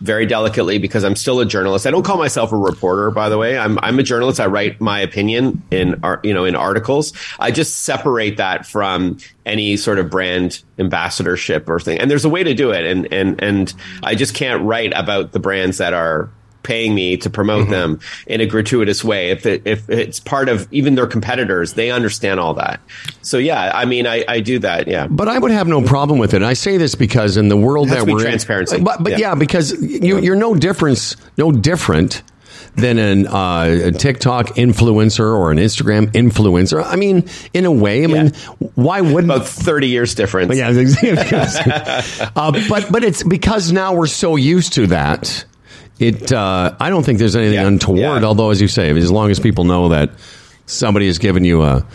very 0.00 0.26
delicately 0.26 0.76
because 0.76 1.04
I'm 1.04 1.16
still 1.16 1.40
a 1.40 1.46
journalist. 1.46 1.86
I 1.86 1.90
don't 1.90 2.02
call 2.02 2.18
myself 2.18 2.52
a 2.52 2.56
reporter, 2.56 3.10
by 3.10 3.30
the 3.30 3.38
way. 3.38 3.56
I'm 3.56 3.78
I'm 3.78 3.98
a 3.98 4.02
journalist. 4.02 4.40
I 4.40 4.46
write 4.46 4.80
my 4.80 5.00
opinion 5.00 5.62
in 5.70 5.98
art, 6.02 6.22
you 6.24 6.34
know, 6.34 6.44
in 6.44 6.54
articles. 6.54 7.14
I 7.38 7.50
just 7.50 7.84
separate 7.84 8.36
that 8.36 8.66
from 8.66 9.18
any 9.46 9.78
sort 9.78 9.98
of 9.98 10.10
brand 10.10 10.62
ambassadorship 10.78 11.68
or 11.68 11.80
thing. 11.80 11.98
And 11.98 12.10
there's 12.10 12.26
a 12.26 12.28
way 12.28 12.44
to 12.44 12.52
do 12.52 12.70
it. 12.72 12.84
And 12.84 13.10
and 13.10 13.42
and 13.42 13.72
I 14.02 14.14
just 14.14 14.34
can't 14.34 14.62
write 14.62 14.92
about 14.94 15.32
the 15.32 15.38
brands 15.38 15.78
that 15.78 15.94
are 15.94 16.30
paying 16.66 16.94
me 16.94 17.16
to 17.18 17.30
promote 17.30 17.70
them 17.70 18.00
in 18.26 18.40
a 18.40 18.46
gratuitous 18.46 19.02
way. 19.04 19.30
If 19.30 19.46
it, 19.46 19.62
if 19.64 19.88
it's 19.88 20.20
part 20.20 20.48
of 20.48 20.68
even 20.72 20.96
their 20.96 21.06
competitors, 21.06 21.74
they 21.74 21.90
understand 21.90 22.40
all 22.40 22.54
that. 22.54 22.80
So 23.22 23.38
yeah, 23.38 23.70
I 23.74 23.84
mean, 23.84 24.06
I, 24.06 24.24
I 24.28 24.40
do 24.40 24.58
that. 24.58 24.88
Yeah. 24.88 25.06
But 25.08 25.28
I 25.28 25.38
would 25.38 25.52
have 25.52 25.68
no 25.68 25.80
problem 25.80 26.18
with 26.18 26.34
it. 26.34 26.38
And 26.38 26.46
I 26.46 26.54
say 26.54 26.76
this 26.76 26.94
because 26.94 27.36
in 27.36 27.48
the 27.48 27.56
world 27.56 27.88
that 27.90 28.06
we're 28.06 28.20
transparency. 28.20 28.76
in, 28.76 28.84
but, 28.84 29.02
but 29.02 29.12
yeah. 29.12 29.18
Yeah. 29.18 29.34
because 29.36 29.72
you, 29.80 30.18
you're 30.18 30.36
no 30.36 30.54
difference, 30.54 31.16
no 31.38 31.52
different 31.52 32.22
than 32.76 32.98
an, 32.98 33.26
uh, 33.26 33.80
a 33.84 33.92
TikTok 33.92 34.48
influencer 34.56 35.34
or 35.34 35.50
an 35.50 35.58
Instagram 35.58 36.12
influencer. 36.12 36.84
I 36.84 36.96
mean, 36.96 37.28
in 37.54 37.64
a 37.64 37.72
way, 37.72 38.04
I 38.04 38.06
mean, 38.06 38.32
why 38.74 39.00
wouldn't? 39.00 39.32
About 39.32 39.46
30 39.46 39.88
years 39.88 40.14
difference. 40.14 40.56
yeah, 40.56 40.68
uh, 42.36 42.52
but 42.68 42.90
but 42.90 43.02
it's 43.02 43.22
because 43.22 43.72
now 43.72 43.94
we're 43.94 44.06
so 44.06 44.36
used 44.36 44.74
to 44.74 44.88
that. 44.88 45.44
It 45.98 46.32
uh, 46.32 46.74
I 46.78 46.90
don't 46.90 47.04
think 47.04 47.18
there's 47.18 47.36
anything 47.36 47.54
Yeah, 47.54 47.66
untoward. 47.66 47.98
yeah. 48.00 48.24
Although, 48.24 48.50
as 48.50 48.60
you 48.60 48.68
say, 48.68 48.90
as 48.90 49.10
long 49.10 49.30
as 49.30 49.40
people 49.40 49.64
know 49.64 49.88
that 49.88 50.10
somebody 50.66 51.06
has 51.06 51.18
given 51.18 51.44
you 51.44 51.62
a 51.62 51.86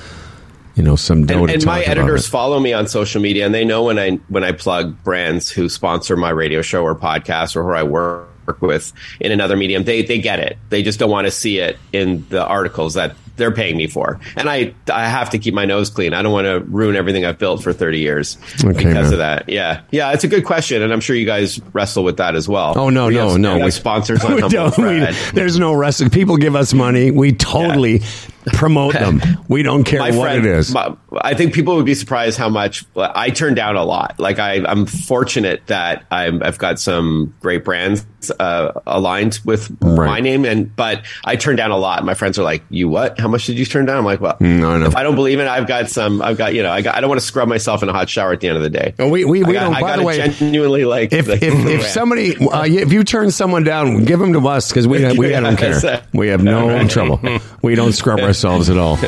you 0.76 0.84
know 0.84 0.96
some 0.96 1.20
and, 1.30 1.50
and 1.50 1.66
my 1.66 1.82
editors 1.82 2.26
it. 2.26 2.30
follow 2.30 2.60
me 2.60 2.72
on 2.74 2.88
social 2.88 3.22
media 3.22 3.46
and 3.46 3.54
they 3.54 3.66
know 3.66 3.84
when 3.84 4.00
I 4.00 4.12
when 4.30 4.44
I 4.44 4.54
plug 4.54 5.04
brands 5.04 5.52
who 5.52 5.68
sponsor 5.68 6.16
my 6.16 6.30
radio 6.30 6.62
show 6.62 6.82
or 6.84 6.96
podcast 6.96 7.56
or 7.58 7.64
who 7.64 7.72
I 7.72 7.84
work 7.84 8.62
with 8.62 8.94
in 9.20 9.34
another 9.34 9.58
medium 9.58 9.84
they 9.84 10.02
they 10.02 10.20
get 10.20 10.40
it 10.40 10.58
they 10.70 10.82
just 10.82 10.98
don't 10.98 11.10
want 11.12 11.28
to 11.28 11.32
see 11.32 11.60
it 11.60 11.78
in 11.92 12.26
the 12.30 12.44
articles 12.46 12.94
that 12.94 13.16
they're 13.42 13.52
paying 13.52 13.76
me 13.76 13.88
for, 13.88 14.20
and 14.38 14.48
I 14.50 14.74
I 14.92 15.08
have 15.08 15.32
to 15.32 15.40
keep 15.40 15.54
my 15.54 15.66
nose 15.66 15.90
clean. 15.90 16.14
I 16.14 16.22
don't 16.22 16.32
want 16.32 16.46
to 16.46 16.60
ruin 16.72 16.96
everything 16.96 17.26
I've 17.26 17.38
built 17.40 17.62
for 17.64 17.74
thirty 17.74 18.00
years 18.00 18.38
Okay, 18.64 18.68
because 18.72 18.84
man. 18.94 19.14
of 19.14 19.18
that. 19.18 19.50
Yeah, 19.50 19.82
yeah, 19.92 20.14
it's 20.14 20.24
a 20.24 20.28
good 20.28 20.46
question, 20.46 20.82
and 20.82 20.94
I'm 20.94 21.02
sure 21.02 21.16
you 21.16 21.26
guys 21.26 21.60
wrestle 21.74 22.04
with 22.04 22.18
that 22.18 22.36
as 22.36 22.48
well. 22.48 22.74
Oh 22.78 22.90
no, 22.90 23.08
We 23.08 23.16
no, 23.16 23.30
have- 23.32 23.40
no! 23.40 23.60
we 23.66 23.72
sponsors 23.72 24.24
on 24.24 24.36
we 24.36 24.42
Humble 24.42 25.14
there's 25.34 25.58
no 25.60 25.74
rest. 25.74 26.10
People 26.12 26.38
give 26.38 26.56
us 26.56 26.74
money. 26.74 27.12
We 27.12 27.34
totally 27.34 28.02
promote 28.48 28.94
them. 28.94 29.22
We 29.52 29.64
don't 29.64 29.84
care 29.84 30.00
my 30.00 30.12
what 30.12 30.24
friend, 30.32 30.46
it 30.46 30.50
is. 30.56 30.74
my- 30.74 30.96
I 31.20 31.34
think 31.34 31.54
people 31.54 31.76
would 31.76 31.86
be 31.86 31.94
surprised 31.94 32.38
how 32.38 32.48
much 32.48 32.86
I 32.96 33.30
turn 33.32 33.54
down 33.54 33.76
a 33.76 33.84
lot. 33.84 34.18
Like 34.18 34.40
I, 34.40 34.64
I'm 34.66 34.86
fortunate 34.86 35.68
that 35.68 36.06
I'm, 36.10 36.42
I've 36.42 36.58
got 36.58 36.80
some 36.80 37.34
great 37.42 37.66
brands 37.66 38.06
uh, 38.40 38.72
aligned 38.88 39.40
with 39.44 39.70
Right. 39.82 40.08
my 40.08 40.20
name, 40.22 40.46
and 40.46 40.74
but 40.74 41.04
I 41.26 41.36
turn 41.36 41.58
down 41.58 41.72
a 41.72 41.78
lot. 41.78 42.06
My 42.06 42.14
friends 42.14 42.40
are 42.40 42.44
like, 42.44 42.64
"You 42.70 42.88
what? 42.88 43.20
How 43.20 43.28
much 43.28 43.46
did 43.48 43.60
you 43.60 43.66
turn 43.66 43.86
down?" 43.88 43.98
I'm 43.98 44.06
like, 44.06 44.22
"Well, 44.22 44.38
No, 44.40 44.78
no. 44.78 44.86
if 44.86 44.96
I 44.96 45.04
don't 45.04 45.16
believe 45.16 45.40
in 45.40 45.48
it, 45.48 45.50
I've 45.50 45.68
got 45.68 45.90
some. 45.90 46.22
I've 46.22 46.38
got 46.38 46.54
you 46.54 46.62
know, 46.64 46.72
I 46.72 46.82
got. 46.82 46.96
I 46.96 47.02
don't 47.02 47.10
want 47.10 47.20
to 47.20 47.26
scrub 47.28 47.50
myself 47.50 47.84
in 47.84 47.90
a 47.90 47.94
hot 47.94 48.10
shower 48.10 48.32
at 48.32 48.40
the 48.40 48.48
end 48.48 48.56
of 48.58 48.64
the 48.64 48.70
day. 48.70 48.94
Oh, 49.00 49.10
we- 49.10 49.26
we- 49.26 49.44
I 49.44 49.48
we 49.48 49.54
got, 49.54 49.64
don't- 49.66 49.74
I 49.76 49.82
by 49.82 49.98
the 49.98 50.04
way, 50.04 50.30
genuinely 50.30 50.86
like 50.86 51.12
if 51.12 51.28
like 51.28 51.42
if, 51.44 51.54
if 51.66 51.86
somebody 51.88 52.38
uh, 52.38 52.64
if 52.66 52.94
you 52.94 53.04
turn 53.04 53.32
someone 53.32 53.64
down, 53.64 54.06
give 54.06 54.20
them 54.20 54.32
to 54.34 54.48
us 54.48 54.70
because 54.70 54.88
we 54.88 55.00
we 55.18 55.30
don't 55.30 55.58
care. 55.82 56.04
We 56.14 56.30
have 56.30 56.44
no 56.44 56.88
trouble. 56.88 57.20
We 57.64 57.76
don't 57.76 57.92
scrub 57.94 58.20
ourselves 58.32 58.70
at 58.70 58.78
all. 58.78 58.98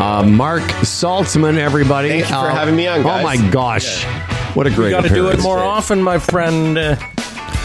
Uh, 0.00 0.22
Marc 0.24 0.62
Saltzman, 0.82 1.58
everybody. 1.58 2.08
Thank 2.08 2.22
you 2.22 2.28
for 2.34 2.34
Uh, 2.50 2.54
having 2.54 2.74
me 2.74 2.86
on, 2.86 3.00
Oh 3.00 3.22
my 3.22 3.36
gosh, 3.50 4.02
what 4.54 4.66
a 4.66 4.70
great! 4.70 4.90
Got 4.90 5.02
to 5.02 5.08
do 5.10 5.14
it 5.26 5.34
appearance. 5.34 5.42
more 5.42 5.58
often, 5.58 6.02
my 6.02 6.18
friend. 6.18 6.78
Uh, 6.78 6.96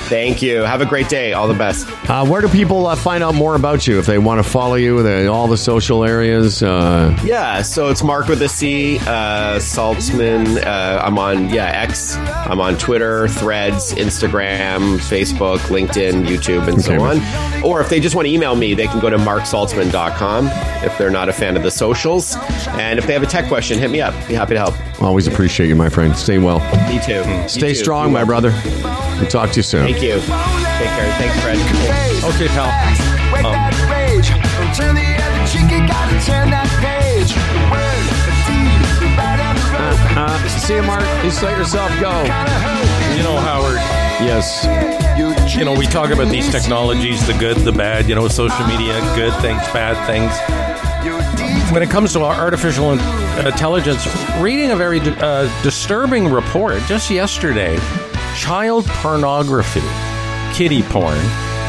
Thank 0.06 0.42
you. 0.42 0.62
Have 0.62 0.82
a 0.82 0.86
great 0.86 1.10
day. 1.10 1.34
All 1.34 1.48
the 1.48 1.54
best. 1.54 1.88
Uh, 2.10 2.26
where 2.26 2.42
do 2.42 2.48
people 2.48 2.86
uh, 2.88 2.96
find 2.96 3.24
out 3.24 3.36
more 3.36 3.56
about 3.56 3.88
you 3.88 3.98
if 4.00 4.06
they 4.06 4.18
want 4.18 4.44
to 4.44 4.50
follow 4.50 4.76
you? 4.76 5.02
The, 5.04 5.28
all 5.28 5.48
the 5.48 5.58
social 5.58 6.04
areas. 6.04 6.62
Uh, 6.64 7.18
Yeah, 7.24 7.62
so 7.62 7.90
it's 7.90 8.04
Marc 8.04 8.28
with 8.28 8.42
a 8.42 8.50
C, 8.50 8.98
uh, 9.00 9.58
Saltzman. 9.60 10.64
Uh, 10.64 11.02
I'm 11.04 11.18
on 11.18 11.50
yeah 11.50 11.66
X. 11.82 12.16
I'm 12.18 12.60
on 12.62 12.78
Twitter, 12.78 13.28
Threads, 13.28 13.94
Instagram, 13.94 14.98
Facebook, 15.00 15.58
LinkedIn, 15.70 16.26
YouTube, 16.28 16.68
and 16.68 16.82
so 16.82 17.02
on. 17.02 17.64
Or 17.64 17.82
if 17.82 17.90
they 17.90 18.00
just 18.00 18.16
want 18.16 18.28
to 18.28 18.34
email 18.34 18.56
me, 18.56 18.74
they 18.76 18.88
can 18.88 19.00
go 19.00 19.10
to 19.10 19.18
marcsaltzman.com 19.18 20.48
if 20.86 20.98
they're 20.98 21.10
not 21.10 21.30
a 21.30 21.34
fan 21.34 21.58
of 21.58 21.64
the 21.64 21.72
socials. 21.72 22.36
And 22.70 23.00
if 23.00 23.08
they 23.08 23.14
have 23.14 23.24
a 23.24 23.28
tech 23.28 23.48
question, 23.48 23.80
hit 23.80 23.90
me 23.90 24.02
up. 24.02 24.14
Be 24.28 24.34
happy 24.36 24.54
to 24.54 24.60
help. 24.60 25.02
always 25.02 25.28
appreciate 25.28 25.68
you, 25.68 25.76
my 25.76 25.90
friend. 25.90 26.16
Stay 26.16 26.38
well. 26.38 26.60
Me 26.90 27.00
too. 27.04 27.24
Stay 27.50 27.74
strong, 27.74 28.12
my 28.14 28.24
brother. 28.24 28.52
We'll 29.20 29.28
talk 29.30 29.52
to 29.52 29.58
you 29.58 29.64
soon. 29.64 29.84
Thank 29.86 29.95
you. 30.02 30.20
Take 30.20 30.92
care. 30.96 31.10
Thanks, 31.20 31.40
Fred. 31.42 31.58
okay, 32.34 32.48
pal. 32.50 32.68
Wake 33.34 33.44
that 33.44 33.76
rage. 33.92 34.28
Turn 34.76 34.96
the 34.96 35.04
other 35.04 35.42
cheek, 35.48 35.70
you 35.72 35.88
gotta 35.88 36.18
turn 36.26 36.50
that 36.50 36.68
page. 36.82 37.32
The 37.32 37.64
word, 37.72 38.06
the 38.26 38.34
deed, 38.48 38.82
the 39.00 39.10
bad 39.16 39.40
and 39.40 39.58
the 39.58 39.68
road. 39.72 40.30
Uh, 40.30 40.48
see 40.48 40.76
you, 40.76 40.84
Marc. 40.84 41.04
Just 41.22 41.44
let 41.44 41.58
yourself 41.58 41.90
go. 42.00 42.12
You 43.16 43.24
know, 43.24 43.38
Howard. 43.38 43.78
Yes. 44.24 44.66
You 45.56 45.64
know, 45.64 45.74
we 45.74 45.86
talk 45.86 46.10
about 46.10 46.30
these 46.30 46.52
technologies, 46.52 47.26
the 47.28 47.34
good, 47.34 47.58
the 47.58 47.72
bad. 47.72 48.10
You 48.10 48.16
know, 48.16 48.28
social 48.28 48.66
media, 48.68 49.00
good 49.16 49.34
things, 49.42 49.62
bad 49.72 49.96
things. 50.08 50.34
When 51.72 51.84
it 51.84 51.90
comes 51.90 52.14
to 52.14 52.22
our 52.22 52.36
artificial 52.36 52.92
intelligence, 52.94 54.06
reading 54.40 54.72
a 54.72 54.76
very 54.76 55.00
uh, 55.00 55.64
disturbing 55.64 56.28
report 56.28 56.82
just 56.84 57.10
yesterday 57.10 57.78
child 58.36 58.86
pornography, 58.86 59.82
kitty 60.54 60.84
porn, 60.84 61.20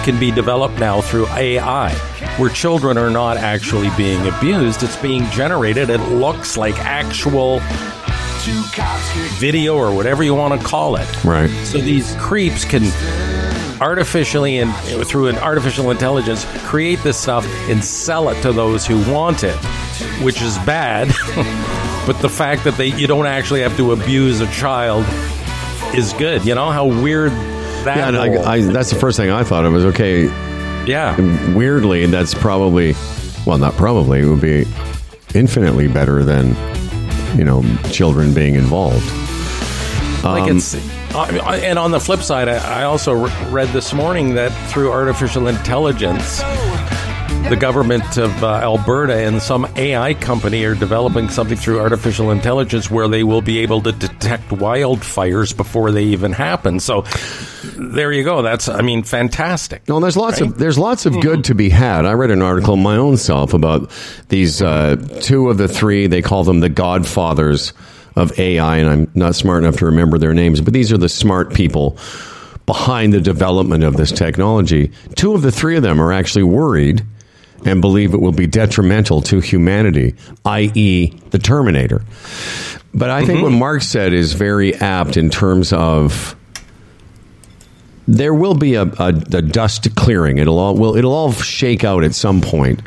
can 0.05 0.19
be 0.21 0.31
developed 0.31 0.79
now 0.79 1.01
through 1.01 1.27
AI, 1.29 1.93
where 2.39 2.51
children 2.51 2.97
are 2.99 3.11
not 3.11 3.37
actually 3.37 3.91
being 3.97 4.27
abused. 4.27 4.83
It's 4.83 4.97
being 4.97 5.25
generated. 5.31 5.91
It 5.91 6.01
looks 6.01 6.57
like 6.57 6.77
actual 6.79 7.61
video 9.39 9.77
or 9.77 9.95
whatever 9.95 10.23
you 10.23 10.35
want 10.35 10.61
to 10.61 10.67
call 10.67 10.97
it. 10.97 11.25
Right. 11.25 11.51
So 11.65 11.79
these 11.79 12.15
creeps 12.17 12.65
can 12.65 12.85
artificially 13.81 14.59
and 14.59 14.73
through 15.07 15.29
an 15.29 15.37
artificial 15.37 15.91
intelligence 15.91 16.47
create 16.65 17.03
this 17.03 17.19
stuff 17.19 17.45
and 17.69 17.85
sell 17.85 18.29
it 18.29 18.41
to 18.43 18.53
those 18.53 18.87
who 18.87 18.99
want 19.13 19.45
it, 19.45 19.57
which 20.23 20.41
is 20.41 20.57
bad. 20.59 21.09
but 22.07 22.21
the 22.21 22.29
fact 22.29 22.65
that 22.65 22.77
they 22.77 22.87
you 22.87 23.07
don't 23.07 23.27
actually 23.27 23.61
have 23.61 23.77
to 23.77 23.93
abuse 23.93 24.41
a 24.41 24.51
child 24.53 25.05
is 25.97 26.13
good. 26.15 26.45
You 26.45 26.55
know 26.55 26.71
how 26.71 26.87
weird 26.87 27.33
that. 27.85 28.13
Yeah, 28.15 28.27
whole- 28.29 28.45
I, 28.47 28.55
I, 28.55 28.61
that's 28.63 28.91
the 28.91 28.99
first 28.99 29.17
thing 29.17 29.31
I 29.31 29.45
thought 29.45 29.65
of 29.65 29.73
was 29.73 29.85
okay. 29.87 30.25
yeah. 30.87 31.17
Weirdly, 31.55 32.07
that's 32.07 32.35
probably, 32.35 32.95
well, 33.47 33.59
not 33.59 33.75
probably, 33.75 34.21
it 34.21 34.27
would 34.27 34.41
be 34.41 34.67
infinitely 35.35 35.89
better 35.89 36.25
than, 36.25 36.55
you 37.37 37.45
know, 37.45 37.63
children 37.91 38.33
being 38.35 38.55
involved. 38.55 39.05
like 40.25 40.51
Um, 40.51 40.57
it's 40.57 40.75
and 41.15 41.79
on 41.79 41.93
the 41.93 42.01
flip 42.01 42.21
side 42.21 42.47
I, 42.47 42.81
I 42.81 42.85
also 42.85 43.15
read 43.51 43.69
this 43.69 43.95
morning 43.95 44.35
that 44.35 44.51
through 44.71 44.93
artificial 44.93 45.49
intelligence 45.49 46.43
the 47.49 47.57
government 47.57 48.19
of 48.19 48.43
uh, 48.43 48.55
Alberta 48.55 49.15
and 49.15 49.41
some 49.41 49.69
AI 49.77 50.15
company 50.15 50.65
are 50.65 50.75
developing 50.75 51.29
something 51.29 51.57
through 51.57 51.79
artificial 51.79 52.33
intelligence 52.33 52.91
where 52.91 53.07
they 53.07 53.23
will 53.23 53.41
be 53.41 53.61
able 53.61 53.81
to 53.83 53.93
detect 53.93 54.49
wildfires 54.49 55.57
before 55.57 55.93
they 55.93 56.03
even 56.03 56.33
happen. 56.33 56.81
So 56.81 57.03
there 57.77 58.11
you 58.11 58.25
go. 58.25 58.43
That's 58.43 58.69
I 58.69 58.83
mean 58.83 59.05
fantastic. 59.05 59.87
No, 59.89 60.01
there's 60.01 60.17
lots 60.17 60.41
of 60.41 60.59
there's 60.59 60.77
lots 60.77 61.07
of 61.07 61.21
good 61.21 61.45
to 61.45 61.55
be 61.55 61.69
had. 61.69 62.05
I 62.05 62.15
read 62.15 62.33
an 62.33 62.43
article 62.43 62.77
my 62.77 62.97
own 62.97 63.17
self 63.17 63.55
about 63.55 63.93
these 64.29 64.61
uh, 64.61 64.97
two 65.21 65.49
of 65.49 65.57
the 65.57 65.69
three. 65.69 66.09
They 66.09 66.23
call 66.23 66.43
them 66.43 66.59
the 66.59 66.69
godfathers 66.69 67.73
of 68.17 68.37
AI, 68.41 68.79
and 68.79 68.89
I'm 68.89 69.11
not 69.15 69.37
smart 69.37 69.63
enough 69.63 69.77
to 69.77 69.87
remember 69.87 70.19
their 70.19 70.35
names, 70.35 70.61
but 70.61 70.73
these 70.73 70.93
are 70.93 70.99
the 70.99 71.09
smart 71.09 71.55
people 71.55 71.97
behind 72.65 73.13
the 73.13 73.21
development 73.21 73.85
of 73.85 73.97
this 73.97 74.11
technology. 74.11 74.91
Two 75.15 75.35
of 75.35 75.43
the 75.43 75.53
three 75.53 75.77
of 75.77 75.85
them 75.85 76.01
are 76.03 76.13
actually 76.13 76.43
worried 76.43 77.05
and 77.65 77.81
believe 77.81 78.15
it 78.15 78.21
will 78.21 78.33
be 78.33 78.47
detrimental 78.47 79.23
to 79.23 79.41
humanity, 79.41 80.15
i.e., 80.45 81.09
the 81.31 81.39
Terminator. 81.39 82.05
But 82.95 83.11
I 83.11 83.25
think 83.25 83.43
what 83.43 83.53
Marc 83.53 83.83
said 83.83 84.13
is 84.13 84.33
very 84.33 84.75
apt 84.75 85.17
in 85.17 85.29
terms 85.29 85.73
of 85.73 86.35
there 88.09 88.33
will 88.33 88.55
be 88.55 88.75
a, 88.75 88.85
a, 88.85 89.09
a 89.09 89.43
dust 89.43 89.95
clearing. 89.97 90.39
It'll 90.39 90.59
all 90.59 90.75
will 90.77 90.97
it'll 90.97 91.13
all 91.13 91.33
shake 91.33 91.85
out 91.85 92.05
at 92.05 92.15
some 92.15 92.41
point 92.41 92.81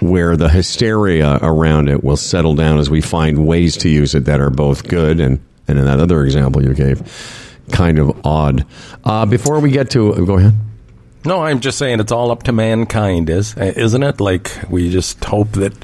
where 0.00 0.36
the 0.36 0.48
hysteria 0.48 1.38
around 1.42 1.88
it 1.88 2.02
will 2.02 2.16
settle 2.16 2.54
down 2.54 2.78
as 2.78 2.88
we 2.88 3.00
find 3.00 3.46
ways 3.46 3.76
to 3.78 3.88
use 3.88 4.14
it 4.14 4.24
that 4.24 4.40
are 4.40 4.50
both 4.50 4.88
good 4.88 5.20
and 5.20 5.40
and 5.66 5.78
in 5.78 5.84
that 5.84 6.00
other 6.00 6.24
example 6.24 6.64
you 6.64 6.74
gave, 6.74 7.02
kind 7.70 7.98
of 7.98 8.26
odd. 8.26 8.64
Uh, 9.04 9.26
before 9.26 9.60
we 9.60 9.70
get 9.70 9.90
to 9.90 10.14
go 10.24 10.38
ahead. 10.38 10.54
No, 11.28 11.42
I'm 11.42 11.60
just 11.60 11.76
saying 11.76 12.00
it's 12.00 12.10
all 12.10 12.30
up 12.30 12.44
to 12.44 12.52
mankind, 12.52 13.28
is 13.28 13.54
isn't 13.54 14.02
it? 14.02 14.18
Like 14.18 14.50
we 14.70 14.90
just 14.90 15.22
hope 15.22 15.52
that 15.52 15.74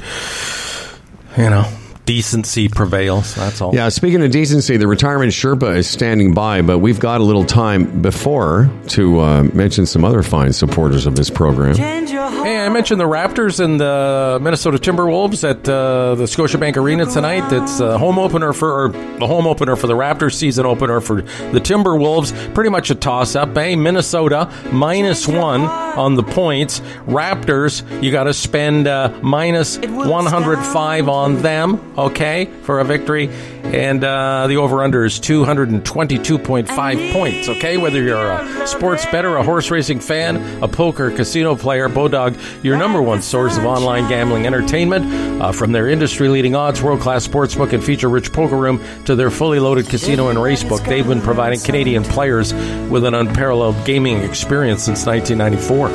you 1.36 1.50
know 1.50 1.70
decency 2.06 2.68
prevails. 2.68 3.34
That's 3.34 3.60
all. 3.60 3.74
Yeah, 3.74 3.88
speaking 3.88 4.22
of 4.22 4.30
decency, 4.30 4.76
the 4.76 4.86
retirement 4.86 5.32
Sherpa 5.32 5.76
is 5.76 5.88
standing 5.88 6.34
by, 6.34 6.62
but 6.62 6.78
we've 6.78 7.00
got 7.00 7.20
a 7.20 7.24
little 7.24 7.44
time 7.44 8.02
before 8.02 8.70
to 8.88 9.20
uh, 9.20 9.42
mention 9.54 9.86
some 9.86 10.04
other 10.04 10.22
fine 10.22 10.52
supporters 10.52 11.06
of 11.06 11.16
this 11.16 11.30
program. 11.30 11.76
Hey, 11.76 12.58
I 12.58 12.68
mentioned 12.68 13.00
the 13.00 13.04
Raptors 13.04 13.62
and 13.62 13.80
the 13.80 14.38
Minnesota 14.40 14.78
Timberwolves 14.78 15.48
at 15.48 15.68
uh, 15.68 16.14
the 16.14 16.24
Scotiabank 16.24 16.76
Arena 16.76 17.06
tonight. 17.06 17.50
It's 17.52 17.80
a 17.80 17.98
home 17.98 18.18
opener 18.18 18.52
for 18.52 18.84
or 18.84 18.88
the 18.90 19.26
home 19.26 19.46
opener 19.46 19.76
for 19.76 19.86
the 19.86 19.94
Raptors, 19.94 20.34
season 20.34 20.66
opener 20.66 21.00
for 21.00 21.22
the 21.22 21.60
Timberwolves. 21.60 22.54
Pretty 22.54 22.70
much 22.70 22.90
a 22.90 22.94
toss-up. 22.94 23.56
Eh? 23.56 23.76
Minnesota 23.76 24.52
minus 24.72 25.26
one 25.26 25.62
on 25.62 26.14
the 26.16 26.22
points. 26.22 26.80
Raptors, 27.06 27.82
you 28.02 28.10
got 28.10 28.24
to 28.24 28.34
spend 28.34 28.86
uh, 28.88 29.18
minus 29.22 29.78
105 29.78 31.08
on 31.08 31.42
them, 31.42 31.93
okay, 31.96 32.46
for 32.62 32.80
a 32.80 32.84
victory. 32.84 33.28
And 33.62 34.04
uh, 34.04 34.46
the 34.46 34.56
over/under 34.56 35.04
is 35.04 35.18
222.5 35.20 37.12
points. 37.12 37.48
Okay, 37.48 37.76
whether 37.76 38.02
you're 38.02 38.32
a 38.32 38.66
sports 38.66 39.04
bettor, 39.06 39.36
a 39.36 39.42
horse 39.42 39.70
racing 39.70 40.00
fan, 40.00 40.62
a 40.62 40.68
poker 40.68 41.10
casino 41.10 41.56
player, 41.56 41.88
Bodog, 41.88 42.38
your 42.62 42.76
number 42.76 43.02
one 43.02 43.22
source 43.22 43.56
of 43.56 43.64
online 43.64 44.08
gambling 44.08 44.46
entertainment. 44.46 45.42
Uh, 45.42 45.52
from 45.52 45.72
their 45.72 45.88
industry-leading 45.88 46.54
odds, 46.54 46.82
world-class 46.82 47.26
sportsbook, 47.26 47.72
and 47.72 47.82
feature-rich 47.82 48.32
poker 48.32 48.56
room 48.56 48.82
to 49.04 49.16
their 49.16 49.30
fully 49.30 49.58
loaded 49.58 49.88
casino 49.88 50.28
and 50.28 50.38
racebook, 50.38 50.86
they've 50.86 51.06
been 51.06 51.20
providing 51.20 51.60
Canadian 51.60 52.04
players 52.04 52.52
with 52.88 53.04
an 53.04 53.14
unparalleled 53.14 53.84
gaming 53.84 54.18
experience 54.18 54.84
since 54.84 55.06
1994. 55.06 55.88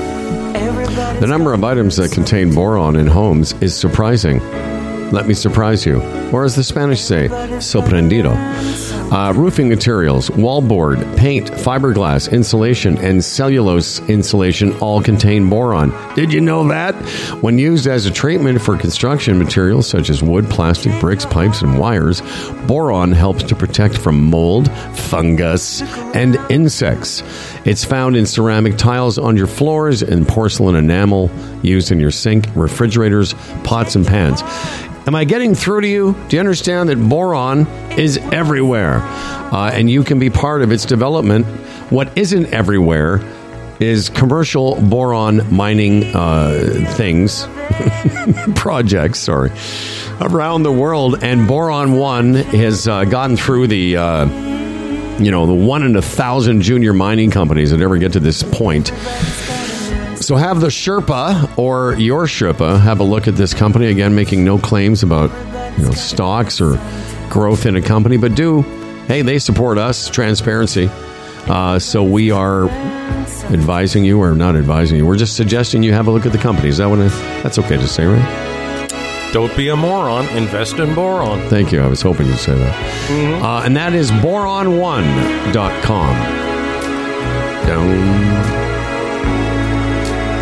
The 1.20 1.28
number 1.28 1.54
of 1.54 1.64
items 1.64 1.98
that 1.98 2.12
contain 2.12 2.54
boron 2.54 2.96
in 2.96 3.08
homes 3.08 3.54
is 3.62 3.76
surprising. 3.76 4.40
Let 5.12 5.28
me 5.28 5.34
surprise 5.34 5.86
you. 5.86 6.02
Or 6.32 6.44
as 6.44 6.56
the 6.56 6.64
Spanish 6.64 7.02
say, 7.02 7.30
sorprendido. 7.30 8.36
Uh, 9.12 9.34
roofing 9.34 9.68
materials, 9.68 10.30
wallboard, 10.30 11.18
paint, 11.18 11.50
fiberglass, 11.50 12.32
insulation, 12.32 12.96
and 13.00 13.24
cellulose 13.24 14.00
insulation 14.02 14.78
all 14.80 15.02
contain 15.02 15.50
boron. 15.50 15.92
Did 16.14 16.32
you 16.32 16.42
know 16.42 16.68
that? 16.68 16.94
When 17.42 17.58
used 17.58 17.88
as 17.88 18.06
a 18.06 18.12
treatment 18.12 18.62
for 18.62 18.78
construction 18.78 19.40
materials 19.40 19.88
such 19.88 20.12
as 20.12 20.22
wood, 20.22 20.48
plastic, 20.48 21.00
bricks, 21.00 21.26
pipes, 21.26 21.64
and 21.64 21.80
wires, 21.80 22.22
boron 22.68 23.12
helps 23.12 23.42
to 23.44 23.56
protect 23.56 23.98
from 23.98 24.30
mold, 24.30 24.70
fungus, 24.96 25.82
and 26.14 26.36
insects. 26.52 27.24
It's 27.66 27.84
found 27.84 28.16
in 28.16 28.28
ceramic 28.28 28.78
tiles 28.78 29.18
on 29.18 29.36
your 29.36 29.48
floors 29.48 30.04
and 30.04 30.28
porcelain 30.28 30.76
enamel 30.76 31.32
used 31.64 31.92
in 31.92 32.00
your 32.00 32.12
sink, 32.12 32.46
refrigerators, 32.56 33.34
pots, 33.64 33.96
and 33.96 34.06
pans. 34.06 34.44
Am 35.08 35.16
I 35.16 35.24
getting 35.24 35.56
through 35.56 35.82
to 35.82 35.88
you? 35.88 36.16
Do 36.28 36.36
you 36.36 36.40
understand 36.40 36.90
that 36.90 36.98
boron 36.98 37.68
is 37.98 38.18
everywhere 38.18 39.00
uh, 39.02 39.72
and 39.74 39.90
you 39.90 40.04
can 40.04 40.20
be 40.20 40.30
part 40.30 40.62
of 40.62 40.72
its 40.72 40.86
development? 40.86 41.46
What 41.90 42.16
isn't 42.18 42.54
everywhere 42.54 43.22
is 43.80 44.10
commercial 44.10 44.76
boron 44.82 45.54
mining 45.54 46.04
uh, 46.16 46.86
things, 46.96 47.48
projects, 48.56 49.20
sorry, 49.20 49.52
around 50.20 50.64
the 50.64 50.72
world. 50.72 51.24
And 51.24 51.48
Boron 51.48 51.94
1 51.94 52.34
has 52.34 52.88
uh, 52.88 53.06
gotten 53.06 53.38
through 53.38 53.68
the. 53.68 53.98
Uh, 53.98 54.50
you 55.20 55.32
know, 55.32 55.46
the 55.46 55.54
one 55.54 55.84
in 55.84 55.98
a 55.98 56.02
thousand 56.02 56.62
junior 56.62 56.94
mining 56.94 57.30
companies 57.30 57.72
that 57.72 57.82
ever 57.82 57.98
get 57.98 58.14
to 58.14 58.22
this 58.22 58.42
point. 58.42 58.94
So 60.30 60.36
have 60.36 60.62
the 60.62 60.68
Sherpa 60.68 61.58
or 61.58 61.96
your 61.96 62.28
Sherpa 62.28 62.80
have 62.82 63.00
a 63.00 63.04
look 63.04 63.28
at 63.28 63.36
this 63.36 63.52
company 63.52 63.88
again, 63.88 64.14
making 64.14 64.46
no 64.46 64.60
claims 64.60 65.02
about 65.02 65.32
you 65.80 65.86
know 65.86 65.92
stocks 65.92 66.62
or 66.62 66.80
growth 67.32 67.66
in 67.66 67.76
a 67.76 67.82
company, 67.82 68.16
but 68.16 68.36
do 68.36 68.62
hey 69.08 69.24
they 69.24 69.40
support 69.40 69.80
us 69.80 70.08
transparency. 70.08 70.88
Uh, 71.48 71.80
so 71.80 72.04
we 72.04 72.30
are 72.30 72.70
advising 73.50 74.06
you 74.06 74.22
or 74.22 74.36
not 74.36 74.56
advising 74.56 74.98
you. 74.98 75.06
We're 75.08 75.18
just 75.18 75.36
suggesting 75.36 75.82
you 75.82 75.94
have 75.94 76.06
a 76.06 76.12
look 76.12 76.28
at 76.28 76.32
the 76.32 76.38
company. 76.38 76.70
Is 76.70 76.78
that 76.78 76.86
what 76.86 77.00
I, 77.00 77.08
that's 77.42 77.58
okay 77.58 77.78
to 77.78 77.88
say, 77.88 78.06
right? 78.06 79.32
Don't 79.34 79.58
be 79.58 79.70
a 79.70 79.76
moron. 79.76 80.28
Invest 80.38 80.78
in 80.78 80.94
boron. 80.94 81.40
Thank 81.50 81.72
you. 81.72 81.82
I 81.82 81.88
was 81.88 82.04
hoping 82.04 82.28
you'd 82.28 82.38
say 82.38 82.54
that. 82.54 83.42
Uh, 83.42 83.64
and 83.66 83.76
that 83.76 83.96
is 83.96 84.12
boron1.com. 84.12 86.14
Down. 87.66 88.59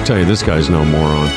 Tell 0.08 0.18
you, 0.18 0.24
this 0.24 0.42
guy's 0.42 0.70
no 0.70 0.86
moron. 0.86 1.28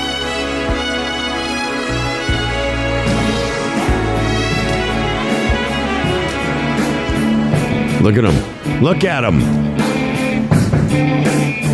Look 8.01 8.16
at 8.16 8.24
him. 8.24 8.80
Look 8.80 9.02
at 9.02 9.24
him. 9.24 9.40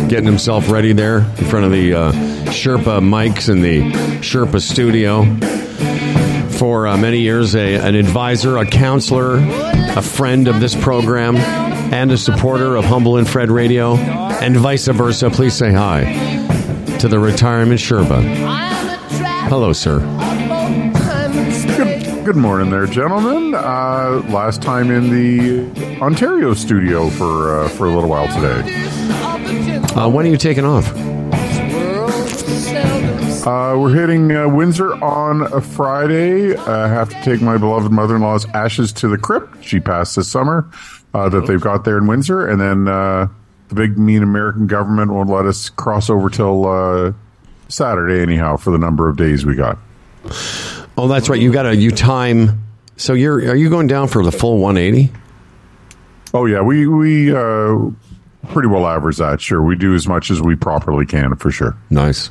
Getting 0.07 0.25
himself 0.25 0.71
ready 0.71 0.91
there 0.91 1.19
in 1.19 1.45
front 1.45 1.65
of 1.67 1.71
the 1.71 1.93
uh, 1.93 2.11
Sherpa 2.45 2.99
mics 2.99 3.47
in 3.47 3.61
the 3.61 3.91
Sherpa 4.21 4.59
studio 4.59 5.23
for 6.57 6.87
uh, 6.87 6.97
many 6.97 7.19
years 7.19 7.55
a, 7.55 7.75
an 7.75 7.93
advisor, 7.93 8.57
a 8.57 8.65
counselor, 8.65 9.35
a 9.37 10.01
friend 10.01 10.47
of 10.47 10.59
this 10.59 10.73
program, 10.73 11.35
and 11.35 12.11
a 12.11 12.17
supporter 12.17 12.75
of 12.75 12.85
Humble 12.85 13.17
and 13.17 13.29
Fred 13.29 13.51
Radio, 13.51 13.97
and 13.97 14.57
vice 14.57 14.87
versa. 14.87 15.29
Please 15.29 15.53
say 15.53 15.71
hi 15.71 16.36
to 16.99 17.07
the 17.07 17.19
retirement 17.19 17.79
Sherpa. 17.79 18.23
Hello, 19.49 19.71
sir. 19.71 19.99
Good, 21.77 22.25
good 22.25 22.35
morning 22.35 22.69
there, 22.71 22.87
gentlemen. 22.87 23.53
Uh, 23.53 24.23
last 24.29 24.61
time 24.61 24.89
in 24.89 25.09
the 25.09 25.99
Ontario 26.01 26.53
studio 26.53 27.09
for 27.09 27.59
uh, 27.59 27.69
for 27.69 27.85
a 27.85 27.93
little 27.93 28.09
while 28.09 28.27
today. 28.27 28.63
Uh, 29.95 30.09
when 30.09 30.25
are 30.25 30.29
you 30.29 30.37
taking 30.37 30.65
off? 30.65 30.91
Uh, 33.45 33.75
we're 33.77 33.93
hitting 33.93 34.35
uh, 34.35 34.47
Windsor 34.49 34.93
on 35.03 35.43
a 35.53 35.61
Friday. 35.61 36.55
I 36.57 36.87
have 36.87 37.09
to 37.09 37.21
take 37.21 37.41
my 37.41 37.57
beloved 37.57 37.91
mother-in-law's 37.91 38.45
ashes 38.47 38.91
to 38.93 39.07
the 39.07 39.17
crypt. 39.17 39.63
She 39.63 39.79
passed 39.79 40.15
this 40.15 40.29
summer. 40.29 40.69
Uh, 41.13 41.29
that 41.29 41.47
they've 41.47 41.61
got 41.61 41.85
there 41.85 41.97
in 41.97 42.05
Windsor, 42.05 42.45
and 42.45 42.59
then 42.59 42.87
uh, 42.87 43.27
the 43.69 43.75
big 43.75 43.97
mean 43.97 44.23
American 44.23 44.67
government 44.67 45.11
won't 45.11 45.29
let 45.29 45.45
us 45.45 45.69
cross 45.69 46.09
over 46.09 46.29
till 46.29 46.65
uh, 46.67 47.13
Saturday 47.67 48.21
anyhow 48.21 48.57
for 48.57 48.71
the 48.71 48.77
number 48.77 49.09
of 49.09 49.17
days 49.17 49.45
we 49.45 49.55
got. 49.55 49.77
Oh, 50.97 51.07
that's 51.07 51.29
right. 51.29 51.39
You 51.39 51.51
got 51.51 51.65
a 51.65 51.75
you 51.75 51.91
time. 51.91 52.63
So 52.97 53.13
you're 53.13 53.37
are 53.51 53.55
you 53.55 53.69
going 53.69 53.87
down 53.87 54.07
for 54.07 54.23
the 54.23 54.31
full 54.31 54.57
180? 54.59 55.11
Oh 56.33 56.45
yeah, 56.45 56.61
we 56.61 56.87
we 56.87 57.35
uh, 57.35 57.77
pretty 58.49 58.67
well 58.67 58.87
average 58.87 59.17
that. 59.17 59.41
Sure, 59.41 59.61
we 59.61 59.75
do 59.75 59.93
as 59.93 60.07
much 60.07 60.31
as 60.31 60.41
we 60.41 60.55
properly 60.55 61.05
can 61.05 61.35
for 61.35 61.51
sure. 61.51 61.77
Nice. 61.89 62.29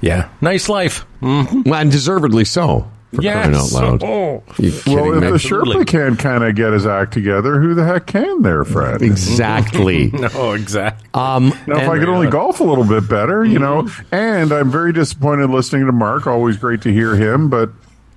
Yeah. 0.00 0.28
Nice 0.40 0.68
life. 0.68 1.06
Well, 1.20 1.46
and 1.74 1.90
deservedly 1.90 2.44
so. 2.44 2.90
For 3.16 3.22
crying 3.22 3.54
out 3.54 3.72
loud. 3.72 4.04
Oh. 4.04 4.42
You 4.58 4.70
kidding 4.70 4.94
Well, 4.94 5.08
if 5.14 5.20
me? 5.22 5.26
the 5.28 5.34
Absolutely. 5.34 5.74
Sherpa 5.84 5.86
can't 5.86 6.18
kind 6.18 6.44
of 6.44 6.54
get 6.54 6.72
his 6.72 6.86
act 6.86 7.12
together, 7.12 7.60
who 7.60 7.74
the 7.74 7.84
heck 7.84 8.06
can 8.06 8.42
there, 8.42 8.64
Fred? 8.64 9.02
exactly. 9.02 10.10
No, 10.12 10.52
exactly. 10.52 11.08
Um, 11.14 11.52
Now, 11.66 11.78
if 11.78 11.88
I 11.88 11.98
could 11.98 12.08
only 12.08 12.28
golf 12.30 12.60
a 12.60 12.64
little 12.64 12.84
bit 12.84 13.08
better, 13.08 13.44
you 13.44 13.58
know, 13.58 13.88
and 14.12 14.52
I'm 14.52 14.70
very 14.70 14.92
disappointed 14.92 15.50
listening 15.50 15.86
to 15.86 15.92
Marc. 15.92 16.26
Always 16.26 16.56
great 16.56 16.82
to 16.82 16.92
hear 16.92 17.16
him, 17.16 17.48
but 17.50 17.70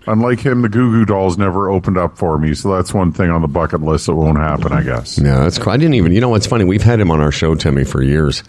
unlike 0.07 0.39
him, 0.39 0.61
the 0.61 0.69
Goo 0.69 0.91
Goo 0.91 1.05
Dolls 1.05 1.37
never 1.37 1.69
opened 1.69 1.97
up 1.97 2.17
for 2.17 2.37
me. 2.37 2.53
So 2.55 2.73
that's 2.75 2.93
one 2.93 3.11
thing 3.11 3.29
on 3.29 3.41
the 3.41 3.47
bucket 3.47 3.81
list 3.81 4.07
that 4.07 4.15
won't 4.15 4.37
happen, 4.37 4.71
I 4.73 4.81
guess. 4.83 5.17
Yeah, 5.19 5.39
that's 5.39 5.57
cool. 5.57 5.71
I 5.73 5.77
didn't 5.77 5.95
even. 5.95 6.11
You 6.13 6.21
know 6.21 6.29
what's 6.29 6.47
funny? 6.47 6.63
We've 6.65 6.81
had 6.83 6.99
him 6.99 7.11
on 7.11 7.19
our 7.19 7.31
show, 7.31 7.53
Timmy, 7.55 7.83
for 7.83 8.01
years, 8.01 8.43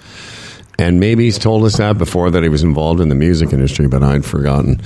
and 0.79 0.99
maybe 0.99 1.25
he's 1.25 1.39
told 1.39 1.65
us 1.65 1.77
that 1.77 1.99
before 1.99 2.31
that 2.31 2.43
he 2.43 2.49
was 2.49 2.63
involved 2.63 3.01
in 3.01 3.09
the 3.09 3.15
music 3.15 3.53
industry, 3.53 3.87
but 3.87 4.03
I'd 4.03 4.25
forgotten. 4.25 4.81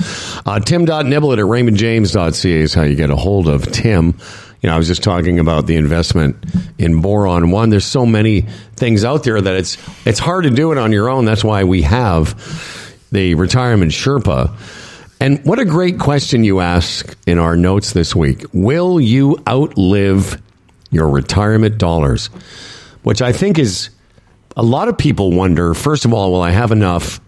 Uh, 0.45 0.59
Tim.niblett 0.59 1.39
at 1.39 1.45
raymondjames.ca 1.45 2.61
is 2.61 2.75
how 2.75 2.83
you 2.83 2.97
get 2.97 3.11
a 3.11 3.17
hold 3.17 3.49
of 3.49 3.71
Tim. 3.71 4.19
You 4.61 4.71
know, 4.71 4.75
I 4.75 4.79
was 4.79 4.89
just 4.89 5.03
talking 5.03 5.39
about 5.39 5.67
the 5.67 5.77
investment 5.77 6.37
in 6.79 7.01
Boron 7.03 7.51
One. 7.51 7.69
There's 7.71 7.85
so 7.85 8.07
many 8.07 8.43
things 8.77 9.05
out 9.05 9.23
there 9.23 9.41
that 9.41 9.55
it's 9.55 9.77
it's 10.07 10.19
hard 10.19 10.45
to 10.45 10.51
do 10.51 10.73
it 10.73 10.79
on 10.79 10.91
your 10.91 11.09
own. 11.11 11.27
That's 11.27 11.45
why 11.45 11.65
we 11.65 11.83
have 11.83 12.35
the 13.13 13.35
retirement 13.35 13.93
Sherpa. 13.93 14.57
And 15.21 15.45
what 15.45 15.59
a 15.59 15.65
great 15.65 15.99
question 15.99 16.45
you 16.45 16.61
ask 16.61 17.17
in 17.27 17.39
our 17.39 17.57
notes 17.57 17.93
this 17.93 18.17
week. 18.17 18.45
Will 18.53 19.01
you 19.01 19.39
outlive 19.47 20.41
your 20.91 21.09
retirement 21.09 21.79
dollars? 21.79 22.27
Which 23.03 23.23
I 23.23 23.33
think 23.33 23.59
is 23.59 23.91
a 24.57 24.63
lot 24.63 24.89
of 24.89 24.97
people 24.97 25.33
wonder 25.33 25.75
first 25.75 26.05
of 26.05 26.13
all, 26.13 26.33
will 26.33 26.43
I 26.43 26.51
have 26.51 26.73
enough 26.73 27.21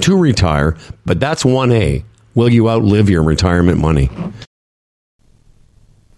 to 0.00 0.16
retire? 0.16 0.76
But 1.04 1.20
that's 1.20 1.44
1A. 1.44 2.04
Will 2.34 2.48
you 2.50 2.68
outlive 2.68 3.08
your 3.08 3.22
retirement 3.22 3.78
money? 3.78 4.10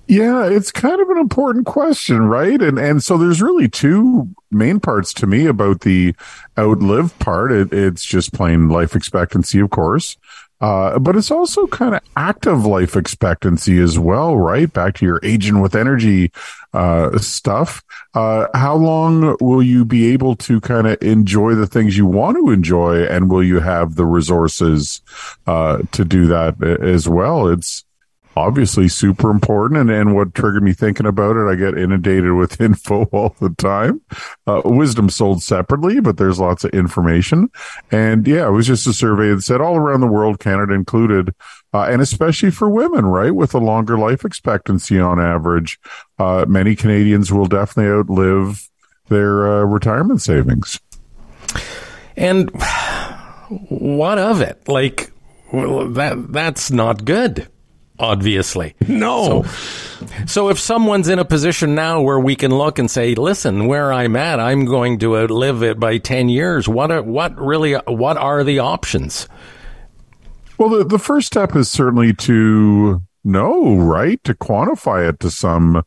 Yeah, 0.09 0.47
it's 0.47 0.73
kind 0.73 1.03
of 1.03 1.11
an 1.11 1.19
important 1.19 1.67
question, 1.67 2.23
right? 2.23 2.61
And 2.63 2.79
and 2.79 3.05
so 3.05 3.19
there's 3.19 3.43
really 3.43 3.69
two 3.69 4.29
main 4.51 4.81
parts 4.81 5.13
to 5.15 5.27
me 5.27 5.45
about 5.45 5.83
the 5.83 6.15
outlive 6.59 7.17
part. 7.19 7.53
It, 7.53 7.75
it's 7.75 8.05
just 8.05 8.33
plain 8.33 8.71
life 8.71 8.97
expectancy, 8.97 9.61
of 9.61 9.69
course. 9.69 10.17
Uh, 10.61 10.99
but 10.99 11.17
it's 11.17 11.31
also 11.31 11.67
kind 11.69 11.95
of 11.95 12.01
active 12.17 12.67
life 12.67 12.97
expectancy 12.97 13.81
as 13.81 13.99
well, 13.99 14.37
right? 14.37 14.73
Back 14.73 14.95
to 14.97 15.07
your 15.07 15.21
aging 15.23 15.61
with 15.61 15.77
energy 15.77 16.33
uh, 16.73 17.17
stuff. 17.19 17.83
Uh, 18.15 18.47
how 18.55 18.75
long 18.75 19.37
will 19.41 19.63
you 19.63 19.85
be 19.85 20.13
able 20.13 20.35
to 20.37 20.61
kind 20.61 20.87
of 20.87 21.01
enjoy 21.03 21.55
the 21.55 21.67
things 21.67 21.97
you 21.97 22.07
want 22.07 22.37
to 22.37 22.51
enjoy, 22.51 23.05
and 23.05 23.31
will 23.31 23.45
you 23.45 23.61
have 23.61 23.95
the 23.95 24.07
resources 24.07 25.01
uh, 25.47 25.79
to 25.93 26.05
do 26.05 26.27
that 26.27 26.63
as 26.63 27.09
well? 27.09 27.49
It's 27.49 27.85
obviously 28.39 28.89
super 28.89 29.31
important 29.31 29.81
and, 29.81 29.91
and 29.91 30.15
what 30.15 30.35
triggered 30.35 30.63
me 30.63 30.73
thinking 30.73 31.07
about 31.07 31.37
it 31.37 31.51
i 31.51 31.55
get 31.55 31.77
inundated 31.77 32.33
with 32.33 32.61
info 32.61 33.05
all 33.07 33.35
the 33.41 33.51
time 33.57 34.01
uh, 34.47 34.63
wisdom 34.65 35.11
sold 35.11 35.43
separately 35.43 36.01
but 36.01 36.17
there's 36.17 36.39
lots 36.39 36.65
of 36.65 36.71
information 36.71 37.51
and 37.91 38.27
yeah 38.27 38.47
it 38.47 38.53
was 38.53 38.67
just 38.67 38.87
a 38.87 38.93
survey 38.93 39.35
that 39.35 39.43
said 39.43 39.61
all 39.61 39.77
around 39.77 40.01
the 40.01 40.07
world 40.07 40.39
canada 40.39 40.73
included 40.73 41.35
uh, 41.75 41.83
and 41.83 42.01
especially 42.01 42.51
for 42.51 42.71
women 42.71 43.07
right 43.07 43.35
with 43.35 43.55
a 43.55 43.59
longer 43.59 43.99
life 43.99 44.25
expectancy 44.25 44.99
on 44.99 45.21
average 45.21 45.79
uh, 46.19 46.45
many 46.49 46.77
canadians 46.77 47.33
will 47.33 47.47
definitely 47.47 47.91
outlive 47.91 48.69
their 49.09 49.49
uh, 49.49 49.65
retirement 49.65 50.23
savings 50.23 50.79
And 52.17 52.51
what 53.69 54.19
of 54.19 54.41
it? 54.41 54.69
Like 54.69 55.13
well, 55.53 55.89
that 55.91 56.33
that's 56.33 56.71
not 56.71 57.05
good. 57.05 57.49
Obviously. 58.01 58.75
No. 58.87 59.45
So 60.27 60.49
if 60.51 60.59
someone's 60.61 61.09
in 61.09 61.19
a 61.19 61.25
position 61.25 61.75
now 61.75 62.01
where 62.01 62.21
we 62.21 62.37
can 62.37 62.53
look 62.53 62.79
and 62.79 62.89
say, 62.89 63.15
"Listen, 63.17 63.67
where 63.67 63.93
I'm 63.93 64.15
at, 64.15 64.39
I'm 64.39 64.65
going 64.65 64.99
to 65.01 65.17
outlive 65.19 65.63
it 65.65 65.81
by 65.81 65.99
10 65.99 66.29
years." 66.29 66.69
What 66.69 66.91
are 66.93 67.03
what 67.03 67.37
really 67.41 67.75
what 67.87 68.17
are 68.17 68.45
the 68.45 68.61
options? 68.61 69.29
Well, 70.59 70.71
the, 70.71 70.85
the 70.85 70.99
first 70.99 71.27
step 71.27 71.57
is 71.57 71.71
certainly 71.71 72.13
to 72.15 73.03
know, 73.25 73.77
right? 73.77 74.23
To 74.25 74.35
quantify 74.35 75.09
it 75.09 75.21
to 75.21 75.31
some 75.31 75.83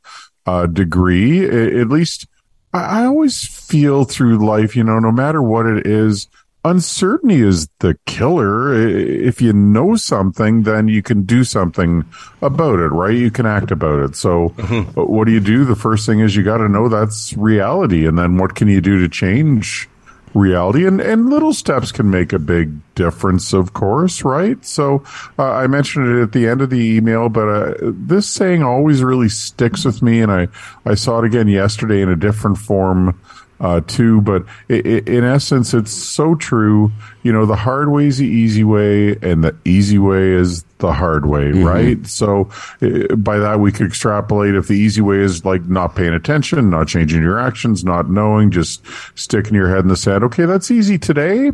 uh, 0.46 0.68
degree, 0.68 1.46
A- 1.46 1.82
at 1.82 1.90
least 1.90 2.28
I, 2.74 3.02
I 3.02 3.06
always 3.06 3.46
feel 3.46 4.04
through 4.06 4.46
life, 4.46 4.76
you 4.76 4.84
know, 4.84 5.00
no 5.00 5.12
matter 5.12 5.42
what 5.42 5.66
it 5.66 5.86
is, 5.88 6.28
uncertainty 6.64 7.42
is 7.42 7.68
the 7.80 7.98
killer. 8.06 8.74
If 8.74 9.42
you 9.42 9.54
know 9.54 9.96
something, 9.96 10.64
then 10.64 10.88
you 10.88 11.02
can 11.02 11.24
do 11.24 11.44
something 11.44 12.06
about 12.42 12.80
it, 12.80 12.90
right? 12.90 13.16
You 13.16 13.32
can 13.32 13.46
act 13.46 13.72
about 13.72 14.00
it. 14.00 14.16
So, 14.16 14.54
but 14.96 15.10
what 15.10 15.26
do 15.26 15.32
you 15.32 15.40
do? 15.40 15.66
The 15.66 15.76
first 15.76 16.06
thing 16.06 16.20
is 16.20 16.36
you 16.36 16.44
got 16.44 16.58
to 16.58 16.70
know 16.70 16.90
that's 16.90 17.34
reality. 17.34 18.06
And 18.06 18.18
then 18.18 18.38
what 18.38 18.56
can 18.56 18.68
you 18.68 18.82
do 18.82 19.00
to 19.00 19.10
change 19.10 19.90
reality? 20.34 20.86
And, 20.86 21.02
and 21.02 21.30
little 21.30 21.54
steps 21.54 21.92
can 21.92 22.10
make 22.10 22.32
a 22.32 22.40
big 22.40 22.72
difference, 22.96 23.54
of 23.54 23.74
course, 23.74 24.24
right? 24.24 24.64
So, 24.64 25.04
uh, 25.40 25.52
I 25.52 25.68
mentioned 25.68 26.16
it 26.16 26.22
at 26.22 26.32
the 26.32 26.48
end 26.48 26.62
of 26.62 26.70
the 26.70 26.96
email, 26.96 27.28
but 27.28 27.48
uh, 27.48 27.74
this 27.82 28.30
saying 28.30 28.64
always 28.64 29.04
really 29.04 29.30
sticks 29.30 29.84
with 29.84 30.02
me. 30.02 30.22
And 30.22 30.32
I, 30.32 30.48
I 30.86 30.96
saw 30.96 31.20
it 31.20 31.26
again 31.26 31.48
yesterday 31.48 32.02
in 32.02 32.10
a 32.10 32.16
different 32.16 32.60
form 32.60 33.20
uh, 33.62 33.80
too. 33.88 34.20
But 34.22 34.44
i 34.70 34.74
i 34.74 35.02
in 35.08 35.24
essence, 35.24 35.74
it's 35.74 35.92
so 35.92 36.36
true. 36.36 36.92
You 37.24 37.32
know, 37.32 37.46
the 37.46 37.56
hard 37.56 37.92
way 37.92 38.08
is 38.08 38.18
the 38.18 38.28
easy 38.28 38.64
way, 38.64 39.16
and 39.22 39.44
the 39.44 39.56
easy 39.64 40.00
way 40.00 40.32
is 40.32 40.64
the 40.80 40.92
hard 40.92 41.28
way, 41.28 41.52
right? 41.52 42.06
So 42.08 42.50
uh, 42.82 43.16
by 43.16 43.38
that, 43.38 43.60
we 43.60 43.72
could 43.72 43.86
extrapolate 43.86 44.56
if 44.56 44.68
the 44.68 44.74
easy 44.74 45.02
way 45.02 45.18
is 45.20 45.46
like 45.46 45.64
not 45.66 45.96
paying 45.96 46.14
attention, 46.14 46.72
not 46.72 46.88
changing 46.88 47.22
your 47.22 47.40
actions, 47.40 47.84
not 47.84 48.10
knowing, 48.10 48.50
just 48.50 48.84
sticking 49.16 49.54
your 49.54 49.70
head 49.70 49.80
in 49.80 49.88
the 49.88 49.96
sand. 49.96 50.24
Okay, 50.26 50.46
that's 50.46 50.72
easy 50.72 50.98
today. 50.98 51.52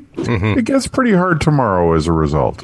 It 0.57 0.63
gets 0.63 0.88
pretty 0.88 1.13
hard 1.13 1.41
tomorrow 1.41 1.93
as 1.93 2.07
a 2.07 2.13
result. 2.13 2.63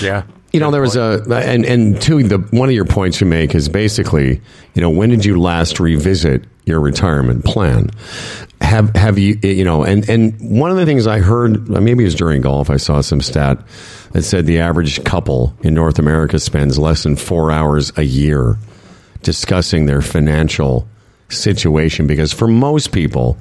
Yeah. 0.00 0.22
You 0.54 0.60
know, 0.60 0.70
there 0.70 0.82
was 0.82 0.94
a 0.94 1.20
and 1.30 1.66
and 1.66 2.00
two. 2.00 2.22
The 2.22 2.38
one 2.38 2.68
of 2.68 2.76
your 2.76 2.84
points 2.84 3.20
you 3.20 3.26
make 3.26 3.56
is 3.56 3.68
basically, 3.68 4.40
you 4.74 4.82
know, 4.82 4.88
when 4.88 5.10
did 5.10 5.24
you 5.24 5.40
last 5.40 5.80
revisit 5.80 6.44
your 6.64 6.78
retirement 6.78 7.44
plan? 7.44 7.90
Have 8.60 8.94
have 8.94 9.18
you 9.18 9.36
you 9.42 9.64
know? 9.64 9.82
And 9.82 10.08
and 10.08 10.32
one 10.40 10.70
of 10.70 10.76
the 10.76 10.86
things 10.86 11.08
I 11.08 11.18
heard, 11.18 11.68
maybe 11.68 12.04
it 12.04 12.06
was 12.06 12.14
during 12.14 12.40
golf, 12.40 12.70
I 12.70 12.76
saw 12.76 13.00
some 13.00 13.20
stat 13.20 13.58
that 14.12 14.22
said 14.22 14.46
the 14.46 14.60
average 14.60 15.02
couple 15.02 15.52
in 15.64 15.74
North 15.74 15.98
America 15.98 16.38
spends 16.38 16.78
less 16.78 17.02
than 17.02 17.16
four 17.16 17.50
hours 17.50 17.90
a 17.96 18.04
year 18.04 18.56
discussing 19.22 19.86
their 19.86 20.02
financial 20.02 20.86
situation 21.30 22.06
because 22.06 22.32
for 22.32 22.46
most 22.46 22.92
people 22.92 23.38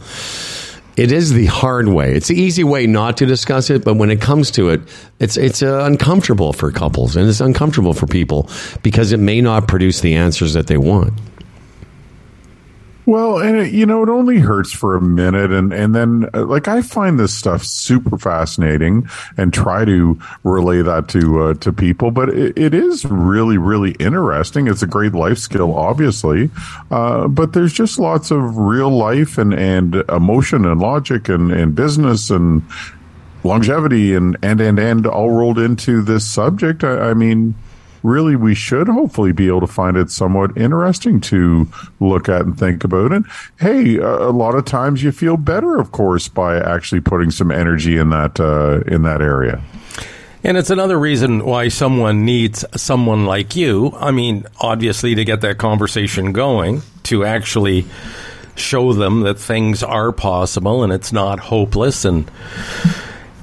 it 0.95 1.11
is 1.11 1.33
the 1.33 1.47
hard 1.47 1.87
way. 1.87 2.13
It's 2.13 2.27
the 2.27 2.39
easy 2.39 2.63
way 2.63 2.87
not 2.87 3.17
to 3.17 3.25
discuss 3.25 3.69
it, 3.69 3.83
but 3.83 3.95
when 3.95 4.11
it 4.11 4.21
comes 4.21 4.51
to 4.51 4.69
it, 4.69 4.81
it's 5.19 5.37
it's 5.37 5.63
uh, 5.63 5.83
uncomfortable 5.85 6.53
for 6.53 6.71
couples 6.71 7.15
and 7.15 7.27
it's 7.27 7.41
uncomfortable 7.41 7.93
for 7.93 8.07
people 8.07 8.49
because 8.83 9.11
it 9.11 9.19
may 9.19 9.41
not 9.41 9.67
produce 9.67 10.01
the 10.01 10.15
answers 10.15 10.53
that 10.53 10.67
they 10.67 10.77
want. 10.77 11.13
Well, 13.05 13.39
and 13.39 13.57
it, 13.57 13.73
you 13.73 13.85
know, 13.85 14.01
it 14.03 14.09
only 14.09 14.39
hurts 14.39 14.71
for 14.71 14.95
a 14.95 15.01
minute, 15.01 15.51
and 15.51 15.73
and 15.73 15.93
then 15.93 16.29
uh, 16.33 16.45
like 16.45 16.67
I 16.67 16.81
find 16.81 17.19
this 17.19 17.33
stuff 17.33 17.63
super 17.63 18.17
fascinating, 18.17 19.09
and 19.35 19.53
try 19.53 19.83
to 19.83 20.17
relay 20.43 20.81
that 20.81 21.09
to 21.09 21.43
uh, 21.43 21.53
to 21.55 21.73
people. 21.73 22.11
But 22.11 22.29
it, 22.29 22.57
it 22.57 22.73
is 22.73 23.03
really 23.05 23.57
really 23.57 23.91
interesting. 23.99 24.67
It's 24.67 24.83
a 24.83 24.87
great 24.87 25.13
life 25.13 25.37
skill, 25.37 25.75
obviously, 25.75 26.49
uh, 26.91 27.27
but 27.27 27.51
there's 27.51 27.73
just 27.73 27.99
lots 27.99 28.31
of 28.31 28.57
real 28.57 28.89
life 28.89 29.37
and 29.37 29.53
and 29.53 29.95
emotion 30.09 30.65
and 30.65 30.79
logic 30.79 31.27
and 31.27 31.51
and 31.51 31.75
business 31.75 32.29
and 32.29 32.63
longevity 33.43 34.15
and 34.15 34.37
and 34.41 34.61
and 34.61 34.79
and 34.79 35.05
all 35.05 35.29
rolled 35.29 35.59
into 35.59 36.01
this 36.01 36.29
subject. 36.29 36.85
I, 36.85 37.09
I 37.09 37.13
mean 37.13 37.55
really 38.03 38.35
we 38.35 38.53
should 38.53 38.87
hopefully 38.87 39.31
be 39.31 39.47
able 39.47 39.61
to 39.61 39.67
find 39.67 39.97
it 39.97 40.11
somewhat 40.11 40.55
interesting 40.57 41.19
to 41.19 41.67
look 41.99 42.29
at 42.29 42.41
and 42.41 42.57
think 42.59 42.83
about 42.83 43.11
and 43.11 43.25
hey 43.59 43.97
a, 43.97 44.29
lot 44.29 44.55
of 44.55 44.65
times 44.65 45.01
you 45.01 45.11
feel 45.11 45.37
better 45.37 45.79
of 45.79 45.91
course 45.91 46.27
by 46.27 46.57
actually 46.57 47.01
putting 47.01 47.31
some 47.31 47.51
energy 47.51 47.97
in 47.97 48.09
that 48.09 48.39
uh, 48.39 48.81
in 48.93 49.03
that 49.03 49.21
area 49.21 49.61
And 50.45 50.57
it's 50.57 50.69
another 50.69 50.99
reason 50.99 51.45
why 51.45 51.69
someone 51.69 52.25
needs 52.25 52.65
someone 52.75 53.25
like 53.25 53.55
you. 53.55 53.93
I 53.95 54.11
mean, 54.11 54.43
obviously, 54.59 55.15
to 55.15 55.23
get 55.23 55.39
that 55.39 55.57
conversation 55.57 56.33
going, 56.33 56.81
to 57.03 57.23
actually 57.23 57.85
show 58.55 58.93
them 58.93 59.21
that 59.21 59.39
things 59.39 59.83
are 59.83 60.11
possible 60.11 60.83
and 60.83 60.91
it's 60.91 61.11
not 61.11 61.39
hopeless. 61.39 62.05
And 62.05 62.29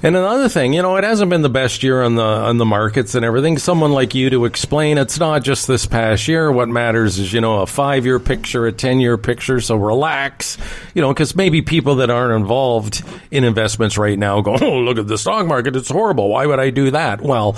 and 0.02 0.16
another 0.16 0.48
thing, 0.48 0.72
you 0.72 0.80
know, 0.80 0.96
it 0.96 1.04
hasn't 1.04 1.28
been 1.28 1.42
the 1.42 1.50
best 1.50 1.82
year 1.82 2.02
on 2.02 2.14
the 2.14 2.22
on 2.22 2.56
the 2.56 2.64
markets 2.64 3.14
and 3.14 3.24
everything. 3.24 3.58
Someone 3.58 3.92
like 3.92 4.14
you 4.14 4.30
to 4.30 4.46
explain 4.46 4.96
it's 4.96 5.18
not 5.18 5.42
just 5.42 5.66
this 5.66 5.84
past 5.84 6.26
year. 6.26 6.50
What 6.50 6.68
matters 6.68 7.18
is, 7.18 7.32
you 7.32 7.40
know, 7.40 7.60
a 7.60 7.66
five 7.66 8.06
year 8.06 8.18
picture, 8.18 8.66
a 8.66 8.72
ten 8.72 9.00
year 9.00 9.18
picture. 9.18 9.60
So 9.60 9.76
relax, 9.76 10.56
you 10.94 11.02
know, 11.02 11.12
because 11.12 11.36
maybe 11.36 11.60
people 11.60 11.96
that 11.96 12.08
aren't 12.08 12.40
involved 12.40 13.04
in 13.30 13.44
investments 13.44 13.98
right 13.98 14.18
now 14.18 14.40
go, 14.40 14.56
"Oh, 14.60 14.78
look 14.78 14.98
at 14.98 15.06
the 15.06 15.18
stock 15.18 15.46
market; 15.46 15.76
it's 15.76 15.90
horrible. 15.90 16.30
Why 16.30 16.46
would 16.46 16.60
I 16.60 16.70
do 16.70 16.90
that?" 16.92 17.20
Well, 17.20 17.56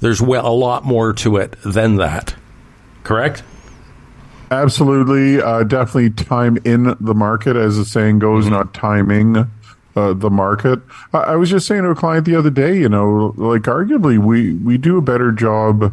there's 0.00 0.22
well, 0.22 0.46
a 0.46 0.54
lot 0.54 0.84
more 0.84 1.12
to 1.14 1.36
it 1.36 1.56
than 1.62 1.96
that. 1.96 2.34
Correct? 3.04 3.42
absolutely 4.50 5.42
uh, 5.42 5.64
definitely 5.64 6.10
time 6.10 6.56
in 6.64 6.96
the 7.00 7.14
market 7.14 7.56
as 7.56 7.76
the 7.76 7.84
saying 7.84 8.20
goes 8.20 8.46
not 8.48 8.72
timing 8.72 9.50
uh, 9.96 10.12
the 10.12 10.30
market. 10.30 10.78
I, 11.12 11.18
I 11.18 11.36
was 11.36 11.50
just 11.50 11.66
saying 11.66 11.82
to 11.82 11.90
a 11.90 11.94
client 11.94 12.26
the 12.26 12.36
other 12.36 12.50
day 12.50 12.78
you 12.78 12.88
know 12.88 13.34
like 13.36 13.62
arguably 13.62 14.18
we 14.18 14.52
we 14.54 14.78
do 14.78 14.98
a 14.98 15.02
better 15.02 15.32
job 15.32 15.92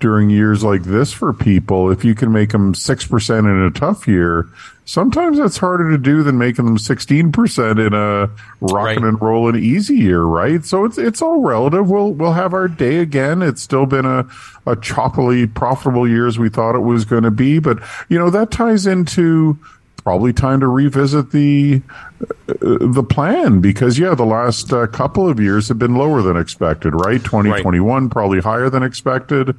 during 0.00 0.30
years 0.30 0.64
like 0.64 0.82
this 0.82 1.12
for 1.12 1.32
people 1.32 1.88
if 1.88 2.04
you 2.04 2.12
can 2.12 2.32
make 2.32 2.50
them 2.50 2.74
6% 2.74 3.38
in 3.38 3.46
a 3.62 3.70
tough 3.70 4.08
year. 4.08 4.48
Sometimes 4.84 5.38
that's 5.38 5.58
harder 5.58 5.92
to 5.92 5.96
do 5.98 6.24
than 6.24 6.38
making 6.38 6.64
them 6.64 6.76
16% 6.76 7.86
in 7.86 7.94
a 7.94 8.28
rocking 8.60 9.04
Right. 9.04 9.08
and 9.08 9.22
rolling 9.22 9.54
easy 9.62 9.94
year 9.94 10.22
right? 10.24 10.64
So 10.64 10.84
it's 10.84 10.98
it's 10.98 11.22
all 11.22 11.40
relative. 11.40 11.88
We'll 11.88 12.12
we'll 12.14 12.32
have 12.32 12.52
our 12.52 12.66
day 12.66 12.96
again. 12.98 13.42
It's 13.42 13.62
still 13.62 13.86
been 13.86 14.04
a 14.04 14.26
a 14.66 14.74
choppily 14.74 15.52
profitable 15.54 16.08
year 16.08 16.26
as 16.26 16.36
we 16.36 16.48
thought 16.48 16.74
it 16.74 16.80
was 16.80 17.04
going 17.04 17.22
to 17.22 17.30
be. 17.30 17.60
But 17.60 17.78
you 18.08 18.18
know 18.18 18.28
that 18.30 18.50
ties 18.50 18.86
into 18.88 19.56
probably 20.02 20.32
time 20.32 20.60
to 20.60 20.66
revisit 20.66 21.30
the 21.30 21.80
uh, 22.20 22.78
the 22.80 23.04
plan 23.08 23.60
because 23.60 23.98
yeah 23.98 24.14
the 24.14 24.24
last 24.24 24.72
uh, 24.72 24.86
couple 24.88 25.28
of 25.28 25.38
years 25.38 25.68
have 25.68 25.78
been 25.78 25.94
lower 25.94 26.22
than 26.22 26.36
expected 26.36 26.92
right? 26.94 27.22
2021 27.24 28.08
probably 28.10 28.40
higher 28.40 28.68
than 28.68 28.82
expected. 28.82 29.56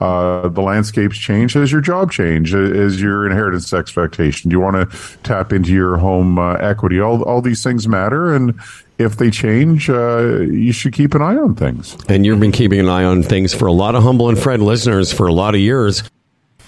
Uh, 0.00 0.48
the 0.48 0.60
landscape's 0.60 1.16
change 1.16 1.54
has 1.54 1.72
your 1.72 1.80
job 1.80 2.10
change, 2.10 2.54
is 2.54 3.00
your 3.00 3.26
inheritance 3.26 3.72
expectation 3.72 4.50
do 4.50 4.54
you 4.54 4.60
want 4.60 4.76
to 4.90 5.18
tap 5.22 5.52
into 5.52 5.72
your 5.72 5.96
home 5.96 6.38
uh, 6.38 6.54
equity? 6.54 7.00
All, 7.00 7.22
all 7.22 7.40
these 7.40 7.62
things 7.62 7.88
matter 7.88 8.34
and 8.34 8.58
if 8.98 9.16
they 9.16 9.30
change 9.30 9.88
uh, 9.90 10.40
you 10.40 10.72
should 10.72 10.92
keep 10.92 11.14
an 11.14 11.22
eye 11.22 11.36
on 11.36 11.54
things. 11.54 11.96
And 12.08 12.26
you've 12.26 12.40
been 12.40 12.52
keeping 12.52 12.80
an 12.80 12.88
eye 12.88 13.04
on 13.04 13.22
things 13.22 13.54
for 13.54 13.66
a 13.66 13.72
lot 13.72 13.94
of 13.94 14.02
Humble 14.02 14.28
and 14.28 14.38
Fred 14.38 14.60
listeners 14.60 15.12
for 15.12 15.26
a 15.26 15.32
lot 15.32 15.54
of 15.54 15.60
years. 15.60 16.02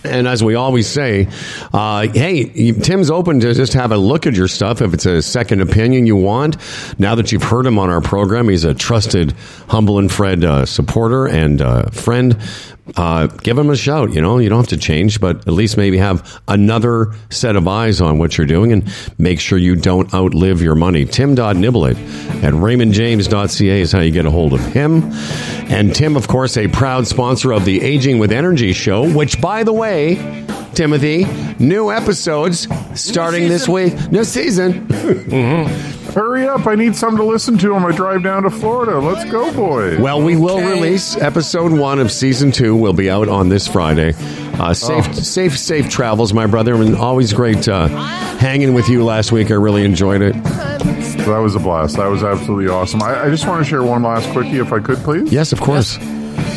And 0.04 0.28
as 0.28 0.44
we 0.44 0.54
always 0.54 0.86
say, 0.86 1.28
uh, 1.72 2.06
hey, 2.08 2.72
Tim's 2.72 3.10
open 3.10 3.40
to 3.40 3.52
just 3.52 3.72
have 3.72 3.90
a 3.90 3.96
look 3.96 4.26
at 4.26 4.34
your 4.34 4.46
stuff 4.46 4.80
if 4.80 4.94
it's 4.94 5.06
a 5.06 5.20
second 5.20 5.60
opinion 5.60 6.06
you 6.06 6.16
want. 6.16 6.56
Now 7.00 7.16
that 7.16 7.32
you've 7.32 7.42
heard 7.42 7.66
him 7.66 7.78
on 7.78 7.90
our 7.90 8.00
program, 8.00 8.48
he's 8.48 8.64
a 8.64 8.74
trusted 8.74 9.34
Humble 9.68 9.98
and 9.98 10.10
Fred 10.10 10.44
uh, 10.44 10.66
supporter 10.66 11.26
and 11.26 11.60
uh, 11.60 11.90
friend. 11.90 12.38
Uh, 12.96 13.26
give 13.26 13.58
him 13.58 13.70
a 13.70 13.76
shout. 13.76 14.12
You 14.12 14.20
know, 14.20 14.38
you 14.38 14.48
don't 14.48 14.58
have 14.58 14.68
to 14.68 14.76
change, 14.76 15.20
but 15.20 15.38
at 15.46 15.52
least 15.52 15.76
maybe 15.76 15.98
have 15.98 16.40
another 16.48 17.12
set 17.30 17.56
of 17.56 17.68
eyes 17.68 18.00
on 18.00 18.18
what 18.18 18.38
you're 18.38 18.46
doing 18.46 18.72
and 18.72 18.92
make 19.18 19.40
sure 19.40 19.58
you 19.58 19.76
don't 19.76 20.12
outlive 20.14 20.62
your 20.62 20.74
money. 20.74 21.04
Tim.Niblett 21.04 21.96
at 22.42 22.54
raymondjames.ca 22.54 23.80
is 23.80 23.92
how 23.92 24.00
you 24.00 24.10
get 24.10 24.26
a 24.26 24.30
hold 24.30 24.52
of 24.52 24.64
him. 24.64 25.02
And 25.70 25.94
Tim, 25.94 26.16
of 26.16 26.28
course, 26.28 26.56
a 26.56 26.68
proud 26.68 27.06
sponsor 27.06 27.52
of 27.52 27.64
the 27.64 27.82
Aging 27.82 28.18
with 28.18 28.32
Energy 28.32 28.72
show, 28.72 29.08
which, 29.12 29.40
by 29.40 29.64
the 29.64 29.72
way, 29.72 30.16
Timothy, 30.78 31.24
new 31.58 31.90
episodes 31.90 32.68
starting 32.94 33.48
this 33.48 33.68
week. 33.68 34.12
New 34.12 34.22
season. 34.22 34.88
hurry 36.08 36.46
up 36.46 36.66
i 36.66 36.74
need 36.74 36.96
something 36.96 37.18
to 37.18 37.24
listen 37.24 37.58
to 37.58 37.74
on 37.74 37.82
my 37.82 37.92
drive 37.92 38.22
down 38.22 38.42
to 38.42 38.48
florida 38.50 38.98
let's 38.98 39.30
go 39.30 39.52
boys 39.52 39.98
Well, 39.98 40.22
we 40.22 40.36
will 40.36 40.58
release 40.58 41.16
episode 41.16 41.70
one 41.72 41.98
of 41.98 42.10
season 42.10 42.50
two. 42.50 42.74
Will 42.74 42.94
be 42.94 43.10
out 43.10 43.28
on 43.28 43.48
this 43.50 43.66
Friday. 43.68 44.14
Uh, 44.54 44.72
safe, 44.72 45.14
safe, 45.16 45.58
safe 45.58 45.90
travels, 45.90 46.32
my 46.32 46.46
brother. 46.46 46.74
And 46.76 46.94
always 46.96 47.32
great 47.32 47.68
uh, 47.68 47.88
hanging 48.38 48.72
with 48.72 48.88
you 48.88 49.04
last 49.04 49.32
week. 49.32 49.50
I 49.50 49.54
really 49.54 49.84
enjoyed 49.84 50.22
it. 50.22 50.34
That 50.44 51.40
was 51.42 51.56
a 51.56 51.60
blast. 51.60 51.96
That 51.96 52.06
was 52.06 52.22
absolutely 52.22 52.68
awesome. 52.68 53.02
I, 53.02 53.24
I 53.24 53.30
just 53.30 53.46
want 53.46 53.62
to 53.64 53.68
share 53.68 53.82
one 53.82 54.02
last 54.02 54.30
quickie, 54.30 54.58
if 54.58 54.72
I 54.72 54.80
could, 54.80 54.98
please. 54.98 55.30
Yes, 55.32 55.52
of 55.52 55.60
course. 55.60 55.98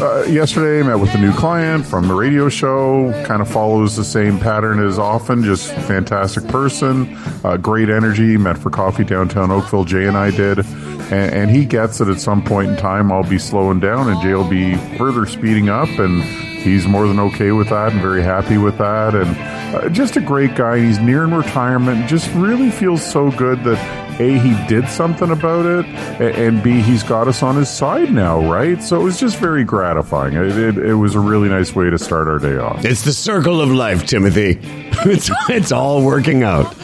Uh, 0.02 0.24
yesterday, 0.24 0.82
met 0.82 1.00
with 1.00 1.14
a 1.14 1.18
new 1.20 1.32
client 1.32 1.86
from 1.86 2.08
the 2.08 2.14
radio 2.16 2.50
show. 2.50 3.12
Kind 3.24 3.40
of 3.40 3.48
follows 3.48 3.96
the 3.96 4.04
same 4.04 4.40
pattern 4.40 4.84
as 4.84 4.98
often. 4.98 5.44
Just 5.44 5.72
fantastic 5.72 6.48
person, 6.48 7.16
uh, 7.44 7.56
great 7.58 7.88
energy. 7.88 8.36
Met 8.36 8.58
for 8.58 8.72
coffee 8.72 9.04
downtown 9.04 9.52
Oakville. 9.52 9.86
Jay 9.86 10.08
and 10.08 10.18
I 10.18 10.32
did, 10.32 10.58
and, 10.58 11.36
and 11.36 11.52
he 11.52 11.66
gets 11.66 12.00
that 12.00 12.08
at 12.08 12.20
some 12.20 12.44
point 12.44 12.72
in 12.72 12.78
time 12.78 13.12
I'll 13.12 13.30
be 13.30 13.38
slowing 13.38 13.80
down 13.80 14.10
and 14.10 14.20
Jay 14.24 14.34
will 14.34 14.50
be 14.50 14.76
further 14.98 15.28
speeding 15.28 15.70
up. 15.70 15.90
And 16.00 16.24
he's 16.24 16.88
more 16.88 17.08
than 17.08 17.20
okay 17.20 17.52
with 17.52 17.70
that 17.70 17.92
and 17.92 18.02
very 18.02 18.24
happy 18.24 18.58
with 18.58 18.80
that. 18.80 19.14
And 19.14 19.38
uh, 19.74 19.90
just 19.90 20.18
a 20.18 20.22
great 20.22 20.56
guy. 20.56 20.80
He's 20.80 21.00
nearing 21.00 21.34
retirement. 21.34 22.08
Just 22.10 22.32
really 22.34 22.72
feels 22.72 23.04
so 23.04 23.32
good 23.32 23.64
that 23.64 24.02
a 24.20 24.38
he 24.38 24.68
did 24.68 24.88
something 24.88 25.32
about 25.32 25.66
it, 25.66 25.86
and 26.20 26.62
b 26.62 26.82
he's 26.82 27.02
got 27.04 27.28
us 27.28 27.42
on 27.42 27.56
his 27.56 27.70
side 27.70 28.12
now, 28.12 28.40
right? 28.52 28.82
So 28.84 29.00
it 29.02 29.04
was 29.04 29.20
just 29.20 29.38
very 29.38 29.64
gratifying. 29.64 30.34
It, 30.34 30.58
it, 30.58 30.78
it 30.78 30.96
was 30.96 31.16
a 31.16 31.20
really 31.20 31.50
nice 31.50 31.74
way 31.76 31.90
to 31.90 31.98
start 31.98 32.28
our 32.28 32.38
day 32.38 32.58
off. 32.58 32.84
It's 32.86 33.04
the 33.04 33.14
circle 33.14 33.62
of 33.62 33.72
life, 33.72 34.06
Timothy. 34.06 34.60
It's 35.04 35.32
it's 35.50 35.72
all 35.72 36.04
working 36.06 36.44
out. 36.44 36.76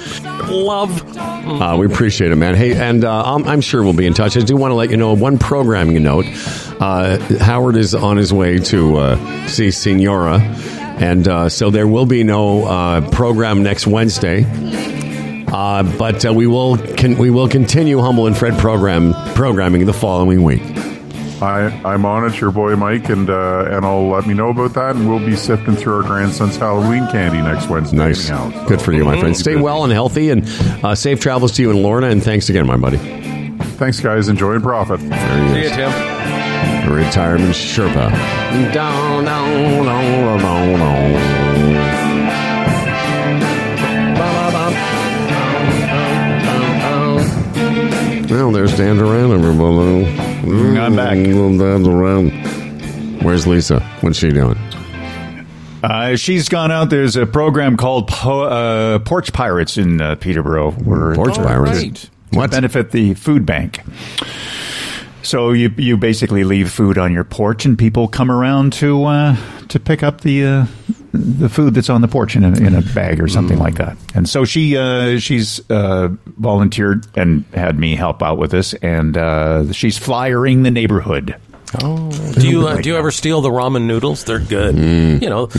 Love. 0.49 1.15
Uh, 1.17 1.75
we 1.79 1.85
appreciate 1.85 2.31
it, 2.31 2.35
man. 2.35 2.55
Hey, 2.55 2.75
and 2.75 3.05
uh, 3.05 3.23
I'm, 3.23 3.45
I'm 3.45 3.61
sure 3.61 3.83
we'll 3.83 3.93
be 3.93 4.07
in 4.07 4.15
touch. 4.15 4.35
I 4.35 4.39
do 4.39 4.55
want 4.57 4.71
to 4.71 4.75
let 4.75 4.89
you 4.89 4.97
know 4.97 5.13
one 5.13 5.37
programming 5.37 6.01
note. 6.01 6.25
Uh, 6.79 7.19
Howard 7.39 7.75
is 7.75 7.93
on 7.93 8.17
his 8.17 8.33
way 8.33 8.57
to 8.59 8.97
uh, 8.97 9.47
see 9.47 9.69
Senora, 9.69 10.39
and 10.99 11.27
uh, 11.27 11.49
so 11.49 11.69
there 11.69 11.87
will 11.87 12.05
be 12.05 12.23
no 12.23 12.65
uh, 12.65 13.09
program 13.11 13.63
next 13.63 13.87
Wednesday. 13.87 14.45
Uh, 15.47 15.83
but 15.97 16.25
uh, 16.25 16.33
we 16.33 16.45
will 16.45 16.77
con- 16.97 17.17
we 17.17 17.29
will 17.29 17.47
continue 17.47 17.99
Humble 17.99 18.27
and 18.27 18.37
Fred 18.37 18.57
program 18.59 19.13
programming 19.33 19.85
the 19.85 19.93
following 19.93 20.43
week. 20.43 20.61
I, 21.41 21.67
I'm 21.85 22.03
on 22.03 22.25
it, 22.25 22.41
your 22.41 22.51
boy 22.51 22.75
Mike, 22.75 23.09
and 23.09 23.29
uh, 23.29 23.65
and 23.69 23.85
I'll 23.85 24.09
let 24.09 24.25
me 24.25 24.33
know 24.33 24.49
about 24.49 24.73
that, 24.73 24.95
and 24.95 25.07
we'll 25.07 25.25
be 25.25 25.35
sifting 25.35 25.75
through 25.75 25.97
our 25.97 26.03
grandson's 26.03 26.57
Halloween 26.57 27.07
candy 27.11 27.41
next 27.41 27.69
Wednesday. 27.69 27.95
Nice, 27.95 28.27
anyhow. 28.29 28.51
So- 28.51 28.65
good 28.67 28.81
for 28.81 28.91
you, 28.91 29.05
my 29.05 29.19
friend. 29.19 29.37
Stay 29.37 29.55
well 29.55 29.83
and 29.83 29.93
healthy, 29.93 30.31
and 30.31 30.43
uh, 30.83 30.95
safe 30.95 31.19
travels 31.19 31.51
to 31.53 31.61
you 31.61 31.69
and 31.69 31.81
Lorna. 31.83 32.07
And 32.09 32.23
thanks 32.23 32.49
again, 32.49 32.65
my 32.65 32.75
buddy. 32.77 32.97
Thanks, 33.77 33.99
guys. 33.99 34.27
Enjoy 34.29 34.53
and 34.53 34.63
profit. 34.63 34.99
There 34.99 35.47
he 35.47 35.53
See 35.53 35.69
you. 35.69 35.75
Tim. 35.75 36.16
Retirement 36.89 37.53
Sherpa. 37.53 38.11
Down, 38.73 39.23
down, 39.25 39.85
down, 39.85 40.39
down, 40.39 40.79
down. 40.79 42.27
Well, 48.29 48.51
there's 48.51 48.75
Dan 48.77 48.97
Duran, 48.97 49.31
everybody. 49.31 50.05
I'm 50.77 50.95
back. 50.95 51.15
Dan 51.15 51.83
Duran. 51.83 52.29
Where's 53.23 53.47
Lisa? 53.47 53.79
What's 54.01 54.17
she 54.19 54.29
doing? 54.29 54.57
Uh, 55.83 56.15
she's 56.15 56.47
gone 56.49 56.71
out. 56.71 56.89
There's 56.89 57.15
a 57.15 57.25
program 57.25 57.77
called 57.77 58.07
po- 58.07 58.43
uh, 58.43 58.99
Porch 58.99 59.31
Pirates 59.33 59.77
in 59.77 60.01
uh, 60.01 60.15
Peterborough. 60.15 60.71
Where 60.71 61.15
Porch 61.15 61.35
Pirates? 61.35 61.77
right. 61.83 61.95
To 61.95 62.09
What? 62.37 62.51
benefit 62.51 62.91
the 62.91 63.13
food 63.15 63.45
bank. 63.45 63.79
So 65.27 65.51
you 65.51 65.73
you 65.75 65.97
basically 65.97 66.45
leave 66.45 66.71
food 66.71 66.97
on 66.97 67.11
your 67.11 67.25
porch, 67.25 67.65
and 67.65 67.77
people 67.77 68.07
come 68.07 68.31
around 68.31 68.71
to 68.73 69.03
uh, 69.03 69.35
to 69.67 69.77
pick 69.77 70.01
up 70.01 70.21
the 70.21 70.45
uh, 70.45 70.65
the 71.11 71.49
food 71.49 71.73
that's 71.73 71.89
on 71.89 71.99
the 71.99 72.07
porch 72.07 72.37
in 72.37 72.45
a, 72.45 72.57
in 72.57 72.73
a 72.73 72.81
bag 72.81 73.21
or 73.21 73.27
something 73.27 73.59
like 73.59 73.75
that. 73.75 73.97
And 74.15 74.29
so 74.29 74.45
she 74.45 74.77
uh, 74.77 75.19
she's 75.19 75.69
uh, 75.69 76.07
volunteered 76.37 77.05
and 77.17 77.43
had 77.53 77.77
me 77.77 77.97
help 77.97 78.23
out 78.23 78.37
with 78.37 78.51
this, 78.51 78.73
and 78.75 79.17
uh, 79.17 79.69
she's 79.73 79.97
flyering 79.97 80.63
the 80.63 80.71
neighborhood. 80.71 81.35
Oh, 81.83 82.09
Do 82.39 82.47
you 82.47 82.65
uh, 82.65 82.79
do 82.79 82.87
you 82.87 82.95
ever 82.95 83.11
steal 83.11 83.41
the 83.41 83.49
ramen 83.49 83.85
noodles? 83.85 84.23
They're 84.23 84.39
good. 84.39 84.75
Mm. 84.75 85.21
You 85.21 85.29
know, 85.29 85.49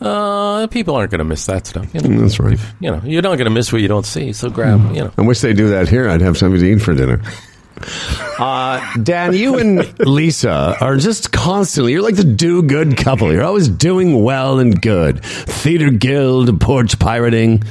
uh, 0.00 0.68
people 0.68 0.94
aren't 0.94 1.10
going 1.10 1.18
to 1.18 1.24
miss 1.24 1.44
that 1.46 1.66
stuff. 1.66 1.92
You 1.92 2.02
know, 2.02 2.20
That's 2.20 2.38
right. 2.38 2.60
you 2.78 2.92
know, 2.92 3.02
you're 3.04 3.22
not 3.22 3.34
going 3.34 3.46
to 3.46 3.50
miss 3.50 3.72
what 3.72 3.82
you 3.82 3.88
don't 3.88 4.06
see. 4.06 4.32
So 4.32 4.48
grab. 4.48 4.94
You 4.94 5.02
know, 5.02 5.12
I 5.18 5.22
wish 5.22 5.40
they 5.40 5.54
do 5.54 5.70
that 5.70 5.88
here. 5.88 6.08
I'd 6.08 6.20
have 6.20 6.38
something 6.38 6.60
to 6.60 6.66
eat 6.72 6.80
for 6.82 6.94
dinner. 6.94 7.20
Uh, 8.38 8.96
Dan, 9.02 9.32
you 9.34 9.58
and 9.58 9.98
Lisa 10.00 10.76
are 10.80 10.96
just 10.96 11.32
constantly, 11.32 11.92
you're 11.92 12.02
like 12.02 12.16
the 12.16 12.24
do 12.24 12.62
good 12.62 12.96
couple. 12.96 13.32
You're 13.32 13.44
always 13.44 13.68
doing 13.68 14.22
well 14.22 14.58
and 14.58 14.80
good. 14.80 15.22
Theater 15.24 15.90
Guild, 15.90 16.60
porch 16.60 16.98
pirating. 16.98 17.62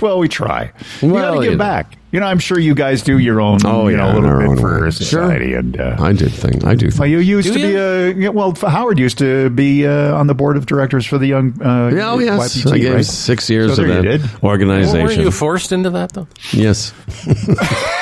Well, 0.00 0.18
we 0.18 0.28
try. 0.28 0.72
you 1.00 1.08
Well, 1.12 1.34
got 1.34 1.38
to 1.38 1.44
you 1.44 1.50
give 1.50 1.58
back. 1.58 1.96
You 2.12 2.20
know, 2.20 2.26
I'm 2.26 2.38
sure 2.38 2.58
you 2.58 2.74
guys 2.74 3.02
do 3.02 3.18
your 3.18 3.40
own. 3.40 3.60
Oh, 3.64 3.88
you 3.88 3.96
yeah, 3.96 4.12
know, 4.12 4.16
a 4.16 4.18
in 4.18 4.24
our 4.26 4.36
little 4.36 4.50
own 4.50 4.56
bit 4.56 4.60
for 4.60 4.84
way. 4.84 4.90
society, 4.90 5.48
Sure. 5.50 5.58
and 5.60 5.80
uh, 5.80 5.96
I 5.98 6.12
did 6.12 6.30
thing. 6.30 6.62
I 6.62 6.74
do. 6.74 6.90
Well, 6.96 7.08
you 7.08 7.18
used 7.20 7.48
Do 7.48 7.54
to 7.54 8.12
be 8.14 8.20
you? 8.20 8.28
uh, 8.28 8.32
well. 8.32 8.52
Howard 8.54 8.98
used 8.98 9.16
to 9.18 9.48
be 9.48 9.86
uh, 9.86 10.14
on 10.14 10.26
the 10.26 10.34
board 10.34 10.58
of 10.58 10.66
directors 10.66 11.06
for 11.06 11.16
the 11.16 11.26
young. 11.26 11.60
Uh, 11.62 11.90
Yeah, 11.94 12.10
oh, 12.12 12.18
yes. 12.18 12.58
YPT, 12.58 12.72
I 12.72 12.78
gave 12.78 12.94
right? 12.96 13.04
six 13.04 13.48
years 13.48 13.74
So 13.76 13.82
of 13.82 13.88
that 13.88 14.04
you 14.04 14.10
did. 14.18 14.20
well, 14.42 14.52
organization. 14.52 15.02
weren't 15.06 15.20
you 15.20 15.30
forced 15.30 15.72
into 15.72 15.88
that 15.90 16.12
though? 16.12 16.28
yes. 16.52 16.92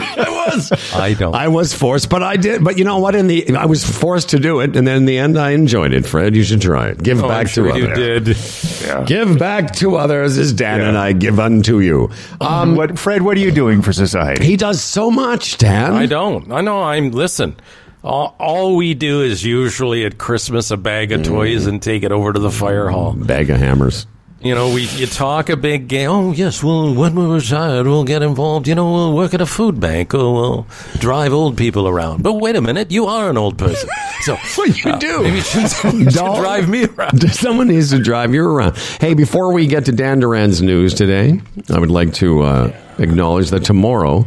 I 0.16 0.46
was. 0.48 0.72
I 0.94 1.14
don't. 1.14 1.34
I 1.34 1.48
was 1.48 1.72
forced, 1.74 2.08
but 2.10 2.22
I 2.22 2.36
did. 2.36 2.62
But 2.64 2.78
you 2.78 2.84
know 2.84 2.98
what? 2.98 3.14
In 3.14 3.26
the 3.26 3.56
I 3.56 3.66
was 3.66 3.84
forced 3.84 4.30
to 4.30 4.38
do 4.38 4.60
it, 4.60 4.76
and 4.76 4.86
then 4.86 4.96
in 4.98 5.04
the 5.06 5.18
end, 5.18 5.38
I 5.38 5.50
enjoyed 5.50 5.92
it. 5.92 6.06
Fred, 6.06 6.34
you 6.36 6.42
should 6.42 6.60
try 6.60 6.88
it. 6.88 7.02
Give 7.02 7.22
Oh, 7.22 7.28
back 7.28 7.40
I'm 7.42 7.46
sure 7.46 7.72
to 7.72 7.78
you 7.78 7.86
others. 7.86 8.80
did. 8.80 9.06
Give 9.06 9.38
back 9.38 9.72
to 9.76 9.96
others 9.96 10.36
as 10.38 10.52
Dan 10.52 10.80
and 10.80 10.96
I 10.96 11.12
give 11.12 11.38
unto 11.40 11.80
you. 11.80 12.10
Um, 12.40 12.76
what, 12.76 12.98
Fred? 12.98 13.22
What 13.22 13.36
are 13.36 13.40
you 13.40 13.50
doing 13.50 13.82
for 13.82 13.92
society? 13.92 14.44
He 14.44 14.56
does 14.56 14.80
so 14.82 15.10
much, 15.10 15.58
Dan. 15.58 15.92
I 15.94 16.06
don't. 16.06 16.50
I 16.52 16.60
know. 16.60 16.82
I'm 16.82 17.10
listen. 17.10 17.56
All, 18.02 18.36
all 18.38 18.76
we 18.76 18.92
do 18.92 19.22
is 19.22 19.42
usually 19.42 20.04
at 20.04 20.18
Christmas 20.18 20.70
a 20.70 20.76
bag 20.76 21.10
of 21.12 21.22
toys 21.22 21.64
and 21.66 21.80
take 21.80 22.02
it 22.02 22.12
over 22.12 22.34
to 22.34 22.38
the 22.38 22.50
fire 22.50 22.90
hall. 22.90 23.14
Bag 23.14 23.48
of 23.48 23.58
hammers. 23.58 24.06
You 24.44 24.54
know, 24.54 24.74
we 24.74 24.82
you 24.82 25.06
talk 25.06 25.48
a 25.48 25.56
big 25.56 25.88
game. 25.88 26.10
Oh 26.10 26.32
yes, 26.32 26.62
well 26.62 26.94
when 26.94 27.14
we 27.14 27.24
retire, 27.24 27.82
we'll 27.82 28.04
get 28.04 28.22
involved. 28.22 28.68
You 28.68 28.74
know, 28.74 28.92
we'll 28.92 29.14
work 29.14 29.32
at 29.32 29.40
a 29.40 29.46
food 29.46 29.80
bank 29.80 30.12
or 30.12 30.34
we'll 30.34 30.66
drive 30.98 31.32
old 31.32 31.56
people 31.56 31.88
around. 31.88 32.22
But 32.22 32.34
wait 32.34 32.54
a 32.54 32.60
minute, 32.60 32.90
you 32.90 33.06
are 33.06 33.30
an 33.30 33.38
old 33.38 33.56
person, 33.56 33.88
so 34.20 34.36
What 34.56 34.84
you 34.84 34.90
uh, 34.90 34.98
do? 34.98 35.22
Maybe 35.22 35.36
you 35.36 35.42
should, 35.42 35.62
you 35.62 35.68
should 36.04 36.08
Don't. 36.14 36.38
drive 36.38 36.68
me 36.68 36.84
around. 36.84 37.20
Someone 37.32 37.68
needs 37.68 37.88
to 37.92 37.98
drive 38.02 38.34
you 38.34 38.44
around. 38.46 38.76
Hey, 39.00 39.14
before 39.14 39.50
we 39.50 39.66
get 39.66 39.86
to 39.86 39.92
Dan 39.92 40.20
Duran's 40.20 40.60
news 40.60 40.92
today, 40.92 41.40
I 41.70 41.78
would 41.78 41.90
like 41.90 42.12
to 42.14 42.42
uh, 42.42 42.76
acknowledge 42.98 43.48
that 43.48 43.64
tomorrow 43.64 44.26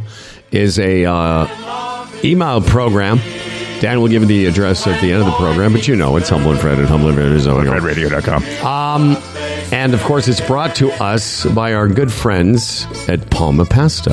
is 0.50 0.80
a 0.80 1.04
uh, 1.04 2.08
email 2.24 2.60
program. 2.60 3.20
Dan 3.80 4.00
will 4.00 4.08
give 4.08 4.22
you 4.22 4.28
the 4.28 4.46
address 4.46 4.84
at 4.88 5.00
the 5.00 5.12
end 5.12 5.20
of 5.20 5.26
the 5.26 5.36
program, 5.36 5.72
but 5.72 5.86
you 5.86 5.94
know 5.94 6.16
it's 6.16 6.28
Humble 6.28 6.50
and 6.50 6.60
Fred 6.60 6.80
at 6.80 6.88
Humble 6.88 7.10
and 7.10 7.16
Fred 7.16 7.30
is 7.30 7.46
on. 7.46 7.64
RedRadio.com. 7.64 8.42
Um, 8.66 9.16
and 9.72 9.94
of 9.94 10.02
course, 10.02 10.28
it's 10.28 10.40
brought 10.40 10.74
to 10.76 10.90
us 11.02 11.44
by 11.46 11.74
our 11.74 11.88
good 11.88 12.12
friends 12.12 12.86
at 13.08 13.30
Palma 13.30 13.64
Pasta. 13.64 14.12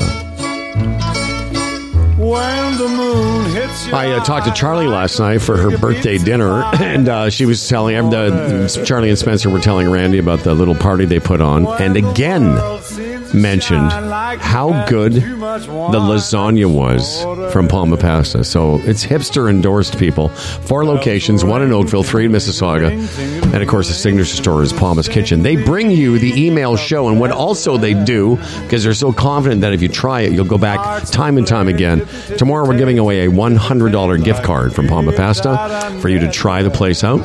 When 2.18 2.78
the 2.78 2.88
moon 2.88 3.50
hits 3.52 3.92
I 3.92 4.10
uh, 4.10 4.24
talked 4.24 4.46
to 4.46 4.52
Charlie 4.52 4.86
last 4.86 5.18
night 5.18 5.38
for 5.38 5.56
her 5.56 5.76
birthday 5.78 6.18
dinner, 6.18 6.62
and 6.80 7.08
uh, 7.08 7.30
she 7.30 7.44
was 7.46 7.66
telling 7.68 8.10
the, 8.10 8.84
Charlie 8.86 9.10
and 9.10 9.18
Spencer 9.18 9.50
were 9.50 9.60
telling 9.60 9.90
Randy 9.90 10.18
about 10.18 10.40
the 10.40 10.54
little 10.54 10.74
party 10.74 11.04
they 11.04 11.20
put 11.20 11.40
on, 11.40 11.66
and 11.80 11.96
again 11.96 12.56
mentioned 13.34 13.90
how 14.40 14.86
good 14.88 15.14
the 15.14 15.20
lasagna 16.00 16.72
was 16.72 17.22
from 17.52 17.68
Palma 17.68 17.96
Pasta. 17.96 18.44
So 18.44 18.80
it's 18.84 19.04
hipster 19.04 19.48
endorsed 19.50 19.98
people. 19.98 20.28
Four 20.28 20.84
locations, 20.84 21.44
one 21.44 21.62
in 21.62 21.72
Oakville, 21.72 22.02
three 22.02 22.26
in 22.26 22.32
Mississauga, 22.32 22.90
and 23.52 23.62
of 23.62 23.68
course 23.68 23.88
the 23.88 23.94
signature 23.94 24.36
store 24.36 24.62
is 24.62 24.72
Palma's 24.72 25.08
Kitchen. 25.08 25.42
They 25.42 25.56
bring 25.56 25.90
you 25.90 26.18
the 26.18 26.46
email 26.46 26.76
show, 26.76 27.08
and 27.08 27.20
what 27.20 27.30
also 27.30 27.76
they 27.76 27.94
do, 28.04 28.36
because 28.62 28.84
they're 28.84 28.94
so 28.94 29.12
confident 29.12 29.60
that 29.62 29.72
if 29.72 29.82
you 29.82 29.88
try 29.88 30.22
it, 30.22 30.32
you'll 30.32 30.44
go 30.44 30.58
back 30.58 31.06
time 31.08 31.38
and 31.38 31.46
time 31.46 31.68
again. 31.68 32.06
Tomorrow 32.38 32.66
we're 32.66 32.78
giving 32.78 32.98
away 32.98 33.26
a 33.26 33.30
$100 33.30 34.24
gift 34.24 34.42
card 34.44 34.74
from 34.74 34.88
Palma 34.88 35.12
Pasta 35.12 35.98
for 36.00 36.08
you 36.08 36.18
to 36.20 36.30
try 36.30 36.62
the 36.62 36.70
place 36.70 37.04
out. 37.04 37.20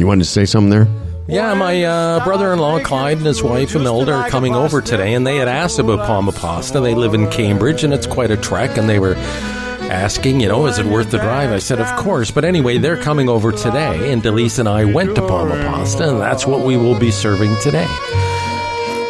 You 0.00 0.06
wanted 0.06 0.24
to 0.24 0.30
say 0.30 0.44
something 0.44 0.70
there? 0.70 1.01
Yeah, 1.28 1.54
my 1.54 1.84
uh, 1.84 2.24
brother-in-law 2.24 2.80
Clyde 2.80 3.18
and 3.18 3.26
his 3.26 3.42
wife 3.42 3.76
Imelda 3.76 4.12
are 4.12 4.28
coming 4.28 4.56
over 4.56 4.82
today, 4.82 5.14
and 5.14 5.24
they 5.24 5.36
had 5.36 5.46
asked 5.46 5.78
about 5.78 6.04
Palma 6.04 6.32
Pasta. 6.32 6.80
They 6.80 6.96
live 6.96 7.14
in 7.14 7.30
Cambridge, 7.30 7.84
and 7.84 7.94
it's 7.94 8.08
quite 8.08 8.32
a 8.32 8.36
trek, 8.36 8.76
and 8.76 8.88
they 8.88 8.98
were 8.98 9.14
asking, 9.14 10.40
you 10.40 10.48
know, 10.48 10.66
is 10.66 10.80
it 10.80 10.86
worth 10.86 11.12
the 11.12 11.18
drive? 11.18 11.52
I 11.52 11.60
said, 11.60 11.80
of 11.80 11.96
course. 11.96 12.32
But 12.32 12.44
anyway, 12.44 12.78
they're 12.78 13.00
coming 13.00 13.28
over 13.28 13.52
today, 13.52 14.12
and 14.12 14.20
Delise 14.20 14.58
and 14.58 14.68
I 14.68 14.84
went 14.84 15.14
to 15.14 15.20
Palma 15.20 15.54
Pasta, 15.54 16.10
and 16.10 16.20
that's 16.20 16.44
what 16.44 16.66
we 16.66 16.76
will 16.76 16.98
be 16.98 17.12
serving 17.12 17.54
today. 17.60 17.86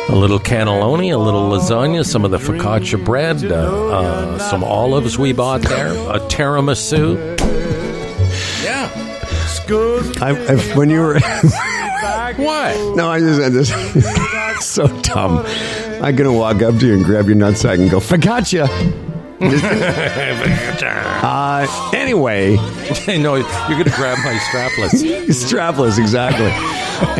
A 0.08 0.14
little 0.14 0.38
cannelloni, 0.38 1.14
a 1.14 1.18
little 1.18 1.48
lasagna, 1.48 2.04
some 2.04 2.26
of 2.26 2.30
the 2.30 2.38
focaccia 2.38 3.02
bread, 3.02 3.42
uh, 3.42 3.88
uh, 3.90 4.38
some 4.38 4.62
olives 4.62 5.18
we 5.18 5.32
bought 5.32 5.62
there, 5.62 5.88
a 5.88 6.20
tiramisu. 6.28 7.38
Yeah. 8.62 8.90
I, 10.20 10.30
I, 10.30 10.76
when 10.76 10.90
you 10.90 11.00
were. 11.00 11.18
What? 12.36 12.96
No, 12.96 13.08
I 13.08 13.20
just 13.20 13.40
had 13.40 13.52
this. 13.52 13.70
so 14.66 14.86
dumb. 15.02 15.44
I'm 16.02 16.16
gonna 16.16 16.32
walk 16.32 16.62
up 16.62 16.78
to 16.78 16.86
you 16.86 16.94
and 16.94 17.04
grab 17.04 17.26
your 17.26 17.36
nutsack 17.36 17.78
and 17.80 17.90
go, 17.90 17.98
"Focaccia." 18.00 18.68
uh, 19.42 19.48
anyway, 21.92 22.54
no, 23.08 23.34
you're 23.34 23.42
going 23.42 23.84
to 23.84 23.90
grab 23.96 24.16
my 24.18 24.38
strapless. 24.50 25.02
strapless, 25.30 25.98
exactly. 25.98 26.52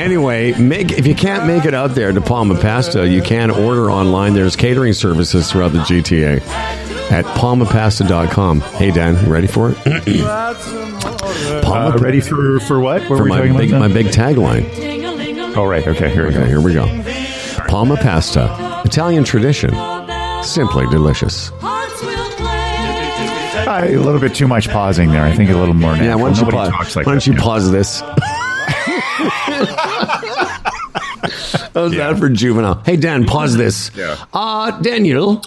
Anyway, 0.01 0.53
make 0.53 0.93
if 0.93 1.05
you 1.05 1.17
can't 1.17 1.47
make 1.49 1.65
it 1.65 1.75
out 1.75 1.97
there 1.97 2.13
to 2.13 2.21
Palma 2.21 2.55
Pasta, 2.61 3.09
you 3.09 3.23
can 3.23 3.51
order 3.51 3.91
online. 3.91 4.35
There's 4.35 4.55
catering 4.55 4.93
services 4.93 5.51
throughout 5.51 5.73
the 5.73 5.81
GTA. 5.81 6.41
at 7.11 7.25
palmapasta.com. 7.25 8.61
Hey, 8.61 8.93
Dan, 8.93 9.17
ready 9.29 9.49
for 9.49 9.73
it? 9.73 9.79
Uh, 11.65 11.97
ready 12.01 12.21
for 12.21 12.61
for 12.61 12.79
what? 12.79 13.01
What 13.03 13.09
for 13.09 13.17
were 13.17 13.25
we 13.25 13.29
my 13.31 13.39
talking 13.39 13.57
big, 13.57 13.71
about? 13.71 13.81
my 13.81 13.89
big 13.89 14.07
tagline. 14.07 14.63
Oh, 15.55 15.65
right. 15.65 15.87
Okay. 15.87 16.11
Here 16.13 16.23
we 16.25 16.29
Okay, 16.31 16.39
go. 16.41 16.47
here 16.47 16.61
we 16.61 16.73
go. 16.75 16.87
Palma 17.69 17.97
pasta, 17.97 18.83
Italian 18.85 19.25
tradition, 19.25 19.71
simply 20.43 20.87
delicious. 20.87 21.51
Uh, 23.65 23.83
a 23.87 23.97
little 23.97 24.21
bit 24.21 24.35
too 24.35 24.49
much 24.49 24.69
pausing 24.69 25.11
there. 25.11 25.23
I 25.25 25.35
think 25.35 25.49
a 25.51 25.57
little 25.57 25.75
more. 25.75 25.95
Yeah, 25.97 26.15
why 26.17 26.29
don't 26.33 26.37
you, 26.37 26.45
Nobody 26.45 26.71
pause, 26.73 26.97
like 26.97 27.07
why 27.07 27.13
don't 27.13 27.25
that, 27.25 27.27
you 27.27 27.41
pause 27.41 27.71
this? 27.71 28.01
How's 31.75 31.93
that 31.93 32.17
for 32.19 32.29
juvenile? 32.29 32.83
Hey, 32.85 32.97
Dan, 32.97 33.25
pause 33.25 33.57
this. 33.57 33.91
Yeah. 33.97 34.23
Uh, 34.33 34.79
Daniel. 34.81 35.43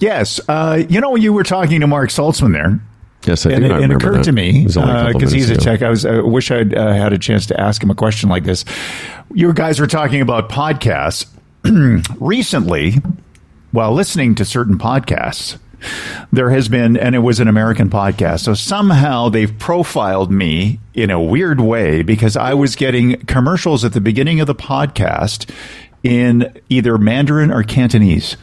Yes. 0.00 0.40
Uh, 0.48 0.82
you 0.88 1.00
know, 1.00 1.14
you 1.16 1.32
were 1.32 1.44
talking 1.44 1.80
to 1.80 1.86
Marc 1.86 2.10
Saltzman 2.10 2.52
there. 2.52 2.80
Yes, 3.26 3.44
I 3.46 3.52
and 3.52 3.64
do. 3.64 3.74
it, 3.74 3.82
it 3.82 3.90
occurred 3.90 4.18
that. 4.18 4.24
to 4.24 4.32
me 4.32 4.60
It 4.62 4.64
was 4.64 4.76
only 4.76 4.90
a 4.90 4.94
couple 4.94 5.12
because 5.14 5.32
he's 5.32 5.46
a 5.46 5.54
minutes 5.54 5.64
tech. 5.64 5.82
I 5.82 5.90
was. 5.90 6.06
I 6.06 6.20
wish 6.20 6.50
I'd 6.50 6.74
uh, 6.74 6.92
had 6.92 7.12
a 7.12 7.18
chance 7.18 7.46
to 7.46 7.60
ask 7.60 7.82
him 7.82 7.90
a 7.90 7.94
question 7.94 8.28
like 8.28 8.44
this. 8.44 8.64
You 9.34 9.52
guys 9.52 9.80
were 9.80 9.86
talking 9.86 10.20
about 10.20 10.48
podcasts 10.48 11.26
recently. 12.20 12.94
While 13.72 13.92
listening 13.92 14.36
to 14.36 14.44
certain 14.44 14.78
podcasts, 14.78 15.58
there 16.32 16.50
has 16.50 16.68
been, 16.68 16.96
and 16.96 17.14
it 17.14 17.18
was 17.18 17.40
an 17.40 17.48
American 17.48 17.90
podcast. 17.90 18.40
So 18.40 18.54
somehow 18.54 19.28
they've 19.28 19.56
profiled 19.58 20.30
me 20.30 20.80
in 20.94 21.10
a 21.10 21.20
weird 21.20 21.60
way 21.60 22.02
because 22.02 22.36
I 22.36 22.54
was 22.54 22.76
getting 22.76 23.16
commercials 23.26 23.84
at 23.84 23.92
the 23.92 24.00
beginning 24.00 24.40
of 24.40 24.46
the 24.46 24.54
podcast 24.54 25.50
in 26.02 26.58
either 26.68 26.96
Mandarin 26.96 27.50
or 27.50 27.62
Cantonese. 27.62 28.36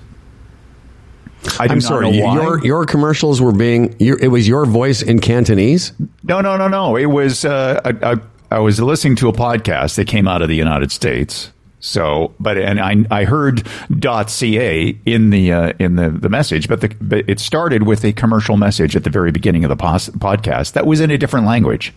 I 1.60 1.68
not 1.68 1.82
sorry. 1.84 2.12
Your 2.12 2.64
your 2.66 2.86
commercials 2.86 3.42
were 3.42 3.52
being. 3.52 3.96
Your, 4.00 4.18
it 4.20 4.30
was 4.30 4.48
your 4.48 4.66
voice 4.66 5.02
in 5.02 5.20
Cantonese. 5.20 5.92
No, 6.24 6.42
no, 6.42 6.58
no, 6.58 6.68
no. 6.68 6.96
It 6.96 7.08
was 7.08 7.46
uh, 7.46 7.80
I, 7.84 8.12
I, 8.14 8.16
I 8.52 8.60
was 8.60 8.80
listening 8.80 9.16
to 9.18 9.30
a 9.30 9.34
podcast 9.34 9.96
that 9.96 10.08
came 10.08 10.28
out 10.28 10.42
of 10.42 10.50
the 10.50 10.56
United 10.56 10.92
States. 10.92 11.52
So, 11.80 12.34
but 12.40 12.58
and 12.58 12.80
I 12.80 13.06
I 13.12 13.26
heard 13.26 13.68
.ca 14.02 14.98
in 15.06 15.30
the 15.32 15.52
uh, 15.52 15.74
in 15.80 15.96
the, 15.98 16.10
the 16.10 16.30
message, 16.30 16.70
but 16.70 16.80
the 16.80 16.96
but 17.02 17.30
it 17.30 17.40
started 17.40 17.84
with 17.84 18.06
a 18.06 18.14
commercial 18.14 18.56
message 18.56 18.96
at 18.96 19.04
the 19.04 19.10
very 19.10 19.32
beginning 19.32 19.66
of 19.66 19.70
the 19.70 19.76
pos- 19.76 20.10
podcast 20.10 20.74
that 20.74 20.86
was 20.86 21.02
in 21.02 21.12
a 21.12 21.18
different 21.18 21.46
language. 21.46 21.94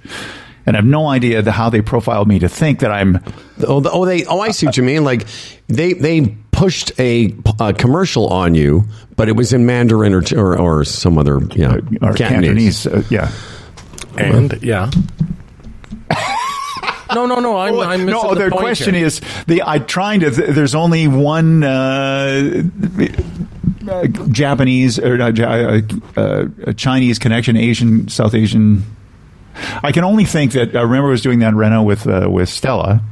And 0.66 0.76
I 0.76 0.78
have 0.78 0.86
no 0.86 1.06
idea 1.06 1.42
the, 1.42 1.52
how 1.52 1.70
they 1.70 1.80
profiled 1.80 2.26
me 2.26 2.40
to 2.40 2.48
think 2.48 2.80
that 2.80 2.90
I'm 2.90 3.22
Oh, 3.64 3.78
the, 3.78 3.90
oh, 3.92 4.04
they. 4.04 4.24
Oh, 4.26 4.40
I 4.40 4.50
see 4.50 4.66
what 4.66 4.76
you 4.76 4.82
mean. 4.82 5.04
Like 5.04 5.24
they 5.68 5.92
they 5.92 6.36
pushed 6.56 6.90
a, 6.98 7.34
a 7.60 7.72
commercial 7.74 8.28
on 8.28 8.54
you, 8.54 8.84
but 9.14 9.28
it 9.28 9.36
was 9.36 9.52
in 9.52 9.66
Mandarin 9.66 10.14
or 10.14 10.22
or, 10.36 10.58
or 10.58 10.84
some 10.84 11.18
other 11.18 11.40
yeah 11.54 11.78
or 12.02 12.14
Cantonese. 12.14 12.86
Uh, 12.86 13.02
yeah. 13.10 13.30
And 14.18 14.58
yeah. 14.62 14.90
no, 17.14 17.26
no, 17.26 17.38
no. 17.40 17.58
I'm, 17.58 17.78
I'm 17.78 18.06
missing 18.06 18.22
no, 18.22 18.34
the 18.34 18.44
the 18.44 18.50
question 18.50 18.94
here. 18.94 19.06
is 19.06 19.20
the 19.46 19.62
I'm 19.62 19.86
trying 19.86 20.20
to. 20.20 20.30
th- 20.30 20.50
There's 20.50 20.74
only 20.74 21.06
one 21.06 21.62
uh, 21.62 22.62
uh, 23.88 24.06
Japanese 24.30 24.98
or 24.98 25.20
uh, 25.20 25.30
Ja- 25.30 25.46
uh, 25.50 25.80
uh, 26.16 26.72
Chinese 26.72 27.18
connection, 27.18 27.56
Asian, 27.56 28.08
South 28.08 28.34
Asian. 28.34 28.84
I 29.82 29.92
can 29.92 30.04
only 30.04 30.24
think 30.24 30.52
that 30.52 30.74
I 30.76 30.82
remember 30.82 31.08
I 31.08 31.10
was 31.10 31.22
doing 31.22 31.38
that 31.40 31.48
in 31.48 31.56
Reno 31.56 31.82
with 31.82 32.06
uh, 32.06 32.28
with 32.30 32.48
Stella, 32.48 33.02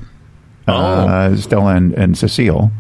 uh, 0.67 1.37
Stella 1.37 1.75
and, 1.77 1.93
and 1.95 2.17
Cecile. 2.17 2.71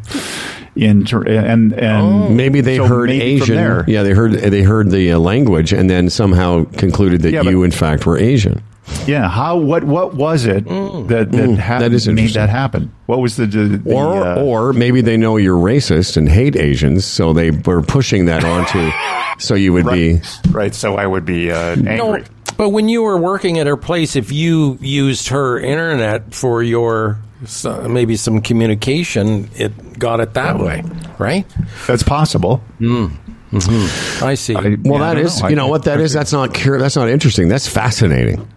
In 0.77 1.05
Tor- 1.05 1.29
and 1.29 1.73
and 1.73 2.37
Maybe 2.37 2.61
they 2.61 2.79
so 2.79 2.87
heard 2.87 3.09
maybe 3.09 3.23
Asian. 3.23 3.55
there- 3.57 3.85
Yeah, 3.87 4.03
they 4.03 4.11
heard 4.13 4.33
they 4.33 4.63
heard 4.63 4.91
the 4.91 5.13
uh, 5.13 5.19
language 5.21 5.73
and 5.73 5.89
then 5.89 6.11
somehow 6.11 6.65
concluded 6.77 7.23
that 7.23 7.31
Yeah, 7.33 7.43
but- 7.45 7.51
you, 7.51 7.63
in 7.63 7.71
fact, 7.71 8.07
were 8.07 8.19
Asian. 8.19 8.61
Yeah, 9.07 9.29
how 9.29 9.57
what 9.57 9.85
what 9.85 10.15
was 10.15 10.45
it 10.47 10.65
that 10.67 11.09
that, 11.09 11.31
Mm, 11.33 11.57
hap- 11.57 11.81
that 11.81 11.93
is 11.93 12.07
made 12.09 12.31
that 12.35 12.51
happen? 12.51 12.91
What 13.07 13.21
was 13.21 13.37
the, 13.37 13.47
the, 13.47 13.79
the, 13.79 13.95
Or 13.95 14.17
uh, 14.27 14.43
or 14.43 14.73
maybe 14.75 15.01
they 15.01 15.17
know 15.17 15.37
you're 15.39 15.57
racist 15.59 16.17
and 16.19 16.29
hate 16.29 16.55
Asians, 16.57 17.05
so 17.05 17.33
they 17.33 17.51
were 17.53 17.81
pushing 17.81 18.27
that 18.27 18.45
onto, 18.45 18.91
so 19.39 19.55
you 19.55 19.73
would 19.73 19.87
be. 19.87 20.15
right, 20.15 20.41
right? 20.51 20.75
So 20.75 20.97
I 20.97 21.07
would 21.07 21.25
be 21.25 21.51
uh, 21.51 21.77
angry. 21.77 21.97
No, 21.97 22.19
but 22.57 22.71
when 22.71 22.89
you 22.89 23.03
were 23.03 23.17
working 23.19 23.59
at 23.59 23.67
her 23.67 23.77
place, 23.77 24.17
if 24.17 24.33
you 24.33 24.79
used 24.81 25.29
her 25.29 25.59
internet 25.59 26.35
for 26.35 26.63
your 26.63 27.19
so 27.47 27.87
maybe 27.89 28.17
some 28.17 28.41
communication, 28.41 29.51
it 29.57 29.99
got 29.99 30.21
it 30.21 30.33
that 30.35 30.59
way, 30.59 30.83
right? 31.19 31.45
That's 31.87 32.03
possible. 32.03 32.63
I 32.83 34.35
see. 34.35 34.55
I- 34.57 34.61
Well, 34.63 34.79
Yeah, 34.85 34.95
I 34.95 34.99
that 34.99 35.15
don't 35.15 35.19
is, 35.27 35.41
know. 35.43 35.49
you 35.49 35.53
I- 35.53 35.57
know 35.57 35.67
what 35.69 35.85
that 35.85 36.01
is. 36.01 36.13
That's 36.13 36.33
not 36.33 36.55
cur- 36.55 36.79
That's 36.79 36.97
not 36.97 37.09
interesting. 37.09 37.49
That's 37.49 37.67
fascinating. 37.69 38.49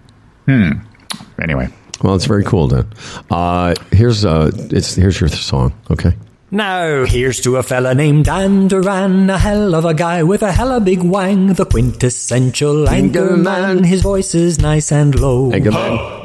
Hmm. 0.48 0.72
Anyway, 1.42 1.68
Well, 2.02 2.16
it's 2.16 2.26
very 2.26 2.44
cool, 2.44 2.68
Dan. 2.68 2.86
Uh, 3.30 3.74
here's 3.92 4.24
uh, 4.24 4.52
it's 4.72 4.96
here's 4.96 5.20
your 5.20 5.28
song. 5.30 5.74
Okay. 5.92 6.14
Now, 6.50 7.04
here's 7.04 7.42
to 7.42 7.58
a 7.58 7.64
fella 7.64 7.94
named 7.94 8.24
Dan 8.24 8.70
Duran, 8.70 9.30
a 9.30 9.38
hell 9.38 9.76
of 9.76 9.84
a 9.84 9.94
guy 9.94 10.24
with 10.24 10.42
a 10.42 10.54
hella 10.54 10.80
big 10.80 11.04
wang, 11.04 11.48
the 11.48 11.66
quintessential 11.66 12.86
anchorman. 12.88 13.86
His 13.86 14.02
voice 14.02 14.34
is 14.34 14.58
nice 14.58 14.90
and 14.94 15.20
low. 15.20 15.52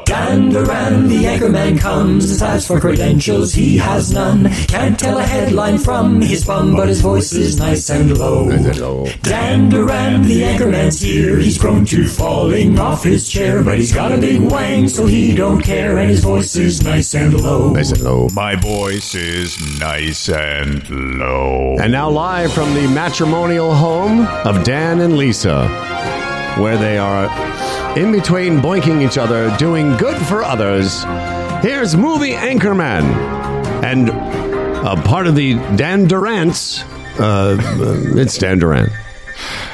Good 0.04 0.12
man. 0.12 0.32
Dan 0.32 0.50
Duran, 0.50 1.08
the 1.08 1.24
anchorman 1.24 1.78
comes. 1.78 2.42
As 2.42 2.66
for 2.66 2.80
credentials, 2.80 3.52
he 3.52 3.76
has 3.78 4.12
none. 4.12 4.50
Can't 4.66 4.98
tell 4.98 5.18
a 5.18 5.22
headline 5.22 5.78
from 5.78 6.20
his 6.20 6.44
bum, 6.44 6.74
but 6.74 6.88
his 6.88 7.00
voice 7.00 7.32
is 7.32 7.58
nice 7.58 7.90
and 7.90 8.16
low. 8.18 8.50
Dan 9.22 9.68
Duran, 9.68 10.22
the 10.22 10.42
anchorman's 10.42 11.00
here. 11.00 11.38
He's 11.38 11.58
prone 11.58 11.84
to 11.86 12.06
falling 12.06 12.78
off 12.78 13.04
his 13.04 13.28
chair, 13.28 13.62
but 13.62 13.78
he's 13.78 13.92
got 13.92 14.12
a 14.12 14.18
big 14.18 14.40
wang, 14.40 14.88
so 14.88 15.06
he 15.06 15.34
don't 15.34 15.60
care, 15.60 15.98
and 15.98 16.10
his 16.10 16.20
voice 16.22 16.56
is 16.56 16.82
nice 16.82 17.14
and 17.14 17.40
low. 17.40 17.70
Nice 17.72 17.92
and 17.92 18.02
low. 18.02 18.28
my 18.32 18.56
voice 18.56 19.14
is 19.14 19.58
nice 19.78 20.28
and 20.28 20.88
low. 21.18 21.76
And 21.80 21.92
now 21.92 22.10
live 22.10 22.52
from 22.52 22.74
the 22.74 22.88
matrimonial 22.88 23.74
home 23.74 24.26
of 24.44 24.64
Dan 24.64 25.00
and 25.00 25.16
Lisa, 25.16 25.68
where 26.58 26.76
they 26.76 26.98
are 26.98 27.28
in 27.96 28.10
between 28.10 28.58
boinking 28.60 29.06
each 29.06 29.18
other, 29.18 29.54
doing 29.58 29.96
good 29.98 30.16
for 30.26 30.42
others. 30.42 31.04
Here's 31.62 31.94
movie 31.94 32.32
anchorman 32.32 33.02
and 33.84 34.08
a 34.08 35.00
part 35.02 35.26
of 35.26 35.36
the 35.36 35.54
Dan 35.76 36.06
Duran's. 36.06 36.84
Uh, 37.18 37.58
uh, 37.60 38.18
it's 38.18 38.38
Dan 38.38 38.58
Duran. 38.58 38.90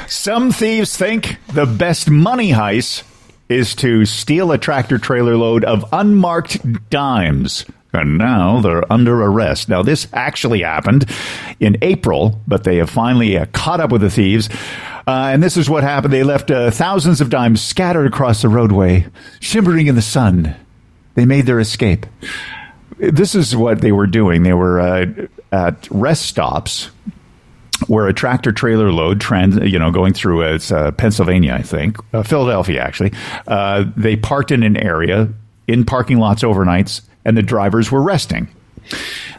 Some 0.07 0.51
thieves 0.51 0.97
think 0.97 1.37
the 1.53 1.65
best 1.65 2.09
money 2.09 2.51
heist 2.51 3.03
is 3.47 3.73
to 3.75 4.05
steal 4.05 4.51
a 4.51 4.57
tractor 4.57 4.97
trailer 4.97 5.37
load 5.37 5.63
of 5.63 5.85
unmarked 5.93 6.89
dimes. 6.89 7.65
And 7.93 8.17
now 8.17 8.59
they're 8.59 8.91
under 8.91 9.23
arrest. 9.23 9.69
Now, 9.69 9.81
this 9.81 10.07
actually 10.13 10.61
happened 10.61 11.09
in 11.59 11.77
April, 11.81 12.39
but 12.47 12.63
they 12.63 12.77
have 12.77 12.89
finally 12.89 13.37
uh, 13.37 13.45
caught 13.53 13.79
up 13.79 13.91
with 13.91 14.01
the 14.01 14.11
thieves. 14.11 14.49
Uh, 15.09 15.31
and 15.33 15.41
this 15.41 15.57
is 15.57 15.67
what 15.67 15.83
happened. 15.83 16.13
They 16.13 16.21
left 16.21 16.51
uh, 16.51 16.69
thousands 16.69 17.19
of 17.19 17.31
dimes 17.31 17.63
scattered 17.63 18.05
across 18.05 18.43
the 18.43 18.47
roadway, 18.47 19.07
shimmering 19.39 19.87
in 19.87 19.95
the 19.95 20.03
sun. 20.03 20.55
They 21.15 21.25
made 21.25 21.47
their 21.47 21.59
escape. 21.59 22.05
This 22.99 23.33
is 23.33 23.55
what 23.55 23.81
they 23.81 23.91
were 23.91 24.05
doing. 24.05 24.43
They 24.43 24.53
were 24.53 24.79
uh, 24.79 25.05
at 25.51 25.87
rest 25.89 26.27
stops 26.27 26.91
where 27.87 28.07
a 28.07 28.13
tractor 28.13 28.51
trailer 28.51 28.91
load 28.91 29.19
trans, 29.19 29.55
you 29.55 29.79
know, 29.79 29.89
going 29.89 30.13
through 30.13 30.43
uh, 30.43 30.53
it's, 30.53 30.71
uh, 30.71 30.91
Pennsylvania, 30.91 31.55
I 31.55 31.63
think, 31.63 31.97
uh, 32.13 32.21
Philadelphia, 32.21 32.79
actually. 32.79 33.11
They 33.97 34.15
parked 34.15 34.51
in 34.51 34.61
an 34.61 34.77
area 34.77 35.27
in 35.67 35.85
parking 35.85 36.19
lots 36.19 36.43
overnights, 36.43 37.01
and 37.25 37.35
the 37.35 37.41
drivers 37.41 37.91
were 37.91 38.03
resting. 38.03 38.47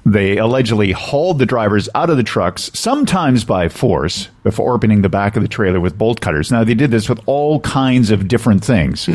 They 0.07 0.39
allegedly 0.39 0.93
hauled 0.93 1.39
the 1.39 1.47
drivers 1.47 1.89
out 1.95 2.09
of 2.11 2.17
the 2.17 2.23
trucks, 2.23 2.71
sometimes 2.73 3.45
by 3.45 3.69
force, 3.69 4.29
before 4.43 4.75
opening 4.75 5.03
the 5.03 5.09
back 5.09 5.37
of 5.37 5.43
the 5.43 5.49
trailer 5.49 5.79
with 5.79 5.99
bolt 5.99 6.21
cutters. 6.21 6.51
Now, 6.51 6.65
they 6.65 6.75
did 6.75 6.91
this 6.91 7.09
with 7.09 7.21
all 7.27 7.61
kinds 7.61 8.11
of 8.11 8.27
different 8.27 8.65
things, 8.65 9.09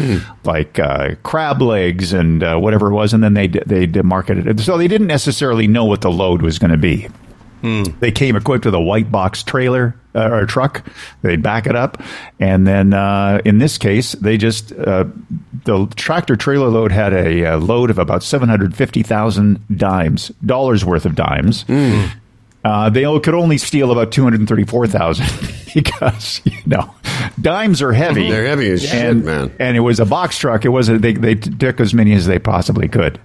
like 0.43 0.77
uh, 0.77 1.15
crab 1.23 1.61
legs 1.61 2.13
and 2.13 2.43
uh, 2.43 2.57
whatever 2.57 2.91
it 2.91 2.93
was, 2.93 3.13
and 3.13 3.23
then 3.23 3.33
they 3.33 3.47
they 3.47 3.87
marketed 4.01 4.47
it. 4.47 4.59
So 4.59 4.77
they 4.77 4.87
didn't 4.87 5.07
necessarily 5.07 5.67
know 5.67 5.85
what 5.85 6.01
the 6.01 6.11
load 6.11 6.41
was 6.41 6.59
going 6.59 6.71
to 6.71 6.77
be. 6.77 7.07
They 7.99 8.11
came 8.11 8.35
equipped 8.35 8.65
with 8.65 8.75
a 8.75 8.79
white 8.81 9.11
box 9.11 9.41
trailer 9.41 9.95
uh, 10.13 10.29
or 10.29 10.45
truck. 10.45 10.85
They'd 11.23 11.41
back 11.41 11.65
it 11.65 11.75
up, 11.75 12.01
and 12.39 12.67
then 12.67 12.93
uh, 12.93 13.41
in 13.43 13.57
this 13.57 13.77
case, 13.77 14.13
they 14.13 14.37
just 14.37 14.71
uh, 14.71 15.05
the 15.63 15.87
tractor 15.95 16.35
trailer 16.35 16.67
load 16.67 16.91
had 16.91 17.11
a, 17.13 17.45
uh 17.45 17.57
load 17.57 17.89
of 17.89 17.97
about 17.97 18.21
seven 18.23 18.49
hundred 18.49 18.75
fifty 18.75 19.01
thousand 19.03 19.59
dimes 19.75 20.29
dollars 20.45 20.85
worth 20.85 21.05
of 21.05 21.15
dimes. 21.15 21.65
Uh, 22.63 22.89
they 22.89 23.03
could 23.19 23.35
only 23.35 23.57
steal 23.57 23.91
about 23.91 24.11
two 24.11 24.23
hundred 24.23 24.47
thirty-four 24.47 24.87
thousand 24.87 25.27
because 25.75 26.41
you 26.45 26.57
know 26.65 26.93
dimes 27.39 27.81
are 27.81 27.93
heavy. 27.93 28.29
They're 28.31 28.47
heavy 28.47 28.69
as 28.71 28.81
shit, 28.83 28.91
man. 29.17 29.51
And 29.59 29.77
it 29.77 29.81
was 29.81 29.99
a 29.99 30.05
box 30.05 30.37
truck. 30.39 30.65
It 30.65 30.69
wasn't. 30.69 31.01
They 31.01 31.13
they 31.13 31.35
took 31.35 31.79
as 31.79 31.93
many 31.93 32.13
as 32.13 32.25
they 32.25 32.39
possibly 32.39 32.87
could, 32.87 33.19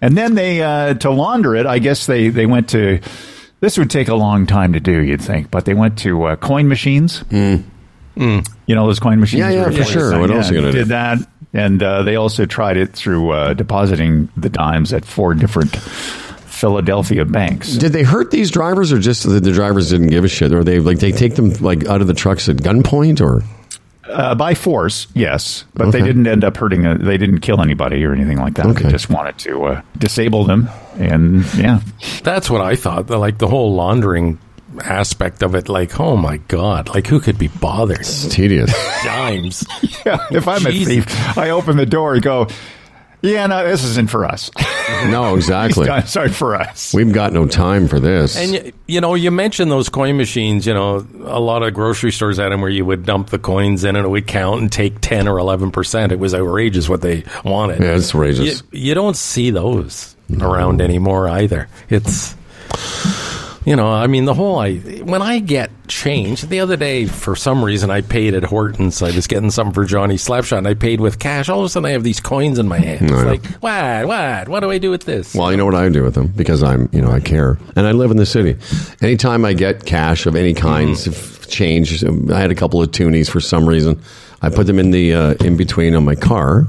and 0.00 0.16
then 0.16 0.34
they 0.34 0.62
uh, 0.62 0.94
to 0.94 1.10
launder 1.10 1.54
it. 1.56 1.66
I 1.66 1.78
guess 1.78 2.06
they 2.06 2.28
they 2.28 2.46
went 2.46 2.70
to 2.70 3.00
This 3.60 3.78
would 3.78 3.90
take 3.90 4.08
a 4.08 4.14
long 4.14 4.46
time 4.46 4.74
to 4.74 4.80
do, 4.80 5.00
you'd 5.02 5.22
think, 5.22 5.50
but 5.50 5.64
they 5.64 5.74
went 5.74 5.98
to 6.00 6.24
uh, 6.24 6.36
coin 6.36 6.68
machines. 6.68 7.24
You 7.30 7.64
know 8.74 8.86
those 8.86 9.00
coin 9.00 9.20
machines? 9.20 9.40
Yeah, 9.40 9.50
yeah, 9.50 9.70
for 9.70 9.84
sure. 9.84 10.10
sign- 10.10 10.20
What 10.20 10.30
else 10.30 10.50
are 10.50 10.54
you 10.54 10.60
gonna 10.60 10.72
did 10.72 10.84
do? 10.84 10.88
that, 10.90 11.18
and 11.52 11.82
uh, 11.82 12.02
they 12.02 12.16
also 12.16 12.46
tried 12.46 12.76
it 12.76 12.92
through 12.94 13.30
uh, 13.30 13.54
depositing 13.54 14.28
the 14.36 14.48
dimes 14.48 14.92
at 14.92 15.04
four 15.04 15.34
different 15.34 15.74
Philadelphia 15.76 17.24
banks. 17.24 17.74
Did 17.76 17.92
they 17.92 18.02
hurt 18.02 18.30
these 18.30 18.50
drivers, 18.50 18.92
or 18.92 18.98
just 18.98 19.24
that 19.24 19.42
the 19.44 19.52
drivers 19.52 19.90
didn't 19.90 20.08
give 20.08 20.24
a 20.24 20.28
shit, 20.28 20.52
or 20.52 20.64
they 20.64 20.78
like 20.80 20.98
they 20.98 21.12
take 21.12 21.34
them 21.34 21.50
like 21.60 21.86
out 21.86 22.00
of 22.00 22.06
the 22.06 22.14
trucks 22.14 22.48
at 22.48 22.56
gunpoint, 22.56 23.20
or 23.20 23.42
Uh, 24.08 24.34
by 24.34 24.54
force, 24.54 25.06
yes, 25.14 25.64
but 25.74 25.90
they 25.90 26.00
didn't 26.00 26.26
end 26.26 26.44
up 26.44 26.56
hurting. 26.56 26.86
A, 26.86 26.96
they 26.96 27.18
didn't 27.18 27.40
kill 27.40 27.60
anybody 27.60 28.04
or 28.04 28.12
anything 28.12 28.38
like 28.38 28.54
that. 28.54 28.66
Okay. 28.66 28.84
They 28.84 28.90
just 28.90 29.10
wanted 29.10 29.36
to 29.38 29.64
uh, 29.64 29.82
disable 29.98 30.44
them, 30.44 30.68
and 30.98 31.44
yeah, 31.56 31.80
That's 32.22 32.48
what 32.48 32.60
I 32.60 32.76
thought. 32.76 33.08
the- 33.08 33.18
Like 33.18 33.38
the 33.38 33.48
whole 33.48 33.74
laundering 33.74 34.38
aspect 34.84 35.42
of 35.42 35.54
it. 35.54 35.68
Like, 35.68 35.98
oh 35.98 36.16
my 36.16 36.36
god, 36.48 36.88
like 36.90 37.06
who 37.06 37.18
could 37.20 37.38
be 37.38 37.48
bothered? 37.48 38.00
it's 38.00 38.28
tedious. 38.28 38.72
Dimes. 39.04 39.64
yeah. 40.06 40.18
If 40.30 40.46
I'm 40.46 40.60
Jesus. 40.60 40.82
a 40.82 40.84
thief, 41.02 41.38
I 41.38 41.50
open 41.50 41.76
the 41.76 41.86
door 41.86 42.14
and 42.14 42.22
go, 42.22 42.46
"Yeah, 43.26 43.46
no, 43.46 43.66
this 43.66 43.84
isn't 43.84 44.10
for 44.10 44.24
us. 44.24 44.50
no, 45.06 45.34
exactly. 45.34 45.88
It's 45.88 46.14
not 46.14 46.30
for 46.30 46.54
us." 46.54 46.94
We've 46.94 47.12
got 47.12 47.32
no 47.32 47.46
time 47.46 47.88
for 47.88 48.00
this. 48.00 48.36
And 48.36 48.52
you, 48.52 48.72
you 48.86 49.00
know, 49.00 49.14
you 49.14 49.30
mentioned 49.30 49.70
those 49.70 49.88
coin 49.88 50.16
machines. 50.16 50.66
You 50.66 50.74
know, 50.74 51.06
a 51.24 51.40
lot 51.40 51.62
of 51.62 51.74
grocery 51.74 52.12
stores 52.12 52.38
had 52.38 52.52
them 52.52 52.60
where 52.60 52.70
you 52.70 52.84
would 52.84 53.04
dump 53.04 53.30
the 53.30 53.38
coins 53.38 53.84
in 53.84 53.96
and 53.96 54.04
it 54.04 54.08
would 54.08 54.26
count 54.26 54.60
and 54.60 54.70
take 54.70 55.00
ten 55.00 55.28
or 55.28 55.38
eleven 55.38 55.70
percent. 55.70 56.12
It 56.12 56.18
was 56.18 56.34
outrageous 56.34 56.88
what 56.88 57.02
they 57.02 57.24
wanted. 57.44 57.80
Yeah, 57.82 57.96
it's 57.96 58.14
outrageous. 58.14 58.62
You, 58.72 58.78
you 58.80 58.94
don't 58.94 59.16
see 59.16 59.50
those 59.50 60.16
around 60.40 60.80
anymore 60.80 61.28
either. 61.28 61.68
It's 61.88 62.34
you 63.66 63.74
know, 63.74 63.88
I 63.88 64.06
mean, 64.06 64.26
the 64.26 64.34
whole 64.34 64.58
I 64.60 64.76
when 64.76 65.20
I 65.20 65.40
get 65.40 65.70
change 65.88 66.42
the 66.42 66.60
other 66.60 66.76
day 66.76 67.06
for 67.06 67.34
some 67.34 67.64
reason 67.64 67.90
I 67.90 68.00
paid 68.00 68.34
at 68.34 68.44
Hortons. 68.44 69.02
I 69.02 69.10
was 69.10 69.26
getting 69.26 69.50
something 69.50 69.74
for 69.74 69.84
Johnny 69.84 70.14
Slapshot 70.14 70.58
and 70.58 70.68
I 70.68 70.74
paid 70.74 71.00
with 71.00 71.18
cash. 71.18 71.48
All 71.48 71.58
of 71.58 71.66
a 71.66 71.68
sudden 71.68 71.86
I 71.86 71.90
have 71.90 72.04
these 72.04 72.20
coins 72.20 72.60
in 72.60 72.68
my 72.68 72.78
hand. 72.78 73.10
It's 73.10 73.24
like 73.24 73.44
what? 73.56 74.06
What? 74.06 74.48
What 74.48 74.60
do 74.60 74.70
I 74.70 74.78
do 74.78 74.90
with 74.90 75.04
this? 75.04 75.34
Well, 75.34 75.50
you 75.50 75.56
know 75.56 75.64
what 75.64 75.74
I 75.74 75.88
do 75.88 76.04
with 76.04 76.14
them 76.14 76.28
because 76.28 76.62
I'm, 76.62 76.88
you 76.92 77.02
know, 77.02 77.10
I 77.10 77.18
care 77.18 77.58
and 77.74 77.88
I 77.88 77.92
live 77.92 78.12
in 78.12 78.16
the 78.18 78.26
city. 78.26 78.56
Anytime 79.02 79.44
I 79.44 79.52
get 79.52 79.84
cash 79.84 80.26
of 80.26 80.36
any 80.36 80.54
kinds 80.54 81.08
of 81.08 81.48
change, 81.48 82.04
I 82.04 82.38
had 82.38 82.52
a 82.52 82.54
couple 82.54 82.80
of 82.80 82.92
toonies 82.92 83.28
for 83.28 83.40
some 83.40 83.68
reason. 83.68 84.00
I 84.42 84.48
put 84.48 84.68
them 84.68 84.78
in 84.78 84.92
the 84.92 85.12
uh, 85.12 85.34
in 85.44 85.56
between 85.56 85.96
on 85.96 86.04
my 86.04 86.14
car, 86.14 86.66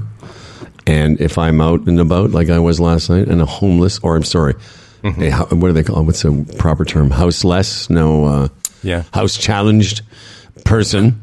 and 0.86 1.20
if 1.20 1.38
I'm 1.38 1.60
out 1.60 1.86
and 1.86 2.00
about 2.00 2.30
like 2.32 2.50
I 2.50 2.58
was 2.58 2.80
last 2.80 3.08
night, 3.08 3.28
and 3.28 3.40
a 3.40 3.46
homeless, 3.46 4.00
or 4.00 4.16
I'm 4.16 4.24
sorry, 4.24 4.54
a 5.04 5.30
hou- 5.30 5.56
what 5.56 5.68
do 5.68 5.72
they 5.72 5.82
call? 5.82 6.04
What's 6.04 6.22
the 6.22 6.44
proper 6.58 6.84
term? 6.84 7.10
Houseless? 7.10 7.88
No, 7.90 8.24
uh, 8.24 8.48
Yeah. 8.82 9.02
house 9.12 9.36
challenged 9.36 10.02
person. 10.64 11.20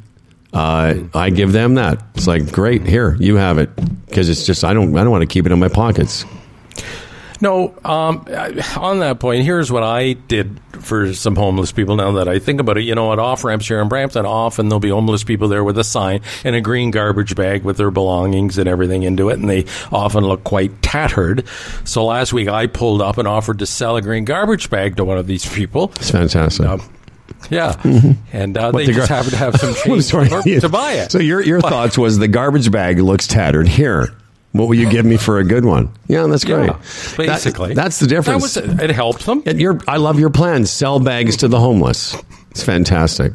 Uh, 0.54 0.94
I 1.14 1.30
give 1.32 1.52
them 1.52 1.76
that. 1.76 2.02
It's 2.16 2.28
like 2.28 2.52
great. 2.52 2.88
Here, 2.88 3.18
you 3.20 3.36
have 3.36 3.58
it 3.58 3.70
because 4.08 4.30
it's 4.30 4.46
just 4.46 4.64
I 4.64 4.74
don't 4.74 4.96
I 4.98 5.04
don't 5.04 5.12
want 5.12 5.22
to 5.24 5.28
keep 5.28 5.46
it 5.46 5.52
in 5.52 5.60
my 5.60 5.68
pockets. 5.68 6.24
No, 7.42 7.76
um, 7.84 8.26
on 8.78 9.00
that 9.00 9.20
point, 9.20 9.44
here's 9.44 9.72
what 9.72 9.84
I 9.84 10.14
did 10.14 10.60
for 10.80 11.14
some 11.14 11.36
homeless 11.36 11.72
people. 11.72 11.96
Now 11.96 12.14
that 12.14 12.28
I 12.28 12.40
think 12.40 12.60
about 12.62 12.78
it, 12.78 12.84
you 12.84 12.96
know, 12.96 13.12
at 13.14 13.20
off 13.20 13.44
ramps 13.44 13.68
here 13.68 13.82
in 13.82 13.88
Brampton, 13.90 14.26
often 14.26 14.70
there'll 14.70 14.80
be 14.80 14.90
homeless 14.90 15.24
people 15.24 15.48
there 15.48 15.64
with 15.64 15.78
a 15.78 15.84
sign 15.84 16.22
and 16.44 16.56
a 16.56 16.62
green 16.62 16.92
garbage 16.92 17.36
bag 17.36 17.64
with 17.64 17.78
their 17.78 17.92
belongings 17.92 18.58
and 18.58 18.68
everything 18.70 19.04
into 19.04 19.30
it, 19.30 19.40
and 19.40 19.50
they 19.50 19.66
often 19.92 20.24
look 20.24 20.44
quite 20.44 20.82
tattered. 20.82 21.48
So 21.84 22.06
last 22.06 22.32
week, 22.34 22.48
I 22.48 22.68
pulled 22.68 23.02
up 23.02 23.18
and 23.18 23.28
offered 23.28 23.60
to 23.60 23.66
sell 23.66 23.96
a 23.98 24.02
green 24.02 24.26
garbage 24.26 24.70
bag 24.70 24.96
to 24.98 25.06
one 25.06 25.18
of 25.18 25.28
these 25.28 25.46
people. 25.48 25.92
It's 25.98 26.12
fantastic. 26.12 26.66
Um, 26.66 26.82
yeah, 27.50 27.76
and 28.34 28.58
uh, 28.58 28.72
they 28.72 28.86
the 28.86 28.94
just 28.94 29.10
gar- 29.10 29.18
happened 29.18 29.32
to 29.34 29.38
have 29.38 29.56
some 29.58 29.74
change 30.02 30.62
to 30.62 30.70
buy 30.72 30.94
it. 30.94 31.12
So 31.12 31.20
your 31.20 31.42
your 31.42 31.60
But- 31.60 31.70
thoughts 31.70 31.98
was 31.98 32.18
the 32.18 32.28
garbage 32.28 32.72
bag 32.72 33.00
looks 33.00 33.28
tattered. 33.28 33.68
Here, 33.68 34.14
what 34.58 34.68
will 34.68 34.76
you 34.76 34.90
give 34.90 35.06
me 35.06 35.18
for 35.18 35.40
a 35.40 35.44
good 35.44 35.66
one? 35.66 35.90
Yeah, 36.08 36.26
that's 36.28 36.44
great. 36.44 36.68
Yeah, 36.68 36.78
basically, 37.18 37.70
That- 37.70 37.84
that's 37.84 38.00
the 38.00 38.08
difference. 38.08 38.54
That 38.56 38.68
was, 38.68 38.80
it 38.82 38.90
helped 38.92 39.26
them. 39.26 39.44
And 39.46 39.60
your, 39.60 39.80
I 39.88 39.98
love 39.98 40.20
your 40.20 40.30
plan. 40.30 40.66
Sell 40.66 41.00
bags 41.00 41.38
to 41.38 41.48
the 41.48 41.60
homeless. 41.60 42.16
It's 42.52 42.64
fantastic. 42.64 43.34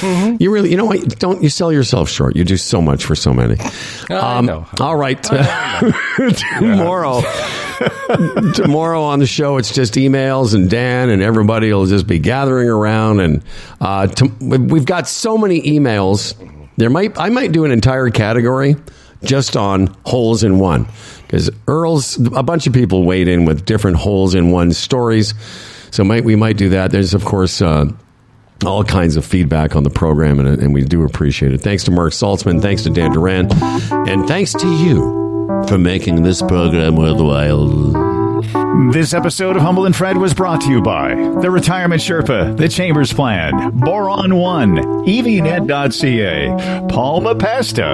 Mm-hmm. 0.00 0.36
You 0.40 0.50
really, 0.50 0.70
you 0.70 0.76
know 0.76 0.86
what? 0.86 1.18
Don't 1.18 1.42
you 1.42 1.48
sell 1.48 1.70
yourself 1.72 2.08
short? 2.08 2.34
You 2.34 2.44
do 2.44 2.56
so 2.56 2.80
much 2.80 3.04
for 3.04 3.14
so 3.14 3.32
many. 3.32 3.56
Um, 4.10 4.46
know. 4.46 4.66
All 4.80 4.96
right. 4.96 5.22
tomorrow, 6.58 7.20
tomorrow 8.54 9.02
on 9.02 9.18
the 9.18 9.26
show, 9.26 9.58
it's 9.58 9.72
just 9.74 9.94
emails 9.94 10.54
and 10.54 10.70
Dan 10.70 11.10
and 11.10 11.22
everybody 11.22 11.72
will 11.72 11.86
just 11.86 12.06
be 12.06 12.18
gathering 12.18 12.68
around. 12.68 13.20
And 13.20 13.44
uh, 13.80 14.06
to, 14.06 14.26
we've 14.40 14.86
got 14.86 15.08
so 15.08 15.36
many 15.38 15.60
emails. 15.62 16.34
There 16.78 16.90
might 16.90 17.18
I 17.18 17.30
might 17.30 17.52
do 17.52 17.64
an 17.64 17.70
entire 17.70 18.10
category 18.10 18.76
just 19.22 19.56
on 19.56 19.94
holes 20.04 20.44
in 20.44 20.58
one 20.58 20.86
because 21.22 21.50
Earl's 21.66 22.16
a 22.34 22.42
bunch 22.42 22.66
of 22.66 22.72
people 22.72 23.04
weighed 23.04 23.28
in 23.28 23.44
with 23.44 23.64
different 23.64 23.96
holes 23.96 24.34
in 24.34 24.50
one 24.50 24.72
stories. 24.72 25.34
So 25.90 26.04
might 26.04 26.24
we 26.24 26.36
might 26.36 26.56
do 26.56 26.70
that. 26.70 26.90
There's 26.90 27.14
of 27.14 27.24
course. 27.24 27.60
Uh, 27.62 27.86
all 28.64 28.82
kinds 28.82 29.16
of 29.16 29.24
feedback 29.26 29.76
on 29.76 29.82
the 29.82 29.90
program, 29.90 30.40
and, 30.40 30.48
and 30.62 30.72
we 30.72 30.82
do 30.82 31.04
appreciate 31.04 31.52
it. 31.52 31.60
Thanks 31.60 31.84
to 31.84 31.90
Marc 31.90 32.14
Saltzman, 32.14 32.62
thanks 32.62 32.84
to 32.84 32.90
Dan 32.90 33.12
Duran, 33.12 33.48
and 34.08 34.26
thanks 34.26 34.54
to 34.54 34.66
you 34.66 35.64
for 35.68 35.76
making 35.76 36.22
this 36.22 36.40
program 36.40 36.96
worthwhile. 36.96 38.15
This 38.76 39.14
episode 39.14 39.56
of 39.56 39.62
Humble 39.62 39.86
and 39.86 39.96
Fred 39.96 40.18
was 40.18 40.34
brought 40.34 40.60
to 40.60 40.68
you 40.68 40.82
by 40.82 41.14
the 41.14 41.50
Retirement 41.50 42.02
Sherpa, 42.02 42.54
the 42.58 42.68
Chambers 42.68 43.10
Plan, 43.10 43.70
Boron 43.70 44.36
One, 44.36 44.76
EVNet.ca, 45.06 46.86
Palma 46.88 47.34
Pasta, 47.34 47.92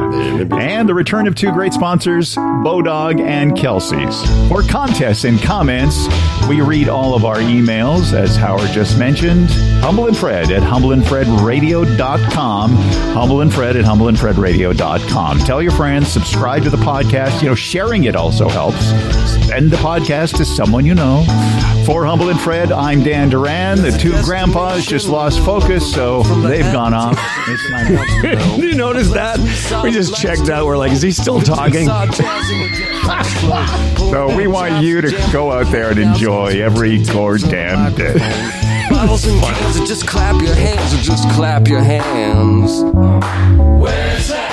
and 0.52 0.88
the 0.88 0.94
return 0.94 1.28
of 1.28 1.36
two 1.36 1.52
great 1.52 1.72
sponsors, 1.72 2.34
Bodog 2.34 3.20
and 3.20 3.56
Kelsey's. 3.56 4.20
For 4.48 4.62
contests 4.62 5.22
and 5.24 5.40
comments, 5.40 6.08
we 6.48 6.60
read 6.60 6.88
all 6.88 7.14
of 7.14 7.24
our 7.24 7.36
emails, 7.36 8.12
as 8.12 8.34
Howard 8.36 8.72
just 8.72 8.98
mentioned. 8.98 9.50
Humble 9.82 10.08
and 10.08 10.16
Fred 10.16 10.50
at 10.50 10.62
humbleandfredradio.com. 10.62 12.70
Humble 13.14 13.40
and 13.40 13.54
Fred 13.54 13.76
at 13.76 13.84
humbleandfredradio.com. 13.84 15.38
Tell 15.38 15.62
your 15.62 15.72
friends, 15.72 16.08
subscribe 16.08 16.64
to 16.64 16.70
the 16.70 16.76
podcast. 16.78 17.40
You 17.40 17.50
know, 17.50 17.54
sharing 17.54 18.02
it 18.04 18.16
also 18.16 18.48
helps. 18.48 18.90
Send 19.52 19.70
the 19.70 19.76
podcast 19.76 20.38
to 20.38 20.46
someone 20.46 20.86
you 20.86 20.94
know. 20.94 21.24
For 21.84 22.06
Humble 22.06 22.30
and 22.30 22.40
Fred, 22.40 22.72
I'm 22.72 23.02
Dan 23.02 23.28
Duran. 23.28 23.82
The 23.82 23.90
two 23.90 24.12
grandpas 24.22 24.86
just 24.86 25.10
lost 25.10 25.40
focus, 25.40 25.92
so 25.92 26.22
they've 26.40 26.72
gone 26.72 26.94
off. 26.94 27.18
Did 28.22 28.64
you 28.64 28.74
notice 28.74 29.10
that? 29.10 29.38
We 29.84 29.90
just 29.90 30.16
checked 30.16 30.48
out. 30.48 30.64
We're 30.64 30.78
like, 30.78 30.90
is 30.90 31.02
he 31.02 31.10
still 31.12 31.42
talking? 31.42 31.86
So 34.12 34.34
we 34.36 34.46
want 34.46 34.82
you 34.82 35.00
to 35.02 35.10
go 35.32 35.52
out 35.52 35.66
there 35.66 35.90
and 35.90 35.98
enjoy 35.98 36.62
every 36.62 37.02
goddamn 37.02 37.94
day. 37.94 38.14
Bottles 38.88 39.26
and 39.26 39.40
cans, 39.42 39.86
just 39.86 40.06
clap 40.06 40.40
your 40.40 40.54
hands, 40.54 40.94
or 40.94 41.02
just 41.02 41.28
clap 41.30 41.68
your 41.68 41.82
hands. 41.82 42.82
Where's 43.82 44.28
that? 44.28 44.51